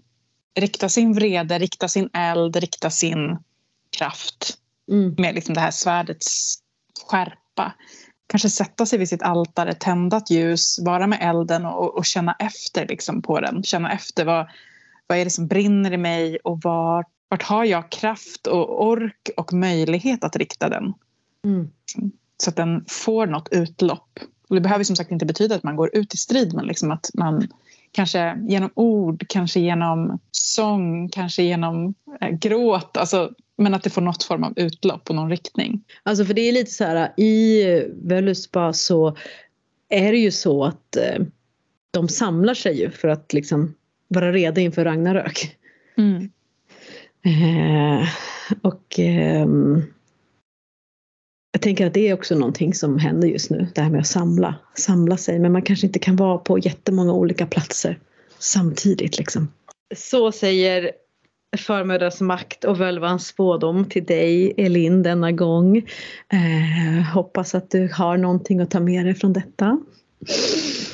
rikta 0.59 0.89
sin 0.89 1.13
vrede, 1.13 1.59
rikta 1.59 1.87
sin 1.87 2.09
eld, 2.13 2.55
rikta 2.55 2.89
sin 2.89 3.37
kraft 3.97 4.57
mm. 4.91 5.15
med 5.17 5.35
liksom 5.35 5.53
det 5.53 5.61
här 5.61 5.71
svärdets 5.71 6.57
skärpa. 7.07 7.73
Kanske 8.31 8.49
sätta 8.49 8.85
sig 8.85 8.99
vid 8.99 9.09
sitt 9.09 9.23
altare, 9.23 9.73
tända 9.73 10.17
ett 10.17 10.31
ljus, 10.31 10.79
vara 10.79 11.07
med 11.07 11.19
elden 11.21 11.65
och, 11.65 11.97
och 11.97 12.05
känna 12.05 12.35
efter 12.39 12.87
liksom 12.87 13.21
på 13.21 13.39
den. 13.39 13.63
Känna 13.63 13.91
efter 13.91 14.25
vad, 14.25 14.47
vad 15.07 15.17
är 15.17 15.23
det 15.23 15.31
som 15.31 15.47
brinner 15.47 15.93
i 15.93 15.97
mig 15.97 16.37
och 16.43 16.61
var, 16.61 17.05
vart 17.29 17.43
har 17.43 17.65
jag 17.65 17.89
kraft 17.89 18.47
och 18.47 18.87
ork 18.87 19.29
och 19.37 19.53
möjlighet 19.53 20.23
att 20.23 20.35
rikta 20.35 20.69
den. 20.69 20.93
Mm. 21.45 21.69
Så 22.43 22.49
att 22.49 22.55
den 22.55 22.85
får 22.87 23.27
något 23.27 23.47
utlopp. 23.51 24.19
Och 24.49 24.55
det 24.55 24.61
behöver 24.61 24.83
som 24.83 24.95
sagt 24.95 25.11
inte 25.11 25.25
betyda 25.25 25.55
att 25.55 25.63
man 25.63 25.75
går 25.75 25.95
ut 25.95 26.13
i 26.13 26.17
strid 26.17 26.53
men 26.53 26.65
liksom 26.65 26.91
att 26.91 27.09
man 27.13 27.47
kanske 27.91 28.37
genom 28.47 28.69
ord, 28.73 29.25
kanske 29.29 29.59
genom 29.59 30.19
sång, 30.31 31.09
kanske 31.09 31.43
genom 31.43 31.93
eh, 32.21 32.29
gråt. 32.29 32.97
Alltså, 32.97 33.31
men 33.61 33.73
att 33.73 33.83
det 33.83 33.89
får 33.89 34.01
något 34.01 34.23
form 34.23 34.43
av 34.43 34.53
utlopp 34.55 35.09
och 35.09 35.15
någon 35.15 35.29
riktning. 35.29 35.83
Alltså 36.03 36.25
för 36.25 36.33
det 36.33 36.41
är 36.41 36.51
lite 36.51 36.71
så 36.71 36.83
här 36.83 37.19
i 37.19 37.63
Völuspa 38.03 38.73
så 38.73 39.17
är 39.89 40.11
det 40.11 40.17
ju 40.17 40.31
så 40.31 40.63
att 40.63 40.95
eh, 40.95 41.25
de 41.91 42.07
samlar 42.07 42.53
sig 42.53 42.79
ju 42.79 42.89
för 42.89 43.07
att 43.07 43.33
liksom 43.33 43.73
vara 44.07 44.31
redo 44.31 44.61
inför 44.61 44.85
Ragnarök. 44.85 45.57
Mm. 45.97 46.31
Eh, 47.25 48.07
och 48.61 48.99
eh, 48.99 49.47
jag 51.51 51.61
tänker 51.61 51.87
att 51.87 51.93
det 51.93 52.09
är 52.09 52.13
också 52.13 52.35
någonting 52.35 52.73
som 52.73 52.99
händer 52.99 53.27
just 53.27 53.49
nu, 53.49 53.67
det 53.75 53.81
här 53.81 53.89
med 53.89 53.99
att 53.99 54.07
samla, 54.07 54.55
samla 54.75 55.17
sig. 55.17 55.39
Men 55.39 55.51
man 55.51 55.61
kanske 55.61 55.87
inte 55.87 55.99
kan 55.99 56.15
vara 56.15 56.37
på 56.37 56.59
jättemånga 56.59 57.13
olika 57.13 57.47
platser 57.47 57.99
samtidigt. 58.39 59.17
Liksom. 59.17 59.51
Så 59.95 60.31
säger 60.31 60.91
förmödrars 61.57 62.21
makt 62.21 62.63
och 62.63 62.79
völvans 62.79 63.27
spådom 63.27 63.85
till 63.85 64.05
dig 64.05 64.53
Elin 64.57 65.03
denna 65.03 65.31
gång. 65.31 65.77
Eh, 65.77 67.13
hoppas 67.13 67.55
att 67.55 67.71
du 67.71 67.89
har 67.93 68.17
någonting 68.17 68.59
att 68.59 68.71
ta 68.71 68.79
med 68.79 69.05
dig 69.05 69.15
från 69.15 69.33
detta. 69.33 69.79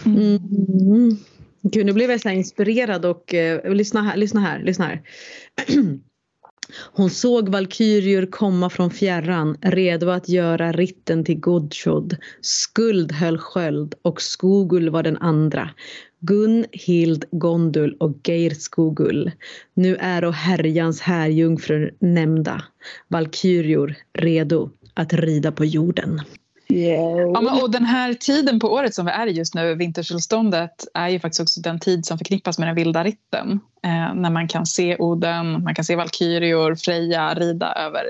Mm. 0.05 1.17
Gud, 1.61 1.85
nu 1.85 1.93
blev 1.93 2.11
jag 2.11 2.21
så 2.21 2.29
inspirerad 2.29 3.05
och 3.05 3.33
eh, 3.33 3.73
lyssna 3.73 4.01
här, 4.01 4.17
lyssna 4.17 4.41
här, 4.41 4.63
lyssna 4.63 4.85
här. 4.85 5.01
Hon 6.93 7.09
såg 7.09 7.49
valkyrior 7.49 8.25
komma 8.25 8.69
från 8.69 8.91
fjärran, 8.91 9.57
redo 9.61 10.09
att 10.09 10.29
göra 10.29 10.71
ritten 10.71 11.25
till 11.25 11.39
Godshod. 11.39 12.17
Skuld 12.41 13.11
höll 13.11 13.37
sköld 13.37 13.95
och 14.01 14.21
Skogul 14.21 14.89
var 14.89 15.03
den 15.03 15.17
andra. 15.17 15.69
Gun, 16.19 16.65
Hild, 16.71 17.25
Gondul 17.31 17.97
och 17.99 18.17
Geir 18.23 18.49
Skogul. 18.49 19.31
Nu 19.73 19.95
är 19.95 20.23
och 20.23 20.33
härjans 20.33 21.01
härjungfrur 21.01 21.93
nämnda. 21.99 22.63
Valkyrior 23.07 23.95
redo 24.13 24.69
att 24.93 25.13
rida 25.13 25.51
på 25.51 25.65
jorden. 25.65 26.21
Yeah. 26.69 27.31
Ja, 27.33 27.63
och 27.63 27.71
den 27.71 27.85
här 27.85 28.13
tiden 28.13 28.59
på 28.59 28.73
året 28.73 28.95
som 28.95 29.05
vi 29.05 29.11
är 29.11 29.27
i 29.27 29.31
just 29.31 29.55
nu, 29.55 29.75
vintersolståndet, 29.75 30.87
är 30.93 31.09
ju 31.09 31.19
faktiskt 31.19 31.41
också 31.41 31.61
den 31.61 31.79
tid 31.79 32.05
som 32.05 32.17
förknippas 32.17 32.59
med 32.59 32.67
den 32.67 32.75
vilda 32.75 33.03
ritten. 33.03 33.59
Eh, 33.83 34.13
när 34.15 34.29
man 34.29 34.47
kan 34.47 34.65
se 34.65 34.97
Oden, 34.97 35.63
man 35.63 35.75
kan 35.75 35.85
se 35.85 35.95
Valkyrior, 35.95 36.75
Freja 36.75 37.33
rida 37.33 37.73
över 37.73 38.03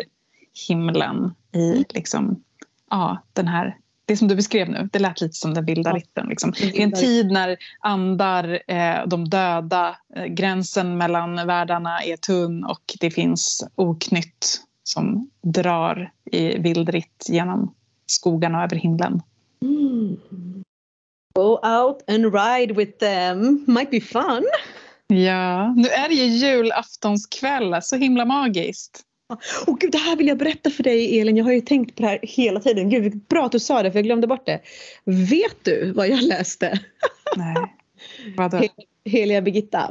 himlen 0.67 1.33
i 1.53 1.85
liksom, 1.89 2.43
ja, 2.89 3.23
den 3.33 3.47
här 3.47 3.77
det 4.07 4.17
som 4.17 4.27
du 4.27 4.35
beskrev 4.35 4.69
nu, 4.69 4.89
det 4.91 4.99
lät 4.99 5.21
lite 5.21 5.33
som 5.33 5.53
den 5.53 5.65
vilda 5.65 5.93
ritten. 5.93 6.27
Liksom. 6.27 6.53
Är 6.59 6.79
en 6.79 6.91
tid 6.91 7.31
när 7.31 7.57
andar, 7.79 8.59
eh, 8.67 9.07
de 9.07 9.29
döda, 9.29 9.95
eh, 10.15 10.25
gränsen 10.25 10.97
mellan 10.97 11.47
världarna 11.47 12.03
är 12.03 12.17
tunn 12.17 12.65
och 12.65 12.95
det 12.99 13.11
finns 13.11 13.67
oknytt 13.75 14.61
som 14.83 15.29
drar 15.43 16.11
i 16.31 16.57
vild 16.57 16.89
ritt 16.89 17.25
genom 17.29 17.73
skogarna 18.05 18.57
och 18.57 18.63
över 18.63 18.75
himlen. 18.75 19.21
Mm. 19.61 20.17
Go 21.35 21.51
out 21.51 22.09
and 22.09 22.33
ride 22.35 22.73
with 22.73 22.97
them, 22.97 23.65
might 23.67 23.91
be 23.91 24.01
fun. 24.01 24.43
Ja, 25.07 25.73
nu 25.73 25.87
är 25.87 26.09
det 26.09 26.15
ju 26.15 26.25
julaftonskväll, 26.25 27.81
så 27.81 27.95
himla 27.95 28.25
magiskt. 28.25 29.03
Och 29.67 29.79
gud, 29.79 29.91
det 29.91 29.97
här 29.97 30.15
vill 30.15 30.27
jag 30.27 30.37
berätta 30.37 30.69
för 30.69 30.83
dig 30.83 31.19
Elin, 31.19 31.37
jag 31.37 31.45
har 31.45 31.51
ju 31.51 31.61
tänkt 31.61 31.95
på 31.95 32.01
det 32.01 32.07
här 32.07 32.19
hela 32.21 32.59
tiden. 32.59 32.89
Gud, 32.89 33.17
bra 33.17 33.45
att 33.45 33.51
du 33.51 33.59
sa 33.59 33.83
det 33.83 33.91
för 33.91 33.97
jag 33.99 34.05
glömde 34.05 34.27
bort 34.27 34.45
det. 34.45 34.61
Vet 35.05 35.57
du 35.63 35.91
vad 35.91 36.07
jag 36.07 36.21
läste? 36.21 36.79
Nej, 37.35 37.55
vadå? 38.37 38.57
Hel 38.57 38.69
Heliga 39.05 39.41
Birgitta. 39.41 39.89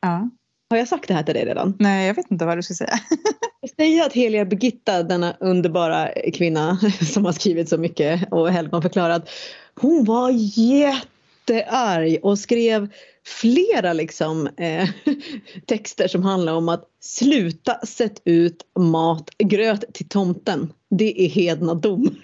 Ja. 0.00 0.30
Har 0.70 0.76
jag 0.76 0.88
sagt 0.88 1.08
det 1.08 1.14
här 1.14 1.22
till 1.22 1.34
dig 1.34 1.44
redan? 1.44 1.74
Nej, 1.78 2.06
jag 2.06 2.14
vet 2.14 2.30
inte 2.30 2.44
vad 2.44 2.58
du 2.58 2.62
ska 2.62 2.74
säga. 2.74 2.98
säger 3.76 4.06
att 4.06 4.12
Heliga 4.12 4.44
Birgitta, 4.44 5.02
denna 5.02 5.36
underbara 5.40 6.08
kvinna 6.34 6.78
som 7.12 7.24
har 7.24 7.32
skrivit 7.32 7.68
så 7.68 7.78
mycket 7.78 8.32
och 8.32 8.50
Hellman 8.50 8.82
förklarat. 8.82 9.30
Hon 9.74 10.04
var 10.04 10.30
jättearg 10.58 12.18
och 12.22 12.38
skrev 12.38 12.88
flera 13.26 13.92
liksom, 13.92 14.46
eh, 14.46 14.88
texter 15.66 16.08
som 16.08 16.22
handlar 16.22 16.52
om 16.52 16.68
att 16.68 16.84
sluta 17.00 17.86
sätta 17.86 18.20
ut 18.24 18.66
matgröt 18.78 19.94
till 19.94 20.08
tomten. 20.08 20.72
Det 20.90 21.24
är 21.24 21.28
hednadom. 21.28 22.16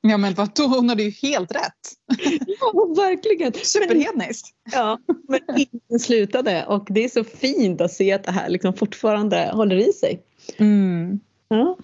Ja 0.00 0.16
men 0.16 0.34
vadå, 0.34 0.66
hon 0.66 0.88
hade 0.88 1.02
ju 1.02 1.10
helt 1.10 1.52
rätt. 1.52 1.92
Ja 2.60 2.94
verkligen. 2.96 3.52
Superhedniskt. 3.52 4.48
Ja, 4.72 4.98
men 5.28 5.40
ingen 5.56 6.00
slutade 6.00 6.66
och 6.66 6.86
det 6.90 7.04
är 7.04 7.08
så 7.08 7.24
fint 7.24 7.80
att 7.80 7.92
se 7.92 8.12
att 8.12 8.24
det 8.24 8.32
här 8.32 8.48
liksom 8.48 8.74
fortfarande 8.74 9.50
håller 9.54 9.76
i 9.76 9.92
sig. 9.92 10.22
Mm. 10.56 11.20
Ja. 11.48 11.76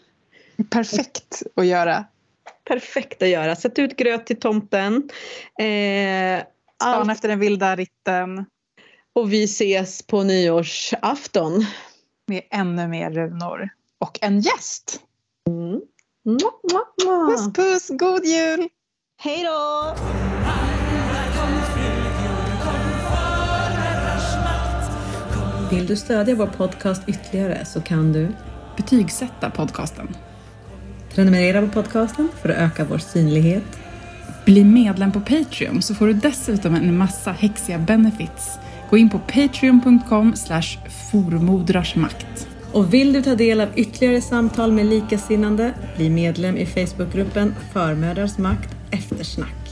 Perfekt 0.70 1.42
att 1.54 1.66
göra. 1.66 2.04
Perfekt 2.64 3.22
att 3.22 3.28
göra. 3.28 3.56
Sätt 3.56 3.78
ut 3.78 3.96
gröt 3.96 4.26
till 4.26 4.40
tomten. 4.40 5.10
Eh, 5.58 6.44
Span 6.82 7.10
efter 7.10 7.28
den 7.28 7.40
vilda 7.40 7.76
ritten. 7.76 8.44
Och 9.14 9.32
vi 9.32 9.44
ses 9.44 10.02
på 10.02 10.22
nyårsafton. 10.22 11.66
Med 12.26 12.42
ännu 12.50 12.88
mer 12.88 13.10
runor. 13.10 13.68
Och 13.98 14.18
en 14.22 14.40
gäst. 14.40 15.00
Mm. 15.48 15.80
Puss 17.04 17.52
puss, 17.52 17.88
god 17.88 18.24
jul! 18.24 18.68
Hej 19.16 19.44
då! 19.44 19.94
Vill 25.70 25.86
du 25.86 25.96
stödja 25.96 26.34
vår 26.34 26.46
podcast 26.46 27.02
ytterligare 27.08 27.64
så 27.64 27.80
kan 27.80 28.12
du 28.12 28.28
betygsätta 28.76 29.50
podcasten. 29.50 30.16
Prenumerera 31.14 31.60
på 31.60 31.68
podcasten 31.68 32.28
för 32.42 32.48
att 32.48 32.56
öka 32.56 32.84
vår 32.84 32.98
synlighet. 32.98 33.80
Bli 34.44 34.64
medlem 34.64 35.12
på 35.12 35.20
Patreon 35.20 35.82
så 35.82 35.94
får 35.94 36.06
du 36.06 36.12
dessutom 36.12 36.74
en 36.74 36.98
massa 36.98 37.32
häxiga 37.32 37.78
benefits 37.78 38.58
Gå 38.90 38.96
in 38.96 39.10
på 39.10 39.18
patreon.com 39.18 40.34
formodrarsmakt. 41.10 42.48
Och 42.72 42.94
vill 42.94 43.12
du 43.12 43.22
ta 43.22 43.34
del 43.34 43.60
av 43.60 43.68
ytterligare 43.76 44.20
samtal 44.20 44.72
med 44.72 44.86
likasinnande, 44.86 45.74
bli 45.96 46.10
medlem 46.10 46.56
i 46.56 46.66
Facebookgruppen 46.66 47.54
Förmödrars 47.72 48.38
makt 48.38 48.76
eftersnack. 48.90 49.63